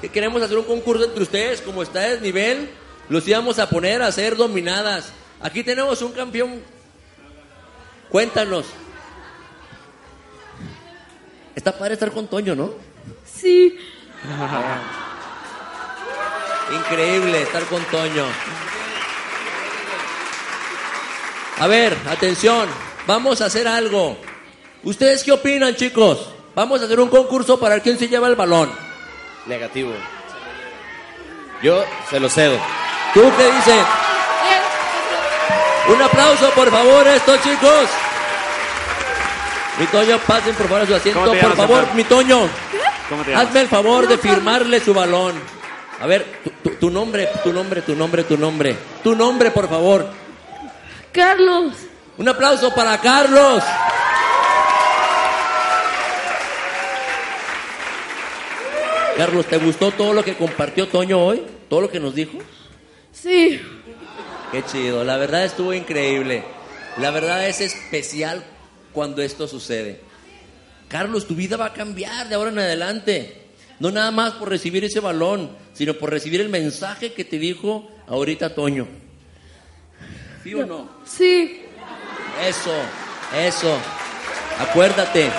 Que 0.00 0.10
queremos 0.10 0.42
hacer 0.42 0.56
un 0.56 0.64
concurso 0.64 1.06
entre 1.06 1.24
ustedes, 1.24 1.60
como 1.60 1.82
está 1.82 2.06
el 2.06 2.22
nivel, 2.22 2.70
los 3.08 3.26
íbamos 3.26 3.58
a 3.58 3.68
poner 3.68 4.00
a 4.00 4.12
ser 4.12 4.36
dominadas. 4.36 5.12
Aquí 5.40 5.64
tenemos 5.64 6.02
un 6.02 6.12
campeón. 6.12 6.62
Cuéntanos. 8.10 8.66
Está 11.56 11.76
padre 11.76 11.94
estar 11.94 12.12
con 12.12 12.28
Toño, 12.28 12.54
¿no? 12.54 12.74
Sí. 13.24 13.76
Increíble 16.72 17.42
estar 17.42 17.62
con 17.64 17.82
Toño. 17.84 18.24
A 21.60 21.66
ver, 21.66 21.96
atención, 22.10 22.68
vamos 23.06 23.40
a 23.40 23.46
hacer 23.46 23.68
algo. 23.68 24.16
¿Ustedes 24.82 25.22
qué 25.22 25.32
opinan, 25.32 25.76
chicos? 25.76 26.30
Vamos 26.54 26.80
a 26.80 26.84
hacer 26.84 27.00
un 27.00 27.08
concurso 27.08 27.58
para 27.58 27.74
ver 27.74 27.82
quién 27.82 27.98
se 27.98 28.08
lleva 28.08 28.28
el 28.28 28.34
balón. 28.34 28.70
Negativo. 29.46 29.92
Yo 31.62 31.84
se 32.10 32.18
lo 32.20 32.28
cedo. 32.28 32.58
¿Tú 33.12 33.22
qué 33.36 33.44
dices? 33.52 33.84
Un 35.88 36.00
aplauso, 36.02 36.50
por 36.50 36.70
favor, 36.70 37.06
a 37.06 37.14
estos 37.16 37.42
chicos. 37.42 37.88
Mi 39.78 39.86
Toño, 39.86 40.18
pasen 40.26 40.54
por 40.54 40.66
favor 40.68 40.82
a 40.82 40.86
su 40.86 40.94
asiento. 40.94 41.20
¿Cómo 41.20 41.32
te 41.32 41.40
Por 41.40 41.56
favor, 41.56 41.94
mi 41.94 42.04
Toño, 42.04 42.48
¿Cómo 43.08 43.22
te 43.22 43.32
llamas? 43.32 43.48
hazme 43.48 43.60
el 43.60 43.68
favor 43.68 44.06
de 44.08 44.18
firmarle 44.18 44.80
su 44.80 44.94
balón. 44.94 45.34
A 46.00 46.06
ver, 46.06 46.24
tu, 46.42 46.50
tu- 46.70 46.76
tu 46.76 46.90
nombre, 46.90 47.28
tu 47.42 47.52
nombre, 47.52 47.82
tu 47.82 47.94
nombre, 47.94 48.24
tu 48.24 48.36
nombre. 48.36 48.76
Tu 49.02 49.14
nombre, 49.14 49.50
por 49.50 49.68
favor. 49.68 50.06
Carlos. 51.12 51.72
Un 52.18 52.28
aplauso 52.28 52.74
para 52.74 52.98
Carlos. 53.00 53.62
Carlos, 59.16 59.46
¿te 59.46 59.58
gustó 59.58 59.92
todo 59.92 60.12
lo 60.12 60.24
que 60.24 60.34
compartió 60.34 60.88
Toño 60.88 61.24
hoy? 61.24 61.42
¿Todo 61.68 61.82
lo 61.82 61.90
que 61.90 62.00
nos 62.00 62.14
dijo? 62.14 62.38
Sí. 63.12 63.60
Qué 64.50 64.64
chido, 64.64 65.04
la 65.04 65.16
verdad 65.16 65.44
estuvo 65.44 65.72
increíble. 65.72 66.42
La 66.98 67.10
verdad 67.10 67.46
es 67.48 67.60
especial 67.60 68.42
cuando 68.92 69.22
esto 69.22 69.46
sucede. 69.46 70.00
Carlos, 70.88 71.26
tu 71.26 71.34
vida 71.34 71.56
va 71.56 71.66
a 71.66 71.72
cambiar 71.72 72.28
de 72.28 72.34
ahora 72.34 72.50
en 72.50 72.58
adelante. 72.58 73.43
No 73.80 73.90
nada 73.90 74.10
más 74.10 74.34
por 74.34 74.48
recibir 74.48 74.84
ese 74.84 75.00
balón, 75.00 75.50
sino 75.72 75.94
por 75.94 76.10
recibir 76.10 76.40
el 76.40 76.48
mensaje 76.48 77.12
que 77.12 77.24
te 77.24 77.38
dijo 77.38 77.90
ahorita 78.06 78.54
Toño. 78.54 78.86
¿Sí 80.42 80.54
o 80.54 80.66
no? 80.66 80.88
Sí. 81.04 81.62
Eso, 82.46 82.74
eso. 83.36 83.78
Acuérdate. 84.60 85.30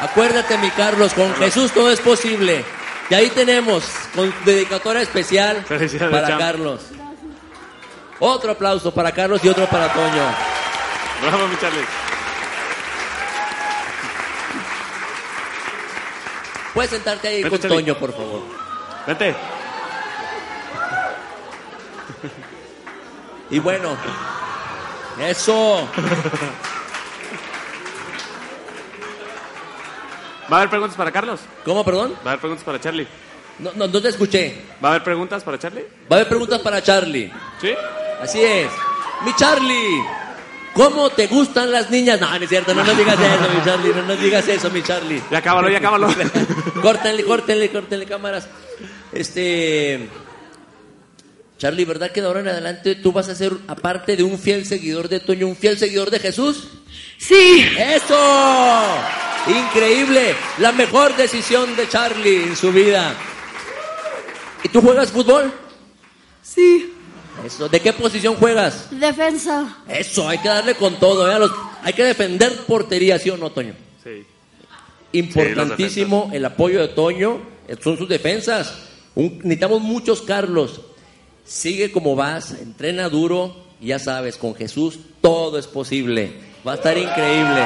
Acuérdate, 0.00 0.58
mi 0.58 0.70
Carlos, 0.70 1.12
con 1.12 1.34
Jesús 1.34 1.72
todo 1.72 1.90
es 1.90 2.00
posible. 2.00 2.64
Y 3.10 3.14
ahí 3.14 3.28
tenemos, 3.30 3.84
con 4.14 4.32
dedicatoria 4.44 5.02
especial 5.02 5.64
para 5.66 6.28
champ. 6.28 6.40
Carlos. 6.40 6.80
Otro 8.20 8.52
aplauso 8.52 8.94
para 8.94 9.12
Carlos 9.12 9.40
y 9.42 9.48
otro 9.48 9.66
para 9.66 9.92
Toño. 9.92 10.22
Bravo, 11.22 11.48
mi 11.48 11.56
Charlie. 11.58 12.09
Puedes 16.74 16.90
sentarte 16.90 17.28
ahí 17.28 17.42
con 17.42 17.58
Charlie. 17.58 17.76
Toño, 17.76 17.94
por 17.96 18.12
favor. 18.12 18.42
Vente. 19.06 19.34
Y 23.50 23.58
bueno, 23.58 23.96
eso. 25.18 25.88
¿Va 30.50 30.56
a 30.56 30.60
haber 30.60 30.70
preguntas 30.70 30.96
para 30.96 31.10
Carlos? 31.12 31.40
¿Cómo, 31.64 31.84
perdón? 31.84 32.14
¿Va 32.24 32.30
a 32.30 32.32
haber 32.32 32.40
preguntas 32.40 32.64
para 32.64 32.80
Charlie? 32.80 33.06
No, 33.58 33.72
no, 33.74 33.86
no 33.88 34.00
te 34.00 34.08
escuché. 34.08 34.62
¿Va 34.82 34.88
a 34.88 34.92
haber 34.92 35.04
preguntas 35.04 35.42
para 35.44 35.58
Charlie? 35.58 35.82
Va 36.10 36.16
a 36.16 36.20
haber 36.20 36.28
preguntas 36.28 36.60
para 36.60 36.82
Charlie. 36.82 37.32
¿Sí? 37.60 37.74
Así 38.20 38.42
es. 38.42 38.70
Mi 39.24 39.34
Charlie, 39.34 40.02
¿cómo 40.74 41.10
te 41.10 41.26
gustan 41.26 41.70
las 41.70 41.90
niñas? 41.90 42.20
No, 42.20 42.30
no 42.30 42.44
es 42.44 42.48
cierto, 42.48 42.74
no 42.74 42.84
nos 42.84 42.96
digas 42.96 43.18
eso, 43.18 43.54
mi 43.54 43.64
Charlie, 43.64 43.94
no 43.94 44.02
nos 44.02 44.20
digas 44.20 44.48
eso, 44.48 44.70
mi 44.70 44.82
Charlie. 44.82 45.22
Ya 45.30 45.42
cábalo, 45.42 45.68
ya 45.68 45.80
cábalo. 45.80 46.08
córtenle, 46.82 47.24
córtenle, 47.24 47.70
córtenle 47.70 48.06
cámaras. 48.06 48.48
Este. 49.12 50.08
Charlie, 51.58 51.84
¿verdad 51.84 52.10
que 52.10 52.22
de 52.22 52.26
ahora 52.26 52.40
en 52.40 52.48
adelante 52.48 52.94
tú 52.94 53.12
vas 53.12 53.28
a 53.28 53.34
ser, 53.34 53.52
aparte 53.68 54.16
de 54.16 54.22
un 54.22 54.38
fiel 54.38 54.64
seguidor 54.64 55.08
de 55.08 55.20
Toño, 55.20 55.46
un 55.46 55.56
fiel 55.56 55.78
seguidor 55.78 56.10
de 56.10 56.18
Jesús? 56.18 56.68
Sí. 57.18 57.66
¡Eso! 57.78 58.16
Increíble. 59.46 60.34
La 60.58 60.72
mejor 60.72 61.14
decisión 61.16 61.76
de 61.76 61.88
Charlie 61.88 62.44
en 62.44 62.56
su 62.56 62.72
vida. 62.72 63.14
¿Y 64.62 64.68
tú 64.68 64.80
juegas 64.80 65.10
fútbol? 65.10 65.52
Sí. 66.42 66.94
Eso. 67.44 67.68
¿De 67.68 67.80
qué 67.80 67.92
posición 67.92 68.36
juegas? 68.36 68.86
Defensa. 68.90 69.78
Eso, 69.88 70.28
hay 70.28 70.38
que 70.38 70.48
darle 70.48 70.74
con 70.74 70.96
todo. 70.98 71.30
¿eh? 71.30 71.38
Los- 71.38 71.52
hay 71.82 71.92
que 71.92 72.04
defender 72.04 72.54
portería, 72.66 73.18
¿sí 73.18 73.30
o 73.30 73.36
no, 73.36 73.50
Toño? 73.50 73.74
Sí. 74.04 74.24
Importantísimo 75.12 76.30
el 76.32 76.44
apoyo 76.44 76.80
de 76.80 76.88
Toño. 76.88 77.40
eh, 77.68 77.76
Son 77.82 77.96
sus 77.98 78.08
defensas. 78.08 78.74
Un- 79.14 79.38
necesitamos 79.38 79.80
muchos 79.80 80.22
Carlos. 80.22 80.80
Sigue 81.44 81.90
como 81.90 82.14
vas, 82.16 82.52
entrena 82.52 83.08
duro. 83.08 83.56
y 83.80 83.86
Ya 83.88 83.98
sabes, 83.98 84.36
con 84.36 84.54
Jesús 84.54 84.98
todo 85.20 85.58
es 85.58 85.66
posible. 85.66 86.32
Va 86.66 86.72
a 86.72 86.74
estar 86.76 86.96
increíble. 86.98 87.64